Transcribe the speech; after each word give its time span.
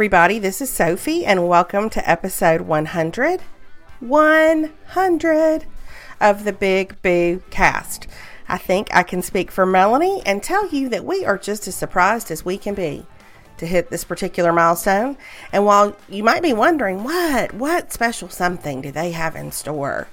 Everybody, 0.00 0.38
this 0.38 0.62
is 0.62 0.70
Sophie, 0.70 1.26
and 1.26 1.46
welcome 1.46 1.90
to 1.90 2.10
episode 2.10 2.62
100. 2.62 3.42
100 4.00 5.66
of 6.18 6.44
the 6.44 6.52
Big 6.54 7.02
Boo 7.02 7.42
cast. 7.50 8.06
I 8.48 8.56
think 8.56 8.88
I 8.94 9.02
can 9.02 9.20
speak 9.20 9.50
for 9.50 9.66
Melanie 9.66 10.22
and 10.24 10.42
tell 10.42 10.66
you 10.68 10.88
that 10.88 11.04
we 11.04 11.26
are 11.26 11.36
just 11.36 11.68
as 11.68 11.74
surprised 11.74 12.30
as 12.30 12.46
we 12.46 12.56
can 12.56 12.74
be 12.74 13.04
to 13.58 13.66
hit 13.66 13.90
this 13.90 14.04
particular 14.04 14.54
milestone. 14.54 15.18
And 15.52 15.66
while 15.66 15.94
you 16.08 16.24
might 16.24 16.42
be 16.42 16.54
wondering, 16.54 17.04
what, 17.04 17.52
what 17.52 17.92
special 17.92 18.30
something 18.30 18.80
do 18.80 18.90
they 18.90 19.10
have 19.10 19.36
in 19.36 19.52
store? 19.52 20.08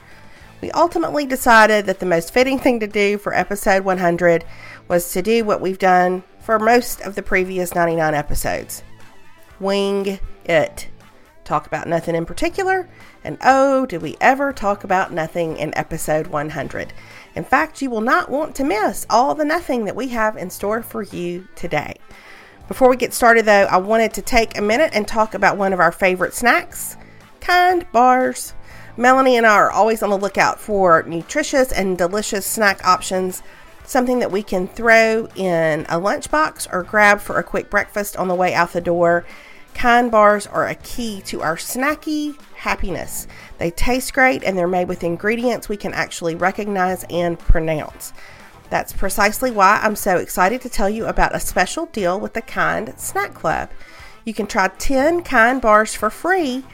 We 0.60 0.70
ultimately 0.72 1.26
decided 1.26 1.86
that 1.86 2.02
the 2.02 2.06
most 2.06 2.34
fitting 2.34 2.60
thing 2.60 2.82
to 2.82 2.88
do 2.88 3.18
for 3.18 3.34
episode 3.34 3.86
100 3.86 4.44
was 4.90 5.14
to 5.14 5.22
do 5.22 5.46
what 5.46 5.62
we've 5.62 5.80
done 5.80 6.24
for 6.42 6.60
most 6.60 7.00
of 7.00 7.16
the 7.16 7.24
previous 7.24 7.74
99 7.74 8.14
episodes 8.14 8.84
wing 9.60 10.20
it. 10.46 10.88
Talk 11.44 11.66
about 11.66 11.88
nothing 11.88 12.16
in 12.16 12.26
particular, 12.26 12.90
and 13.24 13.38
oh, 13.42 13.86
do 13.86 14.00
we 14.00 14.18
ever 14.20 14.52
talk 14.52 14.84
about 14.84 15.14
nothing 15.14 15.58
in 15.58 15.76
episode 15.78 16.28
100. 16.28 16.94
In 17.36 17.44
fact, 17.44 17.82
you 17.82 17.90
will 17.90 18.02
not 18.02 18.30
want 18.30 18.54
to 18.56 18.64
miss 18.64 19.06
all 19.10 19.34
the 19.34 19.46
nothing 19.46 19.86
that 19.86 19.96
we 19.96 20.10
have 20.10 20.36
in 20.36 20.50
store 20.50 20.82
for 20.82 21.04
you 21.04 21.48
today. 21.56 21.96
Before 22.68 22.90
we 22.90 22.98
get 22.98 23.14
started, 23.14 23.46
though, 23.46 23.68
I 23.72 23.78
wanted 23.78 24.14
to 24.16 24.22
take 24.22 24.58
a 24.58 24.62
minute 24.62 24.92
and 24.94 25.08
talk 25.08 25.34
about 25.34 25.58
one 25.58 25.72
of 25.72 25.80
our 25.80 25.92
favorite 25.92 26.34
snacks 26.34 26.98
Kind 27.40 27.90
bars. 27.94 28.54
Melanie 28.98 29.38
and 29.38 29.46
I 29.46 29.54
are 29.54 29.72
always 29.72 30.04
on 30.04 30.10
the 30.10 30.18
lookout 30.18 30.60
for 30.60 31.04
nutritious 31.04 31.72
and 31.72 31.98
delicious 31.98 32.46
snack 32.46 32.86
options, 32.86 33.42
something 33.86 34.20
that 34.20 34.32
we 34.32 34.44
can 34.44 34.68
throw 34.68 35.30
in 35.36 35.86
a 35.88 35.98
lunchbox 35.98 36.68
or 36.74 36.84
grab 36.84 37.22
for 37.22 37.38
a 37.38 37.44
quick 37.44 37.70
breakfast 37.70 38.18
on 38.18 38.28
the 38.28 38.36
way 38.36 38.54
out 38.54 38.74
the 38.74 38.82
door. 38.82 39.26
Kind 39.78 40.10
bars 40.10 40.48
are 40.48 40.66
a 40.66 40.74
key 40.74 41.22
to 41.26 41.44
our 41.44 41.56
snacky 41.56 42.36
happiness. 42.56 43.28
They 43.60 43.70
taste 43.70 44.12
great 44.12 44.44
and 44.44 44.58
they're 44.58 44.68
made 44.68 44.88
with 44.88 45.04
ingredients 45.04 45.70
we 45.70 45.78
can 45.78 45.94
actually 45.94 46.34
recognize 46.34 47.06
and 47.12 47.38
pronounce. 47.38 48.12
That's 48.72 48.92
precisely 48.92 49.52
why 49.52 49.80
I'm 49.84 49.96
so 49.96 50.18
excited 50.18 50.62
to 50.62 50.70
tell 50.70 50.90
you 50.90 51.06
about 51.06 51.36
a 51.36 51.40
special 51.40 51.86
deal 51.86 52.20
with 52.20 52.34
the 52.34 52.42
Kind 52.42 52.92
Snack 52.98 53.36
Club. 53.36 53.70
You 54.26 54.34
can 54.34 54.48
try 54.48 54.70
10 54.70 55.22
Kind 55.22 55.62
bars 55.62 55.94
for 55.94 56.10
free. 56.10 56.66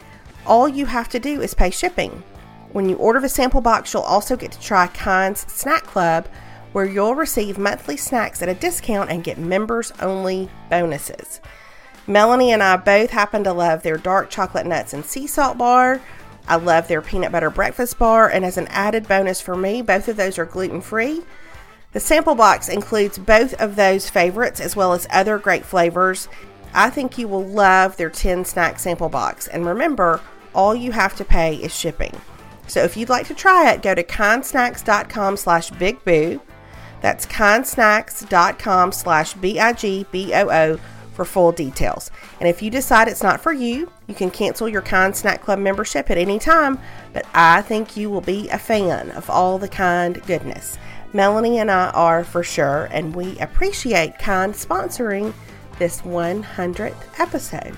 All 0.45 0.69
you 0.69 0.85
have 0.85 1.09
to 1.09 1.19
do 1.19 1.41
is 1.41 1.53
pay 1.53 1.71
shipping. 1.71 2.23
When 2.71 2.87
you 2.87 2.95
order 2.95 3.19
the 3.19 3.27
sample 3.27 3.59
box, 3.59 3.93
you'll 3.93 4.03
also 4.03 4.37
get 4.37 4.53
to 4.53 4.61
try 4.61 4.87
Kind's 4.87 5.41
Snack 5.51 5.83
Club, 5.83 6.29
where 6.71 6.85
you'll 6.85 7.15
receive 7.15 7.57
monthly 7.57 7.97
snacks 7.97 8.41
at 8.41 8.47
a 8.47 8.53
discount 8.53 9.09
and 9.09 9.25
get 9.25 9.37
members 9.37 9.91
only 9.99 10.49
bonuses. 10.69 11.41
Melanie 12.05 12.51
and 12.51 12.61
I 12.61 12.75
both 12.75 13.11
happen 13.11 13.43
to 13.45 13.53
love 13.53 13.83
their 13.83 13.97
dark 13.97 14.29
chocolate 14.29 14.65
nuts 14.65 14.93
and 14.93 15.05
sea 15.05 15.27
salt 15.27 15.57
bar. 15.57 16.01
I 16.47 16.57
love 16.57 16.87
their 16.87 17.01
peanut 17.01 17.31
butter 17.31 17.49
breakfast 17.49 17.97
bar, 17.97 18.29
and 18.29 18.43
as 18.43 18.57
an 18.57 18.67
added 18.67 19.07
bonus 19.07 19.39
for 19.39 19.55
me, 19.55 19.81
both 19.81 20.09
of 20.09 20.17
those 20.17 20.37
are 20.37 20.45
gluten 20.45 20.81
free. 20.81 21.23
The 21.93 21.99
sample 22.01 22.35
box 22.35 22.67
includes 22.67 23.17
both 23.17 23.53
of 23.61 23.75
those 23.75 24.09
favorites 24.09 24.59
as 24.59 24.75
well 24.75 24.93
as 24.93 25.07
other 25.09 25.37
great 25.37 25.63
flavors. 25.63 26.27
I 26.73 26.89
think 26.89 27.17
you 27.17 27.27
will 27.27 27.45
love 27.45 27.95
their 27.95 28.09
10 28.09 28.45
snack 28.45 28.79
sample 28.79 29.09
box. 29.09 29.47
And 29.47 29.65
remember, 29.65 30.19
all 30.53 30.75
you 30.75 30.91
have 30.91 31.15
to 31.17 31.25
pay 31.25 31.55
is 31.55 31.73
shipping. 31.73 32.19
So 32.67 32.83
if 32.83 32.97
you'd 32.97 33.09
like 33.09 33.27
to 33.27 33.33
try 33.33 33.71
it, 33.71 33.81
go 33.81 33.93
to 33.93 34.03
kindsnacks.com 34.03 35.37
slash 35.37 35.69
bigboo. 35.71 36.41
That's 37.01 37.25
kindsnacks.com 37.27 38.91
slash 38.91 39.33
B-I-G-B-O-O 39.35 40.79
for 41.13 41.25
full 41.25 41.51
details. 41.51 42.11
And 42.39 42.49
if 42.49 42.61
you 42.61 42.69
decide 42.69 43.07
it's 43.07 43.23
not 43.23 43.41
for 43.41 43.53
you, 43.53 43.91
you 44.07 44.15
can 44.15 44.31
cancel 44.31 44.67
your 44.67 44.81
Kind 44.81 45.15
Snack 45.15 45.41
Club 45.41 45.59
membership 45.59 46.09
at 46.09 46.17
any 46.17 46.39
time, 46.39 46.79
but 47.13 47.25
I 47.33 47.61
think 47.61 47.95
you 47.95 48.09
will 48.09 48.21
be 48.21 48.49
a 48.49 48.57
fan 48.57 49.11
of 49.11 49.29
all 49.29 49.57
the 49.57 49.67
kind 49.67 50.21
goodness. 50.25 50.77
Melanie 51.13 51.59
and 51.59 51.69
I 51.69 51.91
are 51.91 52.23
for 52.23 52.43
sure, 52.43 52.89
and 52.91 53.15
we 53.15 53.37
appreciate 53.39 54.17
Kind 54.17 54.53
sponsoring 54.53 55.33
this 55.77 56.01
100th 56.01 57.19
episode. 57.19 57.77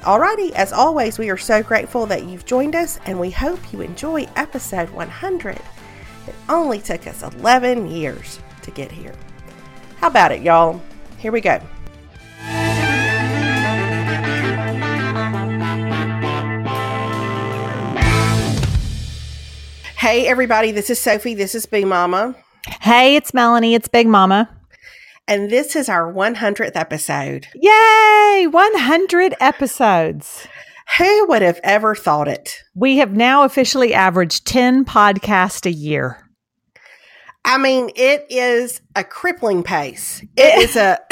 Alrighty, 0.00 0.50
as 0.52 0.72
always, 0.72 1.16
we 1.16 1.30
are 1.30 1.36
so 1.36 1.62
grateful 1.62 2.06
that 2.06 2.24
you've 2.24 2.44
joined 2.44 2.74
us, 2.74 2.98
and 3.06 3.20
we 3.20 3.30
hope 3.30 3.72
you 3.72 3.80
enjoy 3.80 4.26
episode 4.34 4.90
100. 4.90 5.54
It 5.54 6.34
only 6.48 6.80
took 6.80 7.06
us 7.06 7.22
11 7.22 7.88
years 7.88 8.40
to 8.62 8.72
get 8.72 8.90
here. 8.90 9.14
How 9.98 10.08
about 10.08 10.32
it, 10.32 10.42
y'all? 10.42 10.80
Here 11.18 11.30
we 11.30 11.40
go. 11.40 11.60
Hey, 20.02 20.26
everybody, 20.26 20.72
this 20.72 20.90
is 20.90 20.98
Sophie. 20.98 21.34
This 21.34 21.54
is 21.54 21.64
Big 21.64 21.86
Mama. 21.86 22.34
Hey, 22.80 23.14
it's 23.14 23.32
Melanie. 23.32 23.76
It's 23.76 23.86
Big 23.86 24.08
Mama. 24.08 24.50
And 25.28 25.48
this 25.48 25.76
is 25.76 25.88
our 25.88 26.12
100th 26.12 26.74
episode. 26.74 27.46
Yay! 27.54 28.48
100 28.50 29.36
episodes. 29.38 30.48
Who 30.98 31.26
would 31.28 31.42
have 31.42 31.60
ever 31.62 31.94
thought 31.94 32.26
it? 32.26 32.64
We 32.74 32.96
have 32.96 33.12
now 33.12 33.44
officially 33.44 33.94
averaged 33.94 34.44
10 34.44 34.84
podcasts 34.86 35.66
a 35.66 35.72
year. 35.72 36.28
I 37.44 37.58
mean, 37.58 37.92
it 37.94 38.26
is 38.28 38.80
a 38.96 39.04
crippling 39.04 39.62
pace. 39.62 40.20
It 40.36 40.58
is 40.68 40.74
a 40.74 40.98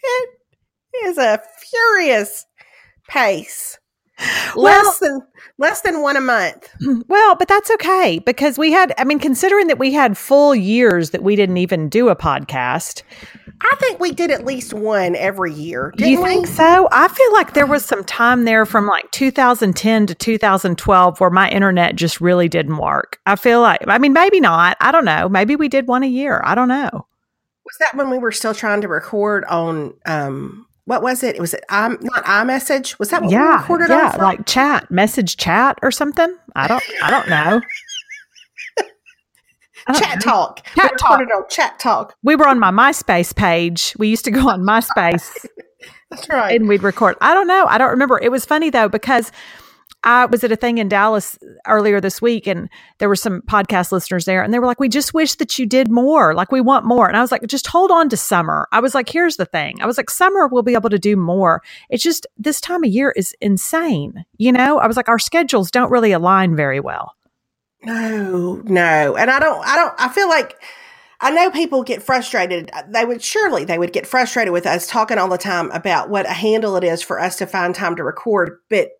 it 0.00 0.28
is 1.04 1.18
a 1.18 1.38
furious 1.60 2.46
pace. 3.10 3.78
Well- 4.56 4.86
less 4.86 4.98
than 5.00 5.20
less 5.58 5.80
than 5.82 6.02
one 6.02 6.16
a 6.16 6.20
month. 6.20 6.68
Well, 7.08 7.34
but 7.36 7.48
that's 7.48 7.70
okay 7.72 8.20
because 8.20 8.58
we 8.58 8.72
had, 8.72 8.94
I 8.96 9.04
mean, 9.04 9.18
considering 9.18 9.66
that 9.66 9.78
we 9.78 9.92
had 9.92 10.16
full 10.16 10.54
years 10.54 11.10
that 11.10 11.22
we 11.22 11.36
didn't 11.36 11.58
even 11.58 11.88
do 11.88 12.08
a 12.08 12.16
podcast. 12.16 13.02
I 13.60 13.76
think 13.78 14.00
we 14.00 14.12
did 14.12 14.30
at 14.30 14.44
least 14.44 14.72
one 14.72 15.14
every 15.14 15.52
year. 15.52 15.92
Do 15.96 16.04
Didn't 16.04 16.12
you 16.20 16.24
think 16.26 16.46
we? 16.46 16.52
so? 16.52 16.88
I 16.90 17.08
feel 17.08 17.32
like 17.32 17.52
there 17.52 17.66
was 17.66 17.84
some 17.84 18.02
time 18.04 18.44
there 18.44 18.64
from 18.66 18.86
like 18.86 19.10
2010 19.10 20.06
to 20.06 20.14
2012 20.14 21.20
where 21.20 21.30
my 21.30 21.48
internet 21.50 21.96
just 21.96 22.20
really 22.20 22.48
didn't 22.48 22.78
work. 22.78 23.18
I 23.26 23.36
feel 23.36 23.60
like, 23.60 23.80
I 23.86 23.98
mean, 23.98 24.12
maybe 24.12 24.40
not. 24.40 24.76
I 24.80 24.90
don't 24.90 25.04
know. 25.04 25.28
Maybe 25.28 25.54
we 25.54 25.68
did 25.68 25.86
one 25.86 26.02
a 26.02 26.08
year. 26.08 26.40
I 26.44 26.54
don't 26.54 26.68
know. 26.68 27.06
Was 27.64 27.76
that 27.78 27.94
when 27.96 28.10
we 28.10 28.18
were 28.18 28.32
still 28.32 28.54
trying 28.54 28.80
to 28.80 28.88
record 28.88 29.44
on 29.44 29.94
um 30.06 30.66
what 30.84 31.02
was 31.02 31.22
it? 31.22 31.36
It 31.36 31.40
was 31.40 31.54
it 31.54 31.64
um 31.68 31.98
not 32.02 32.24
iMessage? 32.24 32.98
Was 32.98 33.10
that 33.10 33.22
what 33.22 33.28
we 33.28 33.34
yeah, 33.34 33.60
recorded 33.60 33.88
yeah, 33.88 34.16
like 34.18 34.46
chat, 34.46 34.90
message 34.90 35.36
chat 35.36 35.78
or 35.82 35.90
something. 35.90 36.36
I 36.54 36.68
don't, 36.68 36.82
I 37.02 37.10
don't 37.10 37.28
know. 37.28 37.60
I 39.86 39.92
don't 39.92 40.02
Chat 40.02 40.24
know. 40.24 40.32
Talk. 40.32 40.64
Chat 40.76 40.92
recorded 40.92 41.28
on 41.32 41.42
Chat 41.48 41.78
Talk. 41.78 42.14
We 42.22 42.36
were 42.36 42.46
on 42.46 42.58
my 42.58 42.70
MySpace 42.70 43.34
page. 43.34 43.94
We 43.98 44.08
used 44.08 44.24
to 44.26 44.30
go 44.30 44.48
on 44.48 44.62
MySpace 44.66 45.46
That's 46.10 46.28
right. 46.28 46.54
and 46.54 46.68
we'd 46.68 46.82
record. 46.82 47.16
I 47.20 47.34
don't 47.34 47.48
know. 47.48 47.66
I 47.66 47.78
don't 47.78 47.90
remember. 47.90 48.18
It 48.20 48.30
was 48.30 48.44
funny 48.44 48.70
though 48.70 48.88
because 48.88 49.32
I 50.04 50.26
was 50.26 50.42
at 50.42 50.52
a 50.52 50.56
thing 50.56 50.78
in 50.78 50.88
Dallas 50.88 51.38
earlier 51.66 52.00
this 52.00 52.20
week 52.20 52.46
and 52.46 52.68
there 52.98 53.08
were 53.08 53.16
some 53.16 53.42
podcast 53.42 53.92
listeners 53.92 54.24
there 54.24 54.42
and 54.42 54.52
they 54.52 54.58
were 54.58 54.66
like, 54.66 54.80
We 54.80 54.88
just 54.88 55.14
wish 55.14 55.36
that 55.36 55.58
you 55.58 55.66
did 55.66 55.90
more. 55.90 56.34
Like, 56.34 56.50
we 56.50 56.60
want 56.60 56.84
more. 56.84 57.06
And 57.06 57.16
I 57.16 57.20
was 57.20 57.30
like, 57.30 57.46
Just 57.46 57.66
hold 57.66 57.90
on 57.90 58.08
to 58.08 58.16
summer. 58.16 58.68
I 58.72 58.80
was 58.80 58.94
like, 58.94 59.08
Here's 59.08 59.36
the 59.36 59.46
thing. 59.46 59.80
I 59.80 59.86
was 59.86 59.96
like, 59.96 60.10
Summer 60.10 60.48
we'll 60.48 60.62
be 60.62 60.74
able 60.74 60.90
to 60.90 60.98
do 60.98 61.16
more. 61.16 61.62
It's 61.88 62.02
just 62.02 62.26
this 62.36 62.60
time 62.60 62.84
of 62.84 62.90
year 62.90 63.12
is 63.12 63.34
insane. 63.40 64.24
You 64.38 64.52
know, 64.52 64.78
I 64.78 64.86
was 64.86 64.96
like, 64.96 65.08
Our 65.08 65.18
schedules 65.18 65.70
don't 65.70 65.90
really 65.90 66.12
align 66.12 66.56
very 66.56 66.80
well. 66.80 67.14
No, 67.84 68.62
no. 68.64 69.16
And 69.16 69.30
I 69.30 69.38
don't 69.38 69.66
I 69.66 69.76
don't 69.76 69.94
I 69.98 70.08
feel 70.08 70.28
like 70.28 70.60
I 71.20 71.30
know 71.30 71.50
people 71.50 71.84
get 71.84 72.02
frustrated. 72.02 72.70
They 72.88 73.04
would 73.04 73.22
surely 73.22 73.64
they 73.64 73.78
would 73.78 73.92
get 73.92 74.06
frustrated 74.06 74.52
with 74.52 74.66
us 74.66 74.86
talking 74.86 75.18
all 75.18 75.28
the 75.28 75.38
time 75.38 75.70
about 75.70 76.10
what 76.10 76.26
a 76.26 76.32
handle 76.32 76.76
it 76.76 76.84
is 76.84 77.02
for 77.02 77.20
us 77.20 77.36
to 77.36 77.46
find 77.46 77.74
time 77.74 77.96
to 77.96 78.04
record, 78.04 78.58
but 78.68 78.90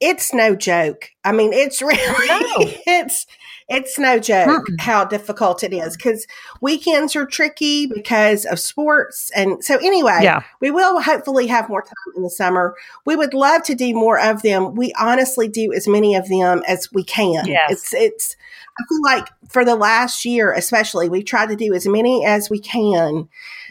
it's 0.00 0.32
no 0.32 0.56
joke. 0.56 1.10
I 1.24 1.32
mean, 1.32 1.52
it's 1.52 1.82
really 1.82 2.28
No. 2.28 2.46
it's 2.86 3.26
it's 3.68 4.00
no 4.00 4.18
joke 4.18 4.48
Mm-mm. 4.66 4.80
how 4.80 5.04
difficult 5.04 5.62
it 5.62 5.72
is 5.72 5.96
because 5.96 6.26
weekends 6.60 7.14
are 7.14 7.24
tricky 7.24 7.86
because 7.86 8.44
of 8.44 8.58
sports 8.58 9.30
and 9.36 9.62
so 9.64 9.76
anyway 9.76 10.18
Yeah. 10.22 10.42
we 10.60 10.72
will 10.72 11.00
hopefully 11.00 11.46
have 11.46 11.68
more 11.68 11.82
time 11.82 12.14
in 12.16 12.24
the 12.24 12.30
summer 12.30 12.74
we 13.06 13.14
would 13.14 13.32
love 13.32 13.62
to 13.64 13.76
do 13.76 13.94
more 13.94 14.18
of 14.18 14.42
them 14.42 14.74
we 14.74 14.92
honestly 14.98 15.46
do 15.46 15.72
as 15.72 15.86
many 15.86 16.16
of 16.16 16.28
them 16.28 16.64
as 16.66 16.88
we 16.92 17.04
can 17.04 17.46
Yes. 17.46 17.70
it's 17.70 17.94
it's 17.94 18.36
i 18.76 18.82
feel 18.88 19.02
like 19.04 19.28
for 19.48 19.64
the 19.64 19.76
last 19.76 20.24
year 20.24 20.52
especially 20.52 21.08
we've 21.08 21.24
tried 21.24 21.50
to 21.50 21.56
do 21.56 21.72
as 21.72 21.86
many 21.86 22.26
as 22.26 22.50
we 22.50 22.58
can 22.58 23.28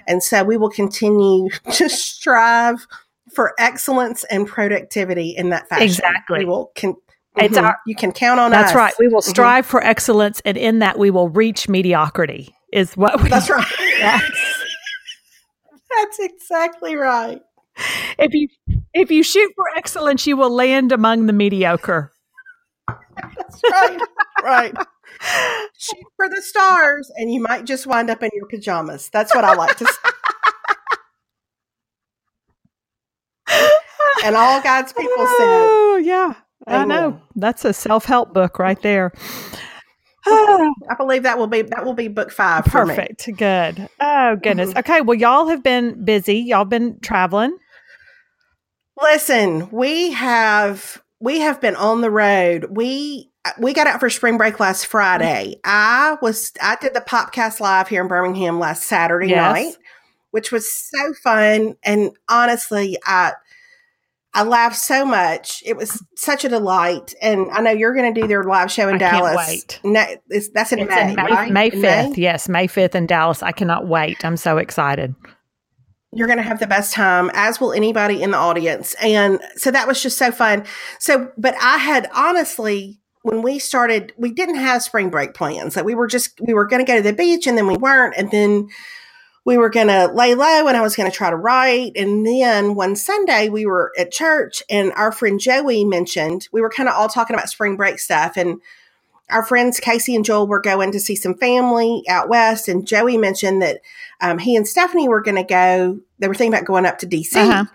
and 0.07 0.23
so 0.23 0.45
we 0.45 0.55
will 0.55 0.69
continue 0.69 1.49
to 1.73 1.89
strive 1.89 2.87
for 3.33 3.53
excellence 3.59 4.23
and 4.25 4.47
productivity 4.47 5.29
in 5.37 5.49
that 5.49 5.67
fashion 5.69 5.83
Exactly. 5.85 6.39
we 6.39 6.45
will 6.45 6.71
con- 6.77 6.95
It's 7.37 7.57
Mhm. 7.57 7.63
our- 7.63 7.77
you 7.85 7.95
can 7.95 8.11
count 8.11 8.39
on 8.39 8.51
That's 8.51 8.65
us 8.65 8.73
That's 8.73 8.75
right. 8.75 8.93
We 8.99 9.07
will 9.07 9.21
Mhm. 9.21 9.29
strive 9.29 9.65
for 9.65 9.83
excellence, 9.83 10.41
and 10.45 10.57
in 10.57 10.79
that, 10.79 10.97
we 10.97 11.09
will 11.11 11.29
reach 11.29 11.69
mediocrity. 11.69 12.55
Is 12.73 12.95
what 12.97 13.21
we. 13.21 13.29
that's 13.29 13.49
right 13.49 13.65
Yes. 13.79 14.21
That's 15.97 16.19
exactly 16.19 16.95
right. 16.95 17.41
If 18.17 18.33
you 18.33 18.47
if 18.93 19.09
you 19.11 19.23
shoot 19.23 19.51
for 19.55 19.65
excellence, 19.77 20.25
you 20.27 20.35
will 20.37 20.49
land 20.51 20.91
among 20.91 21.25
the 21.27 21.33
mediocre. 21.33 22.11
That's 22.87 23.61
right. 23.71 23.99
right. 24.43 24.75
Shoot 25.77 26.03
for 26.15 26.29
the 26.29 26.41
stars, 26.41 27.11
and 27.17 27.31
you 27.33 27.41
might 27.41 27.65
just 27.65 27.85
wind 27.87 28.09
up 28.09 28.23
in 28.23 28.29
your 28.33 28.47
pajamas. 28.47 29.09
That's 29.11 29.33
what 29.35 29.43
I 29.43 29.53
like 29.53 29.75
to 29.77 29.85
say. 29.85 30.09
And 34.23 34.35
all 34.35 34.61
God's 34.61 34.93
people 34.93 35.25
said, 35.25 35.47
Oh, 35.47 36.01
yeah. 36.03 36.33
I 36.67 36.85
know. 36.85 37.19
That's 37.35 37.65
a 37.65 37.73
self 37.73 38.05
help 38.05 38.33
book 38.33 38.59
right 38.59 38.81
there. 38.81 39.11
I 40.25 40.95
believe 40.97 41.23
that 41.23 41.37
will 41.37 41.47
be 41.47 41.61
that 41.63 41.85
will 41.85 41.93
be 41.93 42.07
book 42.07 42.31
five. 42.31 42.65
For 42.65 42.85
me. 42.85 42.95
Perfect. 42.95 43.29
Good. 43.37 43.89
Oh, 43.99 44.35
goodness. 44.43 44.75
Okay. 44.75 45.01
Well, 45.01 45.17
y'all 45.17 45.47
have 45.47 45.63
been 45.63 46.03
busy. 46.03 46.37
Y'all 46.39 46.65
been 46.65 46.99
traveling. 46.99 47.57
Listen, 49.01 49.69
we 49.71 50.11
have 50.11 51.01
we 51.19 51.39
have 51.39 51.61
been 51.61 51.75
on 51.75 52.01
the 52.01 52.11
road. 52.11 52.65
We 52.69 53.31
we 53.57 53.73
got 53.73 53.87
out 53.87 53.99
for 54.01 54.09
spring 54.09 54.37
break 54.37 54.59
last 54.59 54.85
Friday. 54.85 55.55
I 55.63 56.17
was 56.21 56.51
I 56.61 56.75
did 56.75 56.93
the 56.93 57.01
podcast 57.01 57.59
live 57.59 57.87
here 57.87 58.01
in 58.01 58.07
Birmingham 58.07 58.59
last 58.59 58.83
Saturday 58.83 59.27
Yes. 59.29 59.53
night, 59.53 59.75
which 60.31 60.51
was 60.51 60.69
so 60.71 61.13
fun. 61.23 61.77
And 61.83 62.11
honestly, 62.27 62.97
I 63.05 63.31
I 64.33 64.43
laughed 64.43 64.75
so 64.77 65.05
much. 65.05 65.63
It 65.65 65.75
was 65.75 66.03
such 66.15 66.45
a 66.45 66.49
delight. 66.49 67.15
And 67.21 67.49
I 67.51 67.61
know 67.61 67.71
you're 67.71 67.95
going 67.95 68.13
to 68.13 68.21
do 68.21 68.27
their 68.27 68.43
live 68.43 68.71
show 68.71 68.87
in 68.87 68.95
I 68.95 68.99
can't 68.99 69.13
Dallas. 69.23 69.35
wait. 69.47 69.79
Ne- 69.83 70.17
it's- 70.29 70.49
that's 70.53 70.71
in 70.71 70.79
It's 70.79 70.89
May, 70.89 71.09
in 71.09 71.15
May, 71.15 71.23
right? 71.23 71.51
May 71.51 71.67
In 71.67 71.81
5th. 71.81 72.17
Yes, 72.17 72.47
May 72.47 72.67
5th 72.67 72.93
in 72.95 73.07
Dallas. 73.07 73.41
I 73.41 73.51
cannot 73.51 73.87
wait. 73.87 74.23
I'm 74.23 74.37
so 74.37 74.57
excited. 74.57 75.15
You're 76.13 76.27
going 76.27 76.37
to 76.37 76.43
have 76.43 76.59
the 76.59 76.67
best 76.67 76.93
time, 76.93 77.29
as 77.33 77.59
will 77.59 77.73
anybody 77.73 78.21
in 78.21 78.31
the 78.31 78.37
audience. 78.37 78.95
And 79.01 79.39
so 79.55 79.71
that 79.71 79.87
was 79.87 80.01
just 80.01 80.17
so 80.17 80.31
fun. 80.31 80.63
So, 80.99 81.31
but 81.37 81.55
I 81.61 81.77
had 81.77 82.09
honestly, 82.15 82.99
when 83.23 83.41
we 83.41 83.59
started, 83.59 84.13
we 84.17 84.31
didn't 84.31 84.55
have 84.55 84.81
spring 84.83 85.09
break 85.09 85.33
plans. 85.33 85.75
Like 85.75 85.85
we 85.85 85.93
were 85.95 86.07
just, 86.07 86.39
we 86.41 86.53
were 86.53 86.65
going 86.65 86.83
to 86.83 86.89
go 86.91 86.97
to 86.97 87.03
the 87.03 87.13
beach 87.13 87.45
and 87.47 87.57
then 87.57 87.67
we 87.67 87.77
weren't. 87.77 88.15
And 88.17 88.31
then 88.31 88.69
we 89.45 89.57
were 89.57 89.69
going 89.69 89.87
to 89.87 90.11
lay 90.13 90.35
low 90.35 90.67
and 90.67 90.77
I 90.77 90.81
was 90.81 90.95
going 90.95 91.09
to 91.09 91.15
try 91.15 91.29
to 91.29 91.35
write. 91.35 91.93
And 91.95 92.25
then 92.25 92.75
one 92.75 92.95
Sunday 92.95 93.49
we 93.49 93.65
were 93.65 93.91
at 93.97 94.11
church 94.11 94.61
and 94.69 94.91
our 94.93 95.11
friend 95.11 95.39
Joey 95.39 95.85
mentioned, 95.85 96.47
we 96.51 96.61
were 96.61 96.69
kind 96.69 96.89
of 96.89 96.95
all 96.95 97.09
talking 97.09 97.35
about 97.35 97.49
spring 97.49 97.75
break 97.75 97.99
stuff. 97.99 98.37
And 98.37 98.61
our 99.29 99.43
friends 99.43 99.79
Casey 99.79 100.15
and 100.15 100.25
Joel 100.25 100.47
were 100.47 100.61
going 100.61 100.91
to 100.91 100.99
see 100.99 101.15
some 101.15 101.35
family 101.35 102.03
out 102.09 102.29
west. 102.29 102.67
And 102.67 102.85
Joey 102.85 103.17
mentioned 103.17 103.61
that 103.61 103.81
um, 104.21 104.39
he 104.39 104.55
and 104.55 104.67
Stephanie 104.67 105.07
were 105.07 105.21
going 105.21 105.35
to 105.35 105.43
go. 105.43 105.99
They 106.19 106.27
were 106.27 106.35
thinking 106.35 106.53
about 106.53 106.67
going 106.67 106.85
up 106.85 106.99
to 106.99 107.07
DC. 107.07 107.35
Uh-huh. 107.35 107.65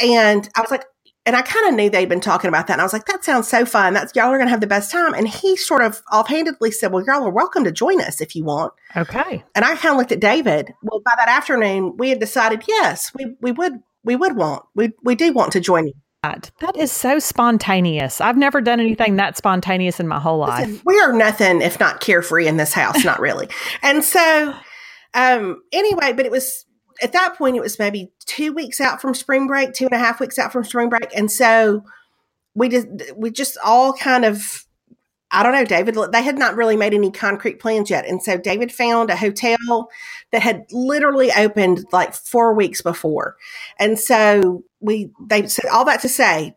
And 0.00 0.48
I 0.54 0.60
was 0.60 0.70
like, 0.70 0.84
and 1.28 1.36
I 1.36 1.42
kind 1.42 1.68
of 1.68 1.74
knew 1.74 1.90
they'd 1.90 2.08
been 2.08 2.22
talking 2.22 2.48
about 2.48 2.68
that. 2.68 2.72
And 2.72 2.80
I 2.80 2.84
was 2.84 2.94
like, 2.94 3.04
that 3.04 3.22
sounds 3.22 3.48
so 3.48 3.66
fun. 3.66 3.92
That's 3.92 4.16
y'all 4.16 4.30
are 4.30 4.38
going 4.38 4.46
to 4.46 4.50
have 4.50 4.62
the 4.62 4.66
best 4.66 4.90
time. 4.90 5.12
And 5.12 5.28
he 5.28 5.58
sort 5.58 5.82
of 5.82 6.00
offhandedly 6.10 6.70
said, 6.70 6.90
well, 6.90 7.04
y'all 7.04 7.22
are 7.22 7.30
welcome 7.30 7.64
to 7.64 7.70
join 7.70 8.00
us 8.00 8.22
if 8.22 8.34
you 8.34 8.44
want. 8.44 8.72
Okay. 8.96 9.44
And 9.54 9.62
I 9.62 9.76
kind 9.76 9.92
of 9.92 9.98
looked 9.98 10.10
at 10.10 10.20
David. 10.20 10.72
Well, 10.82 11.00
by 11.04 11.10
that 11.18 11.28
afternoon, 11.28 11.98
we 11.98 12.08
had 12.08 12.18
decided, 12.18 12.64
yes, 12.66 13.12
we, 13.14 13.36
we 13.42 13.52
would, 13.52 13.74
we 14.02 14.16
would 14.16 14.36
want, 14.36 14.64
we, 14.74 14.92
we 15.02 15.14
do 15.16 15.34
want 15.34 15.52
to 15.52 15.60
join 15.60 15.88
you. 15.88 15.92
God, 16.24 16.50
That 16.60 16.78
is 16.78 16.90
so 16.90 17.18
spontaneous. 17.18 18.22
I've 18.22 18.38
never 18.38 18.62
done 18.62 18.80
anything 18.80 19.16
that 19.16 19.36
spontaneous 19.36 20.00
in 20.00 20.08
my 20.08 20.18
whole 20.18 20.38
life. 20.38 20.66
Listen, 20.66 20.82
we 20.86 20.98
are 20.98 21.12
nothing 21.12 21.60
if 21.60 21.78
not 21.78 22.00
carefree 22.00 22.48
in 22.48 22.56
this 22.56 22.72
house, 22.72 23.04
not 23.04 23.20
really. 23.20 23.50
And 23.82 24.02
so, 24.02 24.54
um, 25.12 25.62
anyway, 25.72 26.14
but 26.14 26.24
it 26.24 26.32
was 26.32 26.64
at 27.02 27.12
that 27.12 27.36
point, 27.36 27.56
it 27.56 27.60
was 27.60 27.78
maybe 27.78 28.10
two 28.26 28.52
weeks 28.52 28.80
out 28.80 29.00
from 29.00 29.14
spring 29.14 29.46
break, 29.46 29.72
two 29.72 29.86
and 29.86 29.94
a 29.94 29.98
half 29.98 30.20
weeks 30.20 30.38
out 30.38 30.52
from 30.52 30.64
spring 30.64 30.88
break. 30.88 31.16
And 31.16 31.30
so 31.30 31.84
we 32.54 32.68
just, 32.68 32.86
we 33.16 33.30
just 33.30 33.56
all 33.64 33.92
kind 33.92 34.24
of, 34.24 34.64
I 35.30 35.42
don't 35.42 35.52
know, 35.52 35.64
David, 35.64 35.96
they 36.12 36.22
had 36.22 36.38
not 36.38 36.56
really 36.56 36.76
made 36.76 36.94
any 36.94 37.10
concrete 37.10 37.60
plans 37.60 37.90
yet. 37.90 38.06
And 38.06 38.22
so 38.22 38.38
David 38.38 38.72
found 38.72 39.10
a 39.10 39.16
hotel 39.16 39.90
that 40.32 40.42
had 40.42 40.64
literally 40.72 41.30
opened 41.32 41.84
like 41.92 42.14
four 42.14 42.54
weeks 42.54 42.80
before. 42.80 43.36
And 43.78 43.98
so 43.98 44.64
we, 44.80 45.10
they 45.28 45.46
said 45.46 45.66
all 45.70 45.84
that 45.84 46.00
to 46.00 46.08
say, 46.08 46.56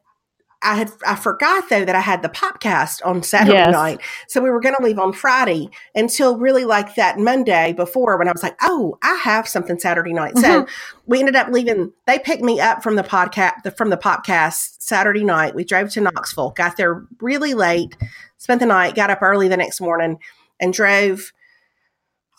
I 0.64 0.76
had 0.76 0.92
I 1.06 1.16
forgot 1.16 1.70
though 1.70 1.86
that 1.86 1.96
I 1.96 2.00
had 2.00 2.22
the 2.22 2.30
podcast 2.30 3.06
on 3.06 3.24
Saturday 3.24 3.58
Yes. 3.58 3.72
night, 3.72 4.00
so 4.28 4.42
we 4.42 4.50
were 4.50 4.60
going 4.60 4.76
to 4.76 4.84
leave 4.84 5.00
on 5.00 5.14
Friday 5.14 5.70
until 5.96 6.38
really 6.38 6.66
like 6.66 6.96
that 6.96 7.18
Monday 7.18 7.74
before 7.74 8.18
when 8.18 8.28
I 8.28 8.32
was 8.32 8.44
like, 8.44 8.56
oh, 8.62 8.98
I 9.02 9.16
have 9.16 9.48
something 9.48 9.80
Saturday 9.80 10.14
night. 10.14 10.38
So 10.38 10.64
mm-hmm. 10.64 10.72
we 11.08 11.20
ended 11.20 11.36
up 11.36 11.50
leaving. 11.50 11.92
They 12.06 12.20
picked 12.20 12.44
me 12.44 12.60
up 12.60 12.84
from 12.84 12.96
the 12.96 13.04
podcast 13.04 13.64
the, 13.64 13.72
from 13.72 13.90
the 13.90 13.98
podcast 13.98 14.76
Saturday 14.80 15.24
night. 15.24 15.56
We 15.56 15.64
drove 15.64 15.90
to 15.92 16.02
Knoxville, 16.02 16.52
got 16.52 16.78
there 16.78 17.06
really 17.20 17.54
late, 17.54 17.98
spent 18.38 18.60
the 18.60 18.68
night, 18.68 18.96
got 18.96 19.10
up 19.10 19.22
early 19.22 19.48
the 19.48 19.58
next 19.58 19.82
morning, 19.82 20.20
and 20.60 20.74
drove 20.74 21.32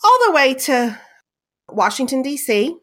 all 0.04 0.18
the 0.26 0.32
way 0.32 0.54
to 0.54 0.98
Washington 1.68 2.22
D.C. 2.22 2.76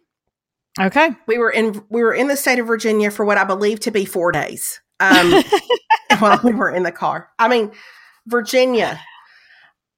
Okay. 0.79 1.11
We 1.27 1.37
were 1.37 1.49
in 1.49 1.83
we 1.89 2.01
were 2.01 2.13
in 2.13 2.27
the 2.27 2.37
state 2.37 2.59
of 2.59 2.67
Virginia 2.67 3.11
for 3.11 3.25
what 3.25 3.37
I 3.37 3.43
believe 3.43 3.79
to 3.81 3.91
be 3.91 4.05
four 4.05 4.31
days. 4.31 4.81
Um, 4.99 5.43
while 6.19 6.39
we 6.43 6.53
were 6.53 6.69
in 6.69 6.83
the 6.83 6.91
car. 6.91 7.29
I 7.39 7.47
mean, 7.47 7.71
Virginia, 8.27 8.99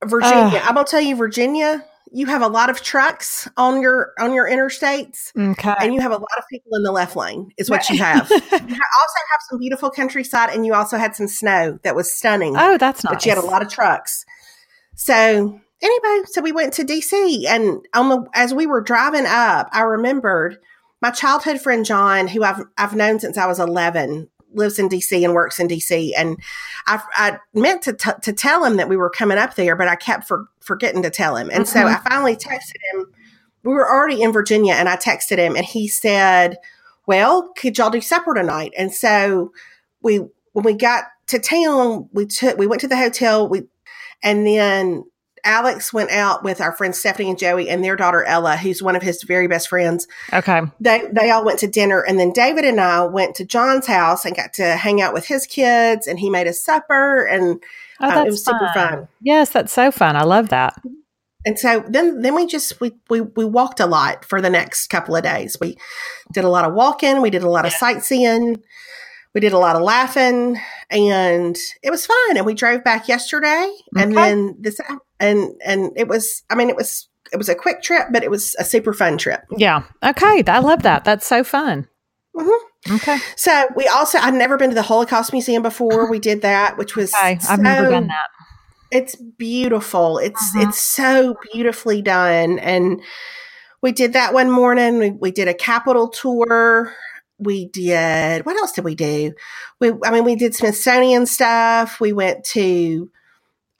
Virginia. 0.03 0.61
I'm 0.63 0.75
gonna 0.75 0.85
tell 0.85 1.01
you, 1.01 1.15
Virginia. 1.15 1.85
You 2.13 2.25
have 2.25 2.41
a 2.41 2.47
lot 2.47 2.69
of 2.69 2.81
trucks 2.81 3.47
on 3.55 3.81
your 3.81 4.11
on 4.19 4.33
your 4.33 4.49
interstates, 4.49 5.31
Okay. 5.37 5.73
and 5.79 5.93
you 5.93 6.01
have 6.01 6.11
a 6.11 6.17
lot 6.17 6.37
of 6.37 6.43
people 6.51 6.75
in 6.75 6.83
the 6.83 6.91
left 6.91 7.15
lane. 7.15 7.51
Is 7.57 7.69
what 7.69 7.89
you 7.89 7.97
have. 7.99 8.29
you 8.31 8.37
also 8.37 8.59
have 8.59 9.41
some 9.49 9.59
beautiful 9.59 9.89
countryside, 9.89 10.49
and 10.53 10.65
you 10.65 10.73
also 10.73 10.97
had 10.97 11.15
some 11.15 11.27
snow 11.27 11.79
that 11.83 11.95
was 11.95 12.11
stunning. 12.11 12.55
oh, 12.57 12.77
that's 12.77 13.03
nice. 13.03 13.13
But 13.13 13.25
you 13.25 13.31
had 13.33 13.41
a 13.41 13.47
lot 13.47 13.61
of 13.61 13.69
trucks. 13.69 14.25
So 14.95 15.59
anyway, 15.81 16.25
so 16.25 16.41
we 16.41 16.51
went 16.51 16.73
to 16.73 16.83
DC, 16.83 17.45
and 17.47 17.85
on 17.93 18.09
the 18.09 18.25
as 18.33 18.53
we 18.53 18.65
were 18.67 18.81
driving 18.81 19.25
up, 19.25 19.69
I 19.71 19.81
remembered 19.81 20.57
my 21.01 21.11
childhood 21.11 21.61
friend 21.61 21.85
John, 21.85 22.27
who 22.27 22.43
I've 22.43 22.61
I've 22.77 22.95
known 22.95 23.19
since 23.19 23.37
I 23.37 23.45
was 23.47 23.59
eleven, 23.59 24.29
lives 24.53 24.79
in 24.79 24.89
DC 24.89 25.23
and 25.23 25.33
works 25.33 25.59
in 25.59 25.67
DC, 25.67 26.11
and 26.17 26.37
I, 26.87 27.01
I 27.15 27.37
meant 27.53 27.81
to 27.83 27.93
t- 27.93 28.11
to 28.21 28.33
tell 28.33 28.63
him 28.63 28.77
that 28.77 28.89
we 28.89 28.97
were 28.97 29.09
coming 29.09 29.37
up 29.37 29.55
there, 29.55 29.75
but 29.75 29.87
I 29.87 29.95
kept 29.95 30.27
for, 30.27 30.45
forgetting 30.59 31.03
to 31.03 31.09
tell 31.09 31.35
him, 31.35 31.49
and 31.51 31.67
so 31.67 31.79
Mhm. 31.79 31.95
I 31.95 32.09
finally 32.09 32.35
texted 32.35 32.77
him. 32.93 33.05
We 33.63 33.73
were 33.73 33.89
already 33.89 34.21
in 34.21 34.31
Virginia, 34.31 34.73
and 34.73 34.89
I 34.89 34.95
texted 34.97 35.37
him, 35.37 35.55
and 35.55 35.65
he 35.65 35.87
said, 35.87 36.57
"Well, 37.07 37.51
could 37.57 37.77
y'all 37.77 37.89
do 37.89 38.01
supper 38.01 38.33
tonight?" 38.33 38.73
And 38.77 38.93
so 38.93 39.51
we 40.01 40.17
when 40.53 40.65
we 40.65 40.73
got 40.73 41.05
to 41.27 41.39
town, 41.39 42.09
we 42.11 42.25
took 42.25 42.57
we 42.57 42.67
went 42.67 42.81
to 42.81 42.87
the 42.87 42.97
hotel. 42.97 43.47
We 43.47 43.63
and 44.23 44.45
then 44.45 45.03
Alex 45.43 45.91
went 45.93 46.11
out 46.11 46.43
with 46.43 46.61
our 46.61 46.71
friends 46.71 46.97
Stephanie 46.99 47.29
and 47.29 47.37
Joey 47.39 47.69
and 47.69 47.83
their 47.83 47.95
daughter 47.95 48.23
Ella, 48.23 48.57
who's 48.57 48.81
one 48.81 48.95
of 48.95 49.01
his 49.01 49.23
very 49.23 49.47
best 49.47 49.67
friends. 49.69 50.07
okay. 50.33 50.61
They 50.79 51.03
they 51.11 51.29
all 51.31 51.43
went 51.45 51.59
to 51.59 51.67
dinner, 51.67 52.01
and 52.01 52.19
then 52.19 52.31
David 52.31 52.65
and 52.65 52.79
I 52.79 53.03
went 53.05 53.35
to 53.35 53.45
John's 53.45 53.87
house 53.87 54.25
and 54.25 54.35
got 54.35 54.53
to 54.53 54.75
hang 54.75 55.01
out 55.01 55.13
with 55.13 55.25
his 55.27 55.45
kids, 55.45 56.07
and 56.07 56.19
he 56.19 56.29
made 56.29 56.47
us 56.47 56.63
supper, 56.63 57.25
and 57.25 57.61
Oh, 58.03 58.07
uh, 58.07 58.15
that's 58.15 58.27
it 58.27 58.31
was 58.31 58.45
super 58.45 58.69
fun. 58.73 58.89
fun. 58.89 59.07
Yes, 59.21 59.49
that's 59.51 59.71
so 59.71 59.91
fun. 59.91 60.15
I 60.15 60.23
love 60.23 60.49
that. 60.49 60.75
And 61.45 61.57
so 61.57 61.83
then 61.87 62.21
then 62.21 62.35
we 62.35 62.45
just 62.47 62.79
we 62.81 62.93
we 63.09 63.21
we 63.21 63.45
walked 63.45 63.79
a 63.79 63.85
lot 63.85 64.25
for 64.25 64.41
the 64.41 64.49
next 64.49 64.87
couple 64.87 65.15
of 65.15 65.23
days. 65.23 65.57
We 65.61 65.77
did 66.33 66.43
a 66.43 66.49
lot 66.49 66.65
of 66.65 66.73
walking, 66.73 67.21
we 67.21 67.29
did 67.31 67.43
a 67.43 67.49
lot 67.49 67.65
of 67.65 67.71
sightseeing, 67.73 68.61
we 69.33 69.41
did 69.41 69.53
a 69.53 69.57
lot 69.57 69.75
of 69.75 69.81
laughing, 69.81 70.59
and 70.91 71.57
it 71.81 71.89
was 71.89 72.05
fun. 72.05 72.37
And 72.37 72.45
we 72.45 72.53
drove 72.53 72.83
back 72.83 73.07
yesterday, 73.07 73.71
and 73.97 74.15
then 74.15 74.55
this 74.59 74.79
and 75.21 75.53
and 75.63 75.91
it 75.95 76.07
was 76.09 76.43
I 76.49 76.55
mean 76.55 76.69
it 76.69 76.75
was 76.75 77.07
it 77.31 77.37
was 77.37 77.47
a 77.47 77.55
quick 77.55 77.81
trip, 77.81 78.07
but 78.11 78.23
it 78.23 78.31
was 78.31 78.55
a 78.59 78.65
super 78.65 78.91
fun 78.93 79.17
trip. 79.17 79.41
Yeah. 79.55 79.83
Okay. 80.03 80.43
I 80.45 80.59
love 80.59 80.83
that. 80.83 81.05
That's 81.05 81.25
so 81.25 81.43
fun. 81.45 81.87
Mhm. 82.35 82.57
Okay. 82.95 83.17
So 83.37 83.67
we 83.75 83.87
also 83.87 84.17
I'd 84.17 84.33
never 84.33 84.57
been 84.57 84.69
to 84.69 84.75
the 84.75 84.81
Holocaust 84.81 85.31
Museum 85.31 85.61
before. 85.63 86.09
We 86.09 86.19
did 86.19 86.41
that, 86.41 86.77
which 86.77 86.95
was 86.95 87.13
Okay. 87.13 87.37
I've 87.47 87.59
never 87.59 87.89
done 87.89 88.07
that. 88.07 88.27
It's 88.91 89.15
beautiful. 89.15 90.17
It's 90.17 90.53
Mhm. 90.55 90.67
it's 90.67 90.79
so 90.79 91.37
beautifully 91.53 92.01
done. 92.01 92.59
And 92.59 93.01
we 93.81 93.91
did 93.91 94.13
that 94.13 94.33
one 94.33 94.51
morning. 94.51 94.97
We, 94.99 95.11
we 95.11 95.31
did 95.31 95.47
a 95.47 95.53
Capitol 95.53 96.09
tour. 96.09 96.93
We 97.39 97.65
did 97.69 98.45
what 98.45 98.57
else 98.57 98.71
did 98.73 98.83
we 98.83 98.95
do? 98.95 99.33
We 99.79 99.93
I 100.03 100.11
mean 100.11 100.23
we 100.25 100.35
did 100.35 100.53
Smithsonian 100.55 101.25
stuff. 101.25 101.99
We 102.01 102.13
went 102.13 102.43
to 102.45 103.09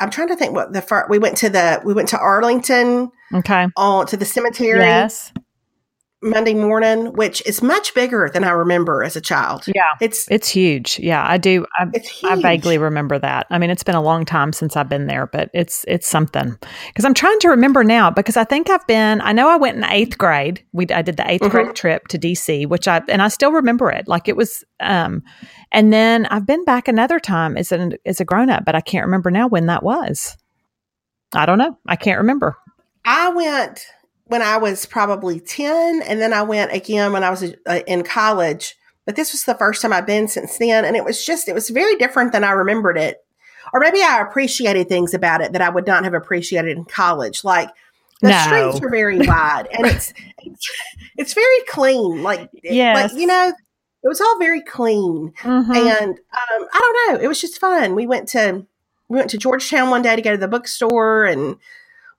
I'm 0.01 0.09
trying 0.09 0.29
to 0.29 0.35
think 0.35 0.53
what 0.53 0.73
the 0.73 0.81
first 0.81 1.09
we 1.09 1.19
went 1.19 1.37
to 1.37 1.49
the 1.49 1.81
we 1.85 1.93
went 1.93 2.09
to 2.09 2.19
Arlington 2.19 3.11
Okay. 3.33 3.67
on 3.77 4.07
to 4.07 4.17
the 4.17 4.25
cemetery. 4.25 4.79
Yes. 4.79 5.31
Monday 6.23 6.53
morning, 6.53 7.13
which 7.13 7.41
is 7.47 7.61
much 7.63 7.93
bigger 7.95 8.29
than 8.31 8.43
I 8.43 8.51
remember 8.51 9.03
as 9.03 9.15
a 9.15 9.21
child. 9.21 9.65
Yeah. 9.67 9.89
It's 9.99 10.27
It's 10.29 10.47
huge. 10.47 10.99
Yeah, 10.99 11.25
I 11.27 11.37
do. 11.37 11.65
I, 11.79 11.87
it's 11.93 12.23
I 12.23 12.35
vaguely 12.39 12.77
remember 12.77 13.17
that. 13.17 13.47
I 13.49 13.57
mean, 13.57 13.69
it's 13.71 13.83
been 13.83 13.95
a 13.95 14.01
long 14.01 14.23
time 14.25 14.53
since 14.53 14.77
I've 14.77 14.87
been 14.89 15.07
there, 15.07 15.25
but 15.27 15.49
it's 15.53 15.83
it's 15.87 16.07
something. 16.07 16.57
Because 16.87 17.05
I'm 17.05 17.15
trying 17.15 17.39
to 17.39 17.49
remember 17.49 17.83
now. 17.83 18.11
Because 18.11 18.37
I 18.37 18.43
think 18.43 18.69
I've 18.69 18.85
been. 18.85 19.19
I 19.21 19.31
know 19.33 19.49
I 19.49 19.55
went 19.57 19.77
in 19.77 19.83
eighth 19.85 20.17
grade. 20.17 20.63
We 20.73 20.87
I 20.89 21.01
did 21.01 21.17
the 21.17 21.23
8th 21.23 21.41
Mhm. 21.41 21.49
grade 21.49 21.75
trip 21.75 22.07
to 22.09 22.19
DC, 22.19 22.67
which 22.67 22.87
I 22.87 23.01
and 23.07 23.21
I 23.21 23.27
still 23.27 23.51
remember 23.51 23.89
it. 23.89 24.07
Like 24.07 24.27
it 24.27 24.37
was. 24.37 24.63
Um, 24.79 25.23
and 25.71 25.91
then 25.91 26.27
I've 26.27 26.45
been 26.45 26.63
back 26.65 26.87
another 26.87 27.19
time 27.19 27.57
as 27.57 27.71
an 27.71 27.93
as 28.05 28.19
a 28.19 28.25
grown 28.25 28.49
up, 28.49 28.63
but 28.65 28.75
I 28.75 28.81
can't 28.81 29.05
remember 29.05 29.31
now 29.31 29.47
when 29.47 29.65
that 29.67 29.81
was. 29.83 30.37
I 31.33 31.45
don't 31.45 31.57
know. 31.57 31.77
I 31.87 31.95
can't 31.95 32.19
remember. 32.19 32.57
I 33.05 33.29
went 33.29 33.87
when 34.31 34.41
I 34.41 34.55
was 34.55 34.85
probably 34.85 35.41
10, 35.41 36.01
and 36.03 36.21
then 36.21 36.31
I 36.31 36.41
went 36.41 36.71
again 36.71 37.11
when 37.11 37.21
I 37.23 37.29
was 37.29 37.43
uh, 37.67 37.81
in 37.85 38.01
college. 38.03 38.75
But 39.05 39.17
this 39.17 39.33
was 39.33 39.43
the 39.43 39.55
first 39.55 39.81
time 39.81 39.91
I've 39.91 40.05
been 40.05 40.29
since 40.29 40.57
then. 40.57 40.85
And 40.85 40.95
it 40.95 41.03
was 41.03 41.25
just, 41.25 41.49
it 41.49 41.53
was 41.53 41.69
very 41.69 41.95
different 41.95 42.31
than 42.31 42.45
I 42.45 42.51
remembered 42.51 42.97
it. 42.97 43.17
Or 43.73 43.81
maybe 43.81 44.01
I 44.01 44.21
appreciated 44.21 44.87
things 44.87 45.13
about 45.13 45.41
it 45.41 45.51
that 45.51 45.61
I 45.61 45.69
would 45.69 45.85
not 45.85 46.05
have 46.05 46.13
appreciated 46.13 46.77
in 46.77 46.85
college. 46.85 47.43
Like 47.43 47.69
the 48.21 48.29
No. 48.29 48.37
streets 48.71 48.85
are 48.85 48.89
very 48.89 49.17
wide 49.27 49.67
and 49.73 49.85
it's, 49.87 50.13
it's, 50.43 50.71
it's 51.17 51.33
very 51.33 51.59
clean. 51.67 52.23
Like, 52.23 52.49
Yes. 52.63 53.11
like, 53.11 53.19
you 53.19 53.27
know, 53.27 53.51
it 54.03 54.07
was 54.07 54.21
all 54.21 54.39
very 54.39 54.61
clean. 54.61 55.33
Mhm. 55.41 55.75
And 55.75 56.09
um, 56.11 56.67
I 56.73 56.79
don't 56.79 57.13
know, 57.15 57.19
it 57.23 57.27
was 57.27 57.41
just 57.41 57.59
fun. 57.59 57.95
We 57.95 58.07
went 58.07 58.29
to 58.29 58.65
we 59.09 59.17
went 59.17 59.31
to 59.31 59.37
Georgetown 59.37 59.89
one 59.89 60.03
day 60.03 60.15
to 60.15 60.21
go 60.21 60.31
to 60.31 60.37
the 60.37 60.47
bookstore, 60.47 61.25
and 61.25 61.57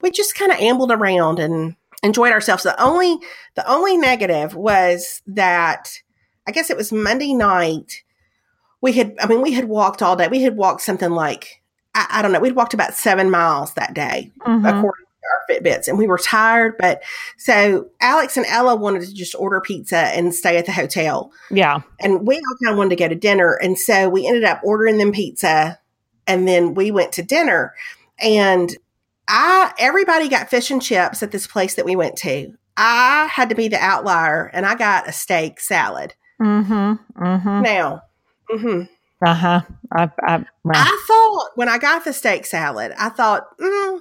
we 0.02 0.10
just 0.10 0.34
kind 0.34 0.52
of 0.52 0.58
ambled 0.58 0.92
around 0.92 1.38
and 1.38 1.74
enjoyed 2.02 2.32
ourselves. 2.32 2.62
The 2.62 2.80
only 2.82 3.18
the 3.54 3.70
only 3.70 3.96
negative 3.96 4.54
was 4.54 5.22
that 5.26 5.98
I 6.46 6.50
guess 6.50 6.70
it 6.70 6.76
was 6.76 6.92
Monday 6.92 7.34
night. 7.34 8.02
We 8.80 8.92
had, 8.94 9.14
I 9.20 9.26
mean, 9.26 9.42
we 9.42 9.52
had 9.52 9.66
walked 9.66 10.02
all 10.02 10.16
day. 10.16 10.26
We 10.26 10.42
had 10.42 10.56
walked 10.56 10.80
something 10.80 11.10
like 11.12 11.62
I, 11.94 12.06
I 12.10 12.22
don't 12.22 12.32
know. 12.32 12.40
We'd 12.40 12.56
walked 12.56 12.74
about 12.74 12.94
seven 12.94 13.30
miles 13.30 13.74
that 13.74 13.94
day 13.94 14.30
Mhm. 14.40 14.58
according 14.58 15.04
to 15.06 15.28
our 15.28 15.56
Fitbits, 15.60 15.86
and 15.86 15.98
we 15.98 16.08
were 16.08 16.18
tired. 16.18 16.74
But 16.78 17.02
so 17.36 17.86
Alex 18.00 18.36
and 18.36 18.46
Ella 18.46 18.74
wanted 18.74 19.02
to 19.02 19.14
just 19.14 19.36
order 19.36 19.60
pizza 19.60 19.96
and 19.98 20.34
stay 20.34 20.56
at 20.56 20.66
the 20.66 20.72
hotel 20.72 21.30
yeah. 21.50 21.82
and 22.00 22.26
we 22.26 22.36
all 22.36 22.56
kind 22.64 22.72
of 22.72 22.76
wanted 22.78 22.90
to 22.90 22.96
go 22.96 23.08
to 23.08 23.14
dinner 23.14 23.54
and 23.62 23.78
so 23.78 24.08
we 24.08 24.26
ended 24.26 24.42
up 24.44 24.60
ordering 24.64 24.98
them 24.98 25.12
pizza 25.12 25.78
and 26.26 26.48
then 26.48 26.74
we 26.74 26.90
went 26.90 27.12
to 27.12 27.22
dinner 27.22 27.72
and 28.18 28.76
i 29.28 29.72
everybody 29.78 30.28
got 30.28 30.50
fish 30.50 30.70
and 30.70 30.82
chips 30.82 31.22
at 31.22 31.30
this 31.30 31.46
place 31.46 31.74
that 31.74 31.84
we 31.84 31.96
went 31.96 32.16
to 32.16 32.52
i 32.76 33.28
had 33.30 33.48
to 33.48 33.54
be 33.54 33.68
the 33.68 33.78
outlier 33.78 34.50
and 34.52 34.66
i 34.66 34.74
got 34.74 35.08
a 35.08 35.12
steak 35.12 35.60
salad 35.60 36.14
Mm-hmm. 36.40 37.22
Mm-hmm. 37.24 37.62
now 37.62 38.02
Mm-hmm. 38.50 38.82
Uh 39.24 39.34
huh. 39.34 39.60
I, 39.92 40.10
I, 40.26 40.44
well, 40.64 40.74
i 40.74 41.04
thought 41.06 41.50
when 41.54 41.68
i 41.68 41.78
got 41.78 42.04
the 42.04 42.12
steak 42.12 42.44
salad 42.46 42.92
i 42.98 43.08
thought 43.08 43.44
mm, 43.58 44.00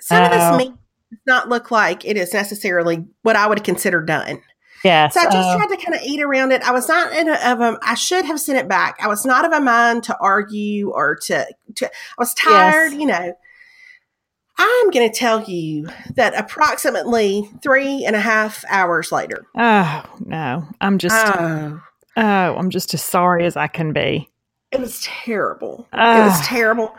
some 0.00 0.22
of 0.24 0.30
Oh. 0.32 0.56
this 0.58 0.58
meat 0.58 0.74
does 1.10 1.20
not 1.26 1.48
look 1.48 1.70
like 1.70 2.04
it 2.04 2.16
is 2.16 2.32
necessarily 2.34 3.06
what 3.22 3.36
i 3.36 3.46
would 3.46 3.64
consider 3.64 4.02
done 4.02 4.42
yes. 4.84 5.14
So 5.14 5.20
I 5.20 5.24
just 5.24 5.56
tried 5.58 5.74
to 5.76 5.82
kind 5.84 5.96
of 5.96 6.02
eat 6.06 6.20
around 6.22 6.52
it. 6.52 6.62
I 6.62 6.70
was 6.70 6.86
not 6.88 7.12
in 7.12 7.28
a, 7.28 7.32
of 7.50 7.60
a. 7.60 7.78
I 7.82 7.94
should 7.94 8.24
have 8.26 8.38
sent 8.38 8.58
it 8.58 8.68
back. 8.68 8.96
I 9.02 9.08
was 9.08 9.26
not 9.26 9.44
of 9.44 9.50
a 9.50 9.60
mind 9.60 10.04
to 10.04 10.16
argue 10.20 10.90
or 10.92 11.16
to. 11.22 11.46
to 11.76 11.86
I 11.86 11.90
was 12.16 12.32
tired. 12.34 12.92
Yes. 12.92 13.00
You 13.00 13.06
know. 13.06 13.32
I'm 14.58 14.90
going 14.90 15.08
to 15.10 15.16
tell 15.16 15.42
you 15.44 15.88
that 16.16 16.34
approximately 16.36 17.48
three 17.62 18.04
and 18.04 18.16
a 18.16 18.20
half 18.20 18.64
hours 18.68 19.12
later. 19.12 19.46
oh 19.56 20.04
no, 20.20 20.66
I'm 20.80 20.98
just. 20.98 21.16
Oh, 21.26 21.80
oh, 22.16 22.22
I'm 22.56 22.70
just 22.70 22.92
as 22.94 23.02
sorry 23.02 23.44
as 23.46 23.56
I 23.56 23.66
can 23.68 23.92
be. 23.92 24.28
it 24.72 24.80
was 24.80 25.00
terrible. 25.02 25.86
it 25.92 25.98
Ah. 25.98 26.24
was 26.24 26.40
terrible, 26.46 26.94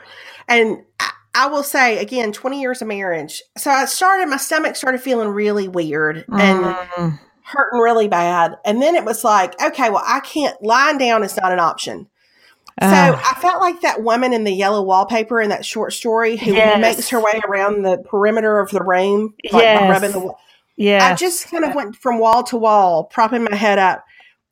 and. 0.48 0.78
I, 1.00 1.12
I 1.36 1.46
will 1.46 1.62
say 1.64 2.00
again, 2.00 2.32
20 2.32 2.60
years 2.60 2.82
of 2.82 2.88
marriage. 2.88 3.44
So 3.56 3.70
I 3.70 3.86
started, 3.86 4.26
my 4.30 4.38
stomach 4.38 4.76
started 4.76 5.00
feeling 5.00 5.30
really 5.30 5.68
weird 5.68 6.26
and 6.28 6.66
Mm, 6.66 7.20
hurting 7.44 7.80
really 7.80 8.08
bad. 8.08 8.56
And 8.66 8.82
then 8.82 8.96
it 8.96 9.06
was 9.06 9.24
like, 9.24 9.54
okay, 9.62 9.92
well, 9.92 10.04
I 10.06 10.22
can't, 10.22 10.60
lying 10.64 10.98
down 10.98 11.24
is 11.24 11.38
not 11.38 11.52
an 11.52 11.60
option. 11.60 12.08
So 12.82 12.88
oh, 12.88 13.22
I 13.26 13.38
felt 13.42 13.60
like 13.62 13.82
that 13.82 14.04
woman 14.04 14.32
in 14.32 14.46
the 14.46 14.54
yellow 14.54 14.82
wallpaper 14.82 15.42
in 15.42 15.50
that 15.50 15.66
short 15.66 15.92
story 15.94 16.38
who 16.38 16.54
Yes. 16.56 16.80
makes 16.82 17.10
her 17.10 17.20
way 17.22 17.42
around 17.48 17.84
the 17.84 17.98
perimeter 17.98 18.60
of 18.60 18.72
the 18.72 18.82
room, 18.84 19.34
like 19.52 19.64
Yes. 19.66 19.90
rubbing 19.90 20.12
the. 20.12 20.20
wall. 20.20 20.40
yes. 20.78 21.12
I 21.12 21.16
just 21.16 21.50
kind 21.52 21.66
of 21.66 21.76
went 21.76 21.96
from 21.98 22.20
wall 22.20 22.44
to 22.44 22.58
wall, 22.58 23.04
propping 23.04 23.44
my 23.44 23.56
head 23.56 23.80
up, 23.80 24.06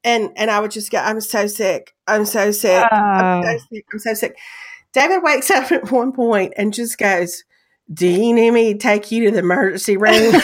and 0.03 0.31
and 0.35 0.51
I 0.51 0.59
would 0.59 0.71
just 0.71 0.91
go, 0.91 0.97
"I'm 0.97 1.21
so 1.21 1.47
sick. 1.47 1.93
I'm 2.05 2.25
so 2.25 2.51
sick. 2.51 2.85
I'm 2.91 3.43
so 3.43 3.57
sick. 3.71 3.85
I'm 3.93 3.99
so 3.99 4.13
sick." 4.13 4.37
David 4.93 5.23
wakes 5.23 5.49
up 5.51 5.71
at 5.71 5.91
one 5.91 6.11
point 6.11 6.53
and 6.57 6.73
just 6.73 6.97
goes, 6.97 7.43
"Do 7.93 8.07
you 8.07 8.33
need 8.33 8.51
me 8.51 8.73
to 8.73 8.77
take 8.79 9.09
you 9.11 9.23
to 9.25 9.31
the 9.31 9.39
emergency 9.39 9.95
room?" 9.95 10.33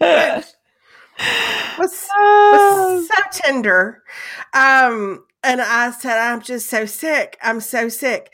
was 3.32 3.40
was 3.40 3.40
so 3.40 3.50
tender. 3.50 4.02
Um, 4.54 5.24
and 5.42 5.60
I 5.60 5.90
said, 5.90 6.18
I'm 6.18 6.42
just 6.42 6.70
so 6.70 6.86
sick. 6.86 7.38
I'm 7.42 7.60
so 7.60 7.88
sick. 7.88 8.32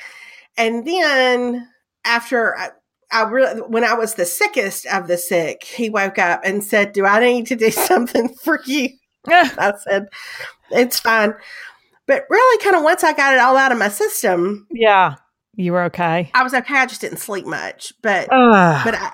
And 0.57 0.87
then 0.87 1.69
after 2.05 2.57
I, 2.59 2.71
I 3.13 3.23
really, 3.23 3.61
when 3.61 3.85
I 3.85 3.95
was 3.95 4.15
the 4.15 4.27
sickest 4.27 4.87
of 4.87 5.09
the 5.09 5.17
sick, 5.17 5.65
he 5.65 5.91
woke 5.91 6.19
up 6.19 6.41
and 6.45 6.65
said, 6.65 6.93
Do 6.93 7.07
I 7.07 7.21
need 7.21 7.47
to 7.47 7.57
do 7.57 7.71
something 7.71 8.29
for 8.43 8.61
you? 8.67 8.91
I 9.27 9.73
said, 9.85 10.09
It's 10.71 11.01
fine. 11.01 11.35
But 12.07 12.25
really, 12.31 12.65
kind 12.65 12.77
of 12.77 12.83
once 12.83 13.05
I 13.05 13.13
got 13.13 13.35
it 13.35 13.41
all 13.41 13.57
out 13.57 13.73
of 13.73 13.79
my 13.79 13.89
system, 13.89 14.67
yeah, 14.71 15.15
you 15.55 15.73
were 15.73 15.85
okay. 15.85 16.31
I 16.35 16.43
was 16.43 16.55
okay. 16.55 16.77
I 16.77 16.87
just 16.87 17.01
didn't 17.01 17.19
sleep 17.19 17.47
much. 17.47 17.93
But, 18.03 18.29
Ugh. 18.33 18.85
but 18.85 18.95
I, 18.95 19.13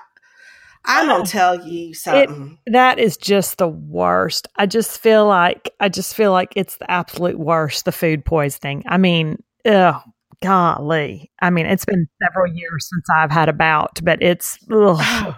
I'm 0.85 1.07
going 1.07 1.25
to 1.25 1.29
oh, 1.29 1.31
tell 1.31 1.67
you 1.67 1.93
something. 1.93 2.57
that 2.67 2.99
is 2.99 3.17
just 3.17 3.57
the 3.57 3.67
worst. 3.67 4.47
I 4.55 4.65
just 4.65 4.99
feel 4.99 5.27
like 5.27 5.73
I 5.79 5.89
just 5.89 6.15
feel 6.15 6.31
like 6.31 6.53
it's 6.55 6.77
the 6.77 6.89
absolute 6.89 7.39
worst. 7.39 7.85
The 7.85 7.91
food 7.91 8.25
poisoning. 8.25 8.83
I 8.87 8.97
mean, 8.97 9.43
ugh, 9.65 10.01
golly. 10.41 11.31
I 11.41 11.49
mean, 11.49 11.65
it's 11.65 11.85
been 11.85 12.07
several 12.23 12.53
years 12.53 12.89
since 12.89 13.05
I've 13.13 13.31
had 13.31 13.49
a 13.49 13.53
bout, 13.53 13.99
but 14.03 14.21
it's 14.21 14.57
ugh, 14.71 14.97
oh. 14.99 15.37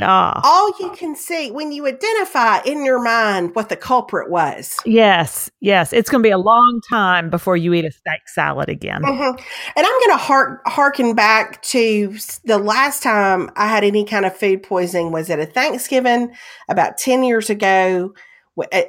Ah. 0.00 0.40
all 0.44 0.72
you 0.80 0.90
can 0.96 1.14
see 1.16 1.50
when 1.50 1.72
you 1.72 1.86
identify 1.86 2.60
in 2.64 2.84
your 2.84 3.02
mind 3.02 3.54
what 3.54 3.68
the 3.68 3.76
culprit 3.76 4.30
was. 4.30 4.76
Yes, 4.84 5.50
yes. 5.60 5.92
It's 5.92 6.10
going 6.10 6.22
to 6.22 6.26
be 6.26 6.32
a 6.32 6.38
long 6.38 6.80
time 6.88 7.30
before 7.30 7.56
you 7.56 7.72
eat 7.74 7.84
a 7.84 7.90
steak 7.90 8.28
salad 8.28 8.68
again. 8.68 9.02
Mhm. 9.02 9.38
And 9.76 9.86
I'm 9.86 10.00
going 10.00 10.10
to 10.10 10.16
hark, 10.16 10.62
harken 10.66 11.14
back 11.14 11.62
to 11.62 12.16
the 12.44 12.58
last 12.58 13.02
time 13.02 13.50
I 13.56 13.66
had 13.68 13.84
any 13.84 14.04
kind 14.04 14.26
of 14.26 14.36
food 14.36 14.62
poisoning 14.62 15.12
was 15.12 15.30
at 15.30 15.40
a 15.40 15.46
Thanksgiving 15.46 16.34
about 16.68 16.98
10 16.98 17.24
years 17.24 17.50
ago. 17.50 18.12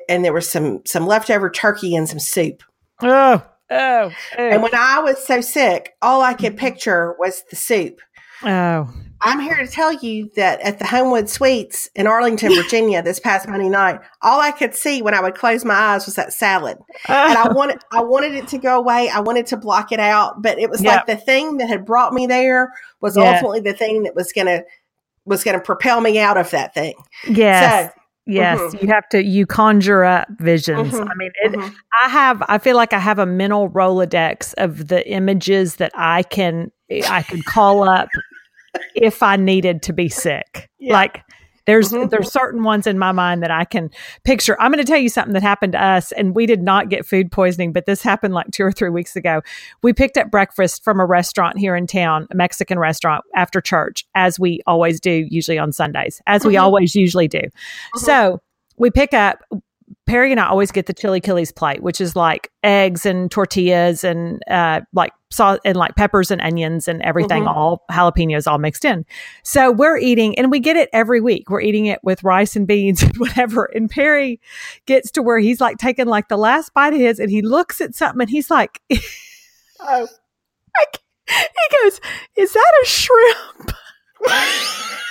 And 0.07 0.23
there 0.23 0.33
was 0.33 0.49
some, 0.49 0.81
some 0.85 1.05
leftover 1.05 1.49
turkey 1.49 1.95
and 1.95 2.07
some 2.07 2.19
soup. 2.19 2.63
Oh, 3.01 3.43
oh, 3.69 4.11
And 4.37 4.55
oh, 4.55 4.59
when 4.61 4.73
I 4.73 4.99
was 4.99 5.25
so 5.25 5.41
sick, 5.41 5.93
all 6.01 6.21
I 6.21 6.33
could 6.33 6.55
picture 6.57 7.15
was 7.19 7.43
the 7.49 7.55
soup. 7.55 7.99
oh. 8.43 8.89
I'm 9.21 9.39
here 9.39 9.55
to 9.55 9.67
tell 9.67 9.93
you 9.93 10.29
that 10.35 10.59
at 10.61 10.77
the 10.79 10.85
Homewood 10.85 11.27
Suites 11.27 11.89
in 11.95 12.05
Arlington, 12.07 12.53
Virginia, 12.53 13.01
this 13.01 13.19
past 13.19 13.47
Monday 13.47 13.67
night, 13.69 13.99
all 14.21 14.39
I 14.39 14.51
could 14.51 14.75
see 14.75 15.01
when 15.01 15.13
I 15.15 15.21
would 15.21 15.33
close 15.35 15.65
my 15.65 15.73
eyes 15.73 16.05
was 16.05 16.15
that 16.15 16.33
salad. 16.33 16.77
and 17.07 17.37
I 17.37 17.47
wanted 17.53 17.79
I 17.91 18.01
wanted 18.03 18.35
it 18.35 18.47
to 18.49 18.57
go 18.57 18.77
away. 18.77 19.09
I 19.09 19.19
wanted 19.19 19.47
to 19.47 19.57
block 19.57 19.91
it 19.91 19.99
out, 19.99 20.41
but 20.41 20.59
it 20.59 20.69
was 20.69 20.83
Yep. 20.83 20.93
like 20.95 21.05
the 21.07 21.15
thing 21.23 21.57
that 21.57 21.67
had 21.67 21.85
brought 21.85 22.13
me 22.13 22.27
there 22.27 22.71
was 23.01 23.17
Yeah. 23.17 23.31
ultimately 23.33 23.61
the 23.61 23.73
thing 23.73 24.03
that 24.03 24.13
was 24.15 24.31
gonna 24.33 24.61
was 25.25 25.43
gonna 25.43 25.59
propel 25.59 25.99
me 26.01 26.19
out 26.19 26.37
of 26.37 26.51
that 26.51 26.73
thing. 26.73 26.93
yes, 27.27 27.87
So 27.91 27.99
yes. 28.27 28.59
mhm. 28.59 28.81
You 28.83 28.87
have 28.89 29.09
to. 29.09 29.23
You 29.23 29.45
conjure 29.47 30.03
up 30.03 30.27
visions. 30.39 30.93
Mhm, 30.93 31.09
I 31.09 31.15
mean, 31.15 31.31
it, 31.43 31.51
mhm. 31.53 31.73
I 32.03 32.07
have. 32.09 32.43
I 32.47 32.59
feel 32.59 32.75
like 32.77 32.93
I 32.93 32.99
have 32.99 33.17
a 33.19 33.25
mental 33.25 33.69
rolodex 33.69 34.53
of 34.59 34.89
the 34.89 35.05
images 35.09 35.77
that 35.77 35.91
I 35.95 36.21
can. 36.23 36.71
I 37.09 37.23
could 37.23 37.43
call 37.45 37.89
up 37.89 38.07
if 38.95 39.21
I 39.23 39.35
needed 39.35 39.81
to 39.83 39.93
be 39.93 40.09
sick. 40.09 40.69
Yeah. 40.79 40.93
Like 40.93 41.23
there's 41.65 41.91
Mhm. 41.91 42.09
there's 42.09 42.31
certain 42.31 42.63
ones 42.63 42.87
in 42.87 42.97
my 42.97 43.11
mind 43.11 43.43
that 43.43 43.51
I 43.51 43.65
can 43.65 43.89
picture. 44.23 44.55
I'm 44.61 44.71
going 44.71 44.83
to 44.83 44.89
tell 44.89 44.99
you 44.99 45.09
something 45.09 45.33
that 45.33 45.43
happened 45.43 45.73
to 45.73 45.83
us, 45.83 46.13
and 46.13 46.33
we 46.33 46.45
did 46.45 46.61
not 46.61 46.87
get 46.87 47.05
food 47.05 47.29
poisoning, 47.29 47.73
but 47.73 47.85
this 47.85 48.01
happened 48.01 48.33
like 48.33 48.49
two 48.51 48.63
or 48.63 48.71
three 48.71 48.89
weeks 48.89 49.17
ago. 49.17 49.41
We 49.83 49.91
picked 49.91 50.15
up 50.15 50.31
breakfast 50.31 50.83
from 50.85 51.01
a 51.01 51.05
restaurant 51.05 51.57
here 51.59 51.75
in 51.75 51.85
town, 51.85 52.25
a 52.31 52.35
Mexican 52.35 52.79
restaurant, 52.79 53.25
after 53.35 53.59
church, 53.59 54.05
as 54.15 54.39
we 54.39 54.61
always 54.65 55.01
do, 55.01 55.27
usually 55.29 55.59
on 55.59 55.73
Sundays, 55.73 56.21
as 56.25 56.45
we 56.45 56.53
Mhm. 56.53 56.61
always 56.61 56.95
usually 56.95 57.27
do. 57.27 57.41
So 57.95 58.39
we 58.77 58.89
pick 58.89 59.13
up 59.13 59.39
Perry 60.07 60.31
and 60.31 60.39
I 60.39 60.47
always 60.47 60.71
get 60.71 60.85
the 60.87 60.93
chilaquiles 60.93 61.53
plate, 61.55 61.83
which 61.83 62.01
is 62.01 62.15
like 62.15 62.49
eggs 62.63 63.05
and 63.05 63.29
tortillas 63.29 64.03
and 64.03 64.41
uh, 64.49 64.81
like 64.93 65.11
salt 65.29 65.59
and 65.65 65.75
like 65.75 65.95
peppers 65.95 66.31
and 66.31 66.41
onions 66.41 66.87
and 66.87 67.01
everything, 67.01 67.43
Mhm. 67.43 67.55
all 67.55 67.83
jalapenos 67.91 68.49
all 68.49 68.57
mixed 68.57 68.85
in. 68.85 69.05
So 69.43 69.71
we're 69.71 69.97
eating, 69.97 70.37
and 70.39 70.49
we 70.49 70.59
get 70.59 70.77
it 70.77 70.89
every 70.93 71.19
week. 71.21 71.49
We're 71.49 71.61
eating 71.61 71.85
it 71.85 71.99
with 72.03 72.23
rice 72.23 72.55
and 72.55 72.65
beans 72.65 73.03
and 73.03 73.15
whatever. 73.17 73.65
And 73.75 73.89
Perry 73.89 74.39
gets 74.85 75.11
to 75.11 75.21
where 75.21 75.39
he's 75.39 75.59
like 75.61 75.77
taking 75.77 76.07
like 76.07 76.29
the 76.29 76.37
last 76.37 76.73
bite 76.73 76.93
of 76.93 76.99
his, 76.99 77.19
and 77.19 77.29
he 77.29 77.41
looks 77.41 77.81
at 77.81 77.93
something, 77.93 78.21
and 78.21 78.29
he's 78.29 78.49
like, 78.49 78.81
Oh. 79.81 80.07
he 81.29 81.83
goes, 81.83 81.99
"Is 82.35 82.53
that 82.53 82.73
a 82.81 82.85
shrimp?" 82.87 83.71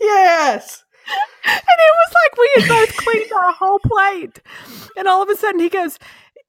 yes. 0.00 0.84
And 1.44 1.54
it 1.56 1.92
was 1.98 2.14
like 2.14 2.38
we 2.38 2.50
had 2.56 2.68
both 2.68 2.96
cleaned 2.96 3.32
our 3.32 3.52
whole 3.52 3.80
plate. 3.80 4.40
And 4.96 5.08
all 5.08 5.22
of 5.22 5.28
a 5.28 5.36
sudden 5.36 5.60
he 5.60 5.68
goes, 5.68 5.98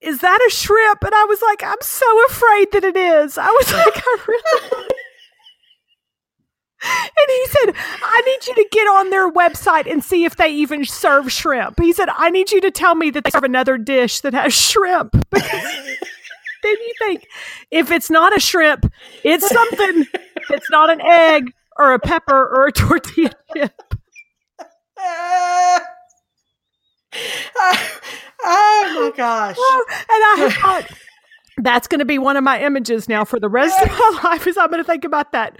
Is 0.02 0.20
that 0.20 0.40
a 0.48 0.52
shrimp? 0.52 1.04
And 1.04 1.14
I 1.14 1.26
was 1.26 1.42
like, 1.42 1.64
I'm 1.64 1.82
so 1.82 2.26
afraid 2.26 2.72
that 2.74 2.84
it 2.84 2.96
is. 2.96 3.38
I 3.38 3.48
was 3.48 3.74
like, 3.74 3.94
I 3.96 4.18
really. 4.28 4.88
And 6.86 7.28
he 7.30 7.46
said, 7.48 7.76
I 8.04 8.22
need 8.26 8.48
you 8.48 8.56
to 8.56 8.68
get 8.70 8.88
on 8.88 9.10
their 9.10 9.32
website 9.32 9.90
and 9.90 10.04
see 10.04 10.26
if 10.26 10.36
they 10.36 10.50
even 10.50 10.84
serve 10.84 11.32
shrimp. 11.32 11.80
He 11.80 11.94
said, 11.94 12.10
I 12.10 12.30
need 12.30 12.52
you 12.52 12.60
to 12.60 12.72
tell 12.72 12.96
me 12.96 13.10
that 13.12 13.24
they 13.24 13.30
serve 13.30 13.46
another 13.46 13.78
dish 13.78 14.20
that 14.22 14.34
has 14.34 14.54
shrimp. 14.54 15.16
Because 16.64 16.78
then 16.78 16.78
you 16.88 16.94
think, 16.98 17.28
if 17.72 17.92
it's 17.92 18.10
not 18.10 18.36
a 18.36 18.40
shrimp, 18.40 18.90
it's 19.26 19.46
something 19.50 20.06
that's 20.50 20.70
not 20.70 20.90
an 20.90 21.02
egg 21.02 21.54
or 21.78 21.94
a 21.94 22.00
pepper 22.00 22.36
or 22.56 22.68
a 22.68 22.72
tortilla 22.72 23.32
chip. 23.56 23.74
Uh, 25.00 25.80
oh 28.44 29.10
my 29.12 29.12
gosh. 29.16 29.56
Oh, 29.58 29.86
and 29.90 30.46
I 30.46 30.50
thought 30.52 30.88
that's 31.58 31.88
going 31.88 32.00
to 32.00 32.06
be 32.06 32.18
one 32.18 32.38
of 32.38 32.44
my 32.44 32.62
images 32.64 33.08
now 33.08 33.26
for 33.26 33.40
the 33.40 33.50
rest 33.50 33.80
of 33.82 33.90
my 33.90 34.20
life. 34.24 34.48
Is 34.48 34.58
I'm 34.58 34.70
going 34.70 34.84
to 34.84 34.88
think 34.88 35.06
about 35.06 35.32
that 35.34 35.58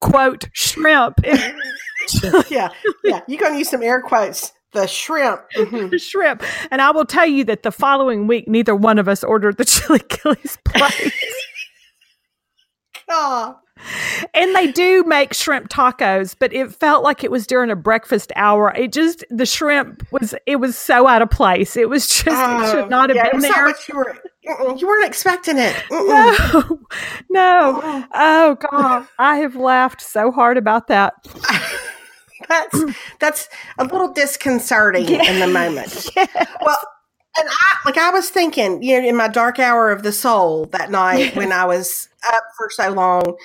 quote 0.00 0.48
shrimp 0.52 1.18
Yeah, 2.50 2.68
yeah. 3.04 3.20
You're 3.28 3.38
going 3.40 3.52
to 3.52 3.58
use 3.58 3.70
some 3.70 3.82
air 3.82 4.00
quotes. 4.02 4.52
The 4.72 4.86
shrimp. 4.86 5.42
Mhm. 5.54 6.00
shrimp, 6.00 6.42
and 6.70 6.80
I 6.80 6.92
will 6.92 7.04
tell 7.04 7.26
you 7.26 7.44
that 7.44 7.62
the 7.62 7.70
following 7.70 8.26
week, 8.26 8.48
neither 8.48 8.74
one 8.74 8.98
of 8.98 9.06
us 9.06 9.22
ordered 9.22 9.58
the 9.58 9.64
chilaquiles 9.64 10.56
plate. 10.64 11.12
Oh, 13.10 13.56
and 14.34 14.54
they 14.54 14.70
do 14.70 15.04
make 15.04 15.34
shrimp 15.34 15.68
tacos, 15.68 16.34
but 16.38 16.52
it 16.52 16.74
felt 16.74 17.02
like 17.02 17.24
it 17.24 17.30
was 17.30 17.46
during 17.46 17.70
a 17.70 17.76
breakfast 17.76 18.32
hour. 18.36 18.72
It 18.76 18.92
just 18.92 19.24
the 19.30 19.46
shrimp 19.46 20.06
was 20.12 20.34
it 20.46 20.56
was 20.56 20.76
so 20.76 21.06
out 21.06 21.22
of 21.22 21.30
place. 21.30 21.76
It 21.76 21.88
was 21.88 22.06
just 22.08 22.26
it 22.26 22.70
should 22.70 22.84
oh, 22.84 22.88
not 22.88 23.10
have 23.10 23.18
Oh, 23.18 23.20
yeah, 23.20 23.26
it 23.26 23.32
been 23.32 23.42
not 23.42 23.54
there. 23.54 23.64
what 23.64 23.88
you 23.88 23.96
were, 23.96 24.76
you 24.76 24.86
weren't 24.86 25.06
expecting 25.06 25.58
it. 25.58 25.74
Mm-mm. 25.90 26.06
No, 26.08 26.80
no. 27.30 27.80
Oh. 27.82 28.06
oh 28.14 28.56
God, 28.70 29.06
I 29.18 29.36
have 29.36 29.56
laughed 29.56 30.00
so 30.00 30.30
hard 30.30 30.56
about 30.56 30.88
that. 30.88 31.14
That's 32.48 32.84
that's 33.20 33.48
a 33.78 33.84
little 33.84 34.12
disconcerting 34.12 35.08
in 35.08 35.38
the 35.38 35.46
moment. 35.46 36.10
Well, 36.16 36.78
and 37.38 37.48
I 37.48 37.76
like 37.86 37.96
I 37.96 38.10
was 38.10 38.30
thinking, 38.30 38.82
you 38.82 39.00
know, 39.00 39.08
in 39.08 39.16
my 39.16 39.28
dark 39.28 39.58
hour 39.58 39.90
of 39.90 40.02
the 40.02 40.12
soul 40.12 40.66
that 40.66 40.90
night 40.90 41.34
when 41.36 41.52
I 41.52 41.64
was 41.64 42.08
up 42.26 42.42
for 42.58 42.68
so 42.70 42.90
long, 42.90 43.36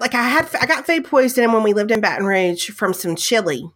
like 0.00 0.14
I 0.14 0.22
had 0.28 0.48
I 0.60 0.66
got 0.66 0.86
food 0.86 1.04
poisoning 1.04 1.52
when 1.52 1.62
we 1.62 1.72
lived 1.74 1.90
in 1.90 2.00
Baton 2.00 2.26
Rouge 2.26 2.70
from 2.70 2.92
some 2.94 3.16
chili. 3.16 3.70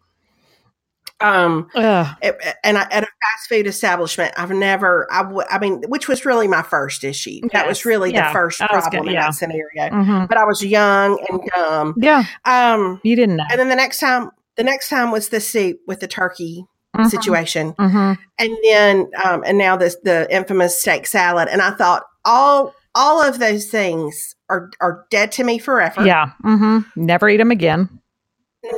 Um, 1.21 1.69
it- 1.77 2.37
and 2.65 2.77
I, 2.77 2.83
at 2.83 3.05
a 3.05 3.07
fast 3.07 3.49
food 3.49 3.69
establishment, 3.69 4.35
I've 4.37 4.51
never, 4.51 5.07
I, 5.13 5.23
w- 5.23 5.47
I 5.49 5.61
mean, 5.61 5.83
which 5.87 6.09
was 6.09 6.25
really 6.25 6.49
my 6.49 6.63
first 6.63 7.05
issue. 7.05 7.41
That 7.53 7.69
was 7.69 7.85
really 7.85 8.13
Yeah. 8.13 8.29
the 8.29 8.33
first 8.33 8.61
was 8.61 8.69
problem 8.89 9.07
in 9.07 9.15
yeah. 9.15 9.27
that 9.27 9.35
scenario. 9.37 9.89
Mhm. 9.91 10.29
But 10.29 10.37
I 10.37 10.45
was 10.45 10.65
young 10.65 11.25
and 11.31 11.41
dumb. 11.55 11.95
Yeah, 11.97 12.25
Um, 12.45 13.01
you 13.05 13.15
didn't 13.15 13.37
know. 13.37 13.45
and 13.51 13.61
then 13.61 13.69
the 13.69 13.77
next 13.77 14.01
time, 14.01 14.31
the 14.57 14.65
next 14.65 14.89
time 14.89 15.13
was 15.13 15.29
the 15.29 15.39
soup 15.41 15.79
with 15.87 16.01
the 16.01 16.09
turkey 16.09 16.67
Mhm. 16.97 17.09
situation, 17.09 17.73
Mhm. 17.75 18.19
and 18.41 18.57
then, 18.65 19.09
um, 19.25 19.45
and 19.47 19.57
now 19.57 19.77
this 19.77 19.97
the 20.03 20.27
infamous 20.35 20.81
steak 20.81 21.07
salad. 21.07 21.47
And 21.49 21.63
I 21.63 21.71
thought 21.71 22.03
all 22.25 22.75
all 22.95 23.23
of 23.23 23.39
those 23.39 23.67
things 23.67 24.35
are 24.51 24.71
are 24.81 25.07
dead 25.11 25.33
to 25.33 25.45
me 25.45 25.59
forever. 25.59 26.05
Yeah. 26.07 26.33
Mm-hmm. 26.45 26.81
Never 27.07 27.29
eat 27.29 27.39
them 27.39 27.51
again. 27.51 27.89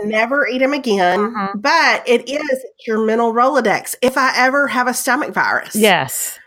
never 0.05 0.47
eat 0.49 0.59
them 0.59 0.73
again. 0.73 1.19
Mhm. 1.19 1.61
But 1.61 2.09
it 2.09 2.29
is 2.29 2.65
your 2.87 3.05
mental 3.05 3.33
Rolodex. 3.35 3.95
If 4.01 4.17
I 4.17 4.33
ever 4.37 4.67
have 4.69 4.87
a 4.89 4.95
stomach 4.95 5.35
virus, 5.35 5.75
Yes. 5.77 6.39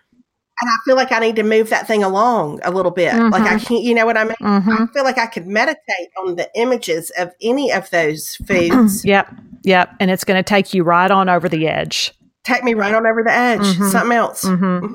and 0.60 0.70
I 0.72 0.76
feel 0.86 0.96
like 0.96 1.12
I 1.12 1.20
need 1.20 1.36
to 1.36 1.44
move 1.44 1.70
that 1.70 1.86
thing 1.86 2.04
along 2.04 2.62
a 2.64 2.72
little 2.72 2.90
bit. 2.92 3.14
Like 3.14 3.44
I 3.44 3.60
can't, 3.60 3.84
you 3.84 3.94
know 3.94 4.08
what 4.08 4.18
I 4.18 4.24
mean? 4.24 4.36
I 4.42 4.88
feel 4.92 5.04
like 5.04 5.20
I 5.20 5.28
could 5.28 5.46
meditate 5.46 6.10
on 6.20 6.36
the 6.36 6.50
images 6.56 7.12
of 7.20 7.32
any 7.42 7.72
of 7.72 7.88
those 7.92 8.36
foods. 8.48 9.06
Yep. 9.06 9.32
Yep. 9.64 9.90
And 10.00 10.10
it's 10.10 10.24
going 10.24 10.38
to 10.40 10.48
take 10.48 10.74
you 10.74 10.84
right 10.84 11.12
on 11.12 11.30
over 11.30 11.48
the 11.48 11.68
edge. 11.68 12.14
Take 12.44 12.64
me 12.64 12.74
right 12.74 12.96
on 12.96 13.06
over 13.06 13.22
the 13.24 13.32
edge. 13.32 13.60
Mhm. 13.62 13.92
Something 13.92 14.18
else. 14.18 14.48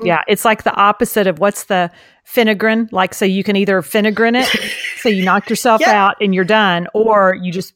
Yeah. 0.03 0.21
It's 0.27 0.43
like 0.43 0.63
the 0.63 0.73
opposite 0.75 1.27
of 1.27 1.39
what's 1.39 1.65
the 1.65 1.89
Phenergan? 2.27 2.91
Like, 2.91 3.13
so 3.13 3.25
you 3.25 3.43
can 3.43 3.55
either 3.55 3.81
Phenergan 3.81 4.41
it, 4.41 4.71
so 4.97 5.09
you 5.09 5.23
knock 5.23 5.49
yourself 5.49 5.81
Yeah. 5.81 5.91
out 5.91 6.15
and 6.21 6.33
you're 6.33 6.45
done, 6.45 6.87
or 6.93 7.35
you 7.35 7.51
just, 7.51 7.73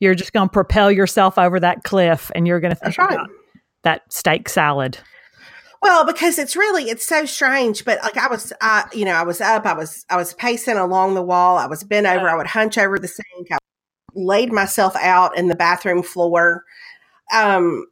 you're 0.00 0.14
just 0.14 0.32
going 0.32 0.48
to 0.48 0.52
propel 0.52 0.90
yourself 0.90 1.38
over 1.38 1.58
that 1.60 1.84
cliff 1.84 2.30
and 2.34 2.46
you're 2.46 2.60
going 2.60 2.74
to 2.74 2.80
think 2.80 2.98
right. 2.98 3.12
about 3.12 3.30
that 3.82 4.12
steak 4.12 4.48
salad. 4.48 4.98
Well, 5.80 6.04
because 6.04 6.38
it's 6.38 6.56
really 6.56 6.90
it's 6.90 7.06
so 7.06 7.24
strange, 7.24 7.84
but 7.84 8.00
like 8.02 8.16
I 8.16 8.26
was, 8.26 8.52
I 8.60 8.84
you 8.92 9.04
know, 9.04 9.12
I 9.12 9.22
was 9.22 9.40
up, 9.40 9.64
I 9.64 9.74
was 9.74 10.04
I 10.10 10.16
was 10.16 10.34
pacing 10.34 10.76
along 10.76 11.14
the 11.14 11.22
wall, 11.22 11.56
I 11.56 11.66
was 11.66 11.84
bent 11.84 12.06
over, 12.06 12.28
I 12.28 12.34
would 12.34 12.48
hunch 12.48 12.76
over 12.76 12.98
the 12.98 13.06
sink, 13.06 13.52
I 13.52 13.58
laid 14.14 14.52
myself 14.52 14.96
out 14.96 15.38
in 15.38 15.46
the 15.46 15.54
bathroom 15.54 16.02
floor. 16.02 16.64
Um, 17.32 17.86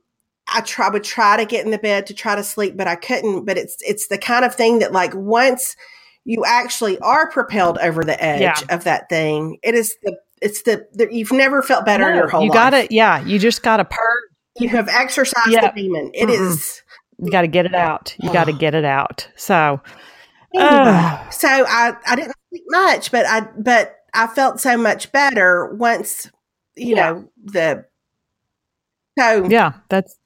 I 0.48 0.60
try 0.60 0.88
would 0.88 1.04
try 1.04 1.36
to 1.36 1.44
get 1.44 1.64
in 1.64 1.70
the 1.72 1.78
bed 1.78 2.06
to 2.06 2.14
try 2.14 2.34
to 2.36 2.44
sleep, 2.44 2.76
but 2.76 2.86
I 2.86 2.94
couldn't. 2.96 3.44
But 3.44 3.58
it's 3.58 3.76
it's 3.80 4.08
the 4.08 4.18
kind 4.18 4.44
of 4.44 4.54
thing 4.54 4.78
that 4.80 4.92
like 4.92 5.12
once 5.14 5.76
you 6.24 6.44
actually 6.46 6.98
are 7.00 7.30
propelled 7.30 7.78
over 7.78 8.04
the 8.04 8.22
edge 8.22 8.40
Yeah. 8.40 8.60
of 8.70 8.84
that 8.84 9.08
thing, 9.08 9.58
it 9.62 9.74
is 9.74 9.96
the 10.02 10.16
it's 10.42 10.62
the, 10.62 10.86
the 10.92 11.08
you've 11.10 11.32
never 11.32 11.62
felt 11.62 11.84
better 11.86 12.08
in 12.10 12.16
your 12.16 12.28
whole 12.28 12.42
you 12.44 12.50
life. 12.50 12.54
You 12.56 12.70
got 12.70 12.70
to, 12.88 12.94
yeah, 12.94 13.24
you 13.24 13.38
just 13.38 13.62
got 13.62 13.78
to 13.78 13.84
purge. 13.84 14.30
You 14.58 14.68
have 14.70 14.88
exercised 14.88 15.48
Yep. 15.50 15.74
the 15.74 15.82
demon. 15.82 16.10
It 16.14 16.28
is. 16.30 16.82
Mm-mm. 17.18 17.24
You 17.26 17.30
got 17.32 17.40
to 17.42 17.48
get 17.48 17.64
it 17.66 17.74
out. 17.74 18.14
You 18.18 18.30
got 18.30 18.44
to 18.44 18.52
Oh. 18.52 18.56
get 18.56 18.74
it 18.74 18.84
out. 18.84 19.28
So, 19.36 19.80
Anyway, 20.54 20.90
Ugh. 20.90 21.32
so 21.32 21.48
I, 21.48 21.94
I 22.06 22.16
didn't 22.16 22.34
sleep 22.50 22.64
much, 22.68 23.10
but 23.10 23.26
I 23.26 23.40
but 23.58 23.96
I 24.14 24.26
felt 24.26 24.60
so 24.60 24.76
much 24.78 25.10
better 25.12 25.74
once 25.74 26.30
you 26.76 26.94
Yeah. 26.96 27.12
know 27.12 27.28
the. 27.44 27.84
So 29.18 29.48
yeah, 29.48 29.72
that's 29.88 30.16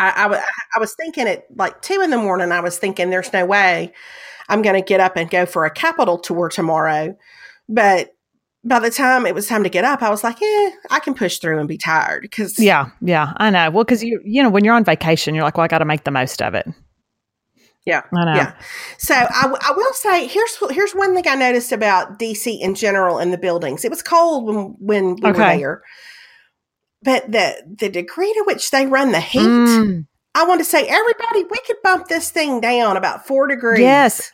I, 0.00 0.24
I, 0.24 0.26
wa- 0.28 0.42
I 0.76 0.78
was 0.78 0.94
thinking 0.94 1.28
at 1.28 1.44
like 1.54 1.82
two 1.82 2.00
in 2.00 2.10
the 2.10 2.18
morning. 2.18 2.52
I 2.52 2.60
was 2.60 2.78
thinking 2.78 3.10
there's 3.10 3.32
no 3.32 3.44
way 3.44 3.92
I'm 4.48 4.62
going 4.62 4.74
to 4.74 4.86
get 4.86 5.00
up 5.00 5.16
and 5.16 5.30
go 5.30 5.46
for 5.46 5.64
a 5.64 5.70
Capitol 5.70 6.18
tour 6.18 6.48
tomorrow, 6.48 7.16
but 7.68 8.10
by 8.64 8.78
the 8.78 8.90
time 8.90 9.26
it 9.26 9.34
was 9.34 9.46
time 9.46 9.62
to 9.62 9.70
get 9.70 9.84
up, 9.84 10.02
I 10.02 10.10
was 10.10 10.22
like, 10.22 10.40
yeah, 10.40 10.70
I 10.90 11.00
can 11.00 11.14
push 11.14 11.38
through 11.38 11.58
and 11.58 11.68
be 11.68 11.78
tired 11.78 12.22
because 12.22 12.58
yeah, 12.58 12.90
yeah. 13.00 13.32
I 13.36 13.50
know. 13.50 13.70
Well, 13.70 13.84
because 13.84 14.02
you, 14.02 14.20
you 14.24 14.42
know, 14.42 14.50
when 14.50 14.64
you're 14.64 14.74
on 14.74 14.84
vacation, 14.84 15.34
you're 15.34 15.44
like, 15.44 15.56
well, 15.56 15.64
I 15.64 15.68
got 15.68 15.78
to 15.78 15.84
make 15.84 16.04
the 16.04 16.10
most 16.10 16.42
of 16.42 16.54
it. 16.54 16.66
Yeah. 17.86 18.02
I 18.14 18.24
know. 18.24 18.34
Yeah. 18.34 18.54
So 18.98 19.14
I, 19.14 19.42
w- 19.42 19.58
I 19.62 19.72
will 19.72 19.92
say 19.94 20.26
here's 20.26 20.58
here's 20.70 20.92
one 20.92 21.14
thing 21.14 21.24
I 21.26 21.34
noticed 21.34 21.72
about 21.72 22.18
DC 22.18 22.60
in 22.60 22.74
general 22.74 23.18
in 23.18 23.30
the 23.30 23.38
buildings. 23.38 23.84
It 23.84 23.90
was 23.90 24.02
cold 24.02 24.46
when 24.46 24.56
when 24.78 25.16
we 25.16 25.30
were 25.30 25.38
there, 25.58 25.82
but 27.02 27.30
the 27.30 27.54
the 27.78 27.88
degree 27.88 28.32
to 28.32 28.44
which 28.46 28.70
they 28.70 28.86
run 28.86 29.12
the 29.12 29.20
heat, 29.20 29.40
Mm, 29.40 30.06
I 30.34 30.44
want 30.44 30.60
to 30.60 30.64
say 30.64 30.86
everybody 30.86 31.44
we 31.44 31.58
could 31.66 31.76
bump 31.82 32.08
this 32.08 32.30
thing 32.30 32.60
down 32.60 32.96
about 32.96 33.26
four 33.26 33.46
degrees. 33.48 33.80
yes. 33.80 34.32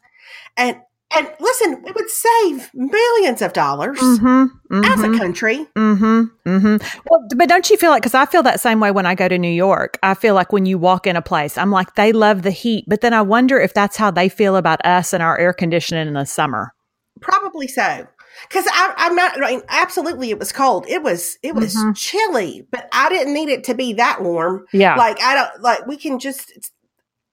and 0.57 0.77
and 1.15 1.31
listen, 1.39 1.85
it 1.87 1.95
would 1.95 2.11
save 2.11 2.69
millions 2.75 3.41
of 3.41 3.53
dollars 3.53 3.97
Mm-hmm, 4.01 4.85
as 4.85 4.99
mm-hmm, 4.99 5.15
a 5.15 5.19
country. 5.19 5.67
mm-hmm, 5.77 6.23
mm-hmm. 6.45 6.99
Well, 7.09 7.29
but 7.37 7.49
don't 7.49 7.71
you 7.71 7.77
feel 7.77 7.91
like? 7.91 8.03
Because 8.03 8.15
I 8.15 8.27
feel 8.27 8.43
that 8.43 8.61
same 8.61 8.81
way 8.81 8.91
when 8.91 9.07
I 9.07 9.15
go 9.15 9.29
to 9.29 9.39
New 9.39 9.49
York. 9.49 9.99
I 10.03 10.15
feel 10.15 10.35
like 10.35 10.53
when 10.53 10.67
you 10.67 10.79
walk 10.79 11.07
in 11.07 11.15
a 11.15 11.23
place, 11.23 11.57
I'm 11.57 11.71
like, 11.71 11.95
they 11.95 12.13
love 12.13 12.43
the 12.43 12.51
heat, 12.51 12.87
but 12.89 13.03
then 13.03 13.15
I 13.15 13.23
wonder 13.23 13.61
if 13.61 13.73
that's 13.73 13.97
how 13.97 14.11
they 14.11 14.29
feel 14.29 14.57
about 14.57 14.85
us 14.85 15.13
and 15.13 15.23
our 15.23 15.39
air 15.39 15.53
conditioning 15.53 16.09
in 16.09 16.15
the 16.15 16.27
summer. 16.27 16.73
Probably 17.21 17.69
so. 17.69 18.09
Because 18.49 18.67
I'm 18.73 19.15
not. 19.15 19.43
I 19.43 19.51
mean, 19.53 19.63
absolutely, 19.69 20.31
it 20.31 20.39
was 20.39 20.53
cold. 20.53 20.87
It 20.89 21.03
was. 21.03 21.39
It 21.43 21.55
was 21.55 21.75
Mhm. 21.75 21.97
chilly, 21.97 22.67
but 22.71 22.89
I 22.93 23.09
didn't 23.09 23.33
need 23.35 23.49
it 23.49 23.65
to 23.65 23.75
be 23.75 23.95
that 23.95 24.23
warm. 24.23 24.67
Yeah. 24.73 24.95
like 24.97 25.21
i 25.23 25.35
don't 25.35 25.63
like 25.63 25.87
we 25.87 25.97
can 25.97 26.19
just 26.19 26.71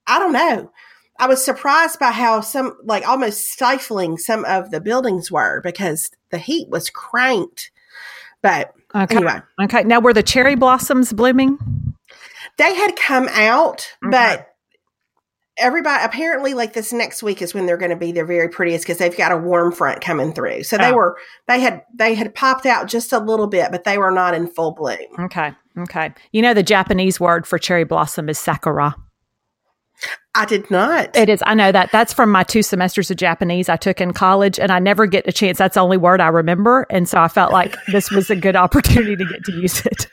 i 0.06 0.18
don't 0.18 0.32
know 0.32 0.70
I 1.16 1.28
was 1.28 1.44
surprised 1.44 2.00
by 2.00 2.10
how 2.10 2.40
some, 2.40 2.76
like 2.82 3.06
almost 3.06 3.48
stifling 3.48 4.18
some 4.18 4.44
of 4.46 4.72
the 4.72 4.80
buildings 4.80 5.30
were 5.30 5.60
because 5.62 6.10
the 6.30 6.38
heat 6.38 6.68
was 6.68 6.90
cranked. 6.90 7.70
But 8.42 8.72
Okay. 8.96 9.14
anyway, 9.18 9.40
Okay. 9.62 9.84
Now, 9.84 10.00
were 10.00 10.12
the 10.12 10.24
cherry 10.24 10.56
blossoms 10.56 11.12
blooming? 11.12 11.56
they 12.58 12.74
had 12.74 12.96
come 12.96 13.28
out, 13.30 13.92
Okay. 14.04 14.10
but 14.10 14.53
everybody 15.58 16.04
apparently 16.04 16.54
like 16.54 16.72
this 16.72 16.92
next 16.92 17.22
week 17.22 17.40
is 17.42 17.54
when 17.54 17.66
they're 17.66 17.76
going 17.76 17.90
to 17.90 17.96
be 17.96 18.12
their 18.12 18.26
very 18.26 18.48
prettiest 18.48 18.84
because 18.84 18.98
they've 18.98 19.16
got 19.16 19.32
a 19.32 19.36
warm 19.36 19.72
front 19.72 20.00
coming 20.00 20.32
through. 20.32 20.62
So 20.64 20.76
they 20.78 20.90
Oh. 20.90 20.94
were 20.94 21.16
they 21.46 21.60
had 21.60 21.82
they 21.94 22.14
had 22.14 22.34
popped 22.34 22.66
out 22.66 22.86
just 22.88 23.12
a 23.12 23.18
little 23.18 23.46
bit, 23.46 23.70
but 23.70 23.84
they 23.84 23.98
were 23.98 24.10
not 24.10 24.34
in 24.34 24.46
full 24.48 24.72
bloom. 24.72 24.98
Okay. 25.20 25.52
Okay. 25.78 26.12
You 26.32 26.42
know, 26.42 26.54
the 26.54 26.62
Japanese 26.62 27.18
word 27.20 27.46
for 27.46 27.58
cherry 27.58 27.84
blossom 27.84 28.28
is 28.28 28.38
sakura. 28.38 28.94
I 30.34 30.44
did 30.44 30.68
not. 30.70 31.16
It 31.16 31.28
is. 31.28 31.42
I 31.46 31.54
know 31.54 31.70
that. 31.70 31.90
That's 31.92 32.12
from 32.12 32.30
my 32.30 32.42
two 32.42 32.62
semesters 32.64 33.10
of 33.10 33.16
Japanese 33.16 33.68
I 33.68 33.76
took 33.76 34.00
in 34.00 34.12
college, 34.12 34.58
and 34.58 34.72
I 34.72 34.80
never 34.80 35.06
get 35.06 35.26
a 35.28 35.32
chance. 35.32 35.58
That's 35.58 35.74
the 35.74 35.80
only 35.80 35.96
word 35.96 36.20
I 36.20 36.26
remember. 36.28 36.84
And 36.90 37.08
so 37.08 37.20
I 37.20 37.28
felt 37.28 37.52
like 37.52 37.76
this 37.86 38.10
was 38.10 38.28
a 38.30 38.36
good 38.36 38.56
opportunity 38.56 39.14
to 39.14 39.24
get 39.24 39.44
to 39.44 39.52
use 39.52 39.86
it. 39.86 40.08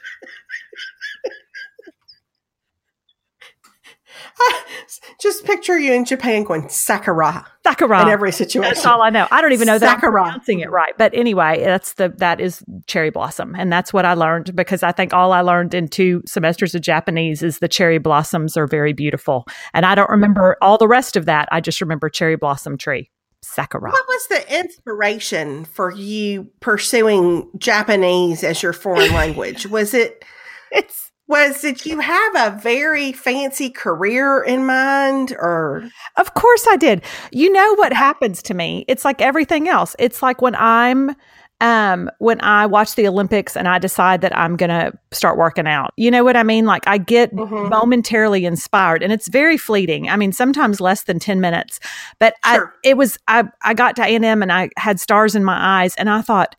just 5.22 5.46
picture 5.46 5.78
you 5.78 5.94
in 5.94 6.06
Japan 6.06 6.44
going 6.44 6.70
sakura 6.70 7.46
Sakura. 7.64 8.02
in 8.04 8.10
every 8.10 8.32
situation. 8.32 8.74
That's 8.74 8.86
all 8.86 9.02
I 9.02 9.10
know. 9.10 9.28
I 9.32 9.42
don't 9.42 9.52
even 9.54 9.68
know 9.68 9.78
that 9.78 9.96
Sakura. 9.96 10.22
I'm 10.22 10.30
pronouncing 10.30 10.60
it 10.62 10.72
right. 10.72 10.94
But 10.98 11.14
anyway, 11.14 11.62
that's 11.64 11.94
the 11.94 12.10
that 12.18 12.42
is 12.42 12.64
cherry 12.88 13.12
blossom, 13.12 13.56
and 13.56 13.72
that's 13.72 13.94
what 13.94 14.06
I 14.06 14.14
learned 14.14 14.56
because 14.56 14.84
I 14.84 14.92
think 14.92 15.14
all 15.14 15.32
I 15.32 15.42
learned 15.42 15.74
in 15.74 15.88
two 15.88 16.24
semesters 16.26 16.74
of 16.74 16.82
Japanese 16.82 17.44
is 17.44 17.60
the 17.60 17.68
cherry 17.68 18.00
blossoms 18.00 18.58
are 18.58 18.68
very 18.68 18.94
beautiful, 18.94 19.46
and 19.74 19.86
I 19.86 19.96
don't 19.96 20.10
remember 20.10 20.58
all 20.62 20.78
the 20.78 20.88
rest 20.88 21.16
of 21.16 21.26
that. 21.26 21.48
I 21.52 21.62
just 21.62 21.82
remember 21.82 22.10
cherry 22.10 22.36
blossom 22.36 22.78
tree, 22.78 23.12
sakura. 23.42 23.92
What 23.92 24.08
was 24.08 24.28
the 24.28 24.60
inspiration 24.60 25.66
for 25.66 25.92
you 25.92 26.50
pursuing 26.62 27.50
Japanese 27.58 28.44
as 28.44 28.64
your 28.64 28.74
foreign 28.74 29.14
language? 29.14 29.68
Was 29.68 29.94
it 29.94 30.26
It's 30.72 31.01
was 31.32 31.62
did 31.62 31.84
you 31.86 32.00
have 32.00 32.36
a 32.36 32.60
very 32.60 33.12
fancy 33.12 33.70
career 33.72 34.44
in 34.44 34.66
mind 34.68 35.32
or 35.40 35.90
Of 36.18 36.34
course 36.36 36.68
I 36.70 36.76
did. 36.78 37.02
You 37.32 37.52
know 37.52 37.74
what 37.76 37.94
happens 37.94 38.44
to 38.44 38.54
me? 38.54 38.86
It's 38.88 39.04
like 39.04 39.22
everything 39.22 39.68
else. 39.68 39.96
It's 39.98 40.22
like 40.22 40.42
when 40.42 40.54
I'm 40.56 41.16
um 41.62 42.10
when 42.20 42.42
I 42.44 42.66
watch 42.66 42.96
the 42.96 43.08
Olympics 43.08 43.56
and 43.56 43.68
I 43.68 43.78
decide 43.80 44.22
that 44.22 44.36
I'm 44.36 44.58
going 44.58 44.72
to 44.72 44.92
start 45.12 45.38
working 45.38 45.68
out. 45.68 45.94
You 45.96 46.10
know 46.10 46.24
what 46.24 46.36
I 46.36 46.42
mean? 46.44 46.66
Like 46.66 46.88
I 46.88 46.98
get 46.98 47.32
Mhm. 47.34 47.70
momentarily 47.70 48.46
inspired 48.46 49.04
and 49.04 49.14
it's 49.14 49.28
very 49.30 49.58
fleeting. 49.58 50.10
I 50.10 50.18
mean 50.18 50.32
sometimes 50.34 50.82
less 50.82 51.04
than 51.04 51.20
10 51.20 51.40
minutes. 51.40 51.80
But 52.20 52.34
Sure. 52.46 52.74
I 52.84 52.88
it 52.90 52.98
was 52.98 53.18
I 53.28 53.44
I 53.64 53.74
got 53.74 53.96
to 53.98 54.04
A&M 54.04 54.42
and 54.42 54.52
I 54.52 54.70
had 54.78 55.00
stars 55.00 55.36
in 55.36 55.44
my 55.44 55.82
eyes 55.84 55.96
and 55.96 56.10
I 56.10 56.22
thought 56.22 56.56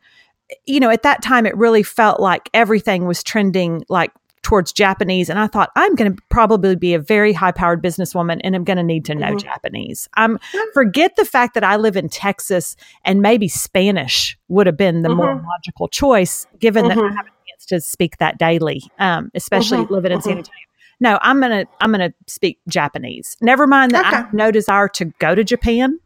you 0.66 0.80
know, 0.80 0.90
at 0.90 1.02
that 1.02 1.22
time 1.22 1.46
it 1.46 1.56
really 1.56 1.82
felt 1.82 2.20
like 2.20 2.50
everything 2.52 3.06
was 3.06 3.22
trending 3.22 3.84
like 3.88 4.12
towards 4.42 4.72
Japanese. 4.72 5.30
And 5.30 5.38
I 5.38 5.46
thought, 5.46 5.70
I'm 5.76 5.94
going 5.94 6.14
to 6.16 6.22
probably 6.28 6.74
be 6.76 6.94
a 6.94 6.98
very 6.98 7.32
high 7.32 7.52
powered 7.52 7.82
businesswoman 7.82 8.40
and 8.42 8.54
I'm 8.56 8.64
going 8.64 8.76
to 8.76 8.82
need 8.82 9.04
to 9.06 9.14
know 9.14 9.32
Mhm. 9.34 9.42
Japanese. 9.42 10.08
Um, 10.16 10.38
forget 10.74 11.14
the 11.16 11.24
fact 11.24 11.54
that 11.54 11.64
I 11.64 11.76
live 11.76 11.96
in 11.96 12.08
Texas 12.08 12.76
and 13.04 13.22
maybe 13.22 13.46
Spanish 13.48 14.36
would 14.48 14.66
have 14.66 14.76
been 14.76 15.02
the 15.02 15.08
more 15.08 15.36
Mhm. 15.36 15.44
logical 15.46 15.88
choice, 15.88 16.46
given 16.58 16.88
that 16.88 16.98
I 16.98 17.02
Mhm. 17.02 17.16
have 17.16 17.26
a 17.26 17.30
chance 17.48 17.66
to 17.68 17.80
speak 17.80 18.18
that 18.18 18.38
daily, 18.38 18.82
um, 18.98 19.30
especially 19.34 19.78
Mhm. 19.84 19.90
living 19.90 20.12
in 20.12 20.20
San 20.20 20.34
Mhm. 20.34 20.38
Antonio. 20.38 20.58
No, 21.00 21.18
I'm 21.22 21.40
gonna 21.40 21.64
I'm 21.80 21.90
gonna 21.90 22.12
speak 22.26 22.58
Japanese. 22.68 23.36
Never 23.40 23.66
mind 23.66 23.92
that 23.92 24.04
I 24.04 24.08
have 24.10 24.32
no 24.32 24.50
desire 24.52 24.88
to 24.88 25.06
go 25.18 25.34
to 25.34 25.42
Japan 25.42 25.98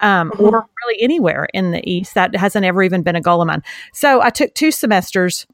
um, 0.00 0.32
or 0.38 0.66
really 0.84 1.00
anywhere 1.02 1.46
in 1.54 1.70
the 1.70 1.88
East. 1.88 2.14
That 2.14 2.34
hasn't 2.36 2.64
ever 2.64 2.82
even 2.82 3.02
been 3.02 3.16
a 3.16 3.20
goal 3.20 3.40
of 3.40 3.46
mine. 3.46 3.62
So 3.92 4.20
I 4.20 4.30
took 4.30 4.52
two 4.54 4.70
semesters. 4.70 5.46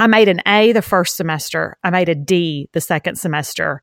I 0.00 0.06
made 0.06 0.28
an 0.28 0.40
A 0.46 0.72
the 0.72 0.82
first 0.82 1.16
semester. 1.16 1.76
I 1.84 1.90
made 1.90 2.08
a 2.08 2.14
D 2.14 2.68
the 2.72 2.80
second 2.80 3.16
semester. 3.16 3.82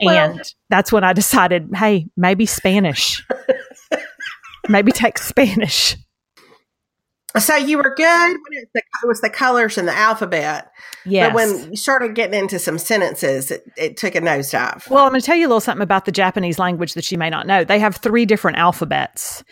Well- 0.00 0.30
and 0.34 0.42
that's 0.70 0.92
when 0.92 1.04
I 1.04 1.12
decided, 1.12 1.68
hey, 1.74 2.06
maybe 2.16 2.46
Spanish. 2.46 3.26
maybe 4.68 4.92
take 4.92 5.18
Spanish. 5.18 5.96
So 7.38 7.56
you 7.56 7.76
were 7.76 7.94
good 7.96 8.36
when 8.48 8.62
it, 8.62 8.68
it 8.74 9.06
was 9.06 9.20
the 9.20 9.30
colors 9.30 9.76
and 9.78 9.86
the 9.88 9.96
alphabet 9.96 10.70
Yes. 11.04 11.28
but 11.28 11.34
when 11.34 11.70
you 11.70 11.76
started 11.76 12.14
getting 12.14 12.38
into 12.38 12.58
some 12.58 12.78
sentences 12.78 13.50
it, 13.50 13.64
it 13.76 13.96
took 13.96 14.14
a 14.14 14.20
nosedive 14.20 14.88
Well, 14.90 15.04
I'm 15.04 15.10
going 15.10 15.20
to 15.20 15.26
tell 15.26 15.36
you 15.36 15.46
a 15.46 15.48
little 15.48 15.60
something 15.60 15.82
about 15.82 16.04
the 16.04 16.12
Japanese 16.12 16.58
language 16.58 16.94
that 16.94 17.10
you 17.12 17.18
may 17.18 17.30
not 17.30 17.46
know. 17.46 17.62
They 17.64 17.78
have 17.78 17.96
three 17.96 18.26
different 18.26 18.58
alphabets. 18.58 19.44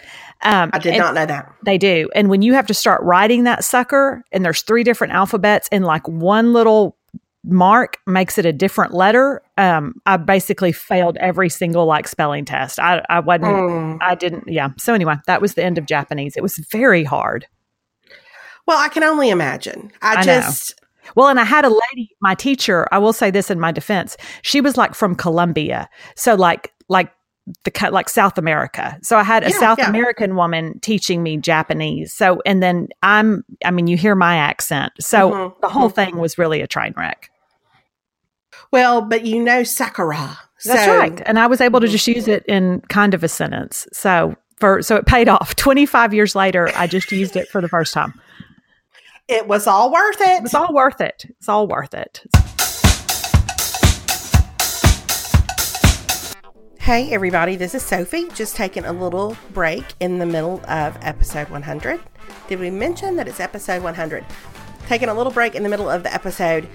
Um, 0.42 0.70
i 0.72 0.78
did 0.78 0.98
not 0.98 1.14
know 1.14 1.26
that 1.26 1.52
They 1.64 1.78
do. 1.78 2.10
And 2.14 2.28
when 2.28 2.42
you 2.42 2.54
have 2.54 2.66
to 2.66 2.74
start 2.74 3.02
writing 3.02 3.44
that 3.44 3.64
sucker, 3.64 4.24
and 4.32 4.44
there's 4.44 4.62
three 4.62 4.82
different 4.82 5.12
alphabets, 5.12 5.68
and 5.70 5.84
like 5.84 6.06
one 6.08 6.52
little 6.52 6.96
mark 7.44 7.98
makes 8.06 8.36
it 8.38 8.46
a 8.46 8.52
different 8.52 8.92
letter, 8.94 9.40
um, 9.58 9.94
I 10.06 10.16
basically 10.16 10.72
failed 10.72 11.16
every 11.18 11.48
single 11.48 11.86
like 11.86 12.08
spelling 12.08 12.44
test. 12.44 12.78
I, 12.80 13.02
I 13.08 13.20
wasn't, 13.20 13.44
Mm. 13.44 13.98
I 14.00 14.14
didn't, 14.14 14.44
yeah. 14.48 14.70
So 14.78 14.92
anyway, 14.94 15.14
that 15.26 15.40
was 15.40 15.54
the 15.54 15.64
end 15.64 15.78
of 15.78 15.86
Japanese. 15.86 16.36
It 16.36 16.42
was 16.42 16.56
very 16.72 17.04
hard. 17.04 17.46
Well 18.66 18.79
i 18.79 18.88
can 18.88 19.03
only 19.03 19.31
imagine 19.31 19.90
i, 20.03 20.14
I 20.14 20.16
know. 20.16 20.22
just 20.40 20.74
Well, 21.16 21.29
and 21.29 21.38
I 21.38 21.44
had 21.44 21.66
a 21.66 21.68
lady, 21.68 22.16
my 22.22 22.35
teacher, 22.35 22.88
I 22.90 22.96
will 22.98 23.12
say 23.12 23.31
this 23.31 23.50
in 23.50 23.61
my 23.61 23.70
defense. 23.72 24.16
She 24.40 24.62
was 24.62 24.79
like 24.79 24.94
from 24.94 25.14
Colombia. 25.14 25.87
So 26.16 26.35
like 26.35 26.72
like 26.88 27.12
the 27.64 27.70
cut 27.70 27.92
like 27.92 28.09
South 28.09 28.38
America. 28.38 28.98
So 29.03 29.18
I 29.18 29.22
had 29.22 29.44
a 29.44 29.50
Yeah, 29.50 29.59
South 29.61 29.79
yeah. 29.79 29.90
American 29.90 30.35
woman 30.35 30.79
teaching 30.81 31.22
me 31.22 31.37
Japanese. 31.37 32.11
So 32.14 32.40
and 32.46 32.62
then 32.62 32.88
I'm 33.03 33.44
I 33.66 33.70
mean 33.70 33.87
you 33.87 33.98
hear 33.98 34.14
my 34.14 34.37
accent. 34.37 34.92
So 34.98 35.31
Mhm, 35.31 35.61
the 35.61 35.68
whole 35.68 35.90
mhm. 35.90 35.94
thing 35.94 36.16
was 36.16 36.38
really 36.38 36.62
a 36.62 36.66
train 36.66 36.94
wreck. 36.96 37.29
well 38.72 39.03
but 39.03 39.27
you 39.27 39.42
know 39.42 39.62
sakura 39.62 40.38
That's 40.64 40.85
so- 40.87 40.96
right. 40.98 41.20
And 41.27 41.38
I 41.38 41.46
was 41.46 41.61
able 41.61 41.81
to 41.81 41.87
Mhm. 41.87 41.90
just 41.90 42.09
use 42.09 42.29
it 42.29 42.44
in 42.46 42.81
kind 42.88 43.12
of 43.12 43.22
a 43.22 43.29
sentence. 43.29 43.87
So 43.92 44.35
for 44.59 44.81
so 44.81 44.96
it 44.96 45.05
paid 45.05 45.29
off. 45.29 45.55
25 45.57 46.14
years 46.14 46.35
later, 46.35 46.70
I 46.74 46.87
just 46.87 47.12
used 47.12 47.37
it 47.37 47.48
for 47.48 47.61
the 47.61 47.68
first 47.68 47.92
time. 47.92 48.14
It 49.28 49.48
was 49.48 49.66
all 49.66 49.90
worth 49.90 50.20
it 50.20 50.44
It's 50.44 50.54
all 50.54 50.72
worth 50.72 51.00
it. 51.00 51.24
It's 51.30 51.48
all 51.48 51.66
worth 51.66 51.94
it. 51.94 52.22
Hey, 56.78 57.10
everybody, 57.14 57.56
this 57.56 57.74
is 57.74 57.82
Sophie, 57.82 58.28
just 58.34 58.56
taking 58.56 58.84
a 58.84 58.92
little 58.92 59.38
break 59.54 59.84
in 60.00 60.18
the 60.18 60.26
middle 60.26 60.60
of 60.68 60.98
episode 61.00 61.48
100. 61.48 61.98
Did 62.46 62.60
we 62.60 62.70
mention 62.70 63.16
that 63.16 63.26
it's 63.26 63.40
episode 63.40 63.82
100? 63.82 64.26
Taking 64.87 65.08
a 65.08 65.14
little 65.14 65.32
break 65.32 65.54
in 65.54 65.62
the 65.62 65.70
middle 65.70 65.88
of 65.88 66.02
the 66.02 66.12
episode 66.12 66.68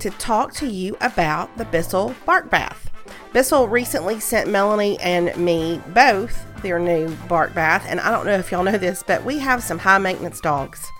to 0.00 0.10
talk 0.10 0.52
to 0.54 0.66
you 0.66 0.96
about 1.00 1.56
the 1.56 1.64
Bissell 1.66 2.16
Bark 2.26 2.50
Bath. 2.50 2.90
Bissell 3.32 3.68
recently 3.68 4.18
sent 4.18 4.50
Melanie 4.50 4.98
and 4.98 5.36
me 5.36 5.80
both 5.94 6.44
their 6.62 6.80
new 6.80 7.14
bark 7.28 7.54
bath, 7.54 7.86
and 7.88 8.00
I 8.00 8.10
don't 8.10 8.26
know 8.26 8.32
if 8.32 8.50
y'all 8.50 8.64
know 8.64 8.78
this, 8.78 9.04
but 9.06 9.24
we 9.24 9.38
have 9.38 9.62
some 9.62 9.78
high 9.78 9.98
maintenance 9.98 10.40
dogs 10.40 10.90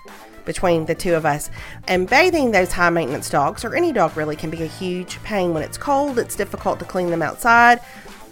between 0.45 0.87
the 0.87 0.95
two 0.95 1.15
of 1.15 1.27
us. 1.27 1.51
And 1.89 2.09
bathing 2.09 2.51
those 2.51 2.73
high 2.73 2.91
maintenance 2.91 3.31
dogs, 3.31 3.65
or 3.65 3.75
any 3.75 3.93
dog 3.93 4.17
really, 4.17 4.37
can 4.37 4.51
be 4.51 4.63
a 4.63 4.67
huge 4.67 5.23
pain 5.23 5.55
when 5.55 5.63
it's 5.63 5.79
cold. 5.79 6.19
It's 6.19 6.37
difficult 6.37 6.79
to 6.79 6.85
clean 6.85 7.11
them 7.11 7.23
outside. 7.23 7.81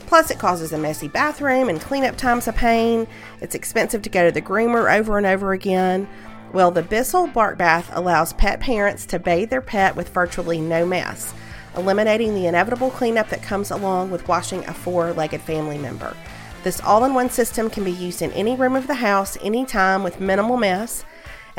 Plus, 0.07 0.31
it 0.31 0.39
causes 0.39 0.73
a 0.73 0.79
messy 0.79 1.07
bathroom 1.07 1.69
and 1.69 1.81
cleanup 1.81 2.17
time's 2.17 2.49
a 2.49 2.53
pain. 2.53 3.07
It's 3.41 3.55
expensive 3.55 4.03
to 4.03 4.11
go 4.11 4.27
to 4.27 4.33
the 4.33 4.43
groomer 4.43 4.93
over 4.93 5.19
and 5.19 5.27
over 5.27 5.53
again. 5.53 6.09
Well, 6.53 6.73
the 6.73 6.83
Bissell 6.83 7.29
Bark 7.29 7.59
Bath 7.59 7.91
allows 7.93 8.33
pet 8.33 8.59
parents 8.59 9.07
to 9.07 9.21
bathe 9.21 9.51
their 9.51 9.61
pet 9.61 9.95
with 9.95 10.09
virtually 10.09 10.61
no 10.61 10.85
mess, 10.85 11.33
eliminating 11.77 12.35
the 12.35 12.49
inevitable 12.49 12.91
cleanup 12.91 13.29
that 13.29 13.41
comes 13.41 13.71
along 13.71 14.11
with 14.11 14.27
washing 14.27 14.67
a 14.67 14.75
four 14.75 15.13
legged 15.13 15.43
family 15.43 15.79
member. 15.79 16.17
This 16.65 16.81
all 16.81 17.05
in 17.05 17.15
one 17.15 17.31
system 17.31 17.71
can 17.71 17.85
be 17.85 17.93
used 17.93 18.21
in 18.21 18.33
any 18.33 18.57
room 18.57 18.75
of 18.75 18.89
the 18.89 18.95
house, 18.95 19.39
anytime, 19.43 20.03
with 20.03 20.21
minimal 20.21 20.57
mess. 20.57 21.05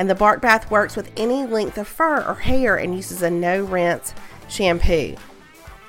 And 0.02 0.10
the 0.10 0.16
Bark 0.16 0.42
Bath 0.42 0.72
works 0.72 0.96
with 0.96 1.12
any 1.16 1.46
length 1.46 1.78
of 1.78 1.88
fur 1.88 2.24
or 2.24 2.34
hair 2.34 2.76
and 2.76 2.96
uses 2.96 3.22
a 3.22 3.30
no 3.30 3.64
rinse 3.64 4.16
shampoo. 4.50 5.16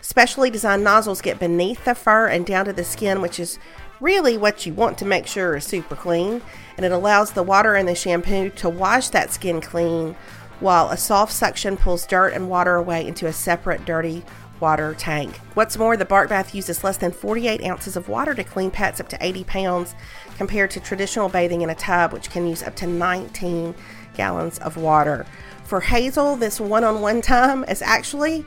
Specially 0.02 0.50
designed 0.50 0.84
nozzles 0.84 1.22
get 1.22 1.38
beneath 1.38 1.86
the 1.86 1.94
fur 1.94 2.26
and 2.26 2.44
down 2.44 2.66
to 2.66 2.74
the 2.74 2.84
skin, 2.84 3.22
which 3.22 3.40
is 3.40 3.58
really 4.00 4.36
what 4.36 4.66
you 4.66 4.74
want 4.74 4.98
to 4.98 5.06
make 5.06 5.26
sure 5.26 5.56
is 5.56 5.64
super 5.64 5.96
clean. 5.96 6.42
And 6.76 6.84
it 6.84 6.92
allows 6.92 7.30
the 7.30 7.42
water 7.42 7.74
and 7.74 7.88
the 7.88 7.94
shampoo 7.94 8.50
to 8.50 8.68
wash 8.68 9.08
that 9.08 9.32
skin 9.32 9.62
clean, 9.62 10.14
while 10.60 10.90
a 10.90 10.98
soft 10.98 11.32
suction 11.32 11.78
pulls 11.78 12.06
dirt 12.06 12.34
and 12.34 12.50
water 12.50 12.74
away 12.74 13.06
into 13.06 13.26
a 13.26 13.32
separate 13.32 13.86
dirty 13.86 14.22
water 14.60 14.94
tank. 14.94 15.34
What's 15.54 15.78
more, 15.78 15.96
the 15.96 16.04
Bark 16.04 16.28
Bath 16.28 16.54
uses 16.54 16.84
less 16.84 16.98
than 16.98 17.12
48 17.12 17.64
ounces 17.64 17.96
of 17.96 18.08
water 18.08 18.34
to 18.34 18.44
clean 18.44 18.70
pets 18.70 19.00
up 19.00 19.08
to 19.08 19.18
80 19.20 19.44
pounds, 19.44 19.94
compared 20.36 20.70
to 20.72 20.80
traditional 20.80 21.28
bathing 21.28 21.62
in 21.62 21.70
a 21.70 21.74
tub, 21.74 22.12
which 22.12 22.30
can 22.30 22.46
use 22.46 22.62
up 22.62 22.76
to 22.76 22.86
19 22.86 23.74
gallons 24.14 24.58
of 24.58 24.76
water. 24.76 25.26
For 25.64 25.80
Hazel, 25.80 26.36
this 26.36 26.60
one 26.60 26.84
on 26.84 27.00
one 27.00 27.22
time 27.22 27.64
is 27.64 27.82
actually 27.82 28.44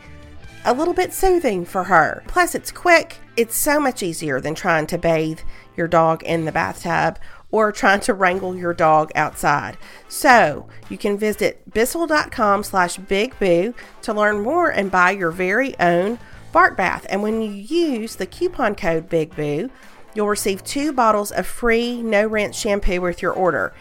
a 0.65 0.73
little 0.73 0.93
bit 0.93 1.13
soothing 1.13 1.65
for 1.65 1.83
her. 1.85 2.23
Plus, 2.27 2.55
it's 2.55 2.71
quick. 2.71 3.17
It's 3.37 3.55
so 3.55 3.79
much 3.79 4.01
easier 4.01 4.41
than 4.41 4.55
trying 4.55 4.87
to 4.87 4.97
bathe 4.97 5.39
your 5.75 5.87
dog 5.87 6.23
in 6.23 6.45
the 6.45 6.51
bathtub 6.51 7.19
or 7.51 7.71
trying 7.71 7.99
to 8.01 8.13
wrangle 8.13 8.55
your 8.55 8.73
dog 8.73 9.11
outside. 9.15 9.77
So 10.09 10.67
you 10.89 10.97
can 10.97 11.17
visit 11.17 11.73
bissell.com 11.73 12.63
slash 12.63 12.97
bigboo 12.97 13.73
to 14.01 14.13
learn 14.13 14.41
more 14.41 14.69
and 14.69 14.91
buy 14.91 15.11
your 15.11 15.31
very 15.31 15.77
own 15.79 16.19
bark 16.51 16.75
bath. 16.75 17.05
And 17.09 17.21
when 17.21 17.41
you 17.41 17.51
use 17.51 18.15
the 18.15 18.25
coupon 18.25 18.75
code 18.75 19.09
BIGBOO, 19.09 19.69
you'll 20.13 20.27
receive 20.27 20.63
two 20.63 20.91
bottles 20.91 21.31
of 21.31 21.45
free 21.45 22.01
no 22.01 22.25
rinse 22.25 22.57
shampoo 22.57 23.01
with 23.01 23.21
your 23.21 23.33
order. 23.33 23.73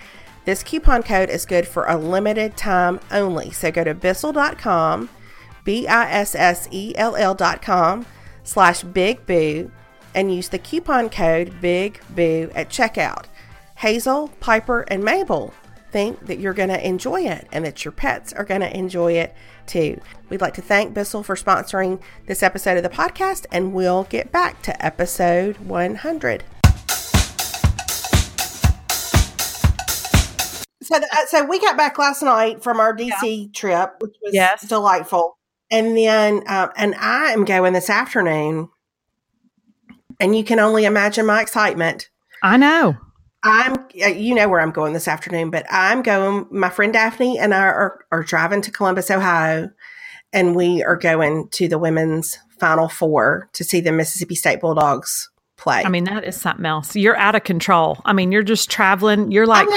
This 0.44 0.62
coupon 0.62 1.02
code 1.02 1.30
is 1.30 1.46
good 1.46 1.66
for 1.66 1.86
a 1.86 1.96
limited 1.96 2.56
time 2.56 3.00
only. 3.10 3.50
So 3.50 3.70
go 3.70 3.84
to 3.84 3.94
bissell.com, 3.94 5.08
B 5.64 5.86
I 5.86 6.10
S 6.10 6.34
S 6.34 6.68
E 6.70 6.92
L 6.96 7.16
L.com 7.16 8.06
slash 8.42 8.82
Big 8.82 9.24
Boo 9.26 9.70
and 10.14 10.34
use 10.34 10.48
the 10.48 10.58
coupon 10.58 11.08
code 11.08 11.60
Big 11.60 12.00
Boo 12.10 12.50
at 12.54 12.68
checkout. 12.68 13.24
Hazel, 13.76 14.28
Piper, 14.40 14.82
and 14.82 15.02
Mabel 15.02 15.52
think 15.90 16.26
that 16.26 16.40
you're 16.40 16.52
going 16.52 16.68
to 16.68 16.86
enjoy 16.86 17.22
it 17.22 17.46
and 17.52 17.64
that 17.64 17.84
your 17.84 17.92
pets 17.92 18.32
are 18.32 18.44
going 18.44 18.60
to 18.60 18.76
enjoy 18.76 19.12
it 19.12 19.34
too. 19.66 20.00
We'd 20.28 20.40
like 20.40 20.54
to 20.54 20.62
thank 20.62 20.92
Bissell 20.92 21.22
for 21.22 21.36
sponsoring 21.36 22.00
this 22.26 22.42
episode 22.42 22.76
of 22.76 22.82
the 22.82 22.88
podcast, 22.88 23.46
and 23.52 23.72
we'll 23.72 24.04
get 24.04 24.32
back 24.32 24.60
to 24.62 24.84
episode 24.84 25.56
100. 25.58 26.44
So, 30.84 30.96
uh, 30.96 31.26
so 31.26 31.44
we 31.44 31.58
got 31.60 31.76
back 31.76 31.98
last 31.98 32.22
night 32.22 32.62
from 32.62 32.78
our 32.78 32.94
DC 32.94 33.12
yeah. 33.22 33.46
trip, 33.54 33.94
which 34.00 34.14
was 34.22 34.34
yes. 34.34 34.68
delightful. 34.68 35.38
And 35.70 35.96
then, 35.96 36.42
um, 36.46 36.70
and 36.76 36.94
I 36.96 37.32
am 37.32 37.44
going 37.44 37.72
this 37.72 37.88
afternoon, 37.88 38.68
and 40.20 40.36
you 40.36 40.44
can 40.44 40.60
only 40.60 40.84
imagine 40.84 41.26
my 41.26 41.40
excitement. 41.40 42.10
I 42.42 42.58
know. 42.58 42.96
I'm, 43.42 43.74
uh, 44.02 44.06
you 44.08 44.34
know 44.34 44.48
where 44.48 44.60
I'm 44.60 44.70
going 44.70 44.92
this 44.92 45.08
afternoon, 45.08 45.50
but 45.50 45.66
I'm 45.70 46.02
going. 46.02 46.46
My 46.50 46.68
friend 46.68 46.92
Daphne 46.92 47.38
and 47.38 47.54
I 47.54 47.60
are, 47.60 48.04
are 48.12 48.22
driving 48.22 48.60
to 48.62 48.70
Columbus, 48.70 49.10
Ohio, 49.10 49.70
and 50.32 50.54
we 50.54 50.82
are 50.82 50.96
going 50.96 51.48
to 51.52 51.66
the 51.66 51.78
women's 51.78 52.38
Final 52.60 52.88
Four 52.88 53.48
to 53.54 53.64
see 53.64 53.80
the 53.80 53.92
Mississippi 53.92 54.34
State 54.34 54.60
Bulldogs 54.60 55.30
play. 55.56 55.82
I 55.84 55.88
mean, 55.88 56.04
that 56.04 56.24
is 56.24 56.38
something 56.38 56.66
else. 56.66 56.94
You're 56.94 57.16
out 57.16 57.34
of 57.34 57.44
control. 57.44 58.00
I 58.04 58.12
mean, 58.12 58.32
you're 58.32 58.42
just 58.42 58.70
traveling. 58.70 59.30
You're 59.30 59.46
like. 59.46 59.68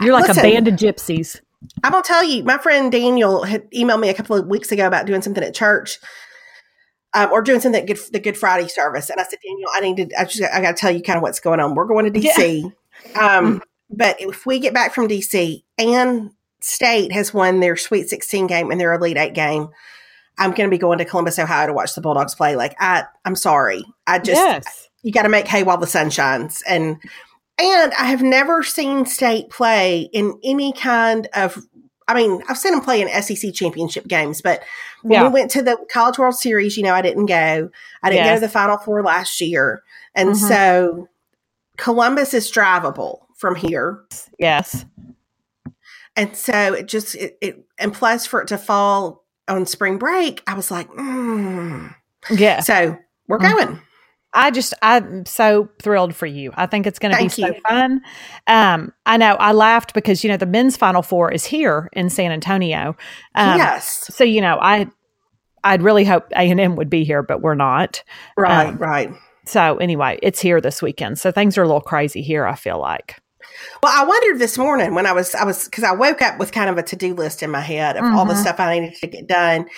You're 0.00 0.12
like 0.12 0.28
Listen, 0.28 0.44
a 0.44 0.52
band 0.52 0.68
of 0.68 0.74
gypsies. 0.74 1.40
I'm 1.82 1.92
gonna 1.92 2.04
tell 2.04 2.24
you, 2.24 2.44
my 2.44 2.58
friend 2.58 2.92
Daniel 2.92 3.44
had 3.44 3.70
emailed 3.70 4.00
me 4.00 4.08
a 4.08 4.14
couple 4.14 4.36
of 4.36 4.46
weeks 4.46 4.70
ago 4.72 4.86
about 4.86 5.06
doing 5.06 5.22
something 5.22 5.42
at 5.42 5.54
church, 5.54 5.98
um, 7.14 7.32
or 7.32 7.42
doing 7.42 7.60
something 7.60 7.80
at 7.80 7.86
Good, 7.86 7.98
the 8.12 8.20
Good 8.20 8.36
Friday 8.36 8.68
service, 8.68 9.10
and 9.10 9.20
I 9.20 9.24
said, 9.24 9.38
Daniel, 9.42 9.68
I 9.74 9.80
need 9.80 10.10
to. 10.10 10.20
I 10.20 10.24
just 10.24 10.42
I 10.52 10.60
got 10.60 10.76
to 10.76 10.80
tell 10.80 10.90
you 10.90 11.02
kind 11.02 11.16
of 11.16 11.22
what's 11.22 11.40
going 11.40 11.60
on. 11.60 11.74
We're 11.74 11.86
going 11.86 12.12
to 12.12 12.20
DC, 12.20 12.72
yeah. 13.10 13.38
um, 13.38 13.62
but 13.90 14.20
if 14.20 14.44
we 14.44 14.58
get 14.58 14.74
back 14.74 14.94
from 14.94 15.08
DC 15.08 15.62
and 15.78 16.30
State 16.60 17.12
has 17.12 17.32
won 17.32 17.60
their 17.60 17.76
Sweet 17.76 18.08
16 18.08 18.46
game 18.48 18.70
and 18.70 18.80
their 18.80 18.92
Elite 18.92 19.16
Eight 19.16 19.34
game. 19.34 19.68
I'm 20.38 20.50
going 20.50 20.68
to 20.68 20.74
be 20.74 20.78
going 20.78 20.98
to 20.98 21.04
Columbus, 21.04 21.38
Ohio 21.38 21.68
to 21.68 21.72
watch 21.72 21.94
the 21.94 22.00
Bulldogs 22.00 22.34
play. 22.34 22.56
Like 22.56 22.74
I, 22.78 23.04
I'm 23.24 23.36
sorry, 23.36 23.84
I 24.06 24.18
just 24.18 24.40
yes. 24.40 24.88
you 25.02 25.12
got 25.12 25.22
to 25.22 25.28
make 25.28 25.46
hay 25.46 25.62
while 25.62 25.78
the 25.78 25.86
sun 25.86 26.10
shines, 26.10 26.62
and 26.68 26.98
and 27.58 27.92
I 27.94 28.04
have 28.04 28.22
never 28.22 28.62
seen 28.62 29.06
State 29.06 29.50
play 29.50 30.08
in 30.12 30.38
any 30.44 30.72
kind 30.72 31.28
of. 31.34 31.58
I 32.08 32.14
mean, 32.14 32.40
I've 32.48 32.58
seen 32.58 32.70
them 32.70 32.82
play 32.82 33.02
in 33.02 33.22
SEC 33.22 33.52
championship 33.52 34.06
games, 34.06 34.40
but 34.40 34.62
when 35.02 35.14
yeah. 35.14 35.22
we 35.24 35.28
went 35.28 35.50
to 35.52 35.62
the 35.62 35.76
College 35.90 36.18
World 36.18 36.36
Series, 36.36 36.76
you 36.76 36.84
know, 36.84 36.94
I 36.94 37.02
didn't 37.02 37.26
go. 37.26 37.68
I 38.02 38.10
didn't 38.10 38.24
yes. 38.24 38.30
go 38.30 38.34
to 38.36 38.40
the 38.46 38.52
Final 38.52 38.78
Four 38.78 39.02
last 39.02 39.40
year, 39.40 39.82
and 40.14 40.30
mm-hmm. 40.30 40.46
so 40.46 41.08
Columbus 41.76 42.32
is 42.32 42.50
drivable 42.50 43.22
from 43.34 43.56
here. 43.56 44.04
Yes, 44.38 44.84
and 46.14 46.36
so 46.36 46.74
it 46.74 46.86
just 46.86 47.14
it, 47.16 47.38
it 47.40 47.64
and 47.78 47.92
plus 47.92 48.26
for 48.26 48.40
it 48.40 48.48
to 48.48 48.58
fall 48.58 49.24
on 49.48 49.66
spring 49.66 49.98
break, 49.98 50.42
I 50.46 50.54
was 50.54 50.70
like, 50.70 50.88
mm. 50.90 51.94
yeah. 52.30 52.60
So 52.60 52.98
we're 53.26 53.38
mm-hmm. 53.38 53.66
going. 53.66 53.80
I 54.36 54.50
just 54.50 54.74
I'm 54.82 55.24
so 55.24 55.68
thrilled 55.82 56.14
for 56.14 56.26
you. 56.26 56.52
I 56.54 56.66
think 56.66 56.86
it's 56.86 56.98
going 56.98 57.16
to 57.16 57.22
be 57.22 57.28
so 57.30 57.54
fun. 57.66 58.02
Um, 58.46 58.92
I 59.06 59.16
know 59.16 59.34
I 59.34 59.52
laughed 59.52 59.94
because 59.94 60.22
you 60.22 60.30
know 60.30 60.36
the 60.36 60.46
men's 60.46 60.76
final 60.76 61.02
four 61.02 61.32
is 61.32 61.44
here 61.44 61.88
in 61.94 62.10
San 62.10 62.30
Antonio. 62.30 62.94
Um, 63.34 63.56
yes. 63.56 64.14
So 64.14 64.24
you 64.24 64.42
know 64.42 64.58
I 64.60 64.88
I'd 65.64 65.82
really 65.82 66.04
hope 66.04 66.30
A 66.32 66.50
and 66.50 66.60
M 66.60 66.76
would 66.76 66.90
be 66.90 67.02
here, 67.02 67.22
but 67.22 67.40
we're 67.40 67.54
not. 67.54 68.04
Right. 68.36 68.68
Um, 68.68 68.76
right. 68.76 69.10
So 69.46 69.78
anyway, 69.78 70.18
it's 70.22 70.40
here 70.40 70.60
this 70.60 70.82
weekend. 70.82 71.18
So 71.18 71.32
things 71.32 71.56
are 71.56 71.62
a 71.62 71.66
little 71.66 71.80
crazy 71.80 72.20
here. 72.20 72.44
I 72.44 72.56
feel 72.56 72.78
like. 72.78 73.16
Well, 73.82 73.92
I 73.94 74.04
wondered 74.04 74.38
this 74.38 74.58
morning 74.58 74.94
when 74.94 75.06
I 75.06 75.12
was 75.12 75.34
I 75.34 75.44
was 75.44 75.64
because 75.64 75.84
I 75.84 75.92
woke 75.92 76.22
up 76.22 76.38
with 76.38 76.52
kind 76.52 76.70
of 76.70 76.78
a 76.78 76.82
to 76.84 76.96
do 76.96 77.14
list 77.14 77.42
in 77.42 77.50
my 77.50 77.60
head 77.60 77.96
of 77.96 78.04
mm-hmm. 78.04 78.16
all 78.16 78.24
the 78.24 78.34
mm-hmm. 78.34 78.42
stuff 78.42 78.60
I 78.60 78.78
needed 78.78 78.98
to 78.98 79.06
get 79.06 79.26
done, 79.26 79.68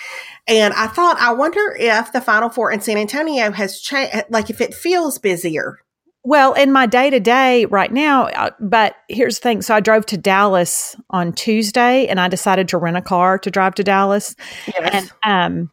and 0.47 0.73
I 0.73 0.87
thought 0.87 1.17
I 1.19 1.33
wonder 1.33 1.75
if 1.77 2.11
the 2.11 2.21
Final 2.21 2.49
Four 2.49 2.71
in 2.71 2.81
San 2.81 2.97
Antonio 2.97 3.51
has 3.51 3.79
changed, 3.79 4.25
like 4.29 4.49
if 4.49 4.61
it 4.61 4.73
feels 4.73 5.17
busier. 5.17 5.79
Well, 6.23 6.53
in 6.53 6.71
my 6.71 6.85
day 6.85 7.09
to 7.09 7.19
day 7.19 7.65
right 7.65 7.91
now, 7.91 8.25
uh, 8.27 8.51
but 8.59 8.95
here's 9.07 9.39
the 9.39 9.43
thing. 9.43 9.61
So 9.61 9.73
I 9.73 9.79
drove 9.79 10.05
to 10.07 10.17
Dallas 10.17 10.95
on 11.09 11.31
Tuesday, 11.31 12.07
and 12.07 12.19
I 12.19 12.27
decided 12.27 12.67
to 12.69 12.77
rent 12.77 12.97
a 12.97 13.01
car 13.01 13.39
to 13.39 13.49
drive 13.49 13.75
to 13.75 13.83
Dallas, 13.83 14.35
yes. 14.67 14.89
and 14.91 15.11
um, 15.23 15.71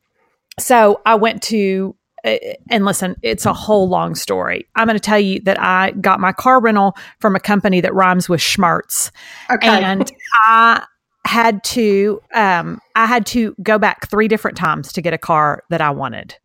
so 0.59 1.01
I 1.05 1.17
went 1.17 1.43
to 1.45 1.96
and 2.71 2.85
listen, 2.85 3.17
it's 3.23 3.47
a 3.47 3.53
whole 3.53 3.89
long 3.89 4.15
story. 4.15 4.67
I'm 4.75 4.87
going 4.87 4.97
to 4.97 5.01
tell 5.01 5.19
you 5.19 5.41
that 5.41 5.61
I 5.61 5.93
got 5.93 6.21
my 6.21 6.33
car 6.33 6.61
rental 6.61 6.97
from 7.21 7.37
a 7.37 7.41
company 7.41 7.81
that 7.81 7.95
rhymes 7.95 8.29
with 8.29 8.41
Schmertz. 8.41 9.11
Okay. 9.51 9.69
And 9.69 10.11
I 10.45 10.85
had 11.25 11.63
to 11.65 12.21
um, 12.35 12.81
I 12.95 13.07
had 13.07 13.27
to 13.27 13.55
go 13.63 13.79
back 13.79 14.09
three 14.09 14.29
different 14.29 14.57
times 14.57 14.93
to 14.93 15.03
get 15.03 15.13
a 15.13 15.19
car 15.19 15.63
that 15.71 15.81
I 15.81 15.91
wanted. 15.91 16.37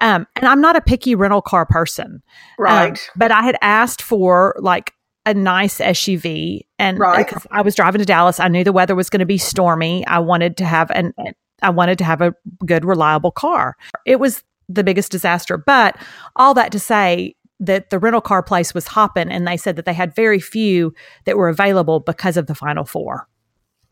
Um, 0.00 0.26
and 0.36 0.46
I'm 0.46 0.60
not 0.60 0.76
a 0.76 0.80
picky 0.80 1.14
rental 1.14 1.40
car 1.42 1.64
person. 1.64 2.22
Right. 2.58 2.90
Um, 2.90 2.96
but 3.16 3.32
I 3.32 3.42
had 3.42 3.56
asked 3.62 4.02
for 4.02 4.54
like 4.58 4.92
a 5.24 5.34
nice 5.34 5.78
SUV 5.78 6.60
and 6.78 6.98
right. 6.98 7.26
because 7.26 7.46
I 7.50 7.62
was 7.62 7.74
driving 7.74 7.98
to 7.98 8.04
Dallas, 8.04 8.38
I 8.38 8.48
knew 8.48 8.62
the 8.62 8.72
weather 8.72 8.94
was 8.94 9.10
going 9.10 9.20
to 9.20 9.26
be 9.26 9.38
stormy. 9.38 10.06
I 10.06 10.18
wanted 10.20 10.56
to 10.58 10.64
have 10.64 10.90
an 10.90 11.14
I 11.62 11.70
wanted 11.70 11.98
to 11.98 12.04
have 12.04 12.20
a 12.20 12.34
good 12.64 12.84
reliable 12.84 13.30
car. 13.30 13.76
It 14.04 14.20
was 14.20 14.44
the 14.68 14.84
biggest 14.84 15.12
disaster. 15.12 15.56
But 15.56 15.96
all 16.36 16.54
that 16.54 16.72
to 16.72 16.80
say 16.80 17.34
that 17.60 17.90
the 17.90 17.98
rental 17.98 18.20
car 18.20 18.42
place 18.42 18.74
was 18.74 18.86
hopping 18.86 19.30
and 19.30 19.46
they 19.46 19.56
said 19.56 19.76
that 19.76 19.84
they 19.84 19.94
had 19.94 20.14
very 20.14 20.40
few 20.40 20.92
that 21.24 21.36
were 21.36 21.48
available 21.48 22.00
because 22.00 22.36
of 22.36 22.46
the 22.46 22.54
final 22.54 22.84
four. 22.84 23.26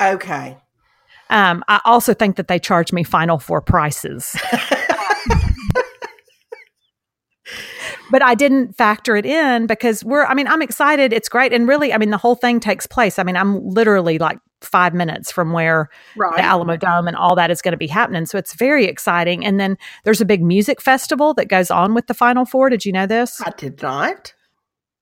Okay. 0.03 0.59
Um, 1.31 1.65
I 1.69 1.81
also 1.85 2.13
think 2.13 2.37
that 2.37 2.49
they 2.49 2.59
charged 2.59 2.93
me 2.93 3.03
final 3.03 3.39
four 3.39 3.63
prices. 3.63 4.37
but 8.11 8.23
I 8.23 8.35
didn't 8.35 8.77
factor 8.77 9.17
it 9.17 9.25
in 9.25 9.67
because 9.67 10.05
we're, 10.05 10.27
I 10.27 10.35
mean, 10.35 10.47
I'm 10.47 10.61
excited. 10.61 11.13
It's 11.13 11.29
great. 11.29 11.53
And 11.53 11.67
really, 11.67 11.93
I 11.93 11.99
mean, 11.99 12.11
the 12.11 12.19
whole 12.19 12.35
thing 12.35 12.61
takes 12.61 12.87
place. 12.87 13.19
I 13.19 13.23
mean, 13.23 13.37
I'm 13.37 13.67
literally 13.67 14.19
like 14.19 14.39
five 14.67 14.95
minutes 14.95 15.31
from 15.31 15.53
where 15.53 15.89
right. 16.17 16.37
the 16.37 16.43
Alamodome 16.43 17.07
and 17.09 17.17
all 17.17 17.35
that 17.37 17.51
is 17.51 17.63
going 17.63 17.73
to 17.73 17.79
be 17.79 17.87
happening. 17.87 18.27
So 18.27 18.39
it's 18.39 18.55
very 18.55 18.87
exciting. 18.87 19.45
And 19.45 19.61
then 19.61 19.77
there's 20.05 20.21
a 20.21 20.25
big 20.25 20.43
music 20.43 20.81
festival 20.81 21.35
that 21.35 21.49
goes 21.49 21.71
on 21.71 21.95
with 21.95 22.07
the 22.07 22.15
Final 22.15 22.45
Four. 22.45 22.71
Did 22.71 22.85
you 22.85 22.93
know 22.93 23.07
this? 23.07 23.41
I 23.45 23.51
did 23.51 23.83
not. 23.83 24.35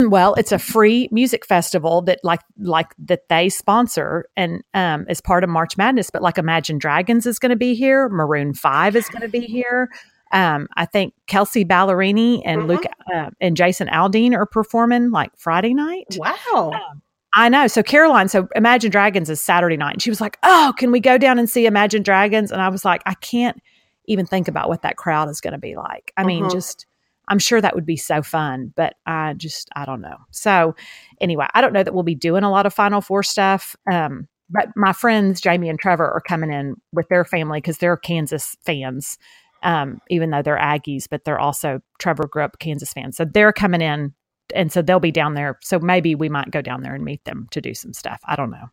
Well, 0.00 0.34
it's 0.34 0.52
a 0.52 0.58
free 0.58 1.08
music 1.12 1.46
festival 1.46 2.02
that 2.02 2.20
like 2.24 2.40
like 2.58 2.88
that 2.98 3.28
they 3.28 3.48
sponsor 3.48 4.26
and 4.36 4.62
um 4.74 5.06
as 5.08 5.20
part 5.20 5.44
of 5.44 5.50
March 5.50 5.76
Madness, 5.76 6.10
but 6.10 6.22
like 6.22 6.38
Imagine 6.38 6.78
Dragons 6.78 7.26
is 7.26 7.38
going 7.38 7.50
to 7.50 7.56
be 7.56 7.74
here, 7.74 8.08
Maroon 8.08 8.52
5 8.54 8.96
is 8.96 9.08
going 9.08 9.22
to 9.22 9.28
be 9.28 9.40
here. 9.40 9.90
Um, 10.32 10.66
I 10.76 10.86
think 10.86 11.12
Kelsea 11.26 11.64
Ballerini 11.64 12.40
and 12.44 12.62
mm-hmm. 12.62 12.70
Luke 12.70 12.84
uh, 13.14 13.30
and 13.40 13.56
Jason 13.56 13.88
Aldean 13.88 14.34
are 14.34 14.46
performing 14.46 15.10
like 15.10 15.30
Friday 15.36 15.74
night. 15.74 16.16
Wow. 16.16 16.72
Um, 16.74 17.01
I 17.34 17.48
know. 17.48 17.66
So 17.66 17.82
Caroline, 17.82 18.28
so 18.28 18.48
Imagine 18.54 18.90
Dragons 18.90 19.30
is 19.30 19.40
Saturday 19.40 19.76
night. 19.76 19.94
And 19.94 20.02
she 20.02 20.10
was 20.10 20.20
like, 20.20 20.38
Oh, 20.42 20.72
can 20.76 20.92
we 20.92 21.00
go 21.00 21.18
down 21.18 21.38
and 21.38 21.48
see 21.48 21.66
Imagine 21.66 22.02
Dragons? 22.02 22.52
And 22.52 22.60
I 22.60 22.68
was 22.68 22.84
like, 22.84 23.02
I 23.06 23.14
can't 23.14 23.60
even 24.06 24.26
think 24.26 24.48
about 24.48 24.68
what 24.68 24.82
that 24.82 24.96
crowd 24.96 25.28
is 25.28 25.40
going 25.40 25.52
to 25.52 25.58
be 25.58 25.76
like. 25.76 26.12
I 26.16 26.24
mean, 26.24 26.44
mm-hmm. 26.44 26.52
just 26.52 26.86
I'm 27.28 27.38
sure 27.38 27.60
that 27.60 27.74
would 27.74 27.86
be 27.86 27.96
so 27.96 28.22
fun, 28.22 28.72
but 28.76 28.94
I 29.06 29.34
just 29.34 29.70
I 29.74 29.84
don't 29.84 30.00
know. 30.00 30.16
So 30.30 30.74
anyway, 31.20 31.46
I 31.54 31.60
don't 31.60 31.72
know 31.72 31.82
that 31.82 31.94
we'll 31.94 32.02
be 32.02 32.14
doing 32.14 32.44
a 32.44 32.50
lot 32.50 32.66
of 32.66 32.74
Final 32.74 33.00
Four 33.00 33.22
stuff. 33.22 33.76
Um, 33.90 34.28
but 34.50 34.68
my 34.76 34.92
friends 34.92 35.40
Jamie 35.40 35.68
and 35.68 35.78
Trevor 35.78 36.10
are 36.10 36.20
coming 36.20 36.52
in 36.52 36.74
with 36.92 37.08
their 37.08 37.24
family 37.24 37.58
because 37.58 37.78
they're 37.78 37.96
Kansas 37.96 38.56
fans 38.66 39.18
um, 39.62 40.00
even 40.10 40.30
though 40.30 40.42
they're 40.42 40.58
Aggies, 40.58 41.06
but 41.08 41.24
they're 41.24 41.38
also 41.38 41.80
Trevor 41.98 42.26
grew 42.26 42.42
up 42.42 42.58
Kansas 42.58 42.92
fans. 42.92 43.16
So 43.16 43.24
they're 43.24 43.52
coming 43.52 43.80
in 43.80 44.12
and 44.54 44.72
so 44.72 44.82
they'll 44.82 45.00
be 45.00 45.10
down 45.10 45.34
there. 45.34 45.58
So 45.62 45.78
maybe 45.78 46.14
we 46.14 46.28
might 46.28 46.50
go 46.50 46.62
down 46.62 46.82
there 46.82 46.94
and 46.94 47.04
meet 47.04 47.24
them 47.24 47.48
to 47.50 47.60
do 47.60 47.74
some 47.74 47.92
stuff. 47.92 48.20
I 48.26 48.36
don't 48.36 48.50
know. 48.50 48.70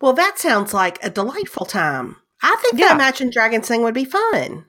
Well, 0.00 0.12
that 0.12 0.38
sounds 0.38 0.74
like 0.74 1.02
a 1.02 1.10
delightful 1.10 1.66
time. 1.66 2.16
I 2.42 2.56
think 2.60 2.78
yeah. 2.78 2.88
the 2.88 2.94
Imagine 2.94 3.30
Dragons 3.30 3.66
thing 3.66 3.82
would 3.82 3.94
be 3.94 4.04
fun. 4.04 4.64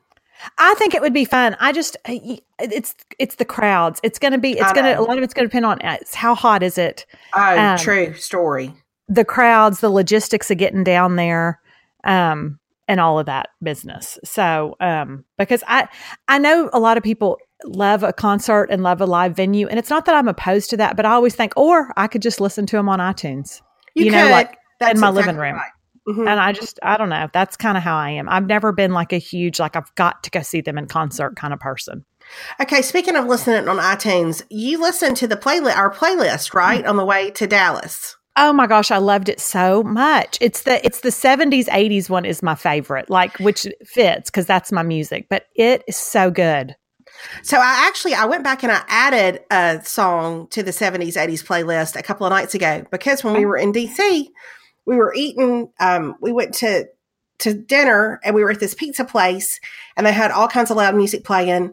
I 0.58 0.76
think 0.76 0.94
it 0.94 1.02
would 1.02 1.14
be 1.14 1.26
fun. 1.26 1.58
I 1.60 1.72
just 1.72 1.98
it's 2.06 2.96
it's 3.18 3.36
the 3.36 3.46
crowds. 3.46 4.00
It's 4.04 4.20
going 4.20 4.34
to 4.34 4.38
be 4.38 4.52
it's 4.52 4.74
going 4.74 4.86
to 4.86 5.00
a 5.00 5.02
lot 5.02 5.18
of 5.18 5.24
it's 5.24 5.34
going 5.34 5.46
to 5.46 5.50
depend 5.50 5.66
on 5.66 5.82
uh, 5.82 5.98
it's 6.00 6.14
how 6.14 6.36
hot 6.36 6.64
is 6.64 6.78
it. 6.78 7.06
Oh, 7.36 7.60
um, 7.60 7.78
true 7.78 8.14
story. 8.14 8.74
The 9.08 9.26
crowds, 9.26 9.80
the 9.80 9.90
logistics 9.90 10.52
of 10.52 10.58
getting 10.58 10.84
down 10.84 11.16
there, 11.16 11.60
um, 12.04 12.60
and 12.88 13.00
all 13.00 13.20
of 13.20 13.26
that 13.26 13.50
business. 13.64 14.20
So, 14.24 14.76
um, 14.80 15.26
because 15.38 15.64
I 15.68 15.88
I 16.28 16.38
know 16.38 16.70
a 16.72 16.80
lot 16.80 16.98
of 16.98 17.04
people 17.04 17.40
love 17.66 18.04
a 18.04 18.14
concert 18.14 18.68
and 18.70 18.84
love 18.84 19.02
a 19.02 19.06
live 19.06 19.36
venue, 19.36 19.68
and 19.68 19.80
it's 19.80 19.90
not 19.90 20.06
that 20.06 20.16
I'm 20.16 20.28
opposed 20.28 20.70
to 20.72 20.78
that, 20.78 20.96
but 20.96 21.06
I 21.06 21.12
always 21.12 21.36
think, 21.36 21.54
or 21.58 21.94
I 21.98 22.08
could 22.08 22.22
just 22.22 22.40
listen 22.40 22.66
to 22.68 22.76
them 22.76 22.90
on 22.90 23.00
iTunes. 23.00 23.62
You, 23.96 24.06
you 24.06 24.12
know, 24.12 24.30
like 24.30 24.56
That's 24.80 24.94
in 24.94 25.00
my 25.00 25.10
exactly 25.10 25.22
living 25.34 25.38
room. 25.42 25.56
right. 25.56 25.72
Mhm. 26.08 26.30
And 26.30 26.40
I 26.40 26.54
just, 26.54 26.80
I 26.84 26.96
don't 26.96 27.10
know. 27.10 27.28
That's 27.34 27.58
kind 27.58 27.76
of 27.76 27.84
how 27.84 27.98
I 27.98 28.12
am. 28.12 28.30
I've 28.30 28.46
never 28.46 28.72
been 28.72 28.94
like 28.94 29.12
a 29.12 29.18
huge, 29.18 29.60
like, 29.60 29.76
I've 29.76 29.94
got 29.96 30.24
to 30.24 30.30
go 30.30 30.42
see 30.42 30.62
them 30.62 30.78
in 30.78 30.88
concert 30.88 31.36
kind 31.36 31.54
of 31.54 31.60
person. 31.60 32.06
Okay, 32.62 32.82
speaking 32.82 33.16
of 33.18 33.26
listening 33.26 33.68
on 33.68 33.78
iTunes, 33.78 34.44
you 34.50 34.80
listened 34.80 35.18
to 35.18 35.28
the 35.28 35.36
playlist, 35.36 35.76
our 35.76 35.94
playlist, 35.94 36.54
right, 36.54 36.86
on 36.86 36.96
the 36.96 37.04
way 37.06 37.32
to 37.32 37.46
Dallas. 37.48 38.16
Oh 38.38 38.54
my 38.54 38.68
gosh, 38.68 38.92
I 38.92 38.98
loved 39.00 39.30
it 39.30 39.40
so 39.40 39.84
much. 39.84 40.38
It's 40.40 40.62
the 40.62 40.86
it's 40.86 41.00
the 41.02 41.10
70s 41.10 41.66
80s 41.68 42.10
one 42.10 42.24
is 42.24 42.44
my 42.44 42.54
favorite, 42.56 43.10
like 43.10 43.38
which 43.40 43.66
fits 43.84 44.30
cuz 44.30 44.46
that's 44.46 44.72
my 44.72 44.84
music, 44.84 45.26
but 45.30 45.46
it 45.56 45.84
is 45.88 45.98
so 45.98 46.30
good. 46.30 46.76
So 47.44 47.58
I 47.58 47.86
actually 47.88 48.14
I 48.14 48.26
went 48.26 48.44
back 48.44 48.64
and 48.64 48.72
I 48.72 48.82
added 48.88 49.42
a 49.52 49.82
song 49.84 50.48
to 50.50 50.64
the 50.64 50.72
70s 50.72 51.14
80s 51.16 51.44
playlist 51.46 51.96
a 51.96 52.04
couple 52.04 52.26
of 52.26 52.32
nights 52.32 52.56
ago 52.56 52.86
because 52.92 53.24
when 53.24 53.34
we 53.36 53.46
were 53.46 53.58
in 53.58 53.72
DC, 53.74 54.28
we 54.86 54.96
were 54.96 55.14
eating 55.16 55.70
um 55.80 56.16
we 56.22 56.32
went 56.32 56.54
to 56.56 56.86
to 57.40 57.54
dinner 57.54 58.20
and 58.24 58.36
we 58.36 58.44
were 58.44 58.52
at 58.52 58.60
this 58.60 58.74
pizza 58.74 59.06
place 59.06 59.60
and 59.96 60.06
they 60.08 60.12
had 60.14 60.32
all 60.32 60.48
kinds 60.48 60.72
of 60.72 60.78
loud 60.78 60.96
music 60.96 61.24
playing 61.24 61.72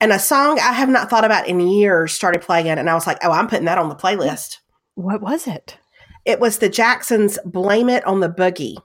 and 0.00 0.12
a 0.12 0.18
song 0.18 0.58
I 0.58 0.72
have 0.72 0.88
not 0.88 1.08
thought 1.08 1.24
about 1.24 1.46
in 1.48 1.60
years 1.60 2.12
started 2.12 2.42
playing 2.42 2.68
and 2.68 2.90
I 2.90 2.94
was 2.94 3.06
like, 3.06 3.18
"Oh, 3.22 3.30
I'm 3.30 3.48
putting 3.48 3.64
that 3.66 3.78
on 3.78 3.88
the 3.88 3.94
playlist." 3.94 4.58
What 4.94 5.20
was 5.22 5.46
it? 5.46 5.78
It 6.24 6.40
was 6.40 6.58
the 6.58 6.68
Jacksons 6.68 7.38
Blame 7.44 7.88
It 7.88 8.04
on 8.06 8.20
the 8.20 8.28
Boogie. 8.28 8.76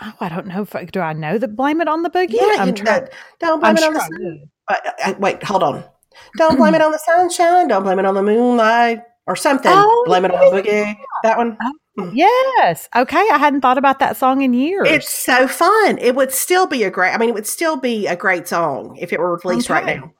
Oh, 0.00 0.12
I 0.20 0.28
don't 0.28 0.46
know 0.46 0.62
if 0.62 0.92
do 0.92 1.00
I 1.00 1.12
know 1.12 1.38
that 1.38 1.56
blame 1.56 1.80
it 1.80 1.88
on 1.88 2.02
the 2.02 2.10
boogie? 2.10 2.34
Yeah, 2.34 2.56
I'm 2.62 2.74
trying. 2.74 3.00
don't- 3.00 3.10
don't 3.40 3.60
blame 3.60 3.70
I'm 3.70 3.76
it 3.76 3.82
on 3.82 3.92
sure 3.92 3.94
the 3.94 4.00
sun. 4.00 4.50
Would. 4.68 4.78
uh, 4.86 4.90
uh, 5.04 5.14
wait, 5.18 5.42
hold 5.42 5.62
on. 5.62 5.84
Don't 6.36 6.56
blame 6.56 6.74
it 6.74 6.82
on 6.82 6.92
the 6.92 6.98
sunshine. 6.98 7.68
Don't 7.68 7.82
blame 7.82 7.98
it 7.98 8.04
on 8.04 8.14
the 8.14 8.22
moonlight 8.22 9.00
or 9.26 9.36
something. 9.36 9.72
Oh, 9.72 10.04
blame 10.06 10.24
it 10.24 10.32
on 10.32 10.54
the 10.54 10.62
boogie. 10.62 10.96
That 11.22 11.38
one. 11.38 11.56
Yes. 12.12 12.88
Okay. 12.94 13.28
I 13.32 13.38
hadn't 13.38 13.60
thought 13.60 13.78
about 13.78 13.98
that 13.98 14.16
song 14.16 14.42
in 14.42 14.52
years. 14.52 14.88
It's 14.88 15.12
so 15.12 15.48
fun. 15.48 15.98
It 15.98 16.14
would 16.14 16.32
still 16.32 16.66
be 16.66 16.84
a 16.84 16.90
great. 16.90 17.12
I 17.12 17.18
mean, 17.18 17.28
it 17.28 17.34
would 17.34 17.46
still 17.46 17.76
be 17.76 18.06
a 18.06 18.16
great 18.16 18.46
song 18.48 18.96
if 19.00 19.12
it 19.12 19.18
were 19.18 19.36
released 19.44 19.68
right 19.68 19.84
now. 19.84 20.12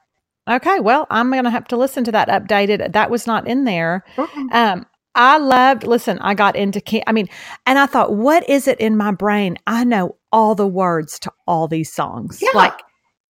okay. 0.55 0.79
Well, 0.79 1.07
I'm 1.09 1.31
going 1.31 1.45
to 1.45 1.49
have 1.49 1.67
to 1.69 1.77
listen 1.77 2.03
to 2.05 2.11
that 2.11 2.27
updated. 2.27 2.93
That 2.93 3.09
was 3.09 3.27
not 3.27 3.47
in 3.47 3.63
there. 3.63 4.03
Mm-mm. 4.15 4.53
Um, 4.53 4.85
I 5.15 5.37
loved, 5.37 5.83
listen, 5.83 6.19
I 6.19 6.33
got 6.33 6.55
into, 6.55 6.81
I 7.09 7.11
mean, 7.11 7.27
and 7.65 7.79
I 7.79 7.87
thought, 7.87 8.13
what 8.13 8.47
is 8.47 8.67
it 8.67 8.79
in 8.79 8.95
my 8.95 9.11
brain? 9.11 9.57
I 9.67 9.83
know 9.83 10.17
all 10.31 10.55
the 10.55 10.67
words 10.67 11.17
to 11.19 11.31
all 11.47 11.67
these 11.67 11.91
songs. 11.91 12.39
Yeah. 12.41 12.49
Like 12.53 12.79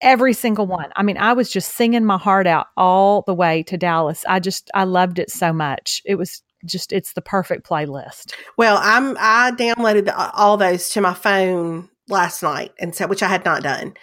every 0.01 0.33
single 0.33 0.65
one. 0.67 0.91
I 0.95 1.03
mean, 1.03 1.17
I 1.17 1.33
was 1.33 1.51
just 1.51 1.75
singing 1.75 2.05
my 2.05 2.17
heart 2.17 2.47
out 2.47 2.67
all 2.77 3.23
the 3.23 3.33
way 3.33 3.63
to 3.63 3.77
Dallas. 3.77 4.23
I 4.27 4.39
just, 4.39 4.69
I 4.73 4.83
loved 4.85 5.19
it 5.19 5.29
so 5.29 5.51
much. 5.53 6.01
It 6.05 6.15
was 6.15 6.41
just, 6.65 6.91
it's 6.91 7.13
the 7.13 7.21
perfect 7.21 7.67
playlist. 7.67 8.33
Well, 8.57 8.79
I'm. 8.81 9.15
I 9.19 9.51
downloaded 9.51 10.05
the, 10.05 10.31
all 10.31 10.57
those 10.57 10.89
to 10.89 11.01
my 11.01 11.13
phone 11.13 11.89
last 12.09 12.43
night, 12.43 12.73
and 12.79 12.93
so 12.93 13.07
which 13.07 13.23
I 13.23 13.27
had 13.27 13.45
not 13.45 13.63
done, 13.63 13.93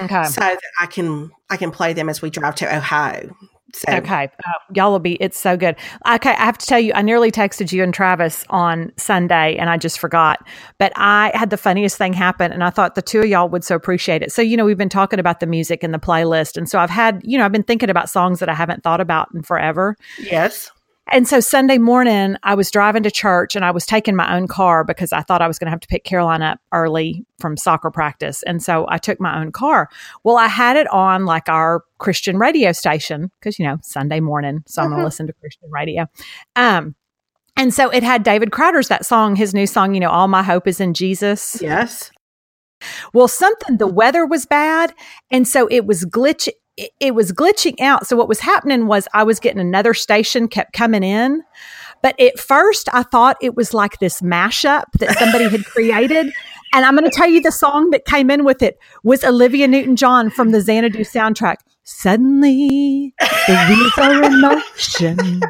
Okay. 0.00 0.24
so 0.24 0.40
that 0.40 0.58
I 0.80 0.86
can 0.86 1.30
I 1.50 1.56
can 1.58 1.70
play 1.70 1.92
them 1.92 2.08
as 2.08 2.22
we 2.22 2.30
drive 2.30 2.54
to 2.56 2.76
Ohio. 2.76 3.36
So 3.72 3.92
Okay. 3.92 4.30
Uh, 4.46 4.52
y'all 4.74 4.90
will 4.92 4.98
be, 4.98 5.14
it's 5.14 5.38
so 5.38 5.56
good. 5.56 5.76
Okay. 6.08 6.30
I 6.30 6.44
have 6.44 6.58
to 6.58 6.66
tell 6.66 6.78
you, 6.78 6.92
I 6.94 7.02
nearly 7.02 7.30
texted 7.30 7.72
you 7.72 7.82
and 7.82 7.92
Travis 7.92 8.44
on 8.48 8.92
Sunday 8.96 9.56
and 9.56 9.68
I 9.68 9.76
just 9.76 9.98
forgot. 9.98 10.46
But 10.78 10.92
I 10.96 11.32
had 11.34 11.50
the 11.50 11.56
funniest 11.56 11.98
thing 11.98 12.12
happen 12.12 12.52
and 12.52 12.62
I 12.64 12.70
thought 12.70 12.94
the 12.94 13.02
two 13.02 13.20
of 13.20 13.26
y'all 13.26 13.48
would 13.48 13.64
so 13.64 13.74
appreciate 13.74 14.22
it. 14.22 14.32
So, 14.32 14.40
you 14.40 14.56
know, 14.56 14.64
we've 14.64 14.78
been 14.78 14.88
talking 14.88 15.18
about 15.18 15.40
the 15.40 15.46
music 15.46 15.82
and 15.82 15.92
the 15.92 15.98
playlist. 15.98 16.56
And 16.56 16.68
so 16.68 16.78
I've 16.78 16.90
had, 16.90 17.20
you 17.24 17.36
know, 17.36 17.44
I've 17.44 17.52
been 17.52 17.62
thinking 17.62 17.90
about 17.90 18.08
songs 18.08 18.38
that 18.38 18.48
I 18.48 18.54
haven't 18.54 18.82
thought 18.82 19.00
about 19.00 19.28
in 19.34 19.42
forever. 19.42 19.96
yes, 20.18 20.70
And 21.12 21.28
so 21.28 21.38
Sunday 21.38 21.78
morning, 21.78 22.36
I 22.42 22.54
was 22.54 22.70
driving 22.70 23.04
to 23.04 23.10
church 23.10 23.54
and 23.54 23.64
I 23.64 23.70
was 23.70 23.86
taking 23.86 24.16
my 24.16 24.36
own 24.36 24.48
car 24.48 24.82
because 24.82 25.12
I 25.12 25.22
thought 25.22 25.40
I 25.40 25.46
was 25.46 25.58
going 25.58 25.66
to 25.66 25.70
have 25.70 25.80
to 25.80 25.88
pick 25.88 26.04
Caroline 26.04 26.42
up 26.42 26.58
early 26.72 27.24
from 27.38 27.56
soccer 27.56 27.90
practice. 27.90 28.42
And 28.42 28.62
so 28.62 28.86
I 28.88 28.98
took 28.98 29.20
my 29.20 29.40
own 29.40 29.52
car. 29.52 29.88
Well, 30.24 30.36
I 30.36 30.48
had 30.48 30.76
it 30.76 30.88
on 30.92 31.24
like 31.24 31.48
our 31.48 31.84
Christian 31.98 32.38
radio 32.38 32.72
station 32.72 33.30
because, 33.38 33.58
you 33.58 33.66
know, 33.66 33.78
Sunday 33.82 34.20
morning. 34.20 34.64
So 34.66 34.82
I'm 34.82 34.88
going 34.88 34.98
to 34.98 35.04
listen 35.04 35.28
to 35.28 35.32
Christian 35.34 35.70
radio. 35.70 36.06
Um, 36.56 36.96
and 37.56 37.72
so 37.72 37.88
it 37.88 38.02
had 38.02 38.22
David 38.22 38.50
Crowder's 38.50 38.88
that 38.88 39.06
song, 39.06 39.36
his 39.36 39.54
new 39.54 39.66
song, 39.66 39.94
you 39.94 40.00
know, 40.00 40.10
All 40.10 40.28
My 40.28 40.42
Hope 40.42 40.66
is 40.66 40.80
in 40.80 40.92
Jesus. 40.92 41.58
yes. 41.62 42.10
Well, 43.14 43.26
something 43.26 43.78
the 43.78 43.86
weather 43.86 44.26
was 44.26 44.44
bad, 44.44 44.92
and 45.30 45.48
so 45.48 45.66
it 45.70 45.86
was 45.86 46.04
glitch. 46.04 46.46
It, 46.76 46.90
it 47.00 47.14
was 47.14 47.32
glitching 47.32 47.80
out. 47.80 48.06
So 48.06 48.16
what 48.16 48.28
was 48.28 48.40
happening 48.40 48.86
was 48.86 49.08
I 49.14 49.22
was 49.22 49.40
getting 49.40 49.60
another 49.60 49.94
station 49.94 50.48
kept 50.48 50.72
coming 50.72 51.02
in, 51.02 51.42
but 52.02 52.18
at 52.20 52.38
first 52.38 52.88
I 52.92 53.02
thought 53.02 53.36
it 53.40 53.54
was 53.56 53.72
like 53.72 53.98
this 53.98 54.20
mashup 54.20 54.84
that 54.98 55.18
somebody 55.18 55.48
had 55.48 55.64
created. 55.64 56.32
And 56.72 56.84
I'm 56.84 56.94
going 56.94 57.08
to 57.08 57.16
tell 57.16 57.28
you 57.28 57.40
the 57.40 57.52
song 57.52 57.90
that 57.90 58.04
came 58.04 58.28
in 58.28 58.44
with 58.44 58.60
it 58.60 58.76
was 59.02 59.24
Olivia 59.24 59.66
Newton-John 59.66 60.28
from 60.30 60.50
the 60.50 60.60
Xanadu 60.60 61.04
soundtrack. 61.04 61.56
Suddenly 61.84 63.14
the 63.20 63.66
wheels 63.68 63.92
are 63.96 64.24
in 64.24 64.40
motion, 64.40 65.40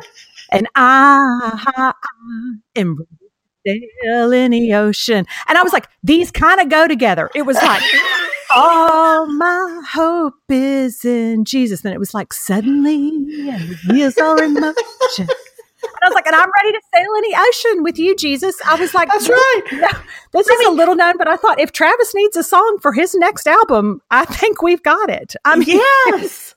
and 0.52 0.68
I 0.76 1.92
am 2.76 2.98
sail 3.66 4.32
in 4.32 4.50
the 4.52 4.74
ocean. 4.74 5.26
And 5.48 5.58
I 5.58 5.62
was 5.62 5.72
like, 5.72 5.88
these 6.02 6.30
kind 6.30 6.60
of 6.60 6.68
go 6.68 6.86
together. 6.86 7.30
It 7.34 7.42
was 7.42 7.56
like, 7.56 7.82
all 8.54 9.26
my 9.26 9.82
hope 9.88 10.34
is 10.48 11.04
in 11.04 11.44
Jesus. 11.44 11.84
And 11.84 11.92
it 11.94 11.98
was 11.98 12.14
like, 12.14 12.32
suddenly, 12.32 13.08
and 13.50 13.76
wheels 13.88 14.16
are 14.18 14.42
in 14.42 14.54
motion. 14.54 15.28
And 15.86 16.02
I 16.02 16.08
was 16.08 16.14
like, 16.14 16.26
and 16.26 16.34
I'm 16.34 16.48
ready 16.62 16.72
to 16.72 16.80
sail 16.94 17.08
any 17.18 17.34
ocean 17.36 17.82
with 17.84 17.98
you, 17.98 18.16
Jesus. 18.16 18.56
I 18.66 18.74
was 18.76 18.94
like, 18.94 19.08
That's 19.08 19.28
right. 19.28 19.62
no, 19.72 19.88
this 20.32 20.48
is 20.48 20.66
a 20.66 20.70
little 20.70 20.96
known, 20.96 21.16
but 21.16 21.28
I 21.28 21.36
thought 21.36 21.60
if 21.60 21.72
Travis 21.72 22.14
needs 22.14 22.36
a 22.36 22.42
song 22.42 22.78
for 22.80 22.92
his 22.92 23.14
next 23.14 23.46
album, 23.46 24.00
I 24.10 24.24
think 24.24 24.62
we've 24.62 24.82
got 24.82 25.10
it. 25.10 25.34
I 25.44 25.56
mean, 25.56 25.68
yes, 25.68 26.54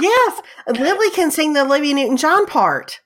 yes. 0.00 0.42
Lily 0.68 1.10
can 1.10 1.30
sing 1.30 1.52
the 1.52 1.62
Olivia 1.62 1.94
Newton 1.94 2.16
John 2.16 2.46
part. 2.46 3.00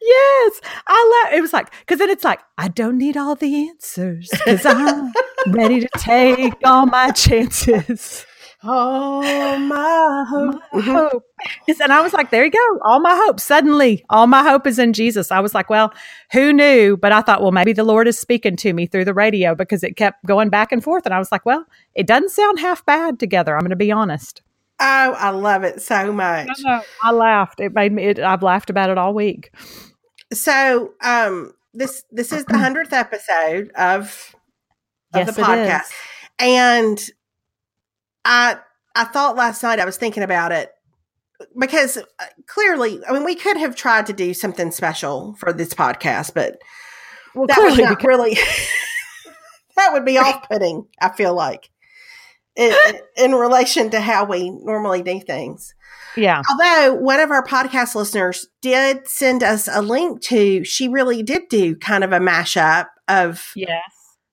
Yes, 0.00 0.60
I 0.86 1.22
love. 1.24 1.34
It 1.34 1.40
was 1.40 1.52
like 1.52 1.72
because 1.80 1.98
then 1.98 2.10
it's 2.10 2.24
like 2.24 2.40
I 2.58 2.68
don't 2.68 2.98
need 2.98 3.16
all 3.16 3.34
the 3.34 3.68
answers 3.68 4.28
because 4.30 4.64
I'm 4.64 5.12
ready 5.48 5.80
to 5.80 5.88
take 5.98 6.54
all 6.64 6.86
my 6.86 7.10
chances. 7.10 8.24
Oh 8.62 9.58
my 9.58 10.24
hope. 10.28 10.62
My 10.72 10.80
hope 10.80 11.22
and 11.80 11.92
I 11.92 12.00
was 12.00 12.12
like, 12.12 12.30
there 12.30 12.44
you 12.44 12.50
go, 12.50 12.78
all 12.82 13.00
my 13.00 13.14
hope. 13.24 13.38
Suddenly, 13.38 14.04
all 14.10 14.26
my 14.26 14.42
hope 14.42 14.66
is 14.66 14.78
in 14.78 14.92
Jesus. 14.92 15.30
I 15.30 15.40
was 15.40 15.54
like, 15.54 15.70
well, 15.70 15.92
who 16.32 16.52
knew? 16.52 16.96
But 16.96 17.12
I 17.12 17.20
thought, 17.20 17.42
well, 17.42 17.52
maybe 17.52 17.72
the 17.72 17.84
Lord 17.84 18.08
is 18.08 18.18
speaking 18.18 18.56
to 18.56 18.72
me 18.72 18.86
through 18.86 19.04
the 19.04 19.14
radio 19.14 19.54
because 19.54 19.84
it 19.84 19.96
kept 19.96 20.24
going 20.24 20.48
back 20.48 20.72
and 20.72 20.82
forth, 20.82 21.04
and 21.04 21.14
I 21.14 21.18
was 21.18 21.30
like, 21.30 21.46
well, 21.46 21.64
it 21.94 22.06
doesn't 22.06 22.30
sound 22.30 22.58
half 22.58 22.84
bad 22.84 23.20
together. 23.20 23.54
I'm 23.54 23.60
going 23.60 23.70
to 23.70 23.76
be 23.76 23.92
honest. 23.92 24.42
Oh, 24.78 25.12
I 25.18 25.30
love 25.30 25.64
it 25.64 25.80
so 25.80 26.12
much. 26.12 26.48
I 27.02 27.10
laughed. 27.12 27.60
It 27.60 27.72
made 27.74 27.92
me. 27.92 28.04
It, 28.04 28.18
I've 28.18 28.42
laughed 28.42 28.68
about 28.70 28.90
it 28.90 28.98
all 28.98 29.14
week. 29.14 29.50
So, 30.32 30.92
um, 31.02 31.52
this 31.72 32.02
this 32.10 32.32
is 32.32 32.44
the 32.44 32.58
hundredth 32.58 32.92
episode 32.92 33.70
of 33.72 34.34
of 35.14 35.26
Yes, 35.26 35.36
the 35.36 35.42
podcast, 35.42 35.92
and 36.38 36.98
I 38.24 38.56
I 38.94 39.04
thought 39.04 39.36
last 39.36 39.62
night 39.62 39.78
I 39.80 39.84
was 39.84 39.96
thinking 39.96 40.22
about 40.22 40.52
it 40.52 40.72
because 41.58 41.96
uh, 41.98 42.02
clearly, 42.46 43.00
I 43.08 43.12
mean, 43.12 43.24
we 43.24 43.34
could 43.34 43.56
have 43.56 43.76
tried 43.76 44.06
to 44.06 44.12
do 44.12 44.34
something 44.34 44.70
special 44.72 45.34
for 45.38 45.52
this 45.52 45.72
podcast, 45.74 46.32
but 46.34 46.58
Well, 47.34 47.46
that 47.46 47.58
was 47.58 47.74
clearly, 47.74 47.82
not 47.84 47.98
because- 47.98 48.06
really. 48.06 48.38
that 49.76 49.92
would 49.92 50.04
be 50.04 50.18
off 50.18 50.48
putting. 50.48 50.86
I 51.00 51.10
feel 51.10 51.34
like. 51.34 51.70
In, 52.56 52.74
in 53.16 53.34
relation 53.34 53.90
to 53.90 54.00
how 54.00 54.24
we 54.24 54.48
normally 54.50 55.02
do 55.02 55.20
things. 55.20 55.74
yeah. 56.16 56.40
Although 56.50 56.94
one 56.94 57.20
of 57.20 57.30
our 57.30 57.44
podcast 57.44 57.94
listeners 57.94 58.48
did 58.62 59.06
send 59.06 59.42
us 59.42 59.68
a 59.70 59.82
link 59.82 60.22
to, 60.22 60.64
she 60.64 60.88
really 60.88 61.22
did 61.22 61.48
do 61.50 61.76
kind 61.76 62.02
of 62.02 62.12
a 62.12 62.18
mashup 62.18 62.86
of 63.08 63.52
Yes. 63.54 63.82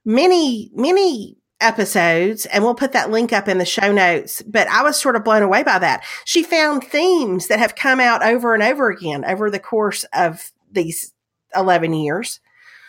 many, 0.05 0.71
many 0.73 1.37
episodes, 1.59 2.45
and 2.47 2.63
we'll 2.63 2.75
put 2.75 2.91
that 2.93 3.09
link 3.11 3.33
up 3.33 3.47
in 3.47 3.57
the 3.57 3.65
show 3.65 3.91
notes. 3.91 4.41
But 4.43 4.67
I 4.69 4.83
was 4.83 4.97
sort 4.99 5.15
of 5.15 5.23
blown 5.23 5.41
away 5.43 5.63
by 5.63 5.79
that. 5.79 6.03
She 6.25 6.43
found 6.43 6.83
themes 6.83 7.47
that 7.47 7.59
have 7.59 7.75
come 7.75 7.99
out 7.99 8.23
over 8.23 8.53
and 8.53 8.63
over 8.63 8.89
again 8.89 9.25
over 9.25 9.49
the 9.49 9.59
course 9.59 10.05
of 10.13 10.51
these 10.71 11.13
11 11.55 11.93
years. 11.93 12.39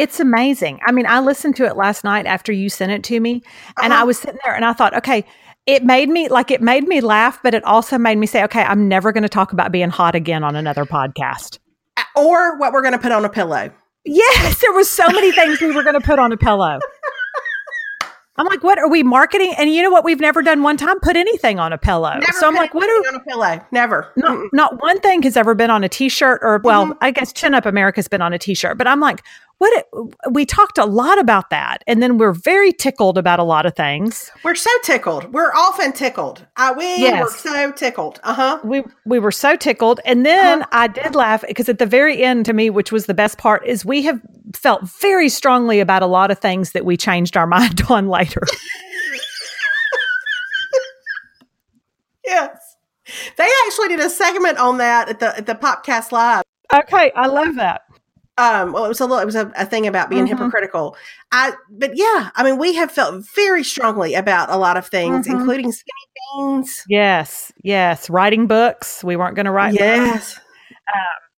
It's 0.00 0.18
amazing. 0.20 0.80
I 0.84 0.92
mean, 0.92 1.06
I 1.06 1.20
listened 1.20 1.56
to 1.56 1.66
it 1.66 1.76
last 1.76 2.02
night 2.04 2.26
after 2.26 2.52
you 2.52 2.68
sent 2.68 2.90
it 2.92 3.04
to 3.04 3.20
me, 3.20 3.42
and 3.82 3.92
Uh-huh. 3.92 4.02
I 4.02 4.04
was 4.04 4.18
sitting 4.18 4.38
there 4.44 4.54
and 4.54 4.64
I 4.64 4.72
thought, 4.72 4.96
okay, 4.96 5.24
it 5.66 5.84
made 5.84 6.08
me 6.08 6.28
like 6.28 6.50
it 6.50 6.60
made 6.60 6.86
me 6.88 7.00
laugh, 7.00 7.38
but 7.42 7.54
it 7.54 7.64
also 7.64 7.96
made 7.96 8.18
me 8.18 8.26
say, 8.26 8.42
okay, 8.44 8.62
I'm 8.62 8.88
never 8.88 9.12
going 9.12 9.22
to 9.22 9.28
talk 9.28 9.52
about 9.52 9.72
being 9.72 9.88
hot 9.90 10.14
again 10.14 10.42
on 10.44 10.56
another 10.56 10.84
podcast. 10.84 11.58
Or 12.16 12.58
what 12.58 12.72
we're 12.72 12.82
going 12.82 12.92
to 12.92 12.98
put 12.98 13.12
on 13.12 13.24
a 13.24 13.28
pillow. 13.30 13.70
Yes, 14.04 14.60
there 14.60 14.72
was 14.72 14.90
so 14.90 15.06
many 15.08 15.32
things 15.32 15.60
we 15.60 15.70
were 15.72 15.82
going 15.82 15.98
to 15.98 16.06
put 16.06 16.18
on 16.18 16.32
a 16.32 16.36
pillow. 16.36 16.78
I'm 18.36 18.46
like, 18.46 18.64
what 18.64 18.80
are 18.80 18.88
we 18.88 19.04
marketing? 19.04 19.54
And 19.56 19.70
you 19.72 19.80
know 19.80 19.90
what? 19.90 20.02
We've 20.04 20.18
never 20.18 20.42
done 20.42 20.64
one 20.64 20.76
time 20.76 20.98
put 20.98 21.14
anything 21.16 21.60
on 21.60 21.72
a 21.72 21.78
pillow. 21.78 22.14
Never 22.14 22.32
so 22.32 22.48
I'm 22.48 22.54
like, 22.56 22.74
what 22.74 22.90
are 22.90 23.08
on 23.08 23.14
a 23.14 23.20
pillow? 23.20 23.64
Never. 23.70 24.10
not, 24.16 24.38
not 24.52 24.82
one 24.82 24.98
thing 25.00 25.22
has 25.22 25.36
ever 25.36 25.54
been 25.54 25.70
on 25.70 25.84
a 25.84 25.88
t-shirt 25.88 26.40
or 26.42 26.60
well, 26.64 26.86
Mhm. 26.88 26.96
I 27.00 27.12
guess 27.12 27.32
Chin 27.32 27.54
Up 27.54 27.64
America's 27.64 28.08
been 28.08 28.20
on 28.22 28.32
a 28.32 28.38
t-shirt, 28.38 28.76
but 28.76 28.88
I'm 28.88 28.98
like, 28.98 29.22
what 29.58 29.72
it, 29.78 29.86
we 30.32 30.44
talked 30.44 30.78
a 30.78 30.84
lot 30.84 31.18
about 31.18 31.50
that. 31.50 31.82
And 31.86 32.02
then 32.02 32.18
we're 32.18 32.32
very 32.32 32.72
tickled 32.72 33.16
about 33.16 33.38
a 33.38 33.44
lot 33.44 33.66
of 33.66 33.74
things. 33.76 34.30
We're 34.42 34.54
so 34.54 34.70
tickled. 34.82 35.32
We're 35.32 35.52
often 35.54 35.92
tickled. 35.92 36.46
Uh, 36.56 36.74
we 36.76 36.84
Yes. 36.98 37.22
were 37.22 37.30
so 37.30 37.72
tickled. 37.72 38.20
Uh 38.24 38.34
huh. 38.34 38.60
we 38.64 38.82
we 39.06 39.18
were 39.18 39.32
so 39.32 39.56
tickled 39.56 40.00
and 40.04 40.24
then 40.26 40.62
Uh-huh. 40.62 40.68
i 40.72 40.86
did 40.88 41.14
laugh 41.14 41.44
because 41.46 41.68
at 41.68 41.78
the 41.78 41.86
very 41.86 42.22
end 42.22 42.44
to 42.46 42.52
me 42.52 42.68
which 42.70 42.90
was 42.92 43.06
the 43.06 43.14
best 43.14 43.38
part 43.38 43.64
is 43.66 43.84
we 43.84 44.02
have 44.02 44.20
felt 44.54 44.82
very 45.00 45.28
strongly 45.28 45.80
about 45.80 46.02
a 46.02 46.06
lot 46.06 46.30
of 46.30 46.38
things 46.38 46.72
that 46.72 46.84
we 46.84 46.96
changed 46.96 47.36
our 47.36 47.46
mind 47.58 47.82
on 47.88 48.08
later 48.08 48.42
Yes. 52.26 52.76
They 53.36 53.48
actually 53.66 53.88
did 53.88 54.00
a 54.00 54.08
segment 54.10 54.58
on 54.58 54.78
that 54.78 55.08
at 55.08 55.20
the 55.20 55.36
at 55.36 55.46
the 55.46 55.54
Popcast 55.54 56.10
Live. 56.10 56.42
okay 56.74 57.12
i 57.14 57.26
love 57.26 57.54
that 57.56 57.82
Um, 58.36 58.72
well, 58.72 58.84
it 58.84 58.88
was 58.88 59.00
a 59.00 59.04
little, 59.06 59.18
it 59.20 59.26
was 59.26 59.36
a, 59.36 59.52
a 59.56 59.64
thing 59.64 59.86
about 59.86 60.10
being 60.10 60.24
Mhm. 60.26 60.30
hypocritical. 60.30 60.96
I, 61.30 61.52
but 61.70 61.92
yeah, 61.96 62.30
I 62.34 62.42
mean, 62.42 62.58
we 62.58 62.74
have 62.74 62.90
felt 62.90 63.24
very 63.34 63.62
strongly 63.62 64.14
about 64.14 64.50
a 64.50 64.56
lot 64.56 64.76
of 64.76 64.86
things, 64.88 65.28
Mhm. 65.28 65.32
including 65.40 65.70
skinny 65.72 66.56
jeans. 66.56 66.84
yes 66.88 67.52
yes 67.62 68.08
writing 68.10 68.46
books 68.46 69.04
we 69.04 69.14
weren't 69.16 69.36
going 69.36 69.46
to 69.46 69.52
write 69.52 69.72
books. 69.72 69.80
Yes. 69.80 70.40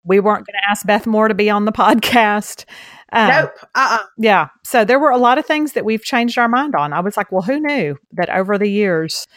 we 0.03 0.19
weren't 0.19 0.45
going 0.47 0.53
to 0.63 0.69
ask 0.71 0.85
beth 0.87 1.05
moore 1.05 1.27
to 1.27 1.33
be 1.35 1.49
on 1.49 1.65
the 1.65 1.71
podcast 1.71 2.65
Um, 3.11 3.27
nope. 3.29 3.51
Uh. 3.75 3.97
uh 4.01 4.05
yeah 4.17 4.47
so 4.63 4.85
there 4.85 4.99
were 4.99 5.09
a 5.11 5.17
lot 5.17 5.37
of 5.37 5.45
things 5.45 5.73
that 5.73 5.83
we've 5.85 6.03
changed 6.03 6.37
our 6.37 6.47
mind 6.47 6.73
on 6.75 6.93
i 6.93 6.99
was 6.99 7.17
like 7.17 7.31
well 7.31 7.41
who 7.41 7.59
knew 7.59 7.97
that 8.13 8.29
over 8.29 8.57
the 8.57 8.69
years 8.69 9.27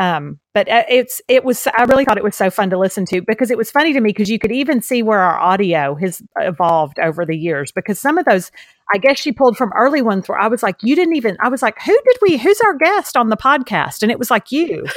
um 0.00 0.38
but 0.54 0.68
uh, 0.68 0.84
it's 0.88 1.20
it 1.28 1.44
was 1.44 1.66
i 1.76 1.82
really 1.84 2.04
thought 2.04 2.18
it 2.18 2.24
was 2.24 2.36
so 2.36 2.50
fun 2.50 2.70
to 2.70 2.78
listen 2.78 3.04
to 3.04 3.20
because 3.22 3.50
it 3.50 3.58
was 3.58 3.70
funny 3.70 3.92
to 3.92 4.00
me 4.00 4.10
because 4.10 4.28
you 4.28 4.38
could 4.38 4.52
even 4.52 4.80
see 4.82 5.02
where 5.02 5.20
our 5.20 5.38
audio 5.38 5.94
has 5.94 6.22
evolved 6.40 6.98
over 6.98 7.24
the 7.24 7.36
years 7.36 7.72
because 7.72 7.98
some 7.98 8.18
of 8.18 8.24
those 8.24 8.50
i 8.94 8.98
guess 8.98 9.18
she 9.18 9.32
pulled 9.32 9.56
from 9.56 9.72
early 9.76 10.02
ones 10.02 10.28
where 10.28 10.38
i 10.38 10.46
was 10.46 10.62
like 10.62 10.76
you 10.82 10.94
didn't 10.94 11.16
even 11.16 11.36
i 11.40 11.48
was 11.48 11.62
like 11.62 11.80
who 11.82 11.92
did 11.92 12.16
we 12.22 12.36
who's 12.36 12.60
our 12.60 12.74
guest 12.74 13.16
on 13.16 13.28
the 13.28 13.36
podcast 13.36 14.02
and 14.02 14.10
it 14.12 14.18
was 14.18 14.30
like 14.30 14.52
you 14.52 14.84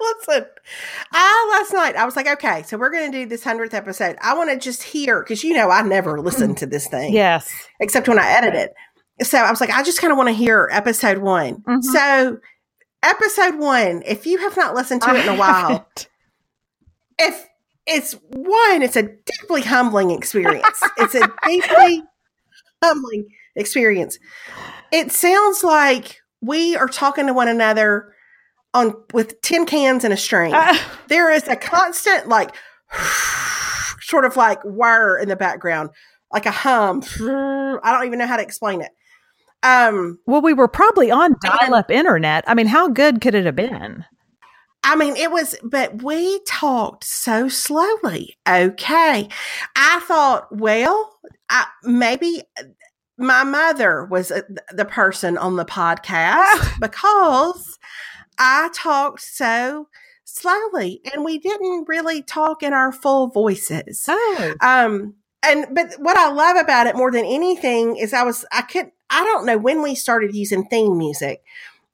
Listen, 0.00 0.46
I 1.12 1.58
last 1.58 1.72
night 1.72 1.96
I 1.96 2.04
was 2.04 2.14
like, 2.14 2.28
okay, 2.28 2.62
so 2.62 2.78
we're 2.78 2.90
going 2.90 3.10
to 3.10 3.18
do 3.18 3.26
this 3.26 3.42
hundredth 3.42 3.74
episode. 3.74 4.16
I 4.22 4.34
want 4.36 4.48
to 4.50 4.56
just 4.56 4.84
hear 4.84 5.20
because 5.20 5.42
you 5.42 5.54
know 5.54 5.70
I 5.70 5.82
never 5.82 6.20
listen 6.20 6.54
to 6.56 6.66
this 6.66 6.86
thing, 6.86 7.12
yes 7.12 7.52
except 7.80 8.06
when 8.08 8.16
I 8.18 8.28
edit 8.30 8.54
it. 8.54 8.74
So 9.26 9.38
I 9.38 9.50
was 9.50 9.60
like, 9.60 9.70
I 9.70 9.82
just 9.82 10.00
kind 10.00 10.12
of 10.12 10.16
want 10.16 10.28
to 10.28 10.34
hear 10.34 10.68
episode 10.70 11.18
one. 11.18 11.62
Mhm. 11.62 11.82
So 11.82 12.38
episode 13.02 13.58
one, 13.58 14.02
if 14.06 14.26
you 14.26 14.38
have 14.38 14.56
not 14.56 14.74
listened 14.74 15.02
to 15.02 15.14
it 15.14 15.26
in 15.26 15.34
a 15.34 15.38
while, 15.38 15.86
if 17.18 17.46
it's 17.86 18.12
one, 18.30 18.82
it's 18.82 18.96
a 18.96 19.02
deeply 19.02 19.62
humbling 19.62 20.10
experience. 20.10 20.82
it's 20.98 21.14
a 21.14 21.30
deeply 21.46 22.02
humbling 22.82 23.28
experience. 23.56 24.18
It 24.92 25.12
sounds 25.12 25.64
like 25.64 26.20
we 26.40 26.76
are 26.76 26.88
talking 26.88 27.26
to 27.26 27.32
one 27.32 27.48
another 27.48 28.14
on 28.74 28.94
with 29.12 29.40
tin 29.40 29.66
cans 29.66 30.04
and 30.04 30.12
a 30.12 30.16
string. 30.16 30.54
Uh, 30.54 30.76
there 31.08 31.32
is 31.32 31.48
a 31.48 31.56
constant 31.56 32.28
like 32.28 32.54
sort 34.00 34.24
of 34.24 34.36
like 34.36 34.60
whir 34.64 35.18
in 35.18 35.28
the 35.28 35.36
background, 35.36 35.90
like 36.32 36.46
a 36.46 36.50
hum. 36.50 37.02
I 37.20 37.92
don't 37.92 38.06
even 38.06 38.18
know 38.18 38.26
how 38.26 38.36
to 38.36 38.42
explain 38.42 38.80
it. 38.82 38.90
Um, 39.62 40.18
well 40.26 40.40
we 40.40 40.52
were 40.52 40.68
probably 40.68 41.10
on 41.10 41.34
dial-up 41.42 41.90
internet 41.90 42.44
i 42.46 42.54
mean 42.54 42.68
how 42.68 42.88
good 42.88 43.20
could 43.20 43.34
it 43.34 43.44
have 43.44 43.56
been 43.56 44.04
I 44.84 44.96
mean, 44.96 45.16
it 45.16 45.30
was, 45.30 45.54
but 45.62 46.02
we 46.02 46.40
talked 46.46 47.04
so 47.04 47.48
slowly. 47.48 48.38
Okay. 48.48 49.28
I 49.76 50.00
thought, 50.06 50.46
well, 50.50 51.18
I, 51.50 51.66
maybe 51.82 52.42
my 53.18 53.44
mother 53.44 54.04
was 54.04 54.30
uh, 54.30 54.42
the 54.72 54.84
person 54.84 55.36
on 55.36 55.56
the 55.56 55.64
podcast 55.64 56.78
because 56.80 57.78
I 58.38 58.70
talked 58.72 59.20
so 59.20 59.88
slowly 60.24 61.00
and 61.12 61.24
we 61.24 61.38
didn't 61.38 61.88
really 61.88 62.22
talk 62.22 62.62
in 62.62 62.72
our 62.72 62.92
full 62.92 63.28
voices. 63.28 64.04
oh 64.08 64.54
Um, 64.62 65.16
and 65.44 65.66
but 65.72 65.94
what 65.98 66.16
I 66.16 66.30
love 66.30 66.56
about 66.56 66.86
it 66.86 66.96
more 66.96 67.10
than 67.10 67.24
anything 67.24 67.96
is 67.96 68.12
I 68.12 68.22
was 68.22 68.44
I 68.52 68.62
could 68.62 68.90
I 69.10 69.24
don't 69.24 69.46
know 69.46 69.58
when 69.58 69.82
we 69.82 69.94
started 69.94 70.34
using 70.34 70.64
theme 70.66 70.98
music, 70.98 71.42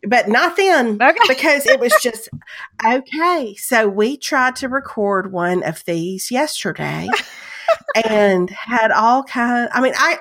but 0.06 0.28
not 0.28 0.56
then 0.56 0.98
Okay. 1.00 1.18
because 1.28 1.66
it 1.66 1.80
was 1.80 1.94
just 2.02 2.28
okay. 2.84 3.54
So 3.56 3.88
we 3.88 4.16
tried 4.16 4.56
to 4.56 4.68
record 4.68 5.32
one 5.32 5.62
of 5.62 5.84
these 5.84 6.30
yesterday 6.30 7.08
and 8.08 8.50
had 8.50 8.90
all 8.90 9.22
kind. 9.24 9.68
I 9.72 9.80
mean, 9.80 9.94
I 9.96 10.18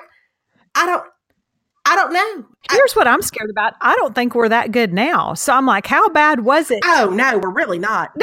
I 0.74 0.86
don't 0.86 1.04
I 1.86 1.96
don't 1.96 2.12
know. 2.12 2.46
I- 2.70 2.76
Here's 2.76 2.96
what 2.96 3.06
I'm 3.06 3.20
scared 3.20 3.50
about. 3.50 3.74
I 3.82 3.94
don't 3.96 4.14
think 4.14 4.34
we're 4.34 4.48
that 4.48 4.72
good 4.72 4.94
now. 4.94 5.34
So 5.34 5.52
I'm 5.52 5.66
like, 5.66 5.86
how 5.86 6.08
bad 6.08 6.44
was 6.44 6.70
it? 6.70 6.80
oh 6.84 7.10
no, 7.12 7.38
we're 7.38 7.52
really 7.52 7.78
not. 7.78 8.12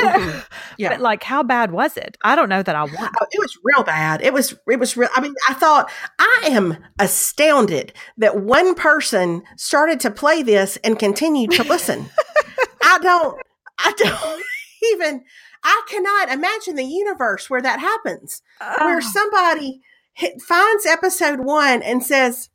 Yeah. 0.78 0.90
But 0.90 1.02
like, 1.02 1.22
how 1.22 1.44
bad 1.44 1.72
was 1.72 1.96
it? 1.96 2.18
I 2.24 2.36
don't 2.36 2.50
know 2.50 2.64
that 2.64 2.76
I 2.76 2.82
oh, 2.82 2.86
want. 2.98 3.16
Oh, 3.22 3.26
it 3.32 3.40
was 3.40 3.56
real 3.64 3.84
bad. 3.84 4.22
It 4.24 4.34
was 4.34 4.56
it 4.68 4.80
was 4.80 4.98
real. 4.98 5.10
I 5.16 5.22
mean, 5.22 5.36
I 5.48 5.54
thought 5.54 5.92
I 6.18 6.42
am 6.46 6.78
astounded 6.98 7.94
that 8.18 8.42
one 8.42 8.74
person 8.74 9.44
started 9.58 10.00
to 10.02 10.12
play 10.12 10.42
this 10.42 10.78
and 10.84 10.98
continued 10.98 11.52
to 11.52 11.64
listen. 11.64 12.10
I 12.84 12.98
don't 13.00 13.40
I 13.78 13.92
don't 13.96 14.44
even 14.94 15.24
I 15.64 15.82
cannot 15.88 16.32
imagine 16.32 16.76
the 16.76 16.86
universe 16.86 17.48
where 17.50 17.62
that 17.62 17.80
happens. 17.80 18.42
Where 18.80 18.98
Oh, 18.98 19.00
somebody 19.02 19.82
hit, 20.14 20.42
finds 20.42 20.86
episode 20.88 21.42
1 21.42 21.84
and 21.84 22.04
says, 22.04 22.50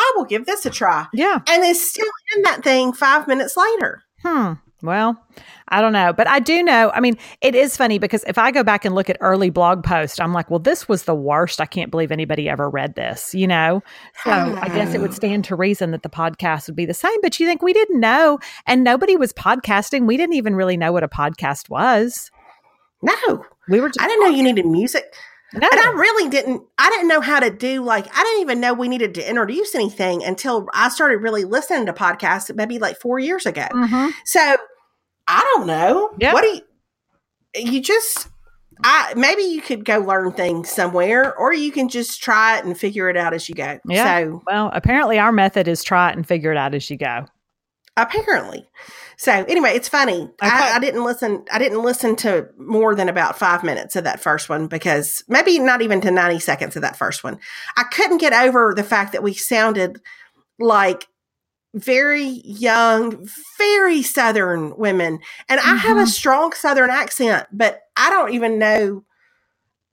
"I 0.00 0.12
will 0.16 0.24
give 0.24 0.46
this 0.46 0.64
a 0.66 0.70
try." 0.70 1.06
yeah. 1.12 1.40
And 1.48 1.64
is 1.64 1.90
still 1.90 2.08
in 2.36 2.42
that 2.42 2.64
thing 2.64 2.92
5 2.92 3.28
minutes 3.28 3.56
later. 3.56 4.02
Hmm. 4.22 4.54
Well, 4.82 5.22
I 5.68 5.82
don't 5.82 5.92
know, 5.92 6.14
but 6.14 6.26
I 6.26 6.40
do 6.40 6.62
know. 6.62 6.90
I 6.94 7.00
mean, 7.00 7.18
it 7.42 7.54
is 7.54 7.76
funny 7.76 7.98
because 7.98 8.24
if 8.26 8.38
I 8.38 8.50
go 8.50 8.64
back 8.64 8.86
and 8.86 8.94
look 8.94 9.10
at 9.10 9.18
early 9.20 9.50
blog 9.50 9.84
posts, 9.84 10.18
I'm 10.18 10.32
like, 10.32 10.48
well, 10.48 10.58
this 10.58 10.88
was 10.88 11.02
the 11.02 11.14
worst. 11.14 11.60
I 11.60 11.66
can't 11.66 11.90
believe 11.90 12.10
anybody 12.10 12.48
ever 12.48 12.70
read 12.70 12.94
this, 12.94 13.34
you 13.34 13.46
know? 13.46 13.82
So 14.24 14.30
I 14.30 14.68
guess 14.68 14.94
it 14.94 15.02
would 15.02 15.12
stand 15.12 15.44
to 15.46 15.56
reason 15.56 15.90
that 15.90 16.02
the 16.02 16.08
podcast 16.08 16.66
would 16.66 16.76
be 16.76 16.86
the 16.86 16.94
same. 16.94 17.20
But 17.20 17.38
you 17.38 17.46
think 17.46 17.60
we 17.60 17.74
didn't 17.74 18.00
know, 18.00 18.38
and 18.66 18.82
nobody 18.82 19.16
was 19.16 19.34
podcasting. 19.34 20.06
We 20.06 20.16
didn't 20.16 20.36
even 20.36 20.56
really 20.56 20.78
know 20.78 20.92
what 20.92 21.04
a 21.04 21.08
podcast 21.08 21.68
was. 21.68 22.30
No. 23.02 23.44
We 23.68 23.80
were 23.80 23.88
just, 23.88 24.00
I 24.00 24.08
didn't 24.08 24.24
know 24.24 24.30
you 24.36 24.42
needed 24.42 24.64
music. 24.66 25.14
No. 25.54 25.68
And 25.70 25.80
I 25.80 25.92
really 25.96 26.30
didn't, 26.30 26.62
I 26.78 26.88
didn't 26.90 27.08
know 27.08 27.20
how 27.20 27.40
to 27.40 27.50
do, 27.50 27.82
like, 27.82 28.06
I 28.16 28.22
didn't 28.22 28.40
even 28.42 28.60
know 28.60 28.72
we 28.74 28.88
needed 28.88 29.14
to 29.14 29.28
introduce 29.28 29.74
anything 29.74 30.22
until 30.24 30.68
I 30.72 30.88
started 30.90 31.18
really 31.18 31.44
listening 31.44 31.86
to 31.86 31.92
podcasts 31.92 32.54
maybe 32.54 32.78
like 32.78 32.98
four 33.00 33.18
years 33.18 33.46
ago. 33.46 33.66
Mhm. 33.72 34.12
So 34.24 34.56
I 35.28 35.40
don't 35.54 35.66
know. 35.66 36.10
Yeah. 36.18 36.32
What 36.32 36.42
do 36.42 36.48
you, 36.48 36.62
you 37.72 37.80
just, 37.82 38.28
I, 38.84 39.12
maybe 39.16 39.42
you 39.42 39.60
could 39.60 39.84
go 39.84 39.98
learn 39.98 40.32
things 40.32 40.70
somewhere 40.70 41.34
or 41.36 41.52
you 41.52 41.70
can 41.72 41.88
just 41.88 42.22
try 42.22 42.58
it 42.58 42.64
and 42.64 42.78
figure 42.78 43.08
it 43.10 43.16
out 43.16 43.34
as 43.34 43.48
you 43.48 43.54
go. 43.54 43.78
Yeah. 43.86 44.20
So 44.20 44.42
Well, 44.46 44.70
apparently 44.72 45.18
our 45.18 45.32
method 45.32 45.68
is 45.68 45.82
try 45.84 46.10
it 46.10 46.16
and 46.16 46.26
figure 46.26 46.50
it 46.52 46.56
out 46.58 46.74
as 46.74 46.88
you 46.90 46.96
go. 46.96 47.26
apparently. 47.96 48.66
So 49.20 49.32
anyway, 49.32 49.72
it's 49.72 49.86
funny. 49.88 50.22
Okay. 50.22 50.30
I, 50.40 50.76
I 50.76 50.78
didn't 50.78 51.04
listen. 51.04 51.44
I 51.52 51.58
didn't 51.58 51.82
listen 51.82 52.16
to 52.16 52.48
more 52.56 52.94
than 52.94 53.06
about 53.10 53.38
five 53.38 53.62
minutes 53.62 53.94
of 53.94 54.04
that 54.04 54.18
first 54.22 54.48
one 54.48 54.66
because 54.66 55.22
maybe 55.28 55.58
not 55.58 55.82
even 55.82 56.00
to 56.00 56.10
ninety 56.10 56.38
seconds 56.38 56.74
of 56.74 56.80
that 56.80 56.96
first 56.96 57.22
one. 57.22 57.38
I 57.76 57.82
couldn't 57.82 58.16
get 58.16 58.32
over 58.32 58.72
the 58.74 58.82
fact 58.82 59.12
that 59.12 59.22
we 59.22 59.34
sounded 59.34 60.00
like 60.58 61.06
very 61.74 62.40
young, 62.46 63.28
very 63.58 64.02
southern 64.02 64.74
women, 64.78 65.18
and 65.50 65.60
I 65.60 65.76
have 65.76 65.98
a 65.98 66.04
Mhm. 66.04 66.08
strong 66.08 66.52
southern 66.54 66.88
accent, 66.88 67.46
but 67.52 67.82
I 67.98 68.08
don't 68.08 68.32
even 68.32 68.58
know. 68.58 69.04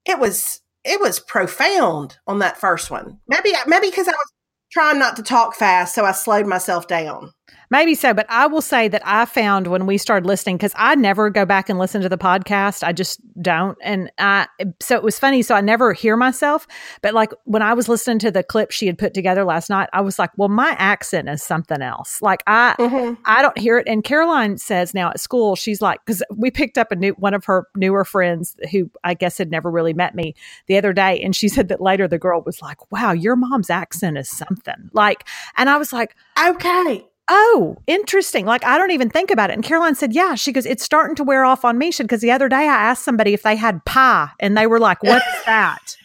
It 0.05 0.19
was 0.19 0.61
it 0.85 1.01
was 1.01 1.19
profound 1.19 2.17
on 2.27 2.39
that 2.39 2.57
first 2.61 2.89
one. 2.89 3.19
Maybe 3.27 3.51
maybe 3.65 3.89
because 3.89 4.07
I 4.07 4.11
was 4.11 4.31
trying 4.71 4.99
not 4.99 5.17
to 5.17 5.23
talk 5.23 5.53
fast, 5.55 5.93
so 5.95 6.05
I 6.05 6.13
slowed 6.13 6.47
myself 6.47 6.87
down. 6.87 7.33
Maybe 7.69 7.95
so, 7.95 8.13
but 8.13 8.25
I 8.29 8.47
will 8.47 8.61
say 8.61 8.87
that 8.87 9.01
I 9.05 9.25
found 9.25 9.67
when 9.67 9.85
we 9.85 9.97
started 9.97 10.25
listening 10.25 10.55
because 10.55 10.71
I 10.77 10.95
never 10.95 11.29
go 11.29 11.45
back 11.45 11.67
and 11.69 11.77
listen 11.77 12.01
to 12.01 12.07
the 12.07 12.17
podcast. 12.17 12.81
I 12.81 12.93
just 12.93 13.19
don't, 13.41 13.77
and 13.81 14.09
I 14.17 14.47
so 14.79 14.95
it 14.95 15.03
was 15.03 15.19
funny. 15.19 15.41
So 15.41 15.53
I 15.53 15.59
never 15.59 15.91
hear 15.91 16.15
myself, 16.15 16.65
but 17.01 17.13
like 17.13 17.31
when 17.43 17.61
I 17.61 17.73
was 17.73 17.89
listening 17.89 18.19
to 18.19 18.31
the 18.31 18.41
clip 18.41 18.71
she 18.71 18.87
had 18.87 18.97
put 18.97 19.13
together 19.13 19.43
last 19.43 19.69
night, 19.69 19.89
I 19.91 19.99
was 19.99 20.17
like, 20.17 20.31
"Well, 20.37 20.47
my 20.47 20.75
accent 20.79 21.27
is 21.27 21.43
something 21.43 21.81
else." 21.81 22.21
Like 22.21 22.41
I, 22.47 22.73
mm-hmm. 22.79 23.21
I 23.25 23.41
don't 23.41 23.57
hear 23.57 23.77
it. 23.77 23.87
And 23.87 24.01
Caroline 24.01 24.57
says 24.57 24.93
now 24.93 25.09
at 25.09 25.19
school, 25.19 25.57
she's 25.57 25.81
like, 25.81 25.99
because 26.05 26.23
we 26.33 26.49
picked 26.49 26.77
up 26.77 26.91
a 26.93 26.95
new 26.95 27.11
one 27.13 27.33
of 27.33 27.43
her 27.45 27.67
newer 27.75 28.05
friends 28.05 28.55
who 28.71 28.89
I 29.03 29.13
guess 29.13 29.37
had 29.37 29.51
never 29.51 29.69
really 29.69 29.93
met 29.93 30.15
me 30.15 30.35
the 30.67 30.77
other 30.77 30.93
day, 30.93 31.19
and 31.19 31.35
she 31.35 31.49
said 31.49 31.67
that 31.67 31.81
later 31.81 32.07
the 32.07 32.17
girl 32.17 32.41
was 32.45 32.61
like, 32.61 32.91
"Wow, 32.93 33.11
your 33.11 33.35
mom's 33.35 33.69
accent 33.69 34.17
is 34.17 34.29
something." 34.29 34.89
Like, 34.93 35.27
and 35.57 35.69
I 35.69 35.75
was 35.75 35.91
like, 35.91 36.15
"Okay." 36.41 37.03
Oh, 37.29 37.77
interesting. 37.87 38.45
Like, 38.45 38.63
I 38.63 38.77
don't 38.77 38.91
even 38.91 39.09
think 39.09 39.31
about 39.31 39.49
it. 39.49 39.53
And 39.53 39.63
Caroline 39.63 39.95
said, 39.95 40.13
yeah. 40.13 40.35
She 40.35 40.51
goes, 40.51 40.65
it's 40.65 40.83
starting 40.83 41.15
to 41.17 41.23
wear 41.23 41.43
off 41.45 41.65
on 41.65 41.77
me. 41.77 41.91
Because 41.97 42.21
the 42.21 42.31
other 42.31 42.49
day 42.49 42.55
I 42.55 42.89
asked 42.89 43.03
somebody 43.03 43.33
if 43.33 43.43
they 43.43 43.55
had 43.55 43.83
pie, 43.85 44.29
and 44.39 44.57
they 44.57 44.67
were 44.67 44.79
like, 44.79 45.03
what's 45.03 45.25
that? 45.45 45.97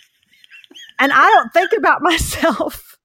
and 1.02 1.12
I 1.12 1.28
don't 1.30 1.52
think 1.52 1.72
about 1.76 2.00
myself. 2.02 2.96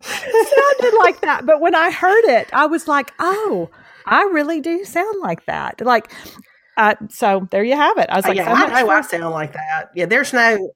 sounded 0.00 0.96
like 1.00 1.20
that. 1.22 1.42
But 1.44 1.60
when 1.60 1.74
I 1.74 1.90
heard 1.90 2.24
it, 2.24 2.48
I 2.52 2.66
was 2.66 2.86
like, 2.86 3.12
oh, 3.18 3.70
I 4.06 4.22
really 4.32 4.60
do 4.60 4.84
sound 4.84 5.20
like 5.20 5.44
that. 5.46 5.80
Like, 5.80 6.12
uh, 6.76 6.94
so 7.08 7.48
there 7.50 7.64
you 7.64 7.74
have 7.74 7.98
it. 7.98 8.08
I 8.08 8.16
was 8.16 8.24
like, 8.24 8.36
yeah, 8.36 8.46
so 8.46 8.72
I 8.72 8.82
know 8.82 8.90
I 8.90 9.00
sound 9.00 9.30
like 9.30 9.52
that. 9.54 9.90
Yeah, 9.94 10.06
there's 10.06 10.32
no 10.32 10.70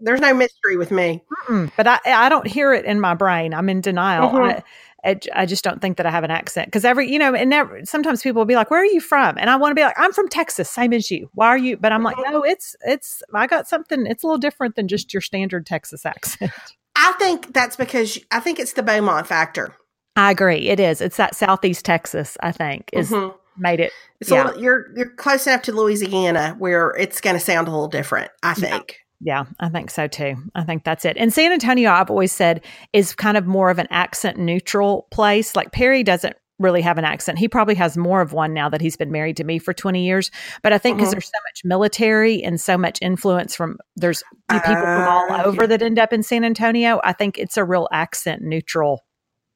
there's 0.00 0.20
no 0.20 0.34
mystery 0.34 0.76
with 0.76 0.90
me. 0.90 1.22
Mm-mm, 1.48 1.70
but 1.76 1.86
I 1.86 1.98
I 2.06 2.28
don't 2.28 2.46
hear 2.46 2.72
it 2.72 2.84
in 2.84 3.00
my 3.00 3.14
brain. 3.14 3.54
I'm 3.54 3.68
in 3.68 3.80
denial. 3.80 4.30
Mm-hmm. 4.30 4.60
I, 5.04 5.18
I, 5.34 5.46
just 5.46 5.64
don't 5.64 5.80
think 5.80 5.96
that 5.96 6.06
I 6.06 6.10
have 6.10 6.24
an 6.24 6.30
accent 6.30 6.68
because 6.68 6.84
every 6.84 7.10
you 7.10 7.18
know 7.18 7.34
and 7.34 7.50
never 7.50 7.84
sometimes 7.84 8.22
people 8.22 8.40
will 8.40 8.46
be 8.46 8.54
like 8.54 8.70
where 8.70 8.80
are 8.80 8.86
you 8.86 9.00
from 9.00 9.36
and 9.36 9.50
I 9.50 9.56
want 9.56 9.72
to 9.72 9.74
be 9.74 9.82
like 9.82 9.98
I'm 9.98 10.12
from 10.12 10.28
Texas 10.28 10.70
same 10.70 10.92
as 10.92 11.10
you 11.10 11.28
why 11.34 11.48
are 11.48 11.58
you 11.58 11.76
but 11.76 11.92
I'm 11.92 12.02
like 12.02 12.16
mm-hmm. 12.16 12.32
no 12.32 12.42
it's 12.42 12.76
it's 12.86 13.22
I 13.34 13.46
got 13.46 13.66
something 13.66 14.06
it's 14.06 14.22
a 14.22 14.26
little 14.26 14.38
different 14.38 14.76
than 14.76 14.88
just 14.88 15.12
your 15.12 15.20
standard 15.20 15.66
Texas 15.66 16.06
accent 16.06 16.52
I 16.96 17.12
think 17.18 17.52
that's 17.52 17.76
because 17.76 18.18
I 18.30 18.40
think 18.40 18.58
it's 18.58 18.74
the 18.74 18.82
Beaumont 18.82 19.26
factor 19.26 19.74
I 20.14 20.30
agree 20.30 20.68
it 20.68 20.78
is 20.78 21.00
it's 21.00 21.16
that 21.16 21.34
southeast 21.34 21.84
Texas 21.84 22.36
I 22.40 22.52
think 22.52 22.88
is 22.92 23.10
mm-hmm. 23.10 23.36
made 23.60 23.80
it 23.80 23.92
so 24.22 24.36
yeah. 24.36 24.54
you're 24.56 24.96
you're 24.96 25.10
close 25.10 25.46
enough 25.46 25.62
to 25.62 25.72
Louisiana 25.72 26.54
where 26.58 26.90
it's 26.90 27.20
going 27.20 27.34
to 27.34 27.40
sound 27.40 27.66
a 27.66 27.72
little 27.72 27.88
different 27.88 28.30
I 28.42 28.54
think 28.54 28.98
yeah, 29.22 29.44
I 29.60 29.68
think 29.68 29.90
so 29.90 30.08
too. 30.08 30.34
I 30.54 30.64
think 30.64 30.82
that's 30.84 31.04
it. 31.04 31.16
And 31.16 31.32
San 31.32 31.52
Antonio, 31.52 31.90
I've 31.90 32.10
always 32.10 32.32
said, 32.32 32.64
is 32.92 33.14
kind 33.14 33.36
of 33.36 33.46
more 33.46 33.70
of 33.70 33.78
an 33.78 33.86
accent 33.90 34.36
neutral 34.36 35.06
place. 35.12 35.54
Like 35.54 35.70
Perry 35.70 36.02
doesn't 36.02 36.34
really 36.58 36.82
have 36.82 36.98
an 36.98 37.04
accent. 37.04 37.38
He 37.38 37.48
probably 37.48 37.76
has 37.76 37.96
more 37.96 38.20
of 38.20 38.32
one 38.32 38.52
now 38.52 38.68
that 38.68 38.80
he's 38.80 38.96
been 38.96 39.12
married 39.12 39.36
to 39.36 39.44
me 39.44 39.58
for 39.58 39.72
20 39.72 40.04
years. 40.04 40.30
But 40.62 40.72
I 40.72 40.78
think 40.78 40.96
because 40.96 41.10
mm-hmm. 41.10 41.14
there's 41.14 41.26
so 41.26 41.40
much 41.50 41.60
military 41.64 42.42
and 42.42 42.60
so 42.60 42.76
much 42.76 42.98
influence 43.00 43.54
from 43.54 43.78
there's 43.96 44.22
people 44.50 44.72
uh, 44.72 44.82
from 44.82 45.08
all 45.08 45.46
over 45.46 45.66
that 45.66 45.82
end 45.82 45.98
up 45.98 46.12
in 46.12 46.22
San 46.22 46.44
Antonio, 46.44 47.00
I 47.04 47.12
think 47.12 47.38
it's 47.38 47.56
a 47.56 47.64
real 47.64 47.88
accent 47.92 48.42
neutral 48.42 49.04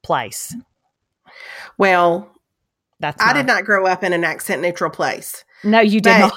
place. 0.05 0.55
Well, 1.77 2.31
that's 3.01 3.23
I 3.23 3.33
did 3.33 3.47
not 3.47 3.65
grow 3.65 3.87
up 3.87 4.05
in 4.05 4.13
an 4.13 4.25
accent 4.25 4.63
neutral 4.63 4.91
place. 4.91 5.45
No, 5.65 5.81
you 5.81 6.01
did 6.01 6.19
not. 6.19 6.33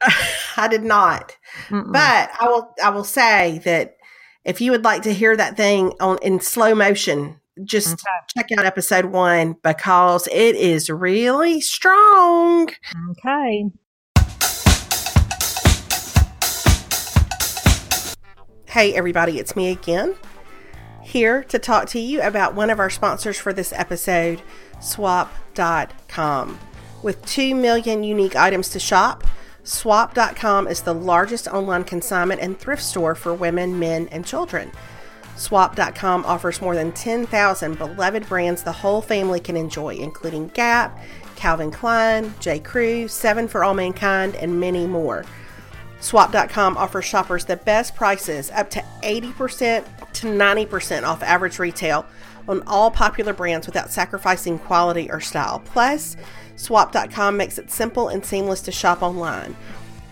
I 0.56 0.68
did 0.68 0.82
not. 0.82 1.36
Mm-mm. 1.68 1.92
But 1.92 2.30
I 2.40 2.48
will 2.48 2.74
I 2.82 2.90
will 2.90 3.04
say 3.04 3.60
that 3.64 3.96
if 4.44 4.60
you 4.60 4.70
would 4.70 4.84
like 4.84 5.02
to 5.02 5.12
hear 5.12 5.36
that 5.36 5.56
thing 5.56 5.92
on 6.00 6.18
in 6.22 6.40
slow 6.40 6.74
motion, 6.74 7.40
just 7.64 7.94
okay. 7.94 8.02
check 8.36 8.58
out 8.58 8.64
episode 8.64 9.06
1 9.06 9.56
because 9.62 10.28
it 10.28 10.56
is 10.56 10.90
really 10.90 11.60
strong. 11.60 12.68
Okay. 13.10 13.64
Hey 18.68 18.94
everybody, 18.94 19.38
it's 19.38 19.56
me 19.56 19.70
again. 19.70 20.16
Here 21.02 21.44
to 21.44 21.58
talk 21.58 21.88
to 21.90 21.98
you 21.98 22.20
about 22.20 22.54
one 22.54 22.68
of 22.68 22.78
our 22.78 22.90
sponsors 22.90 23.38
for 23.38 23.52
this 23.52 23.72
episode, 23.72 24.42
swap.com. 24.80 26.58
With 27.02 27.24
2 27.24 27.54
million 27.54 28.04
unique 28.04 28.36
items 28.36 28.68
to 28.70 28.80
shop, 28.80 29.24
Swap.com 29.66 30.68
is 30.68 30.82
the 30.82 30.94
largest 30.94 31.48
online 31.48 31.82
consignment 31.82 32.40
and 32.40 32.56
thrift 32.56 32.84
store 32.84 33.16
for 33.16 33.34
women, 33.34 33.80
men, 33.80 34.08
and 34.12 34.24
children. 34.24 34.70
Swap.com 35.34 36.24
offers 36.24 36.62
more 36.62 36.76
than 36.76 36.92
10,000 36.92 37.76
beloved 37.76 38.28
brands 38.28 38.62
the 38.62 38.70
whole 38.70 39.02
family 39.02 39.40
can 39.40 39.56
enjoy, 39.56 39.96
including 39.96 40.46
Gap, 40.48 40.96
Calvin 41.34 41.72
Klein, 41.72 42.32
J. 42.38 42.60
Crew, 42.60 43.08
Seven 43.08 43.48
for 43.48 43.64
All 43.64 43.74
Mankind, 43.74 44.36
and 44.36 44.60
many 44.60 44.86
more. 44.86 45.24
Swap.com 45.98 46.76
offers 46.76 47.04
shoppers 47.04 47.44
the 47.44 47.56
best 47.56 47.96
prices, 47.96 48.52
up 48.52 48.70
to 48.70 48.84
80% 49.02 49.84
to 50.12 50.26
90% 50.28 51.02
off 51.02 51.24
average 51.24 51.58
retail 51.58 52.06
on 52.48 52.62
all 52.68 52.92
popular 52.92 53.32
brands 53.32 53.66
without 53.66 53.90
sacrificing 53.90 54.60
quality 54.60 55.10
or 55.10 55.20
style. 55.20 55.60
Plus, 55.64 56.16
Swap.com 56.56 57.36
makes 57.36 57.58
it 57.58 57.70
simple 57.70 58.08
and 58.08 58.24
seamless 58.24 58.62
to 58.62 58.72
shop 58.72 59.02
online. 59.02 59.54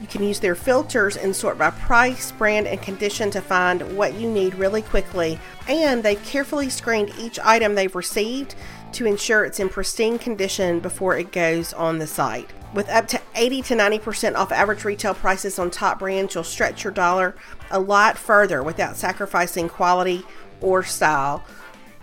You 0.01 0.07
can 0.07 0.23
use 0.23 0.41
their 0.41 0.55
filters 0.55 1.17
and 1.17 1.35
sort 1.35 1.57
by 1.57 1.71
price, 1.71 2.31
brand, 2.33 2.67
and 2.67 2.81
condition 2.83 3.31
to 3.31 3.41
find 3.41 3.97
what 3.97 4.15
you 4.15 4.31
need 4.31 4.55
really 4.55 4.83
quickly. 4.83 5.39
And 5.67 6.03
they've 6.03 6.23
carefully 6.25 6.69
screened 6.69 7.13
each 7.19 7.39
item 7.39 7.75
they've 7.75 7.95
received 7.95 8.55
to 8.93 9.07
ensure 9.07 9.45
it's 9.45 9.61
in 9.61 9.69
pristine 9.69 10.19
condition 10.19 10.81
before 10.81 11.17
it 11.17 11.33
goes 11.33 11.73
on 11.73 11.99
the 11.99 12.07
site. 12.07 12.51
With 12.75 12.89
up 12.91 13.07
to 13.09 13.21
80 13.35 13.63
to 13.63 13.75
90% 13.77 14.35
off 14.35 14.53
average 14.53 14.85
retail 14.85 15.15
prices 15.15 15.59
on 15.59 15.71
top 15.71 16.01
brands, 16.01 16.35
you'll 16.35 16.45
stretch 16.45 16.85
your 16.85 16.93
dollar 16.93 17.35
a 17.71 17.79
lot 17.79 18.19
further 18.19 18.63
without 18.63 18.97
sacrificing 18.97 19.69
quality 19.69 20.25
or 20.61 20.83
style. 20.83 21.45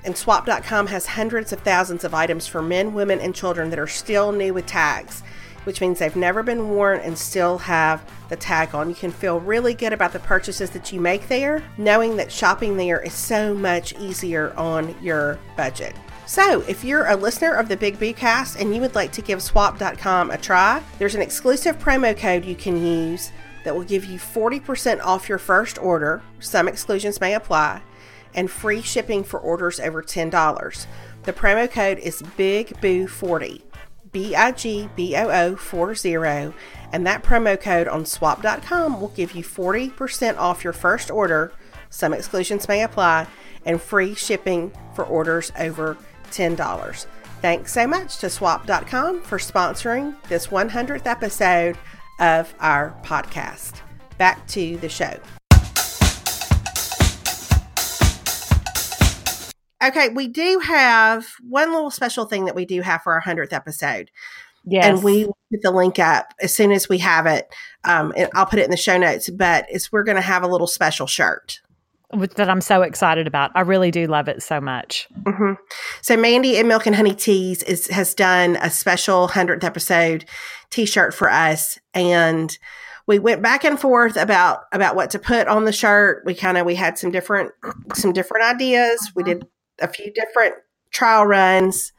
And 0.03 0.17
swap.com 0.17 0.87
has 0.87 1.05
hundreds 1.05 1.53
of 1.53 1.61
thousands 1.61 2.03
of 2.03 2.13
items 2.13 2.47
for 2.47 2.61
men, 2.61 2.93
women, 2.93 3.19
and 3.19 3.35
children 3.35 3.69
that 3.69 3.79
are 3.79 3.87
still 3.87 4.31
new 4.31 4.53
with 4.53 4.65
tags, 4.65 5.21
which 5.63 5.79
means 5.79 5.99
they've 5.99 6.15
never 6.15 6.41
been 6.41 6.69
worn 6.69 6.99
and 6.99 7.17
still 7.17 7.59
have 7.59 8.03
the 8.29 8.35
tag 8.35 8.73
on. 8.73 8.89
You 8.89 8.95
can 8.95 9.11
feel 9.11 9.39
really 9.39 9.75
good 9.75 9.93
about 9.93 10.13
the 10.13 10.19
purchases 10.19 10.71
that 10.71 10.91
you 10.91 10.99
make 10.99 11.27
there, 11.27 11.63
knowing 11.77 12.15
that 12.17 12.31
shopping 12.31 12.77
there 12.77 13.01
is 13.01 13.13
so 13.13 13.53
much 13.53 13.93
easier 13.99 14.53
on 14.57 14.95
your 15.03 15.37
budget. 15.55 15.95
So, 16.25 16.61
if 16.61 16.83
you're 16.83 17.07
a 17.07 17.15
listener 17.15 17.53
of 17.53 17.67
the 17.67 17.75
Big 17.75 17.99
Boo 17.99 18.13
Cast 18.13 18.57
and 18.57 18.73
you 18.73 18.79
would 18.81 18.95
like 18.95 19.11
to 19.13 19.21
give 19.21 19.41
swap.com 19.41 20.31
a 20.31 20.37
try, 20.37 20.81
there's 20.97 21.15
an 21.15 21.21
exclusive 21.21 21.77
promo 21.77 22.17
code 22.17 22.45
you 22.45 22.55
can 22.55 22.83
use 22.83 23.31
that 23.65 23.75
will 23.75 23.83
give 23.83 24.05
you 24.05 24.17
40% 24.17 25.01
off 25.01 25.27
your 25.27 25.37
first 25.37 25.77
order. 25.77 26.21
Some 26.39 26.67
exclusions 26.67 27.19
may 27.19 27.35
apply 27.35 27.81
and 28.33 28.49
free 28.49 28.81
shipping 28.81 29.23
for 29.23 29.39
orders 29.39 29.79
over 29.79 30.01
$10. 30.01 30.85
The 31.23 31.33
promo 31.33 31.69
code 31.69 31.99
is 31.99 32.21
BIGBOO40, 32.21 33.61
B 34.11 34.35
I 34.35 34.51
G 34.51 34.89
B 34.95 35.15
O 35.15 35.29
O 35.29 35.55
40, 35.55 36.15
and 36.91 37.07
that 37.07 37.23
promo 37.23 37.59
code 37.59 37.87
on 37.87 38.05
swap.com 38.05 38.99
will 38.99 39.09
give 39.09 39.33
you 39.33 39.43
40% 39.43 40.37
off 40.37 40.63
your 40.63 40.73
first 40.73 41.11
order. 41.11 41.51
Some 41.89 42.13
exclusions 42.13 42.67
may 42.67 42.83
apply, 42.83 43.27
and 43.65 43.81
free 43.81 44.15
shipping 44.15 44.71
for 44.95 45.05
orders 45.05 45.51
over 45.57 45.97
$10. 46.31 47.05
Thanks 47.41 47.73
so 47.73 47.87
much 47.87 48.17
to 48.19 48.29
swap.com 48.29 49.21
for 49.21 49.37
sponsoring 49.37 50.15
this 50.29 50.47
100th 50.47 51.05
episode 51.05 51.77
of 52.19 52.53
our 52.59 52.95
podcast. 53.03 53.81
Back 54.17 54.47
to 54.49 54.77
the 54.77 54.89
show. 54.89 55.19
Okay, 59.83 60.09
we 60.09 60.27
do 60.27 60.59
have 60.59 61.27
one 61.47 61.73
little 61.73 61.91
special 61.91 62.25
thing 62.25 62.45
that 62.45 62.55
we 62.55 62.65
do 62.65 62.81
have 62.81 63.01
for 63.01 63.13
our 63.13 63.21
100th 63.21 63.53
episode. 63.53 64.11
Yes. 64.63 64.85
And 64.85 65.03
we 65.03 65.25
put 65.25 65.61
the 65.63 65.71
link 65.71 65.97
up 65.97 66.33
as 66.39 66.53
soon 66.55 66.71
as 66.71 66.87
we 66.87 66.99
have 66.99 67.25
it. 67.25 67.53
Um, 67.83 68.13
and 68.15 68.29
I'll 68.35 68.45
put 68.45 68.59
it 68.59 68.65
in 68.65 68.71
the 68.71 68.77
show 68.77 68.97
notes, 68.97 69.29
but 69.29 69.65
it's 69.69 69.91
we're 69.91 70.03
going 70.03 70.17
to 70.17 70.21
have 70.21 70.43
a 70.43 70.47
little 70.47 70.67
special 70.67 71.07
shirt. 71.07 71.61
That 72.35 72.49
I'm 72.49 72.61
so 72.61 72.81
excited 72.81 73.25
about. 73.25 73.51
I 73.55 73.61
really 73.61 73.89
do 73.89 74.05
love 74.05 74.27
it 74.27 74.43
so 74.43 74.59
much. 74.59 75.07
Mm-hmm. 75.23 75.53
So 76.01 76.17
Mandy 76.17 76.57
and 76.57 76.67
Milk 76.67 76.85
and 76.85 76.95
Honey 76.95 77.15
Tees 77.15 77.63
is 77.63 77.87
has 77.87 78.13
done 78.13 78.57
a 78.57 78.69
special 78.69 79.29
100th 79.29 79.63
episode 79.63 80.25
T-shirt 80.71 81.13
for 81.13 81.31
us, 81.31 81.79
and 81.93 82.57
we 83.07 83.17
went 83.17 83.41
back 83.41 83.63
and 83.63 83.79
forth 83.79 84.17
about 84.17 84.63
about 84.73 84.97
what 84.97 85.09
to 85.11 85.19
put 85.19 85.47
on 85.47 85.63
the 85.63 85.71
shirt. 85.71 86.23
We 86.25 86.35
kind 86.35 86.57
of 86.57 86.65
we 86.65 86.75
had 86.75 86.97
some 86.97 87.11
different 87.11 87.53
some 87.93 88.11
different 88.11 88.43
ideas. 88.43 89.13
We 89.15 89.23
did 89.23 89.47
a 89.79 89.87
few 89.87 90.11
different 90.13 90.55
trial 90.91 91.25
runs, 91.25 91.93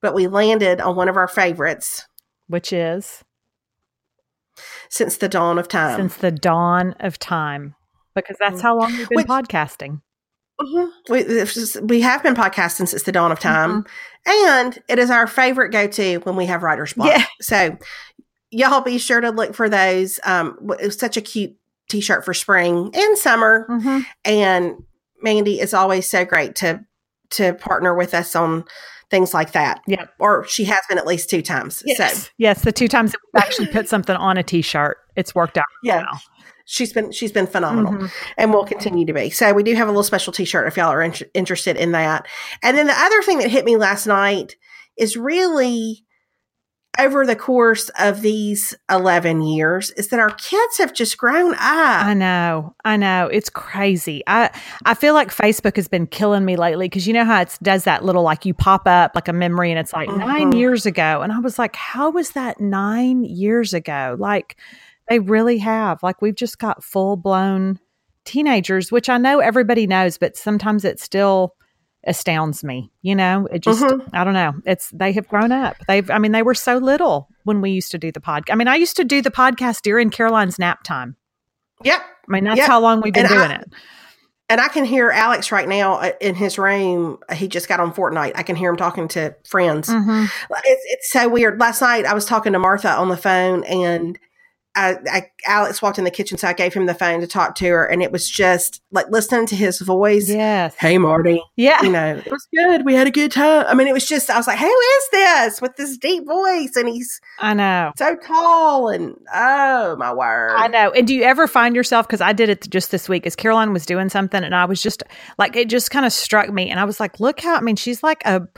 but 0.00 0.14
we 0.14 0.26
landed 0.26 0.80
on 0.80 0.96
one 0.96 1.08
of 1.08 1.16
our 1.16 1.28
favorites, 1.28 2.06
which 2.48 2.72
is 2.72 3.22
since 4.88 5.16
the 5.16 5.28
dawn 5.28 5.58
of 5.58 5.68
time. 5.68 5.96
Since 5.98 6.16
the 6.16 6.30
dawn 6.30 6.94
of 7.00 7.18
time, 7.18 7.74
because 8.14 8.36
that's 8.38 8.60
how 8.60 8.78
long 8.78 8.92
we've 8.96 9.08
been 9.08 9.16
which, 9.16 9.26
podcasting. 9.26 10.00
Mhm. 10.60 10.90
We, 11.08 11.82
we 11.86 12.00
have 12.02 12.22
been 12.22 12.34
podcasting 12.34 12.86
since 12.88 13.02
the 13.02 13.12
dawn 13.12 13.32
of 13.32 13.40
time, 13.40 13.84
and 14.26 14.78
it 14.88 14.98
is 14.98 15.10
our 15.10 15.26
favorite 15.26 15.70
go 15.70 15.86
to 15.88 16.16
when 16.18 16.36
we 16.36 16.46
have 16.46 16.62
writer's 16.62 16.92
block. 16.92 17.08
Yeah. 17.08 17.24
So, 17.40 17.76
y'all 18.50 18.82
be 18.82 18.98
sure 18.98 19.20
to 19.20 19.30
look 19.30 19.54
for 19.54 19.68
those. 19.68 20.20
Um, 20.24 20.56
it's 20.78 20.98
such 20.98 21.16
a 21.16 21.20
cute 21.22 21.56
t 21.88 22.00
shirt 22.00 22.24
for 22.24 22.34
spring 22.34 22.90
and 22.94 23.16
summer, 23.18 23.66
Mm-hmm. 23.70 24.00
and 24.24 24.74
Mandy 25.22 25.58
is 25.60 25.72
always 25.72 26.08
so 26.08 26.24
great 26.24 26.54
to 26.56 26.84
to 27.32 27.54
partner 27.54 27.94
with 27.94 28.14
us 28.14 28.34
on 28.36 28.64
things 29.10 29.34
like 29.34 29.52
that. 29.52 29.80
Yep. 29.86 30.08
or 30.18 30.46
she 30.48 30.64
has 30.64 30.80
been 30.88 30.96
at 30.98 31.06
least 31.06 31.28
two 31.28 31.42
times. 31.42 31.78
So, 31.80 31.84
Yes. 31.86 32.30
yes. 32.38 32.62
The 32.62 32.72
two 32.72 32.88
times 32.88 33.12
that 33.12 33.18
we've 33.34 33.42
actually 33.42 33.66
put 33.68 33.88
something 33.90 34.16
on 34.16 34.38
a 34.38 34.42
t 34.42 34.62
shirt, 34.62 34.96
it's 35.16 35.34
worked 35.34 35.58
out. 35.58 35.64
yeah. 35.82 35.98
well. 36.10 36.20
She's 36.64 36.92
been 36.92 37.10
she's 37.10 37.32
been 37.32 37.48
phenomenal. 37.48 37.92
Mhm. 37.94 38.10
and 38.38 38.54
will 38.54 38.64
continue 38.64 39.04
to 39.04 39.12
be. 39.12 39.30
So 39.30 39.52
we 39.52 39.64
do 39.64 39.74
have 39.74 39.88
a 39.88 39.90
little 39.90 40.04
special 40.04 40.32
T-shirt 40.32 40.68
if 40.68 40.76
y'all 40.76 40.90
are 40.92 41.02
in- 41.02 41.12
interested 41.34 41.76
in 41.76 41.90
that. 41.92 42.26
And 42.62 42.78
then 42.78 42.86
the 42.86 42.96
other 42.98 43.20
thing 43.20 43.38
that 43.40 43.50
hit 43.50 43.64
me 43.64 43.76
last 43.76 44.06
night 44.06 44.54
is 44.96 45.16
really 45.16 46.04
over 46.98 47.24
the 47.24 47.34
course 47.36 47.90
of 47.98 48.20
these 48.20 48.74
11 48.90 49.40
years 49.42 49.90
is 49.92 50.08
that 50.08 50.20
our 50.20 50.30
kids 50.30 50.76
have 50.78 50.92
just 50.92 51.16
grown 51.16 51.54
up. 51.54 51.58
I 51.60 52.12
know. 52.14 52.74
I 52.84 52.96
know. 52.98 53.28
It's 53.32 53.48
crazy. 53.48 54.22
I 54.26 54.50
I 54.84 54.94
feel 54.94 55.14
like 55.14 55.28
Facebook 55.34 55.76
has 55.76 55.88
been 55.88 56.06
killing 56.06 56.44
me 56.44 56.56
lately 56.56 56.86
because 56.88 57.06
you 57.06 57.14
know 57.14 57.24
how 57.24 57.40
it 57.40 57.58
does 57.62 57.84
that 57.84 58.04
little 58.04 58.22
like 58.22 58.44
you 58.44 58.52
pop 58.52 58.86
up 58.86 59.12
like 59.14 59.28
a 59.28 59.32
memory 59.32 59.70
and 59.70 59.78
it's 59.80 59.92
like 59.94 60.10
nine 60.10 60.52
Mhm. 60.52 60.58
years 60.58 60.84
ago. 60.84 61.22
And 61.22 61.32
I 61.32 61.38
was 61.38 61.58
like, 61.58 61.76
how 61.76 62.10
was 62.10 62.32
that 62.32 62.60
nine 62.60 63.24
years 63.24 63.72
ago? 63.72 64.16
Like 64.18 64.56
they 65.08 65.18
really 65.18 65.58
have. 65.58 66.02
Like 66.02 66.20
we've 66.20 66.34
just 66.36 66.58
got 66.58 66.84
full 66.84 67.16
blown 67.16 67.78
teenagers, 68.24 68.92
which 68.92 69.08
I 69.08 69.16
know 69.18 69.40
everybody 69.40 69.86
knows, 69.86 70.18
but 70.18 70.36
sometimes 70.36 70.84
it 70.84 71.00
still 71.00 71.54
astounds 72.04 72.64
me. 72.64 72.90
You 73.02 73.14
know, 73.14 73.46
it 73.52 73.60
just 73.62 73.82
Mhm. 73.82 74.08
I 74.12 74.24
don't 74.24 74.34
know. 74.34 74.54
It's 74.66 74.90
they 74.90 75.12
have 75.12 75.28
grown 75.28 75.52
up. 75.52 75.76
They've 75.86 76.10
I 76.10 76.18
mean, 76.18 76.32
they 76.32 76.42
were 76.42 76.54
so 76.54 76.76
little 76.78 77.28
when 77.44 77.60
we 77.60 77.70
used 77.70 77.90
to 77.92 77.98
do 77.98 78.10
the 78.12 78.20
podcast. 78.20 78.50
I 78.52 78.54
mean, 78.56 78.68
I 78.68 78.76
used 78.76 78.96
to 78.96 79.04
do 79.04 79.22
the 79.22 79.30
podcast 79.30 79.82
during 79.82 80.10
Caroline's 80.10 80.58
nap 80.58 80.82
time. 80.82 81.16
Yep. 81.84 82.00
I 82.00 82.32
mean, 82.32 82.44
that's 82.44 82.58
Yep. 82.58 82.66
how 82.68 82.80
long 82.80 83.00
we've 83.00 83.12
been 83.12 83.26
And 83.26 83.34
doing 83.34 83.50
I- 83.50 83.54
it. 83.56 83.72
And 84.48 84.60
I 84.60 84.68
can 84.68 84.84
hear 84.84 85.10
Alex 85.10 85.50
right 85.50 85.66
now 85.66 85.94
uh, 85.94 86.10
in 86.20 86.34
his 86.34 86.58
room. 86.58 87.18
He 87.32 87.48
just 87.48 87.68
got 87.68 87.80
on 87.80 87.90
Fortnite. 87.94 88.32
I 88.34 88.42
can 88.42 88.54
hear 88.54 88.68
him 88.68 88.76
talking 88.76 89.08
to 89.08 89.34
friends. 89.48 89.88
Mm-hmm. 89.88 90.24
It's, 90.64 90.82
it's 90.90 91.10
so 91.10 91.26
weird. 91.28 91.58
Last 91.58 91.80
night 91.80 92.04
I 92.04 92.12
was 92.12 92.26
talking 92.26 92.52
to 92.52 92.58
Martha 92.58 92.90
on 92.90 93.08
the 93.08 93.16
phone 93.16 93.64
and 93.64 94.18
I, 94.74 94.96
I, 95.10 95.30
Alex 95.46 95.82
walked 95.82 95.98
in 95.98 96.04
the 96.04 96.10
kitchen, 96.10 96.38
so 96.38 96.48
I 96.48 96.54
gave 96.54 96.72
him 96.72 96.86
the 96.86 96.94
phone 96.94 97.20
to 97.20 97.26
talk 97.26 97.54
to 97.56 97.66
her, 97.66 97.84
and 97.84 98.02
it 98.02 98.10
was 98.10 98.28
just 98.28 98.80
like 98.90 99.06
listening 99.10 99.46
to 99.46 99.56
his 99.56 99.80
voice. 99.80 100.30
Yes. 100.30 100.74
Hey, 100.76 100.96
Marty. 100.96 101.42
Yeah. 101.56 101.82
You 101.82 101.90
know, 101.90 102.16
it 102.16 102.30
was 102.30 102.48
good. 102.54 102.84
We 102.86 102.94
had 102.94 103.06
a 103.06 103.10
good 103.10 103.32
time. 103.32 103.66
I 103.68 103.74
mean, 103.74 103.86
it 103.86 103.92
was 103.92 104.08
just, 104.08 104.30
I 104.30 104.36
was 104.36 104.46
like, 104.46 104.58
who 104.58 104.66
is 104.66 105.08
this 105.10 105.60
with 105.60 105.76
this 105.76 105.98
deep 105.98 106.26
voice? 106.26 106.74
And 106.76 106.88
he's 106.88 107.20
I 107.38 107.52
know. 107.52 107.92
so 107.96 108.16
tall, 108.16 108.88
and 108.88 109.14
oh, 109.34 109.96
my 109.96 110.12
word. 110.12 110.52
I 110.56 110.68
know. 110.68 110.90
And 110.92 111.06
do 111.06 111.14
you 111.14 111.22
ever 111.22 111.46
find 111.46 111.76
yourself, 111.76 112.06
because 112.06 112.22
I 112.22 112.32
did 112.32 112.48
it 112.48 112.68
just 112.70 112.90
this 112.90 113.08
week, 113.08 113.26
as 113.26 113.36
Caroline 113.36 113.72
was 113.72 113.84
doing 113.84 114.08
something, 114.08 114.42
and 114.42 114.54
I 114.54 114.64
was 114.64 114.82
just 114.82 115.02
like, 115.38 115.54
it 115.54 115.68
just 115.68 115.90
kind 115.90 116.06
of 116.06 116.12
struck 116.12 116.50
me. 116.50 116.70
And 116.70 116.80
I 116.80 116.84
was 116.84 116.98
like, 116.98 117.20
look 117.20 117.40
how, 117.40 117.56
I 117.56 117.60
mean, 117.60 117.76
she's 117.76 118.02
like 118.02 118.22
a, 118.24 118.48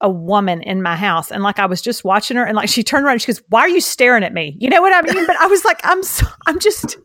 a 0.00 0.08
woman 0.10 0.62
in 0.62 0.82
my 0.82 0.94
house. 0.96 1.30
And 1.32 1.42
like, 1.42 1.58
I 1.58 1.66
was 1.66 1.82
just 1.82 2.04
watching 2.04 2.36
her, 2.36 2.44
and 2.44 2.54
like, 2.56 2.68
she 2.68 2.82
turned 2.82 3.04
around 3.04 3.14
and 3.14 3.22
she 3.22 3.26
goes, 3.32 3.42
Why 3.48 3.60
are 3.62 3.68
you 3.68 3.80
staring 3.80 4.22
at 4.24 4.32
me? 4.32 4.56
You 4.60 4.70
know 4.70 4.80
what 4.82 4.92
I 4.94 5.02
mean? 5.12 5.26
But 5.26 5.36
I 5.40 5.46
was 5.46 5.64
like, 5.64 5.80
I'm, 5.84 6.02
so, 6.02 6.26
I'm 6.46 6.58
just, 6.58 6.96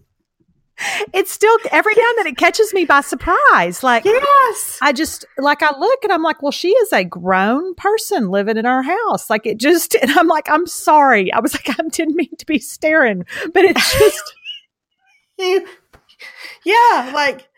it's 1.14 1.32
still 1.32 1.56
every 1.72 1.94
now 1.96 2.04
and 2.10 2.18
then 2.20 2.28
it 2.28 2.38
catches 2.38 2.74
me 2.74 2.84
by 2.86 3.02
surprise. 3.02 3.84
Like, 3.84 4.06
Yes. 4.06 4.80
I 4.82 4.92
just 4.92 5.24
like 5.38 5.62
I 5.62 5.78
look 5.78 6.04
and 6.04 6.12
I'm 6.12 6.24
like, 6.24 6.42
well, 6.42 6.52
she 6.52 6.70
is 6.70 6.92
a 6.92 7.04
grown 7.04 7.76
person 7.76 8.30
living 8.30 8.58
in 8.58 8.66
our 8.66 8.82
house. 8.82 9.30
Like 9.30 9.46
it 9.46 9.58
just, 9.60 9.96
and 10.02 10.12
I'm 10.12 10.28
like, 10.28 10.50
I'm 10.50 10.66
sorry. 10.68 11.32
I 11.32 11.40
was 11.40 11.54
like, 11.54 11.70
I 11.80 11.84
didn't 11.90 12.16
mean 12.16 12.36
to 12.38 12.46
be 12.46 12.60
staring, 12.60 13.24
but 13.54 13.64
it's 13.66 13.98
just, 14.00 14.34
You- 15.40 15.68
yeah, 16.64 17.12
like 17.14 17.50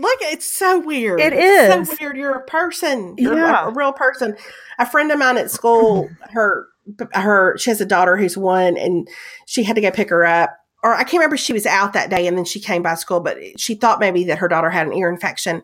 look, 0.00 0.18
it's 0.22 0.46
so 0.46 0.78
weird. 0.78 1.20
It 1.20 1.32
It's 1.34 1.88
so 1.90 1.96
weird. 2.00 2.16
You're 2.16 2.36
a 2.36 2.44
person. 2.44 3.14
You're 3.18 3.36
Yeah. 3.36 3.66
a, 3.66 3.68
a 3.68 3.72
real 3.72 3.92
person. 3.92 4.36
A 4.78 4.86
friend 4.86 5.10
of 5.12 5.18
mine 5.18 5.36
at 5.38 5.50
school, 5.50 6.08
her 6.32 6.66
her 7.12 7.56
she 7.58 7.70
has 7.70 7.80
a 7.80 7.86
daughter 7.86 8.16
who's 8.16 8.36
one, 8.36 8.76
and 8.76 9.08
she 9.46 9.62
had 9.62 9.76
to 9.76 9.82
go 9.82 9.90
pick 9.90 10.10
her 10.10 10.24
up. 10.24 10.56
Or 10.84 10.94
I 10.94 10.98
can't 11.02 11.14
remember 11.14 11.36
she 11.36 11.52
was 11.52 11.66
out 11.66 11.92
that 11.94 12.08
day 12.08 12.28
and 12.28 12.38
then 12.38 12.44
she 12.44 12.60
came 12.60 12.82
by 12.84 12.94
school, 12.94 13.18
but 13.18 13.36
she 13.58 13.74
thought 13.74 13.98
maybe 13.98 14.22
that 14.24 14.38
her 14.38 14.46
daughter 14.46 14.70
had 14.70 14.86
an 14.86 14.92
ear 14.92 15.10
infection. 15.10 15.62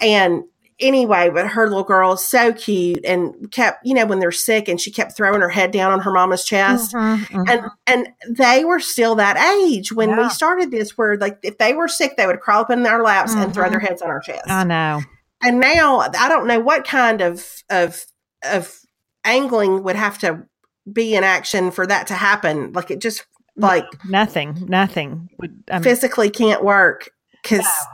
And 0.00 0.44
anyway, 0.80 1.30
but 1.30 1.46
her 1.48 1.68
little 1.68 1.84
girl 1.84 2.12
is 2.14 2.26
so 2.26 2.52
cute 2.52 3.04
and 3.04 3.50
kept, 3.52 3.84
you 3.86 3.94
know, 3.94 4.06
when 4.06 4.18
they're 4.18 4.32
sick 4.32 4.68
and 4.68 4.80
she 4.80 4.90
kept 4.90 5.16
throwing 5.16 5.40
her 5.40 5.48
head 5.48 5.70
down 5.70 5.92
on 5.92 6.00
her 6.00 6.10
mama's 6.12 6.44
chest 6.44 6.92
Mhm, 6.94 7.18
mhm. 7.28 7.48
and 7.50 7.62
and 7.86 8.08
they 8.36 8.64
were 8.64 8.80
still 8.80 9.14
that 9.16 9.36
age 9.36 9.92
when 9.92 10.10
Yeah. 10.10 10.22
we 10.24 10.28
started 10.30 10.70
this 10.70 10.96
where 10.98 11.16
like 11.16 11.38
if 11.42 11.58
they 11.58 11.74
were 11.74 11.88
sick 11.88 12.16
they 12.16 12.26
would 12.26 12.40
crawl 12.40 12.62
up 12.62 12.70
in 12.70 12.86
our 12.86 13.02
laps 13.02 13.34
and 13.34 13.52
throw 13.54 13.68
their 13.70 13.80
heads 13.80 14.02
on 14.02 14.08
our 14.10 14.20
chest 14.20 14.42
I 14.48 14.64
know. 14.64 15.02
and 15.42 15.60
now 15.60 16.00
i 16.00 16.28
don't 16.28 16.46
know 16.46 16.58
what 16.60 16.84
kind 16.86 17.20
of 17.20 17.44
of 17.70 18.04
of 18.44 18.78
angling 19.24 19.82
would 19.84 19.96
have 19.96 20.18
to 20.18 20.44
be 20.92 21.14
in 21.14 21.24
action 21.24 21.70
for 21.70 21.86
that 21.86 22.06
to 22.08 22.14
happen 22.14 22.72
like 22.72 22.90
it 22.90 23.00
just 23.00 23.24
like 23.56 23.84
Nothing, 24.08 24.64
nothing. 24.68 25.28
would- 25.38 25.62
I 25.70 25.74
mean, 25.74 25.84
physically 25.84 26.28
can't 26.28 26.64
work 26.64 27.08
because 27.42 27.60
uh, 27.64 27.93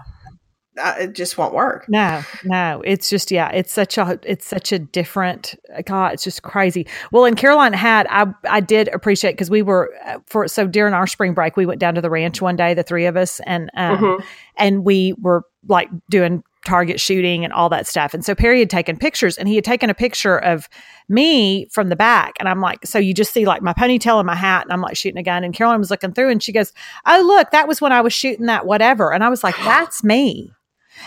it 0.98 1.14
just 1.14 1.36
won't 1.38 1.54
work 1.54 1.86
No, 1.88 2.22
no, 2.44 2.82
it's 2.84 3.08
just 3.08 3.30
yeah, 3.30 3.50
it's 3.50 3.72
such 3.72 3.98
a 3.98 4.18
it's 4.24 4.46
such 4.46 4.72
a 4.72 4.78
different 4.78 5.54
God, 5.84 6.14
it's 6.14 6.24
just 6.24 6.42
crazy. 6.42 6.86
Well, 7.12 7.24
and 7.24 7.36
Caroline 7.36 7.72
had 7.72 8.06
I 8.10 8.26
I 8.48 8.60
did 8.60 8.88
appreciate 8.88 9.32
because 9.32 9.50
we 9.50 9.62
were 9.62 9.90
uh, 10.04 10.18
for 10.26 10.48
so 10.48 10.66
during 10.66 10.94
our 10.94 11.06
spring 11.06 11.34
break 11.34 11.56
we 11.56 11.66
went 11.66 11.80
down 11.80 11.94
to 11.94 12.00
the 12.00 12.10
ranch 12.10 12.40
one 12.42 12.56
day, 12.56 12.74
the 12.74 12.82
three 12.82 13.06
of 13.06 13.16
us, 13.16 13.40
and 13.46 13.70
um, 13.76 13.98
Mhm. 13.98 14.24
and 14.56 14.84
we 14.84 15.14
were 15.20 15.44
like 15.68 15.88
doing 16.08 16.42
target 16.66 17.00
shooting 17.00 17.42
and 17.42 17.54
all 17.54 17.70
that 17.70 17.86
stuff. 17.86 18.12
And 18.12 18.22
so 18.22 18.34
Perry 18.34 18.58
had 18.60 18.68
taken 18.68 18.98
pictures, 18.98 19.38
and 19.38 19.48
he 19.48 19.54
had 19.54 19.64
taken 19.64 19.88
a 19.88 19.94
picture 19.94 20.36
of 20.38 20.68
me 21.08 21.66
from 21.72 21.88
the 21.88 21.96
back, 21.96 22.34
and 22.38 22.48
I'm 22.48 22.60
like, 22.60 22.84
so 22.84 22.98
you 22.98 23.14
just 23.14 23.32
see 23.32 23.46
like 23.46 23.62
my 23.62 23.72
ponytail 23.72 24.18
and 24.18 24.26
my 24.26 24.34
hat, 24.34 24.64
and 24.64 24.72
I'm 24.72 24.80
like 24.82 24.96
shooting 24.96 25.18
a 25.18 25.22
gun, 25.22 25.42
and 25.42 25.54
Caroline 25.54 25.78
was 25.78 25.90
looking 25.90 26.12
through, 26.12 26.30
and 26.30 26.42
she 26.42 26.52
goes, 26.52 26.72
"Oh 27.06 27.22
look, 27.26 27.50
that 27.52 27.66
was 27.66 27.80
when 27.80 27.92
I 27.92 28.00
was 28.02 28.12
shooting 28.12 28.46
that 28.46 28.66
whatever," 28.66 29.12
and 29.12 29.24
I 29.24 29.28
was 29.30 29.42
like, 29.42 29.56
"That's 29.64 30.04
me." 30.04 30.52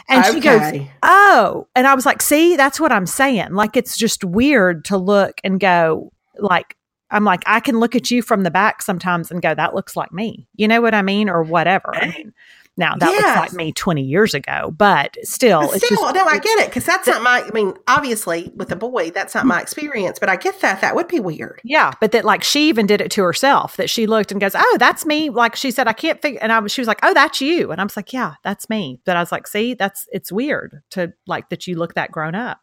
And 0.07 0.25
she 0.25 0.39
goes, 0.39 0.87
oh. 1.01 1.67
And 1.75 1.87
i 1.87 1.93
was 1.93 2.05
like 2.05 2.21
see 2.21 2.55
that's 2.55 2.79
what 2.79 2.91
i'm 2.91 3.05
saying. 3.05 3.53
Like 3.53 3.77
it's 3.77 3.97
just 3.97 4.23
weird 4.23 4.85
to 4.85 4.97
look 4.97 5.39
and 5.43 5.59
go 5.59 6.11
like 6.37 6.75
i'm 7.11 7.23
like 7.23 7.43
i 7.45 7.59
can 7.59 7.79
look 7.79 7.95
at 7.95 8.09
you 8.09 8.21
from 8.21 8.43
the 8.43 8.51
back 8.51 8.81
sometimes 8.81 9.29
and 9.29 9.41
go 9.41 9.53
that 9.53 9.75
looks 9.75 9.95
like 9.95 10.11
me. 10.11 10.47
You 10.55 10.67
know 10.67 10.81
what 10.81 10.93
i 10.93 11.01
mean? 11.01 11.29
Or 11.29 11.43
whatever. 11.43 11.95
I 11.95 12.09
mean 12.09 12.33
now 12.75 12.95
that 12.95 13.09
looks 13.11 13.23
like 13.23 13.53
me 13.53 13.71
20 13.71 14.01
years 14.01 14.33
ago 14.33 14.73
but 14.75 15.15
still 15.23 15.61
But 15.61 15.75
it's 15.75 15.85
still, 15.85 15.97
just 16.01 16.15
no, 16.15 16.25
I 16.25 16.39
get 16.39 16.59
it 16.59 16.69
because 16.69 16.85
that's 16.85 17.07
not 17.07 17.21
my. 17.21 17.41
I 17.41 17.51
mean, 17.51 17.73
obviously, 17.87 18.51
with 18.55 18.71
a 18.71 18.75
boy, 18.75 19.11
that's 19.11 19.35
not 19.35 19.45
my 19.45 19.61
experience. 19.61 20.17
But 20.19 20.29
I 20.29 20.35
get 20.37 20.59
that 20.61 20.81
that 20.81 20.95
would 20.95 21.07
be 21.07 21.19
weird. 21.19 21.61
yeah 21.63 21.91
but 22.01 22.11
that 22.11 22.25
like 22.25 22.43
she 22.43 22.69
even 22.69 22.85
did 22.87 22.99
it 23.01 23.11
to 23.11 23.21
herself 23.23 23.77
that 23.77 23.89
she 23.89 24.07
looked 24.07 24.31
and 24.31 24.41
goes 24.41 24.55
oh 24.55 24.77
that's 24.79 25.05
me 25.05 25.29
like 25.29 25.55
she 25.55 25.71
said 25.71 25.87
i 25.87 25.93
can't 25.93 26.21
figure 26.21 26.39
and 26.41 26.51
i 26.51 26.59
was 26.59 26.71
she 26.71 26.81
was 26.81 26.87
like 26.87 26.99
oh 27.03 27.13
that's 27.13 27.39
you 27.41 27.71
and 27.71 27.79
i 27.79 27.83
was 27.83 27.95
like 27.95 28.11
yeah 28.13 28.33
that's 28.43 28.69
me 28.69 28.99
but 29.05 29.15
i 29.15 29.19
was 29.19 29.31
like 29.31 29.47
see 29.47 29.73
that's 29.73 30.07
it's 30.11 30.31
weird 30.31 30.81
to 30.89 31.13
like 31.27 31.49
that 31.49 31.67
you 31.67 31.75
look 31.77 31.93
that 31.93 32.11
grown 32.11 32.35
up 32.35 32.59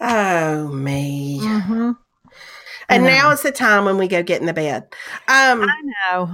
Oh 0.00 0.68
me. 0.68 1.38
mm-hmm. 1.40 1.92
And 2.88 3.04
now 3.04 3.30
it's 3.30 3.42
the 3.42 3.52
time 3.52 3.84
when 3.84 3.98
we 3.98 4.08
go 4.08 4.22
get 4.22 4.40
in 4.40 4.46
the 4.46 4.52
bed. 4.52 4.82
Um, 5.28 5.62
i 5.62 5.82
know 6.10 6.32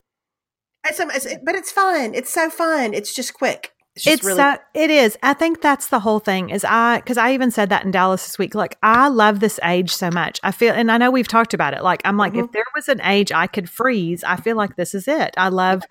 it's, 0.88 1.26
it's, 1.26 1.34
but 1.44 1.54
it's 1.54 1.70
fun. 1.72 2.14
It's 2.14 2.32
so 2.32 2.50
fun. 2.50 2.94
It's 2.94 3.14
just 3.14 3.34
quick. 3.34 3.72
It's 3.94 4.04
just 4.04 4.14
it's 4.18 4.24
really. 4.24 4.36
so, 4.36 4.56
it 4.74 4.90
is 4.90 5.18
i 5.24 5.32
think 5.34 5.60
that's 5.60 5.88
the 5.88 5.98
whole 5.98 6.20
thing 6.20 6.50
is 6.50 6.64
i 6.64 6.98
because 6.98 7.16
i 7.18 7.32
even 7.32 7.50
said 7.50 7.68
that 7.70 7.84
in 7.84 7.90
dallas 7.90 8.24
this 8.24 8.38
week 8.38 8.54
like 8.54 8.78
i 8.80 9.08
love 9.08 9.40
this 9.40 9.58
age 9.64 9.90
so 9.90 10.08
much 10.12 10.38
i 10.44 10.52
feel 10.52 10.72
and 10.72 10.92
i 10.92 10.98
know 10.98 11.10
we've 11.10 11.26
talked 11.26 11.52
about 11.52 11.74
it 11.74 11.82
like 11.82 12.00
i'm 12.04 12.16
like 12.16 12.32
if 12.36 12.52
there 12.52 12.62
was 12.76 12.86
an 12.88 13.00
age 13.00 13.32
i 13.32 13.48
could 13.48 13.68
freeze 13.68 14.22
i 14.22 14.36
feel 14.36 14.56
like 14.56 14.76
this 14.76 14.94
is 14.94 15.08
it 15.08 15.34
i 15.36 15.48
love 15.48 15.82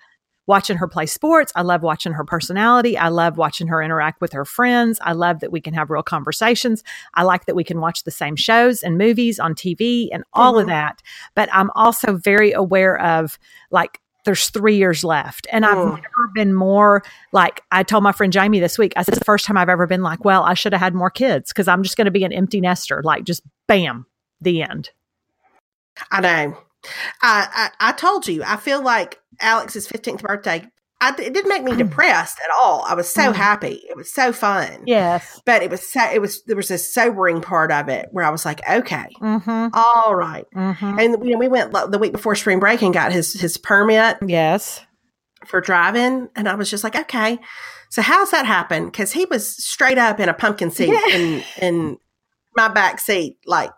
watching 0.46 0.78
her 0.78 0.88
play 0.88 1.04
sports 1.04 1.52
i 1.54 1.60
love 1.60 1.82
watching 1.82 2.14
her 2.14 2.24
personality 2.24 2.96
i 2.96 3.08
love 3.08 3.36
watching 3.36 3.66
her 3.66 3.82
interact 3.82 4.22
with 4.22 4.32
her 4.32 4.46
friends 4.46 4.98
i 5.02 5.12
love 5.12 5.40
that 5.40 5.52
we 5.52 5.60
can 5.60 5.74
have 5.74 5.90
real 5.90 6.02
conversations 6.02 6.82
i 7.12 7.22
like 7.22 7.44
that 7.44 7.54
we 7.54 7.62
can 7.64 7.78
watch 7.78 8.04
the 8.04 8.10
same 8.10 8.36
shows 8.36 8.82
and 8.82 8.96
movies 8.96 9.38
on 9.38 9.54
tv 9.54 10.08
and 10.10 10.24
all 10.32 10.58
of 10.58 10.64
Mhm. 10.64 10.68
that 10.70 11.02
but 11.34 11.50
i'm 11.52 11.70
also 11.74 12.16
very 12.16 12.52
aware 12.52 12.98
of 13.02 13.38
like 13.70 14.00
there's 14.28 14.50
three 14.50 14.76
years 14.76 15.04
left. 15.04 15.46
And 15.50 15.64
I've 15.64 15.78
Mm. 15.78 15.94
never 15.94 16.28
been 16.34 16.52
more 16.52 17.02
like, 17.32 17.62
I 17.72 17.82
told 17.82 18.02
my 18.04 18.12
friend 18.12 18.30
Jamie 18.30 18.60
this 18.60 18.76
week, 18.76 18.92
I 18.94 19.02
said, 19.02 19.12
it's 19.14 19.20
the 19.20 19.24
first 19.24 19.46
time 19.46 19.56
I've 19.56 19.70
ever 19.70 19.86
been 19.86 20.02
like, 20.02 20.22
well, 20.22 20.42
I 20.42 20.52
should 20.52 20.74
have 20.74 20.82
had 20.82 20.94
more 20.94 21.08
kids 21.08 21.50
because 21.50 21.66
I'm 21.66 21.82
just 21.82 21.96
going 21.96 22.04
to 22.04 22.10
be 22.10 22.24
an 22.24 22.32
empty 22.34 22.60
nester. 22.60 23.00
Like, 23.02 23.24
just 23.24 23.40
bam, 23.68 24.04
the 24.42 24.60
end. 24.60 24.90
I 26.10 26.20
know. 26.20 26.58
I, 27.22 27.70
I 27.80 27.88
I 27.88 27.92
told 27.92 28.28
you. 28.28 28.42
I 28.44 28.56
feel 28.56 28.82
like 28.82 29.18
Alex's 29.40 29.86
fifteenth 29.88 30.22
birthday 30.22 30.66
I, 31.00 31.10
it 31.10 31.32
didn't 31.32 31.48
make 31.48 31.62
me 31.62 31.76
depressed 31.76 32.38
at 32.42 32.50
all. 32.58 32.82
I 32.82 32.94
was 32.94 33.08
so 33.08 33.30
Mm. 33.32 33.34
happy. 33.36 33.82
It 33.88 33.96
was 33.96 34.12
so 34.12 34.32
fun. 34.32 34.82
Yes. 34.84 35.40
But 35.44 35.62
it 35.62 35.70
was 35.70 35.86
so, 35.88 36.00
it 36.12 36.20
was, 36.20 36.42
there 36.44 36.56
was 36.56 36.70
a 36.72 36.78
sobering 36.78 37.40
part 37.40 37.70
of 37.70 37.88
it 37.88 38.08
where 38.10 38.24
I 38.24 38.30
was 38.30 38.44
like, 38.44 38.60
okay, 38.68 39.06
Mm-hmm. 39.20 39.68
all 39.74 40.16
right. 40.16 40.44
Mm-hmm. 40.56 40.98
And 40.98 41.24
you 41.24 41.32
know, 41.32 41.38
we 41.38 41.46
went 41.48 41.72
the 41.72 41.98
week 41.98 42.12
before 42.12 42.34
spring 42.34 42.58
break 42.58 42.82
and 42.82 42.92
got 42.92 43.12
his, 43.12 43.32
his 43.32 43.56
permit 43.56 44.16
Yes. 44.26 44.84
for 45.46 45.60
driving. 45.60 46.28
And 46.34 46.48
I 46.48 46.56
was 46.56 46.68
just 46.68 46.82
like, 46.82 46.96
okay, 46.96 47.38
so 47.90 48.02
how's 48.02 48.32
that 48.32 48.44
happen? 48.44 48.90
Cause 48.90 49.12
he 49.12 49.24
was 49.26 49.56
straight 49.64 49.98
up 49.98 50.18
in 50.18 50.28
a 50.28 50.34
pumpkin 50.34 50.70
seat 50.72 50.88
Yeah. 50.92 51.14
in, 51.16 51.44
in 51.62 51.98
my 52.56 52.66
back 52.68 52.98
seat, 52.98 53.38
like 53.46 53.70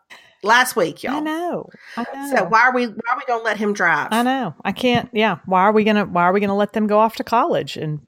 last 0.43 0.76
week, 0.76 1.03
y'all. 1.03 1.14
I 1.16 1.20
know. 1.20 1.68
I 1.97 2.05
know. 2.14 2.36
So 2.36 2.45
why 2.45 2.61
are 2.62 2.74
we, 2.74 2.86
why 2.86 3.12
are 3.12 3.16
we 3.16 3.24
going 3.26 3.41
to 3.41 3.45
let 3.45 3.57
him 3.57 3.72
drive? 3.72 4.09
I 4.11 4.22
know. 4.22 4.55
I 4.64 4.72
can't. 4.72 5.09
Yeah. 5.12 5.38
Why 5.47 5.62
are 5.62 5.72
we 5.72 5.84
gonna? 5.84 6.05
Why 6.07 6.22
are 6.24 6.32
we 6.32 6.41
gonna 6.41 6.57
let 6.57 6.72
them 6.72 6.86
go 6.86 6.99
off 6.99 7.16
to 7.16 7.24
college 7.24 7.76
in 7.76 8.01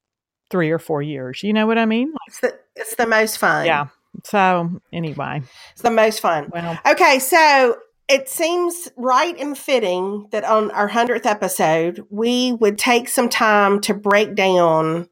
three 0.50 0.70
or 0.70 0.78
four 0.78 1.02
years? 1.02 1.42
You 1.42 1.52
know 1.52 1.66
what 1.66 1.78
I 1.78 1.86
mean? 1.86 2.08
Like, 2.12 2.18
It's 2.28 2.40
the, 2.40 2.58
it's 2.76 2.94
the 2.96 3.06
most 3.06 3.38
fun. 3.38 3.66
yeah. 3.66 3.86
So 4.24 4.80
anyway, 4.92 5.42
It's 5.72 5.82
the 5.82 5.90
most 5.90 6.20
fun. 6.20 6.50
well, 6.52 6.78
Okay, 6.86 7.18
so 7.18 7.76
it 8.08 8.28
seems 8.28 8.88
right 8.96 9.38
and 9.38 9.56
fitting 9.56 10.26
that 10.32 10.44
on 10.44 10.70
our 10.72 10.88
100th 10.90 11.24
episode, 11.24 12.04
we 12.10 12.52
would 12.52 12.78
take 12.78 13.08
some 13.08 13.28
time 13.30 13.80
to 13.82 13.94
break 13.94 14.34
down 14.34 15.08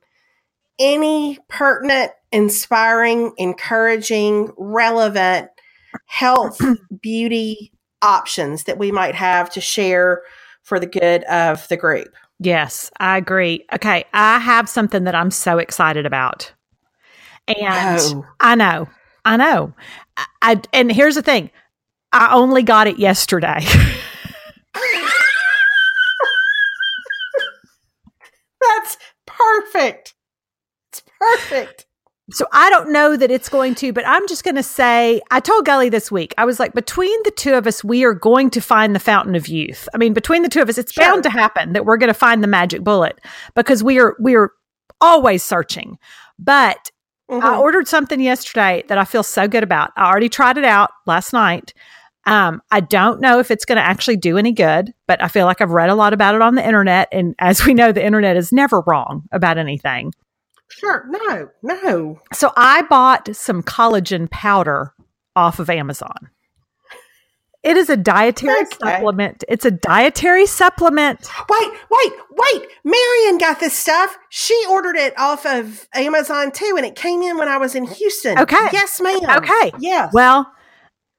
any 0.78 1.38
pertinent, 1.48 2.12
inspiring, 2.32 3.32
encouraging, 3.38 4.50
relevant 4.58 5.48
health, 6.06 6.60
beauty 7.00 7.72
options 8.02 8.64
that 8.64 8.78
we 8.78 8.90
might 8.92 9.14
have 9.14 9.50
to 9.50 9.60
share 9.60 10.22
for 10.62 10.78
the 10.80 10.86
good 10.86 11.24
of 11.24 11.66
the 11.68 11.76
group. 11.76 12.14
yes, 12.38 12.90
I 13.00 13.16
agree. 13.18 13.64
Okay, 13.74 14.04
I 14.14 14.38
have 14.38 14.68
something 14.68 15.04
that 15.04 15.14
I'm 15.14 15.30
so 15.30 15.58
excited 15.58 16.06
about, 16.06 16.52
and 17.48 17.98
Oh. 18.00 18.24
I 18.40 18.54
know, 18.54 18.88
I 19.24 19.36
know. 19.36 19.74
I, 20.16 20.26
I 20.42 20.60
and 20.72 20.90
here's 20.92 21.14
the 21.16 21.22
thing. 21.22 21.50
I 22.12 22.34
only 22.34 22.62
got 22.62 22.86
it 22.88 22.98
yesterday. 22.98 23.60
That's 28.60 28.96
perfect. 29.26 30.14
It's 30.92 31.02
perfect. 31.18 31.86
So 32.32 32.46
I 32.52 32.70
don't 32.70 32.92
know 32.92 33.16
that 33.16 33.30
it's 33.30 33.48
going 33.48 33.74
to, 33.76 33.92
but 33.92 34.06
I'm 34.06 34.26
just 34.28 34.44
going 34.44 34.54
to 34.56 34.62
say, 34.62 35.20
I 35.30 35.40
told 35.40 35.64
Gully 35.66 35.88
this 35.88 36.10
week, 36.12 36.32
I 36.38 36.44
was 36.44 36.60
like, 36.60 36.72
between 36.74 37.20
the 37.24 37.30
two 37.32 37.54
of 37.54 37.66
us, 37.66 37.82
we 37.82 38.04
are 38.04 38.14
going 38.14 38.50
to 38.50 38.60
find 38.60 38.94
the 38.94 39.00
fountain 39.00 39.34
of 39.34 39.48
youth. 39.48 39.88
I 39.94 39.98
mean, 39.98 40.12
between 40.12 40.42
the 40.42 40.48
two 40.48 40.60
of 40.62 40.68
us, 40.68 40.78
it's 40.78 40.92
Sure. 40.92 41.04
bound 41.04 41.22
to 41.24 41.30
happen 41.30 41.72
that 41.72 41.84
we're 41.84 41.96
going 41.96 42.08
to 42.08 42.14
find 42.14 42.42
the 42.42 42.48
magic 42.48 42.82
bullet 42.84 43.20
because 43.54 43.82
we 43.82 43.98
are, 43.98 44.16
we 44.20 44.36
are 44.36 44.52
always 45.00 45.42
searching. 45.42 45.98
But 46.38 46.90
I 47.30 47.34
Mhm. 47.34 47.58
ordered 47.60 47.86
something 47.88 48.20
yesterday 48.20 48.82
that 48.88 48.98
I 48.98 49.04
feel 49.04 49.22
so 49.22 49.46
good 49.46 49.62
about. 49.62 49.90
I 49.96 50.06
already 50.06 50.28
tried 50.28 50.58
it 50.58 50.64
out 50.64 50.90
last 51.06 51.32
night. 51.32 51.72
Um, 52.26 52.60
I 52.70 52.80
don't 52.80 53.20
know 53.20 53.38
if 53.38 53.50
it's 53.50 53.64
going 53.64 53.76
to 53.76 53.84
actually 53.84 54.16
do 54.16 54.36
any 54.36 54.52
good, 54.52 54.92
but 55.06 55.22
I 55.22 55.28
feel 55.28 55.46
like 55.46 55.60
I've 55.60 55.70
read 55.70 55.90
a 55.90 55.94
lot 55.94 56.12
about 56.12 56.34
it 56.34 56.42
on 56.42 56.54
the 56.54 56.66
internet. 56.66 57.08
And 57.12 57.34
as 57.38 57.64
we 57.64 57.72
know, 57.72 57.92
the 57.92 58.04
internet 58.04 58.36
is 58.36 58.52
never 58.52 58.82
wrong 58.86 59.22
about 59.32 59.58
anything. 59.58 60.12
Sure. 60.70 61.04
No, 61.08 61.48
no. 61.62 62.20
So 62.32 62.52
I 62.56 62.82
bought 62.82 63.34
some 63.34 63.62
collagen 63.62 64.30
powder 64.30 64.94
off 65.36 65.58
of 65.58 65.68
Amazon. 65.68 66.30
It 67.62 67.76
is 67.76 67.90
a 67.90 67.96
dietary 67.96 68.60
Okay. 68.60 68.78
supplement. 68.78 69.44
It's 69.46 69.66
a 69.66 69.70
dietary 69.70 70.46
supplement. 70.46 71.28
Wait, 71.50 71.70
wait, 71.90 72.12
wait. 72.30 72.66
Marion 72.84 73.36
got 73.36 73.60
this 73.60 73.74
stuff. 73.76 74.16
She 74.30 74.58
ordered 74.70 74.96
it 74.96 75.12
off 75.18 75.44
of 75.44 75.86
Amazon 75.94 76.52
too, 76.52 76.74
and 76.78 76.86
it 76.86 76.96
came 76.96 77.20
in 77.20 77.36
when 77.36 77.48
I 77.48 77.58
was 77.58 77.74
in 77.74 77.84
Houston. 77.86 78.38
Okay. 78.38 78.68
Yes, 78.72 78.98
ma'am. 79.00 79.18
Okay. 79.36 79.72
Yes. 79.78 80.10
Well, 80.14 80.50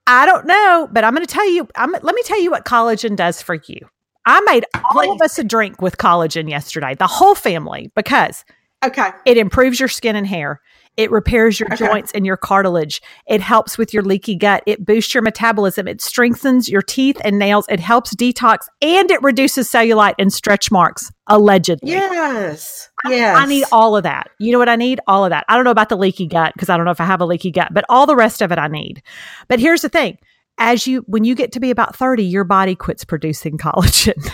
I 0.08 0.26
don't 0.26 0.48
know, 0.48 0.90
but 0.92 1.04
I'm 1.04 1.14
going 1.14 1.26
to 1.26 1.32
tell 1.32 1.48
you. 1.48 1.68
I'm, 1.76 1.92
let 1.92 2.16
me 2.16 2.24
tell 2.24 2.42
you 2.42 2.50
what 2.50 2.66
collagen 2.66 3.16
does 3.16 3.40
for 3.40 3.56
you. 3.56 3.88
I 4.26 4.42
made 4.42 4.66
all 4.96 5.12
of 5.14 5.22
us 5.22 5.38
a 5.38 5.44
drink 5.44 5.80
with 5.80 5.98
collagen 5.98 6.50
yesterday, 6.50 6.96
the 6.96 7.08
whole 7.08 7.36
family, 7.36 7.92
because 7.96 8.46
okay. 8.84 9.12
it 9.26 9.38
improves 9.38 9.80
your 9.80 9.90
skin 9.90 10.16
and 10.16 10.28
hair. 10.28 10.62
It 10.98 11.10
repairs 11.10 11.58
your 11.58 11.72
Okay. 11.74 11.88
joints 11.88 12.12
and 12.12 12.26
your 12.26 12.36
cartilage. 12.36 13.02
It 13.26 13.40
helps 13.40 13.78
with 13.78 13.94
your 13.94 14.04
leaky 14.04 14.36
gut. 14.36 14.62
It 14.66 14.86
boosts 14.86 15.14
your 15.14 15.22
metabolism. 15.24 15.88
It 15.88 16.02
strengthens 16.02 16.68
your 16.68 16.82
teeth 16.82 17.16
and 17.24 17.40
nails. 17.40 17.66
It 17.70 17.80
helps 17.80 18.14
detox 18.14 18.66
and 18.82 19.10
it 19.10 19.22
reduces 19.24 19.72
cellulite 19.72 20.16
and 20.20 20.34
stretch 20.34 20.70
marks, 20.70 21.10
allegedly. 21.28 21.92
Yes. 21.92 22.90
Yes. 23.08 23.38
I 23.38 23.46
need 23.46 23.64
all 23.72 23.96
of 23.96 24.04
that. 24.04 24.32
You 24.38 24.52
know 24.52 24.60
what 24.60 24.68
I 24.68 24.76
need? 24.76 25.00
All 25.08 25.24
of 25.24 25.30
that. 25.30 25.46
I 25.48 25.56
don't 25.56 25.64
know 25.64 25.72
about 25.72 25.88
the 25.88 25.96
leaky 25.98 26.28
gut 26.28 26.52
because 26.54 26.70
I 26.70 26.76
don't 26.76 26.86
know 26.86 26.92
if 26.92 27.00
I 27.00 27.06
have 27.06 27.22
a 27.22 27.26
leaky 27.26 27.52
gut, 27.52 27.70
but 27.74 27.86
all 27.88 28.06
the 28.06 28.16
rest 28.18 28.42
of 28.42 28.52
it 28.52 28.60
I 28.60 28.68
need. 28.68 29.02
But 29.48 29.62
here's 29.62 29.82
the 29.84 29.90
thing. 29.90 30.18
As 30.58 30.86
you 30.86 31.06
when 31.08 31.24
you 31.24 31.36
get 31.36 31.54
to 31.54 31.62
be 31.62 31.72
about 31.72 31.96
30, 31.96 32.24
your 32.26 32.44
body 32.44 32.76
quits 32.76 33.06
producing 33.06 33.58
collagen. 33.58 34.30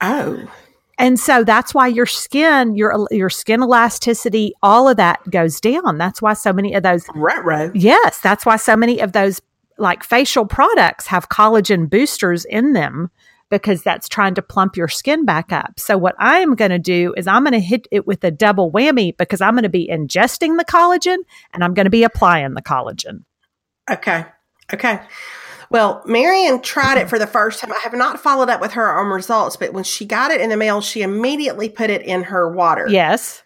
Oh. 0.00 0.50
And 0.98 1.18
so 1.18 1.44
that's 1.44 1.72
why 1.72 1.86
your 1.86 2.06
skin, 2.06 2.74
your 2.74 3.06
your 3.10 3.30
skin 3.30 3.62
elasticity, 3.62 4.52
all 4.62 4.88
of 4.88 4.96
that 4.96 5.20
goes 5.30 5.60
down. 5.60 5.96
That's 5.96 6.20
why 6.20 6.34
so 6.34 6.52
many 6.52 6.74
of 6.74 6.82
those 6.82 7.06
Retro. 7.14 7.70
Yes, 7.74 8.18
that's 8.20 8.44
why 8.44 8.56
so 8.56 8.76
many 8.76 9.00
of 9.00 9.12
those 9.12 9.40
like 9.78 10.02
facial 10.02 10.44
products 10.44 11.06
have 11.06 11.28
collagen 11.28 11.88
boosters 11.88 12.44
in 12.44 12.72
them 12.72 13.10
because 13.50 13.82
that's 13.82 14.08
trying 14.08 14.34
to 14.34 14.42
plump 14.42 14.76
your 14.76 14.88
skin 14.88 15.24
back 15.24 15.52
up. 15.52 15.78
So 15.78 15.96
what 15.96 16.14
I 16.18 16.38
am 16.40 16.54
going 16.54 16.70
to 16.70 16.78
do 16.78 17.14
is 17.16 17.26
I'm 17.26 17.44
going 17.44 17.52
to 17.52 17.60
hit 17.60 17.86
it 17.90 18.06
with 18.06 18.22
a 18.24 18.30
double 18.30 18.70
whammy 18.70 19.16
because 19.16 19.40
I'm 19.40 19.54
going 19.54 19.62
to 19.62 19.68
be 19.68 19.88
ingesting 19.88 20.58
the 20.58 20.64
collagen 20.64 21.18
and 21.54 21.64
I'm 21.64 21.74
going 21.74 21.86
to 21.86 21.90
be 21.90 22.04
applying 22.04 22.54
the 22.54 22.62
collagen. 22.62 23.24
Okay. 23.90 24.26
Okay. 24.74 25.00
Well, 25.70 26.02
Marion 26.06 26.62
tried 26.62 26.98
it 26.98 27.10
for 27.10 27.18
the 27.18 27.26
first 27.26 27.60
time. 27.60 27.72
I 27.72 27.80
have 27.82 27.92
not 27.92 28.20
followed 28.20 28.48
up 28.48 28.60
with 28.60 28.72
her 28.72 28.98
on 28.98 29.08
results, 29.08 29.56
but 29.56 29.72
when 29.72 29.84
she 29.84 30.06
got 30.06 30.30
it 30.30 30.40
in 30.40 30.50
the 30.50 30.56
mail, 30.56 30.80
she 30.80 31.02
immediately 31.02 31.68
put 31.68 31.90
it 31.90 32.02
in 32.02 32.24
her 32.24 32.50
water. 32.50 32.86
Yes. 32.88 33.42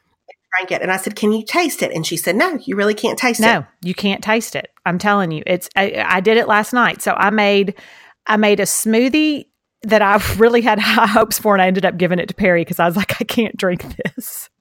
Drank 0.57 0.71
it. 0.71 0.83
And 0.83 0.93
I 0.93 0.99
said, 0.99 1.17
Can 1.17 1.33
you 1.33 1.45
taste 1.45 1.83
it? 1.83 1.93
And 1.93 2.07
she 2.07 2.17
said, 2.17 2.37
No, 2.37 2.59
you 2.65 2.77
really 2.77 2.95
can't 2.95 3.19
taste 3.19 3.41
it. 3.41 3.45
No, 3.45 3.67
you 3.83 3.95
can't 3.95 4.23
taste 4.23 4.55
it. 4.55 4.71
I'm 4.85 4.99
telling 4.99 5.33
you. 5.33 5.43
It's 5.47 5.69
I, 5.77 6.05
I 6.07 6.21
did 6.21 6.37
it 6.37 6.47
last 6.47 6.73
night. 6.73 7.03
So 7.03 7.15
I 7.15 7.31
made 7.31 7.75
I 8.27 8.37
made 8.37 8.61
a 8.61 8.65
smoothie 8.65 9.47
that 9.83 10.03
I 10.03 10.23
really 10.37 10.61
had 10.61 10.79
high 10.79 11.07
hopes 11.07 11.39
for 11.39 11.55
and 11.55 11.63
I 11.63 11.67
ended 11.67 11.85
up 11.85 11.97
giving 11.97 12.19
it 12.19 12.29
to 12.29 12.35
Perry 12.35 12.63
because 12.63 12.79
I 12.79 12.87
was 12.87 12.97
like 12.97 13.21
I 13.21 13.25
can't 13.25 13.57
drink 13.57 13.85
this. 13.97 14.49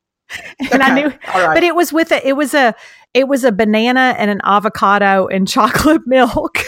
And 0.72 0.82
I 0.82 0.96
knew 0.96 1.08
right. 1.08 1.54
but 1.54 1.62
it 1.62 1.76
was 1.76 1.92
with 1.92 2.10
a 2.14 2.26
it 2.26 2.38
was 2.38 2.54
a 2.54 2.74
it 3.14 3.28
was 3.28 3.44
a 3.44 3.52
banana 3.52 4.16
and 4.18 4.32
an 4.32 4.40
avocado 4.46 5.28
and 5.28 5.46
chocolate 5.48 6.04
milk. 6.06 6.60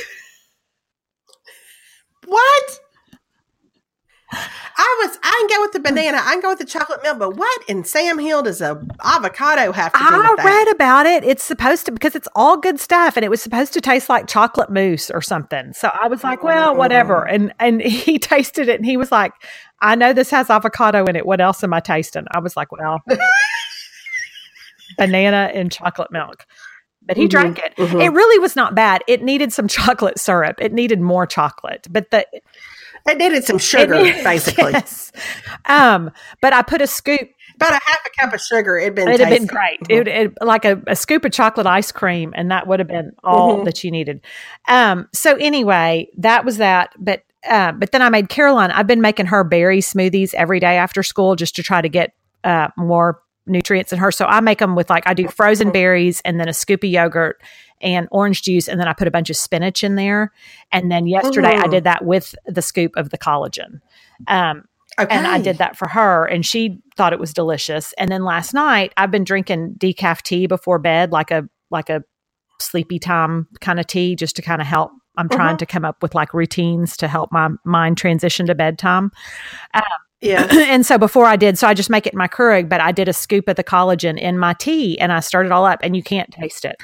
What? 2.34 2.80
I 4.76 5.04
was. 5.06 5.20
I 5.22 5.46
can 5.48 5.58
go 5.58 5.62
with 5.62 5.74
the 5.74 5.80
banana. 5.80 6.18
I 6.20 6.32
can 6.32 6.42
go 6.42 6.50
with 6.50 6.58
the 6.58 6.66
chocolate 6.66 7.02
milk. 7.04 7.20
But 7.20 7.38
what 7.38 7.62
in 7.68 7.84
Sam 7.84 8.18
Hill 8.18 8.42
does 8.42 8.62
a 8.62 8.84
avocado 9.04 9.72
have 9.72 9.94
to 9.94 10.00
do 10.00 10.06
I 10.06 10.18
with 10.32 10.38
that? 10.38 10.46
read 10.46 10.68
about 10.76 11.06
it. 11.06 11.24
It's 11.24 11.44
supposed 11.44 11.86
to 11.86 11.92
because 11.92 12.16
it's 12.16 12.28
all 12.34 12.58
good 12.58 12.80
stuff 12.80 13.16
and 13.16 13.24
it 13.24 13.30
was 13.30 13.42
supposed 13.42 13.74
to 13.74 13.82
taste 13.82 14.10
like 14.10 14.26
chocolate 14.28 14.72
mousse 14.72 15.12
or 15.12 15.22
something. 15.22 15.74
So 15.74 15.92
I 16.02 16.08
was 16.08 16.24
like, 16.24 16.44
well, 16.44 16.76
whatever. 16.76 17.28
And 17.28 17.54
and 17.60 17.82
he 18.06 18.18
tasted 18.18 18.68
it 18.68 18.78
and 18.78 18.86
he 18.86 18.98
was 18.98 19.12
like, 19.12 19.34
I 19.82 19.94
know 19.94 20.12
this 20.14 20.32
has 20.32 20.50
avocado 20.50 21.06
in 21.06 21.16
it. 21.16 21.28
What 21.28 21.40
else 21.40 21.64
am 21.64 21.72
I 21.74 21.80
tasting? 21.80 22.26
I 22.32 22.40
was 22.40 22.58
like, 22.58 22.72
well, 22.72 23.02
banana 24.98 25.52
and 25.54 25.72
chocolate 25.72 26.12
milk. 26.12 26.48
But 27.06 27.18
he 27.18 27.26
Mhm, 27.26 27.30
drank 27.30 27.60
it. 27.60 27.76
mhm. 27.78 28.02
It 28.04 28.10
really 28.10 28.40
was 28.40 28.56
not 28.56 28.76
bad. 28.76 29.04
It 29.08 29.22
needed 29.24 29.52
some 29.52 29.68
chocolate 29.68 30.18
syrup. 30.20 30.56
It 30.60 30.72
needed 30.74 31.02
more 31.02 31.26
chocolate. 31.26 31.88
But 31.90 32.12
the 32.12 32.26
It 33.06 33.18
needed 33.18 33.44
some 33.44 33.58
sugar, 33.58 33.96
it- 33.96 34.24
basically. 34.24 34.72
yes. 34.72 35.12
Um, 35.66 36.12
but 36.42 36.54
I 36.54 36.62
put 36.62 36.82
a 36.82 36.88
scoop 36.88 37.30
About 37.58 37.72
a 37.74 37.80
half 37.86 38.00
a 38.06 38.22
cup 38.22 38.34
of 38.34 38.40
sugar. 38.42 38.78
It'd 38.78 38.96
been. 38.96 39.10
It'd 39.10 39.20
have 39.20 39.30
been 39.30 39.48
tasty. 39.48 39.56
great. 39.56 39.80
Mhm. 39.82 40.02
It, 40.02 40.08
it 40.08 40.34
like 40.42 40.64
a, 40.66 40.82
a 40.88 40.96
scoop 40.96 41.26
of 41.26 41.32
chocolate 41.34 41.68
ice 41.68 41.92
cream, 41.92 42.34
and 42.36 42.50
that 42.52 42.66
would 42.68 42.80
have 42.80 42.88
been 42.88 43.12
all 43.24 43.60
Mhm. 43.60 43.66
that 43.66 43.84
you 43.84 43.92
needed. 43.92 44.22
Um, 44.70 45.08
so 45.14 45.36
anyway, 45.36 46.08
that 46.18 46.46
was 46.46 46.58
that. 46.58 46.92
But 46.98 47.24
uh, 47.50 47.74
but 47.74 47.92
then 47.92 48.02
I 48.02 48.10
made 48.10 48.30
Caroline. 48.30 48.72
I've 48.72 48.88
been 48.88 49.02
making 49.02 49.26
her 49.28 49.44
berry 49.44 49.80
smoothies 49.80 50.34
every 50.34 50.62
day 50.62 50.78
after 50.78 51.04
school 51.04 51.36
just 51.36 51.56
to 51.58 51.64
try 51.64 51.82
to 51.82 51.90
get 51.90 52.14
uh, 52.46 52.70
more 52.78 53.20
nutrients 53.46 53.92
in 53.94 54.00
her. 54.00 54.12
So 54.12 54.26
I 54.26 54.40
make 54.40 54.60
them 54.60 54.76
with 54.76 54.90
like 54.90 55.08
I 55.08 55.14
do 55.14 55.28
frozen 55.28 55.68
Mm-hmm. 55.68 55.74
berries 55.74 56.22
and 56.26 56.40
then 56.40 56.48
a 56.50 56.54
scoop 56.54 56.84
of 56.84 56.90
yogurt 56.90 57.42
and 57.82 58.08
orange 58.12 58.42
juice, 58.44 58.68
and 58.70 58.80
then 58.80 58.88
I 58.88 58.94
put 58.94 59.08
a 59.08 59.12
bunch 59.12 59.30
of 59.30 59.36
spinach 59.36 59.84
in 59.84 59.96
there. 59.96 60.32
And 60.72 60.90
then 60.92 61.06
yesterday 61.08 61.56
I 61.58 61.68
Mhm. 61.68 61.72
did 61.72 61.84
that 61.84 62.06
with 62.06 62.34
the 62.46 62.62
scoop 62.62 62.96
of 62.96 63.10
the 63.10 63.18
collagen. 63.18 63.82
Um, 64.28 64.64
Okay. 65.00 65.16
and 65.16 65.26
I 65.28 65.40
did 65.40 65.58
that 65.58 65.76
for 65.76 65.88
her, 65.90 66.24
and 66.26 66.46
she 66.46 66.80
thought 66.96 67.14
it 67.14 67.20
was 67.20 67.34
delicious. 67.34 67.94
And 67.98 68.12
then 68.12 68.24
last 68.24 68.54
night, 68.54 68.94
I've 68.96 69.10
been 69.12 69.24
drinking 69.24 69.76
decaf 69.80 70.22
tea 70.22 70.46
before 70.48 70.80
bed, 70.80 71.12
like 71.12 71.32
a 71.32 71.44
like 71.72 71.90
a 71.90 72.04
sleepy 72.62 73.00
time 73.00 73.48
kind 73.60 73.80
of 73.80 73.88
tea, 73.88 74.16
just 74.16 74.36
to 74.36 74.42
kind 74.42 74.62
of 74.62 74.68
help. 74.68 74.92
I'm 75.18 75.28
trying 75.30 75.56
Mhm. 75.56 75.60
to 75.60 75.66
come 75.66 75.84
up 75.86 76.02
with 76.02 76.16
like 76.16 76.34
routines 76.34 76.96
to 76.98 77.08
help 77.08 77.32
my 77.32 77.50
mind 77.66 77.98
transition 77.98 78.46
to 78.46 78.56
bedtime. 78.56 79.12
Um, 79.74 79.82
Yeah. 80.24 80.48
and 80.52 80.86
so 80.86 80.98
before 80.98 81.26
I 81.26 81.36
did, 81.36 81.58
so 81.58 81.68
I 81.68 81.74
just 81.74 81.90
make 81.90 82.08
it 82.08 82.14
in 82.14 82.18
my 82.18 82.28
Keurig, 82.28 82.70
but 82.70 82.82
I 82.82 82.92
did 82.92 83.08
a 83.08 83.14
scoop 83.14 83.48
of 83.48 83.56
the 83.56 83.64
collagen 83.64 84.20
in 84.20 84.40
my 84.40 84.54
tea 84.54 84.98
and 85.00 85.12
I 85.12 85.20
stirred 85.20 85.46
it 85.46 85.52
all 85.52 85.66
up 85.66 85.80
and 85.84 85.96
you 85.96 86.04
can't 86.04 86.32
taste 86.32 86.66
it. 86.66 86.78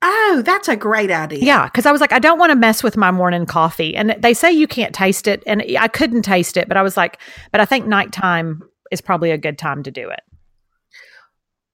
Oh, 0.00 0.42
that's 0.44 0.68
a 0.68 0.76
great 0.76 1.10
idea. 1.10 1.40
Yeah, 1.40 1.64
because 1.64 1.84
I 1.86 1.92
was 1.92 2.00
like, 2.00 2.12
I 2.12 2.18
don't 2.18 2.38
want 2.38 2.50
to 2.50 2.56
mess 2.56 2.82
with 2.82 2.96
my 2.96 3.10
morning 3.10 3.46
coffee. 3.46 3.96
And 3.96 4.14
they 4.18 4.32
say 4.32 4.52
you 4.52 4.68
can't 4.68 4.94
taste 4.94 5.26
it. 5.26 5.42
And 5.46 5.64
I 5.78 5.88
couldn't 5.88 6.22
taste 6.22 6.56
it, 6.56 6.68
but 6.68 6.76
I 6.76 6.82
was 6.82 6.96
like, 6.96 7.18
but 7.50 7.60
I 7.60 7.64
think 7.64 7.86
nighttime 7.86 8.62
is 8.92 9.00
probably 9.00 9.32
a 9.32 9.38
good 9.38 9.58
time 9.58 9.82
to 9.82 9.90
do 9.90 10.08
it. 10.08 10.20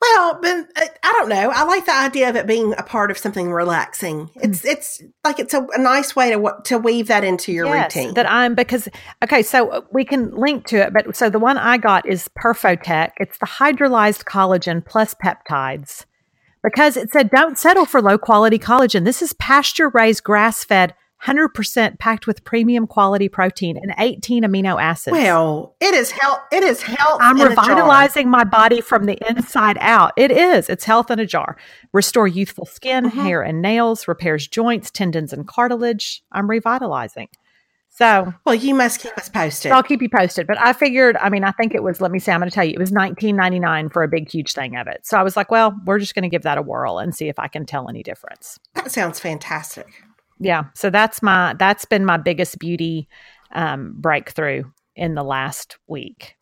Well, 0.05 0.39
but 0.41 0.69
uh, 0.77 0.87
I 1.03 1.13
don't 1.13 1.29
know. 1.29 1.51
I 1.51 1.65
like 1.65 1.87
the 1.87 1.95
idea 1.95 2.29
of 2.29 2.37
it 2.37 2.47
being 2.47 2.75
a 2.77 2.83
part 2.83 3.11
of 3.11 3.17
something 3.17 3.51
relaxing. 3.51 4.31
It's 4.37 4.61
mm. 4.61 4.73
it's 4.73 5.03
like 5.25 5.39
it's 5.39 5.55
a, 5.55 5.67
a, 5.75 5.79
nice 5.79 6.15
way 6.15 6.31
to 6.31 6.57
to 6.65 6.79
weave 6.79 7.09
that 7.09 7.25
into 7.25 7.53
your 7.53 7.67
yes, 7.67 7.97
routine. 7.97 8.15
That 8.15 8.31
I'm 8.31 8.55
because 8.55 8.89
okay, 9.23 9.43
so 9.43 9.71
uh, 9.71 9.81
we 9.93 10.05
can 10.05 10.35
link 10.35 10.67
to 10.67 10.77
it. 10.77 10.93
But 10.93 11.17
so 11.17 11.31
the 11.31 11.39
one 11.39 11.57
I 11.57 11.79
got 11.79 12.07
is 12.07 12.29
Perfotek. 12.39 13.13
It's 13.19 13.39
the 13.39 13.47
hydrolyzed 13.47 14.25
collagen 14.25 14.85
plus 14.85 15.15
peptides 15.15 16.05
because 16.63 16.97
it 16.97 17.11
said 17.11 17.31
don't 17.31 17.59
settle 17.59 17.87
for 17.87 18.03
low 18.03 18.19
quality 18.19 18.59
collagen. 18.59 19.05
This 19.05 19.23
is 19.23 19.33
pasture 19.35 19.89
raised, 19.89 20.23
grass 20.23 20.65
fed 20.65 20.95
100% 21.27 21.99
packed 21.99 22.27
with 22.27 22.45
premium 22.45 22.87
quality 22.87 23.29
protein 23.29 23.77
and 23.77 23.95
18 23.99 24.45
amino 24.45 24.81
acids. 24.81 25.13
Well, 25.13 25.75
it 25.81 25.95
is 25.95 26.11
health. 26.11 26.41
It 26.53 26.63
is 26.63 26.83
health. 26.83 27.19
I'm 27.23 27.41
revitalizing 27.41 28.29
my 28.29 28.45
body 28.45 28.81
from 28.81 29.07
the 29.07 29.19
inside 29.29 29.79
out. 29.81 30.13
It 30.17 30.31
is. 30.31 30.69
It's 30.69 30.85
health 30.85 31.11
in 31.11 31.19
a 31.19 31.27
jar. 31.27 31.57
Restore 31.93 32.29
youthful 32.29 32.67
skin, 32.67 33.07
mm-hmm. 33.07 33.21
hair, 33.21 33.43
and 33.43 33.63
nails. 33.63 34.07
Repairs 34.07 34.47
joints, 34.47 34.91
tendons, 34.91 35.33
and 35.33 35.49
cartilage. 35.49 36.23
I'm 36.33 36.49
revitalizing. 36.49 37.29
So, 37.89 38.35
well, 38.45 38.57
you 38.57 38.75
must 38.75 39.01
keep 39.01 39.17
us 39.17 39.29
posted. 39.29 39.71
I'll 39.71 39.85
keep 39.85 40.03
you 40.03 40.09
posted. 40.09 40.49
But 40.49 40.59
I 40.59 40.73
figured, 40.73 41.17
I 41.19 41.31
mean, 41.31 41.45
I 41.45 41.53
think 41.53 41.75
it 41.75 41.83
was. 41.85 42.01
Let 42.01 42.11
me 42.11 42.19
see. 42.19 42.33
I'm 42.33 42.41
going 42.41 42.51
to 42.51 42.55
tell 42.55 42.65
you, 42.65 42.73
it 42.73 42.79
was 42.79 42.91
19.99 42.91 43.93
for 43.93 44.03
a 44.03 44.09
big, 44.09 44.29
huge 44.29 44.53
thing 44.53 44.77
of 44.77 44.89
it. 44.89 45.07
So 45.07 45.17
I 45.17 45.23
was 45.23 45.37
like, 45.37 45.51
well, 45.51 45.75
we're 45.87 46.01
just 46.01 46.15
going 46.15 46.25
to 46.25 46.29
give 46.29 46.43
that 46.43 46.59
a 46.59 46.63
whirl 46.63 46.99
and 46.99 47.15
see 47.15 47.29
if 47.29 47.39
I 47.39 47.47
can 47.47 47.65
tell 47.65 47.89
any 47.89 48.03
difference. 48.03 48.59
That 48.75 48.91
sounds 48.91 49.21
fantastic 49.21 49.87
yeah 50.39 50.65
so 50.75 50.91
that's 50.91 51.23
my 51.23 51.55
that's 51.59 51.85
been 51.85 52.05
my 52.05 52.17
biggest 52.17 52.59
beauty 52.59 53.09
um, 53.53 53.95
breakthrough 53.97 54.65
in 54.97 55.15
the 55.15 55.25
last 55.25 55.77
week 55.89 56.37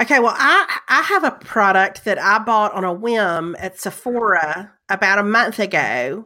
okay 0.00 0.18
well 0.18 0.34
i 0.36 0.78
i 0.88 1.02
have 1.02 1.24
a 1.24 1.30
product 1.30 2.04
that 2.04 2.18
i 2.18 2.38
bought 2.38 2.72
on 2.72 2.84
a 2.84 2.92
whim 2.92 3.54
at 3.58 3.78
sephora 3.78 4.72
about 4.88 5.18
a 5.18 5.22
month 5.22 5.58
ago 5.58 6.24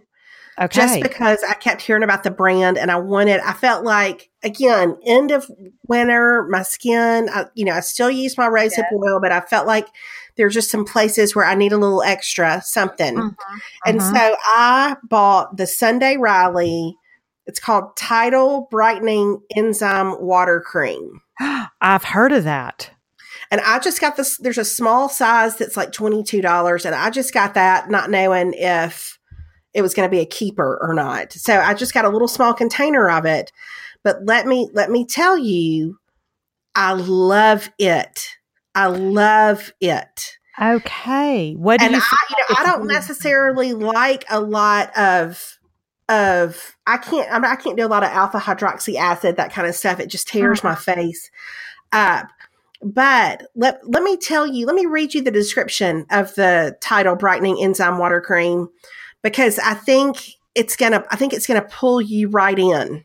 okay 0.61 0.81
just 0.81 1.03
because 1.03 1.43
i 1.49 1.55
kept 1.55 1.83
hearing 1.83 2.05
about 2.05 2.23
the 2.23 2.31
brand 2.31 2.79
and 2.79 2.91
i 2.91 2.97
wanted 2.97 3.41
i 3.41 3.53
felt 3.53 3.85
like 3.85 4.31
again 4.45 4.97
end 5.05 5.33
of 5.33 5.51
winter 5.89 6.47
my 6.49 6.63
skin 6.63 7.29
I, 7.33 7.47
you 7.55 7.65
know 7.65 7.73
i 7.73 7.81
still 7.81 8.11
use 8.11 8.39
my 8.39 8.49
rosehip 8.49 8.77
yes. 8.79 8.93
oil 8.93 9.19
but 9.21 9.33
i 9.33 9.41
felt 9.41 9.67
like 9.67 9.89
there's 10.37 10.55
just 10.55 10.71
some 10.71 10.85
places 10.85 11.35
where 11.35 11.45
I 11.45 11.55
need 11.55 11.73
a 11.73 11.79
little 11.79 12.03
extra 12.03 12.63
something. 12.65 13.17
Mm-hmm. 13.17 13.59
And 13.87 14.01
mm-hmm. 14.01 14.17
so 14.17 14.37
I 14.41 14.97
bought 15.03 15.57
the 15.57 15.67
Sunday 15.67 16.17
Riley 16.17 16.97
it's 17.53 17.61
called 17.61 17.95
Tidal 17.97 18.67
Brightening 18.71 19.43
Enzyme 19.55 20.19
Water 20.23 20.59
Cream. 20.59 21.21
I've 21.83 22.03
heard 22.03 22.33
of 22.33 22.45
that. 22.45 22.91
And 23.51 23.61
I 23.61 23.79
just 23.79 24.01
got 24.01 24.17
this. 24.17 24.39
There's 24.39 24.57
a 24.57 24.65
small 24.65 25.11
size 25.11 25.59
that's 25.59 25.77
like 25.77 25.93
$22. 25.93 26.87
And 26.87 26.95
I 26.95 27.11
just 27.11 27.35
got 27.35 27.53
that 27.53 27.91
not 27.91 28.09
knowing 28.09 28.55
if 28.55 29.19
it 29.75 29.83
was 29.83 29.93
going 29.93 30.09
to 30.09 30.11
be 30.11 30.23
a 30.23 30.27
keeper 30.27 30.79
or 30.81 30.95
not. 30.95 31.35
So 31.35 31.61
I 31.61 31.75
just 31.75 31.93
got 31.93 32.07
a 32.07 32.09
little 32.09 32.27
small 32.27 32.55
container 32.55 33.11
of 33.11 33.27
it. 33.27 33.53
But 34.03 34.25
let 34.25 34.47
me, 34.47 34.71
let 34.73 34.91
me 34.91 35.05
tell 35.05 35.37
you, 35.37 35.99
I 36.75 36.95
love 36.95 37.69
it. 37.79 38.29
I 38.75 38.87
love 38.87 39.75
it. 39.79 40.39
Okay. 40.59 41.53
What 41.53 41.81
do 41.81 41.85
and 41.85 41.97
you 41.97 42.01
I, 42.01 42.17
you 42.31 42.37
know, 42.39 42.61
I 42.61 42.65
don't 42.65 42.87
necessarily 42.87 43.75
like 43.75 44.25
a 44.31 44.41
lot 44.41 44.97
of 44.97 45.59
of 46.13 46.77
I 46.87 46.99
can't 46.99 47.31
I, 47.31 47.39
mean, 47.39 47.51
I 47.51 47.57
can't 47.57 47.77
do 47.77 47.87
a 47.87 47.89
lot 47.89 48.05
of 48.05 48.11
alpha 48.11 48.39
hydroxy 48.39 48.97
acid 48.97 49.37
that 49.37 49.53
kind 49.53 49.67
of 49.67 49.75
stuff. 49.75 49.99
It 49.99 50.09
just 50.09 50.29
tears 50.29 50.59
mm-hmm. 50.59 50.69
my 50.69 50.75
face 50.75 51.31
up. 51.93 52.29
But 52.83 53.45
let 53.55 53.81
let 53.89 54.03
me 54.03 54.17
tell 54.17 54.47
you, 54.47 54.67
let 54.67 54.75
me 54.75 54.87
read 54.87 55.15
you 55.15 55.23
the 55.23 55.31
description 55.31 56.05
of 56.11 56.35
the 56.35 56.77
Tidal 56.81 57.17
brightening 57.17 57.63
enzyme 57.63 57.99
water 57.99 58.21
cream 58.21 58.69
because 59.23 59.59
I 59.59 59.75
think 59.75 60.33
it's 60.55 60.77
gonna 60.77 61.05
I 61.11 61.17
think 61.17 61.33
it's 61.33 61.47
gonna 61.47 61.63
pull 61.63 62.01
you 62.01 62.29
right 62.29 62.59
in. 62.59 63.05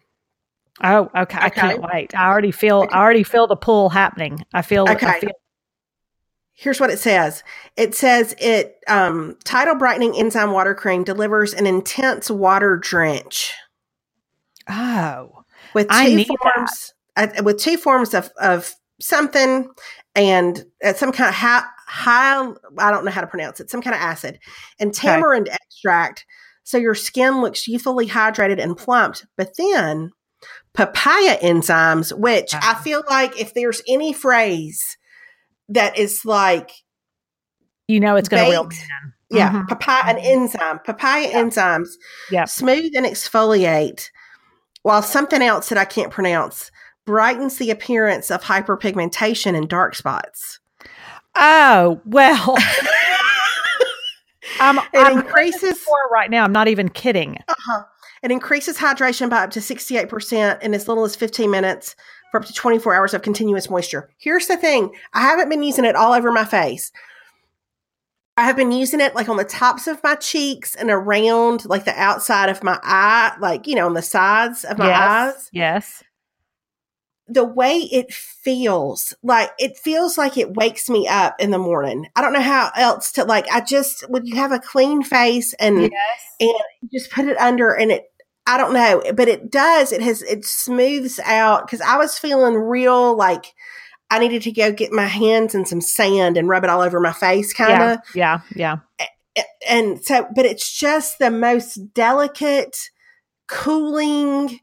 Oh, 0.83 1.09
okay. 1.15 1.21
okay. 1.21 1.37
I 1.39 1.49
can't 1.49 1.81
wait. 1.81 2.15
I 2.15 2.27
already 2.27 2.51
feel 2.51 2.83
okay. 2.83 2.93
I 2.93 3.01
already 3.01 3.23
feel 3.23 3.47
the 3.47 3.55
pull 3.55 3.89
happening. 3.89 4.39
I 4.53 4.61
feel 4.61 4.83
okay. 4.89 5.07
I 5.07 5.19
feel 5.19 5.31
Here's 6.59 6.79
what 6.79 6.89
it 6.89 6.97
says. 6.97 7.43
It 7.75 7.93
says 7.93 8.33
it 8.39 8.79
um, 8.87 9.37
tidal 9.43 9.75
brightening 9.75 10.15
enzyme 10.17 10.51
water 10.51 10.73
cream 10.73 11.03
delivers 11.03 11.53
an 11.53 11.67
intense 11.67 12.31
water 12.31 12.77
drench. 12.77 13.53
Oh, 14.67 15.43
with 15.75 15.87
two 15.87 16.25
forms 16.25 16.93
uh, 17.15 17.27
with 17.43 17.59
two 17.59 17.77
forms 17.77 18.15
of 18.15 18.31
of 18.41 18.73
something 18.99 19.69
and 20.15 20.65
uh, 20.83 20.93
some 20.93 21.11
kind 21.11 21.29
of 21.29 21.35
high, 21.35 21.63
high 21.85 22.51
I 22.79 22.89
don't 22.89 23.05
know 23.05 23.11
how 23.11 23.21
to 23.21 23.27
pronounce 23.27 23.59
it. 23.59 23.69
Some 23.69 23.83
kind 23.83 23.95
of 23.95 24.01
acid 24.01 24.39
and 24.79 24.91
tamarind 24.91 25.49
okay. 25.49 25.57
extract. 25.67 26.25
So 26.63 26.79
your 26.79 26.95
skin 26.95 27.39
looks 27.41 27.67
youthfully 27.67 28.07
hydrated 28.07 28.59
and 28.59 28.75
plumped. 28.75 29.27
But 29.37 29.57
then 29.57 30.09
papaya 30.73 31.37
enzymes, 31.37 32.17
which 32.17 32.55
I 32.55 32.73
feel 32.83 33.03
like 33.07 33.39
if 33.39 33.53
there's 33.53 33.83
any 33.87 34.11
phrase 34.11 34.96
that 35.69 35.97
is 35.97 36.23
like 36.25 36.71
you 37.87 37.99
know 37.99 38.15
it's 38.15 38.29
going 38.29 38.43
to 38.43 38.49
reel 38.51 38.69
yeah 39.29 39.51
mm-hmm. 39.51 39.65
papaya 39.67 40.03
an 40.05 40.15
mm-hmm. 40.17 40.25
enzyme 40.25 40.79
papaya 40.79 41.27
yeah. 41.29 41.43
enzymes 41.43 41.89
yeah 42.31 42.45
smooth 42.45 42.91
and 42.95 43.05
exfoliate 43.05 44.09
while 44.83 45.01
something 45.01 45.41
else 45.41 45.69
that 45.69 45.77
i 45.77 45.85
can't 45.85 46.11
pronounce 46.11 46.71
brightens 47.05 47.57
the 47.57 47.71
appearance 47.71 48.31
of 48.31 48.43
hyperpigmentation 48.43 49.55
and 49.55 49.69
dark 49.69 49.95
spots 49.95 50.59
oh 51.35 51.99
well 52.05 52.55
I'm, 54.59 54.77
it 54.77 54.87
I'm 54.93 55.19
increases 55.19 55.85
right 56.11 56.29
now 56.29 56.43
i'm 56.43 56.53
not 56.53 56.67
even 56.67 56.89
kidding 56.89 57.37
uh-huh. 57.47 57.83
it 58.23 58.31
increases 58.31 58.77
hydration 58.77 59.29
by 59.29 59.43
up 59.43 59.51
to 59.51 59.59
68% 59.59 60.61
in 60.61 60.73
as 60.73 60.87
little 60.87 61.03
as 61.03 61.15
15 61.15 61.51
minutes 61.51 61.95
for 62.31 62.39
up 62.39 62.45
to 62.45 62.53
24 62.53 62.93
hours 62.93 63.13
of 63.13 63.21
continuous 63.21 63.69
moisture. 63.69 64.09
Here's 64.17 64.47
the 64.47 64.57
thing 64.57 64.93
I 65.13 65.21
haven't 65.21 65.49
been 65.49 65.63
using 65.63 65.85
it 65.85 65.95
all 65.95 66.13
over 66.13 66.31
my 66.31 66.45
face. 66.45 66.91
I 68.37 68.43
have 68.43 68.55
been 68.55 68.71
using 68.71 69.01
it 69.01 69.15
like 69.15 69.29
on 69.29 69.37
the 69.37 69.43
tops 69.43 69.87
of 69.87 70.03
my 70.03 70.13
cheeks 70.13 70.75
and 70.75 70.91
around 70.91 71.65
like 71.65 71.85
the 71.85 71.99
outside 71.99 72.49
of 72.49 72.63
my 72.63 72.79
eye, 72.83 73.35
like, 73.39 73.65
you 73.65 73.73
know, 73.73 73.87
on 73.87 73.95
the 73.95 74.03
sides 74.03 74.63
of 74.63 74.77
my 74.77 74.87
yes, 74.87 74.99
eyes. 74.99 75.49
Yes. 75.51 76.03
The 77.27 77.43
way 77.43 77.79
it 77.91 78.13
feels, 78.13 79.15
like 79.23 79.49
it 79.57 79.75
feels 79.75 80.19
like 80.19 80.37
it 80.37 80.53
wakes 80.53 80.87
me 80.87 81.07
up 81.07 81.35
in 81.39 81.49
the 81.49 81.57
morning. 81.57 82.07
I 82.15 82.21
don't 82.21 82.31
know 82.31 82.39
how 82.39 82.71
else 82.75 83.11
to 83.13 83.25
like 83.25 83.47
I 83.51 83.59
just 83.59 84.07
when 84.07 84.25
you 84.25 84.35
have 84.35 84.51
a 84.51 84.59
clean 84.59 85.01
face 85.01 85.53
and 85.55 85.81
yes. 85.81 85.91
and 86.39 86.89
just 86.93 87.11
put 87.11 87.25
it 87.25 87.37
under 87.37 87.73
and 87.73 87.91
it 87.91 88.05
I 88.47 88.57
don't 88.57 88.73
know, 88.73 89.03
but 89.13 89.27
it 89.27 89.51
does. 89.51 89.91
It 89.91 90.01
has, 90.01 90.21
it 90.21 90.45
smooths 90.45 91.19
out 91.25 91.67
because 91.67 91.81
I 91.81 91.97
was 91.97 92.17
feeling 92.17 92.55
real 92.55 93.15
like 93.15 93.53
I 94.09 94.19
needed 94.19 94.41
to 94.43 94.53
go 94.53 94.71
get 94.71 94.93
my 94.93 95.05
hands 95.05 95.53
in 95.53 95.65
some 95.65 95.81
sand 95.81 96.37
and 96.37 96.47
rub 96.47 96.63
it 96.63 96.69
all 96.69 96.79
over 96.79 97.01
my 97.01 97.11
face, 97.11 97.53
kind 97.53 97.83
of. 97.83 97.99
Yeah, 98.15 98.39
yeah, 98.55 98.77
yeah. 98.97 99.43
And 99.67 100.01
so, 100.01 100.25
but 100.33 100.45
it's 100.45 100.71
just 100.71 101.19
the 101.19 101.29
most 101.29 101.93
delicate, 101.93 102.89
cooling, 103.49 104.61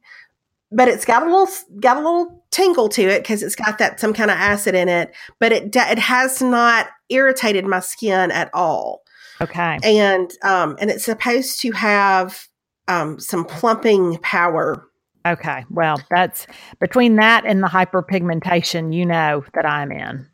but 0.72 0.88
it's 0.88 1.04
got 1.04 1.22
a 1.22 1.26
little, 1.26 1.48
got 1.78 1.98
a 1.98 2.00
little 2.00 2.42
tingle 2.50 2.88
to 2.88 3.02
it 3.02 3.22
because 3.22 3.42
it's 3.42 3.54
got 3.54 3.76
that 3.78 4.00
some 4.00 4.14
kind 4.14 4.30
of 4.30 4.38
acid 4.38 4.74
in 4.74 4.88
it, 4.88 5.14
but 5.38 5.52
it, 5.52 5.76
it 5.76 5.98
has 5.98 6.40
not 6.40 6.88
irritated 7.10 7.66
my 7.66 7.80
skin 7.80 8.30
at 8.30 8.48
all. 8.54 9.02
Okay. 9.42 9.78
And, 9.82 10.32
um, 10.42 10.76
and 10.80 10.90
it's 10.90 11.04
supposed 11.04 11.60
to 11.60 11.72
have, 11.72 12.48
um, 12.88 13.18
some 13.18 13.44
plumping 13.44 14.18
power. 14.18 14.86
Okay. 15.26 15.64
Well, 15.70 15.96
that's 16.10 16.46
between 16.80 17.16
that 17.16 17.44
and 17.46 17.62
the 17.62 17.68
hyperpigmentation, 17.68 18.94
you 18.94 19.06
know 19.06 19.44
that 19.54 19.64
I'm 19.64 19.90
in. 19.90 20.28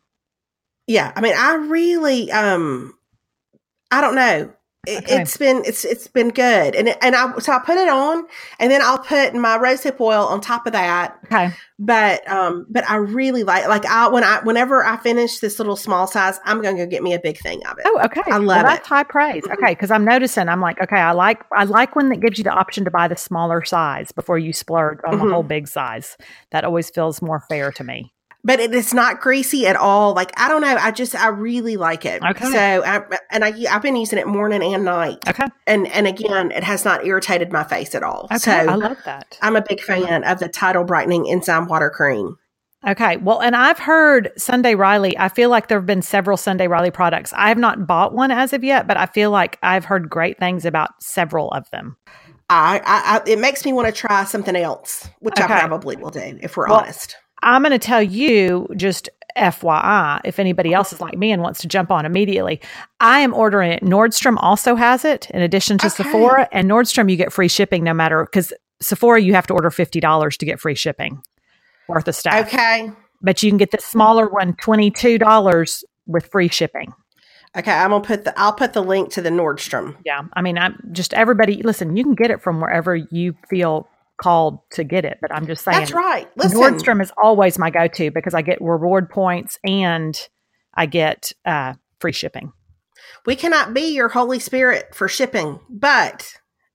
Yeah. 0.86 1.12
I 1.14 1.20
mean, 1.20 1.34
I 1.36 1.55
really, 1.55 2.30
um, 2.32 2.92
I 3.90 4.01
don't 4.01 4.16
know. 4.16 4.53
Okay. 4.89 5.20
It's 5.20 5.37
been 5.37 5.62
it's 5.66 5.85
it's 5.85 6.09
been 6.09 6.31
good, 6.31 6.74
and 6.74 6.89
and 7.03 7.14
I 7.14 7.39
so 7.39 7.53
I 7.53 7.59
put 7.59 7.76
it 7.76 7.89
on, 7.89 8.24
and 8.59 8.72
then 8.72 8.81
I'll 8.81 8.99
put 8.99 9.35
my 9.35 9.59
rosehip 9.59 10.01
oil 10.01 10.24
on 10.24 10.41
top 10.41 10.66
of 10.66 10.72
that. 10.72 11.18
Okay. 11.26 11.53
But 11.78 12.26
um, 12.31 12.64
but 12.70 12.89
I 12.89 12.97
really 12.97 13.43
like 13.43 13.68
like 13.68 13.85
I 13.85 14.09
when 14.09 14.24
I 14.24 14.41
whenever 14.43 14.83
I 14.83 14.97
finish 14.97 15.41
this 15.41 15.59
little 15.59 15.76
small 15.76 16.07
size, 16.07 16.41
I'm 16.47 16.62
going 16.62 16.78
to 16.78 16.87
go 16.87 16.91
get 16.91 17.03
me 17.03 17.12
a 17.12 17.20
big 17.20 17.37
thing 17.37 17.61
of 17.66 17.78
it. 17.78 17.85
Oh, 17.87 18.01
okay. 18.07 18.22
I 18.24 18.39
love 18.39 18.47
well, 18.47 18.62
that's 18.62 18.87
it. 18.87 18.89
high 18.89 19.03
praise. 19.03 19.43
Mm-hmm. 19.43 19.62
Okay, 19.62 19.72
because 19.72 19.91
I'm 19.91 20.05
noticing 20.07 20.49
I'm 20.49 20.62
like 20.62 20.81
okay, 20.81 20.97
I 20.97 21.12
like 21.12 21.43
I 21.53 21.64
like 21.64 21.95
when 21.95 22.09
that 22.09 22.20
gives 22.20 22.39
you 22.39 22.45
the 22.45 22.51
option 22.51 22.87
to 22.87 22.91
buy 22.91 23.07
the 23.07 23.16
smaller 23.16 23.62
size 23.62 24.12
before 24.12 24.39
you 24.39 24.55
splurge 24.55 25.01
on 25.05 25.16
mm-hmm. 25.16 25.26
the 25.26 25.35
whole 25.35 25.43
big 25.43 25.68
size. 25.68 26.16
That 26.53 26.64
always 26.64 26.89
feels 26.89 27.20
more 27.20 27.41
fair 27.51 27.70
to 27.72 27.85
me. 27.85 28.14
But 28.45 28.61
it 28.61 28.74
is 28.74 28.95
not 28.95 29.20
greasy 29.20 29.66
at 29.66 29.76
all. 29.76 30.14
Like 30.14 30.32
I 30.38 30.49
don't 30.49 30.62
know, 30.62 30.76
I 30.76 30.91
just 30.91 31.14
I 31.14 31.28
really 31.28 31.76
like 31.76 32.05
it. 32.05 32.22
Okay. 32.22 32.45
So 32.47 32.59
I, 32.84 33.03
and 33.30 33.45
I 33.45 33.53
I've 33.70 33.82
been 33.82 33.97
using 33.97 34.18
it 34.18 34.26
morning 34.26 34.62
and 34.62 34.84
night, 34.84 35.18
Okay. 35.28 35.47
and 35.66 35.86
and 35.88 36.07
again, 36.07 36.51
it 36.53 36.64
has 36.64 36.84
not 36.84 37.05
irritated 37.07 37.53
my 37.53 37.64
face 37.64 37.95
at 37.95 38.03
all. 38.03 38.24
Okay. 38.26 38.38
So 38.38 38.53
I 38.53 38.74
love 38.74 38.99
that. 39.05 39.38
I'm 39.43 39.57
a 39.57 39.62
big 39.62 39.80
fan 39.80 40.24
of 40.24 40.38
the 40.38 40.49
Tidal 40.49 40.84
Brightening 40.84 41.30
Enzyme 41.30 41.66
Water 41.66 41.91
Cream. 41.91 42.36
Okay. 42.86 43.18
Well, 43.18 43.43
and 43.43 43.55
I've 43.55 43.78
heard 43.78 44.30
Sunday 44.38 44.74
Riley. 44.74 45.16
I 45.18 45.28
feel 45.28 45.51
like 45.51 45.68
there 45.68 45.78
have 45.78 45.84
been 45.86 46.01
several 46.01 46.38
Sunday 46.38 46.66
Riley 46.66 46.91
products. 46.91 47.30
I 47.36 47.49
have 47.49 47.59
not 47.59 47.86
bought 47.86 48.14
one 48.14 48.30
as 48.30 48.55
of 48.55 48.64
yet, 48.64 48.86
but 48.86 48.97
I 48.97 49.05
feel 49.05 49.30
like 49.30 49.59
I've 49.62 49.84
heard 49.84 50.09
great 50.09 50.38
things 50.38 50.64
about 50.64 50.91
several 51.03 51.51
of 51.51 51.68
them. 51.72 51.99
I, 52.49 52.78
I, 52.78 53.18
I 53.18 53.22
it 53.30 53.38
makes 53.38 53.64
me 53.66 53.74
want 53.74 53.86
to 53.88 53.93
try 53.93 54.24
something 54.24 54.57
else, 54.57 55.09
which 55.18 55.38
Okay. 55.38 55.53
I 55.53 55.59
probably 55.61 55.97
will 55.97 56.11
do 56.11 56.38
if 56.43 56.57
we're 56.57 56.68
Well, 56.68 56.78
honest. 56.80 57.16
I'm 57.43 57.62
going 57.62 57.72
to 57.72 57.78
tell 57.78 58.03
you 58.03 58.66
just 58.76 59.09
FYI, 59.36 60.20
if 60.24 60.38
anybody 60.38 60.72
else 60.74 60.93
is 60.93 61.01
like 61.01 61.16
me 61.16 61.30
and 61.32 61.41
wants 61.43 61.61
to 61.61 61.68
jump 61.68 61.91
on 61.91 62.05
immediately, 62.05 62.61
I 63.01 63.20
am 63.20 63.32
ordering 63.34 63.72
it. 63.72 63.82
Nordstrom 63.82 64.36
also 64.38 64.74
has 64.74 65.05
it 65.05 65.30
in 65.30 65.41
addition 65.43 65.78
to 65.78 65.86
Okay. 65.86 66.03
Sephora. 66.03 66.49
And 66.53 66.68
Nordstrom, 66.70 67.11
you 67.11 67.16
get 67.16 67.32
free 67.32 67.49
shipping 67.49 67.84
no 67.84 67.95
matter, 67.95 68.24
because 68.24 68.53
Sephora, 68.82 69.20
you 69.20 69.34
have 69.34 69.47
to 69.49 69.55
order 69.55 69.70
$50 69.70 70.36
to 70.38 70.47
get 70.47 70.59
free 70.61 70.74
shipping 70.74 71.20
worth 71.88 72.09
of 72.09 72.14
stuff. 72.14 72.47
Okay, 72.47 72.91
But 73.22 73.43
you 73.43 73.51
can 73.51 73.59
get 73.59 73.70
the 73.70 73.78
smaller 73.80 74.28
one, 74.28 74.55
$22 74.55 75.84
with 76.07 76.26
free 76.30 76.49
shipping. 76.49 76.93
okay, 77.57 77.72
I'm 77.72 77.91
gonna 77.91 78.03
put 78.05 78.24
the 78.24 78.38
I'll 78.38 78.53
put 78.53 78.72
the 78.74 78.82
link 78.82 79.11
to 79.12 79.20
the 79.22 79.30
Nordstrom. 79.30 79.97
Yeah. 80.05 80.22
I 80.34 80.41
mean, 80.43 80.57
I'm 80.59 80.80
just 80.93 81.12
everybody, 81.14 81.62
listen, 81.62 81.97
you 81.97 82.05
can 82.05 82.14
get 82.14 82.30
it 82.30 82.41
from 82.43 82.61
wherever 82.61 82.95
you 82.97 83.34
feel 83.49 83.88
called 84.21 84.61
to 84.73 84.85
get 84.85 85.05
it. 85.05 85.18
But 85.21 85.35
I'm 85.35 85.47
just 85.47 85.64
saying, 85.64 85.79
That's 85.79 85.93
right. 85.93 86.29
Listen, 86.37 86.61
Nordstrom 86.61 87.03
is 87.03 87.12
always 87.23 87.59
my 87.59 87.71
go 87.71 87.89
to 87.89 88.11
because 88.11 88.35
I 88.35 88.43
get 88.43 88.61
reward 88.61 89.09
points 89.11 89.59
and 89.64 90.18
I 90.75 90.87
get 90.87 91.33
uh, 91.45 91.75
free 92.01 92.12
shipping. 92.12 92.53
we 93.27 93.37
cannot 93.37 93.75
be 93.75 93.95
your 93.95 94.09
Holy 94.09 94.39
Spirit 94.39 94.95
for 94.95 95.09
shipping, 95.09 95.61
but 95.68 96.35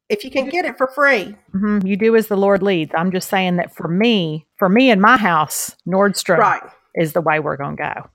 if 0.09 0.23
you 0.23 0.31
can 0.31 0.49
get 0.49 0.65
it 0.65 0.77
for 0.77 0.87
free, 0.87 1.35
hmm 1.51 1.79
You 1.83 1.97
do 1.97 2.15
as 2.15 2.27
the 2.27 2.37
Lord 2.37 2.61
leads. 2.61 2.91
I'm 2.95 3.11
just 3.11 3.29
saying 3.29 3.57
that 3.57 3.73
for 3.75 3.87
me, 3.87 4.45
for 4.57 4.69
me 4.69 4.91
in 4.91 4.99
my 5.01 5.17
house, 5.17 5.75
Nordstrom 5.87 6.37
right? 6.39 6.63
is 6.95 7.13
the 7.13 7.21
way 7.21 7.39
we're 7.39 7.57
going 7.57 7.77
to 7.77 7.83
go. 7.83 8.09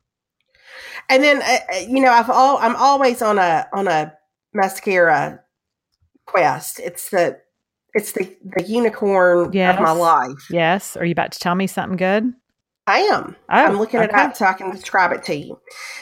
And 1.08 1.22
then 1.24 1.42
uh, 1.42 1.58
uh, 1.74 1.78
you 1.88 2.00
know, 2.00 2.12
I've 2.12 2.30
all 2.30 2.58
I'm 2.58 2.76
always 2.76 3.22
on 3.22 3.38
a 3.38 3.66
on 3.72 3.88
a 3.88 4.12
mascara 4.54 5.40
quest. 6.26 6.78
It's 6.80 7.10
the 7.10 7.38
it's 7.94 8.12
the 8.12 8.36
the 8.56 8.62
unicorn 8.64 9.46
of 9.46 9.80
my 9.80 9.90
life. 9.90 10.46
Yes. 10.50 10.96
Are 10.96 11.04
you 11.04 11.12
about 11.12 11.32
to 11.32 11.38
tell 11.38 11.54
me 11.54 11.66
something 11.66 11.96
good? 11.96 12.32
I 12.86 13.00
am. 13.00 13.36
Oh, 13.48 13.54
I'm 13.54 13.78
looking 13.78 14.00
it 14.00 14.10
okay. 14.10 14.20
up 14.22 14.36
so 14.36 14.46
I 14.46 14.52
can 14.52 14.70
describe 14.70 15.12
it 15.12 15.24
to 15.24 15.34
you. 15.34 15.60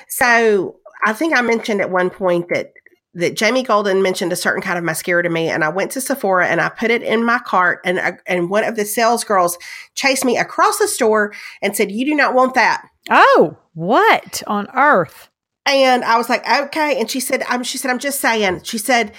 So 0.09 0.77
I 1.05 1.13
think 1.13 1.37
I 1.37 1.43
mentioned 1.43 1.81
at 1.81 1.91
one 1.91 2.11
point 2.11 2.49
that 2.51 2.73
that 3.15 3.37
Jamie 3.37 3.63
Golden 3.63 4.03
mentioned 4.03 4.33
a 4.33 4.37
certain 4.37 4.63
kind 4.63 4.79
of 4.79 4.85
mascara 4.85 5.23
to 5.23 5.29
me, 5.29 5.49
and 5.49 5.65
I 5.65 5.71
went 5.71 5.91
to 5.93 6.01
Sephora 6.01 6.47
and 6.47 6.61
I 6.61 6.69
put 6.69 6.91
it 6.91 7.03
in 7.03 7.25
my 7.25 7.39
cart, 7.41 7.81
and 7.85 7.99
I- 7.99 8.19
and 8.27 8.49
one 8.49 8.65
of 8.65 8.77
the 8.77 8.85
sales 8.85 9.25
girls 9.25 9.59
chased 9.95 10.25
me 10.25 10.37
across 10.37 10.79
the 10.79 10.87
store 10.87 11.33
and 11.63 11.75
said, 11.77 11.91
"You 11.91 12.05
do 12.05 12.15
not 12.15 12.35
want 12.35 12.55
that." 12.55 12.87
Oh, 13.11 13.57
what 13.75 14.43
on 14.47 14.69
earth? 14.75 15.31
And 15.67 16.05
I 16.05 16.17
was 16.17 16.29
like, 16.29 16.49
"Okay," 16.49 16.99
and 17.01 17.11
she 17.11 17.21
said, 17.21 17.43
"I'm." 17.49 17.63
She 17.63 17.77
said, 17.79 17.91
"I'm 17.91 17.99
just 17.99 18.21
saying." 18.21 18.63
She 18.63 18.79
said. 18.79 19.13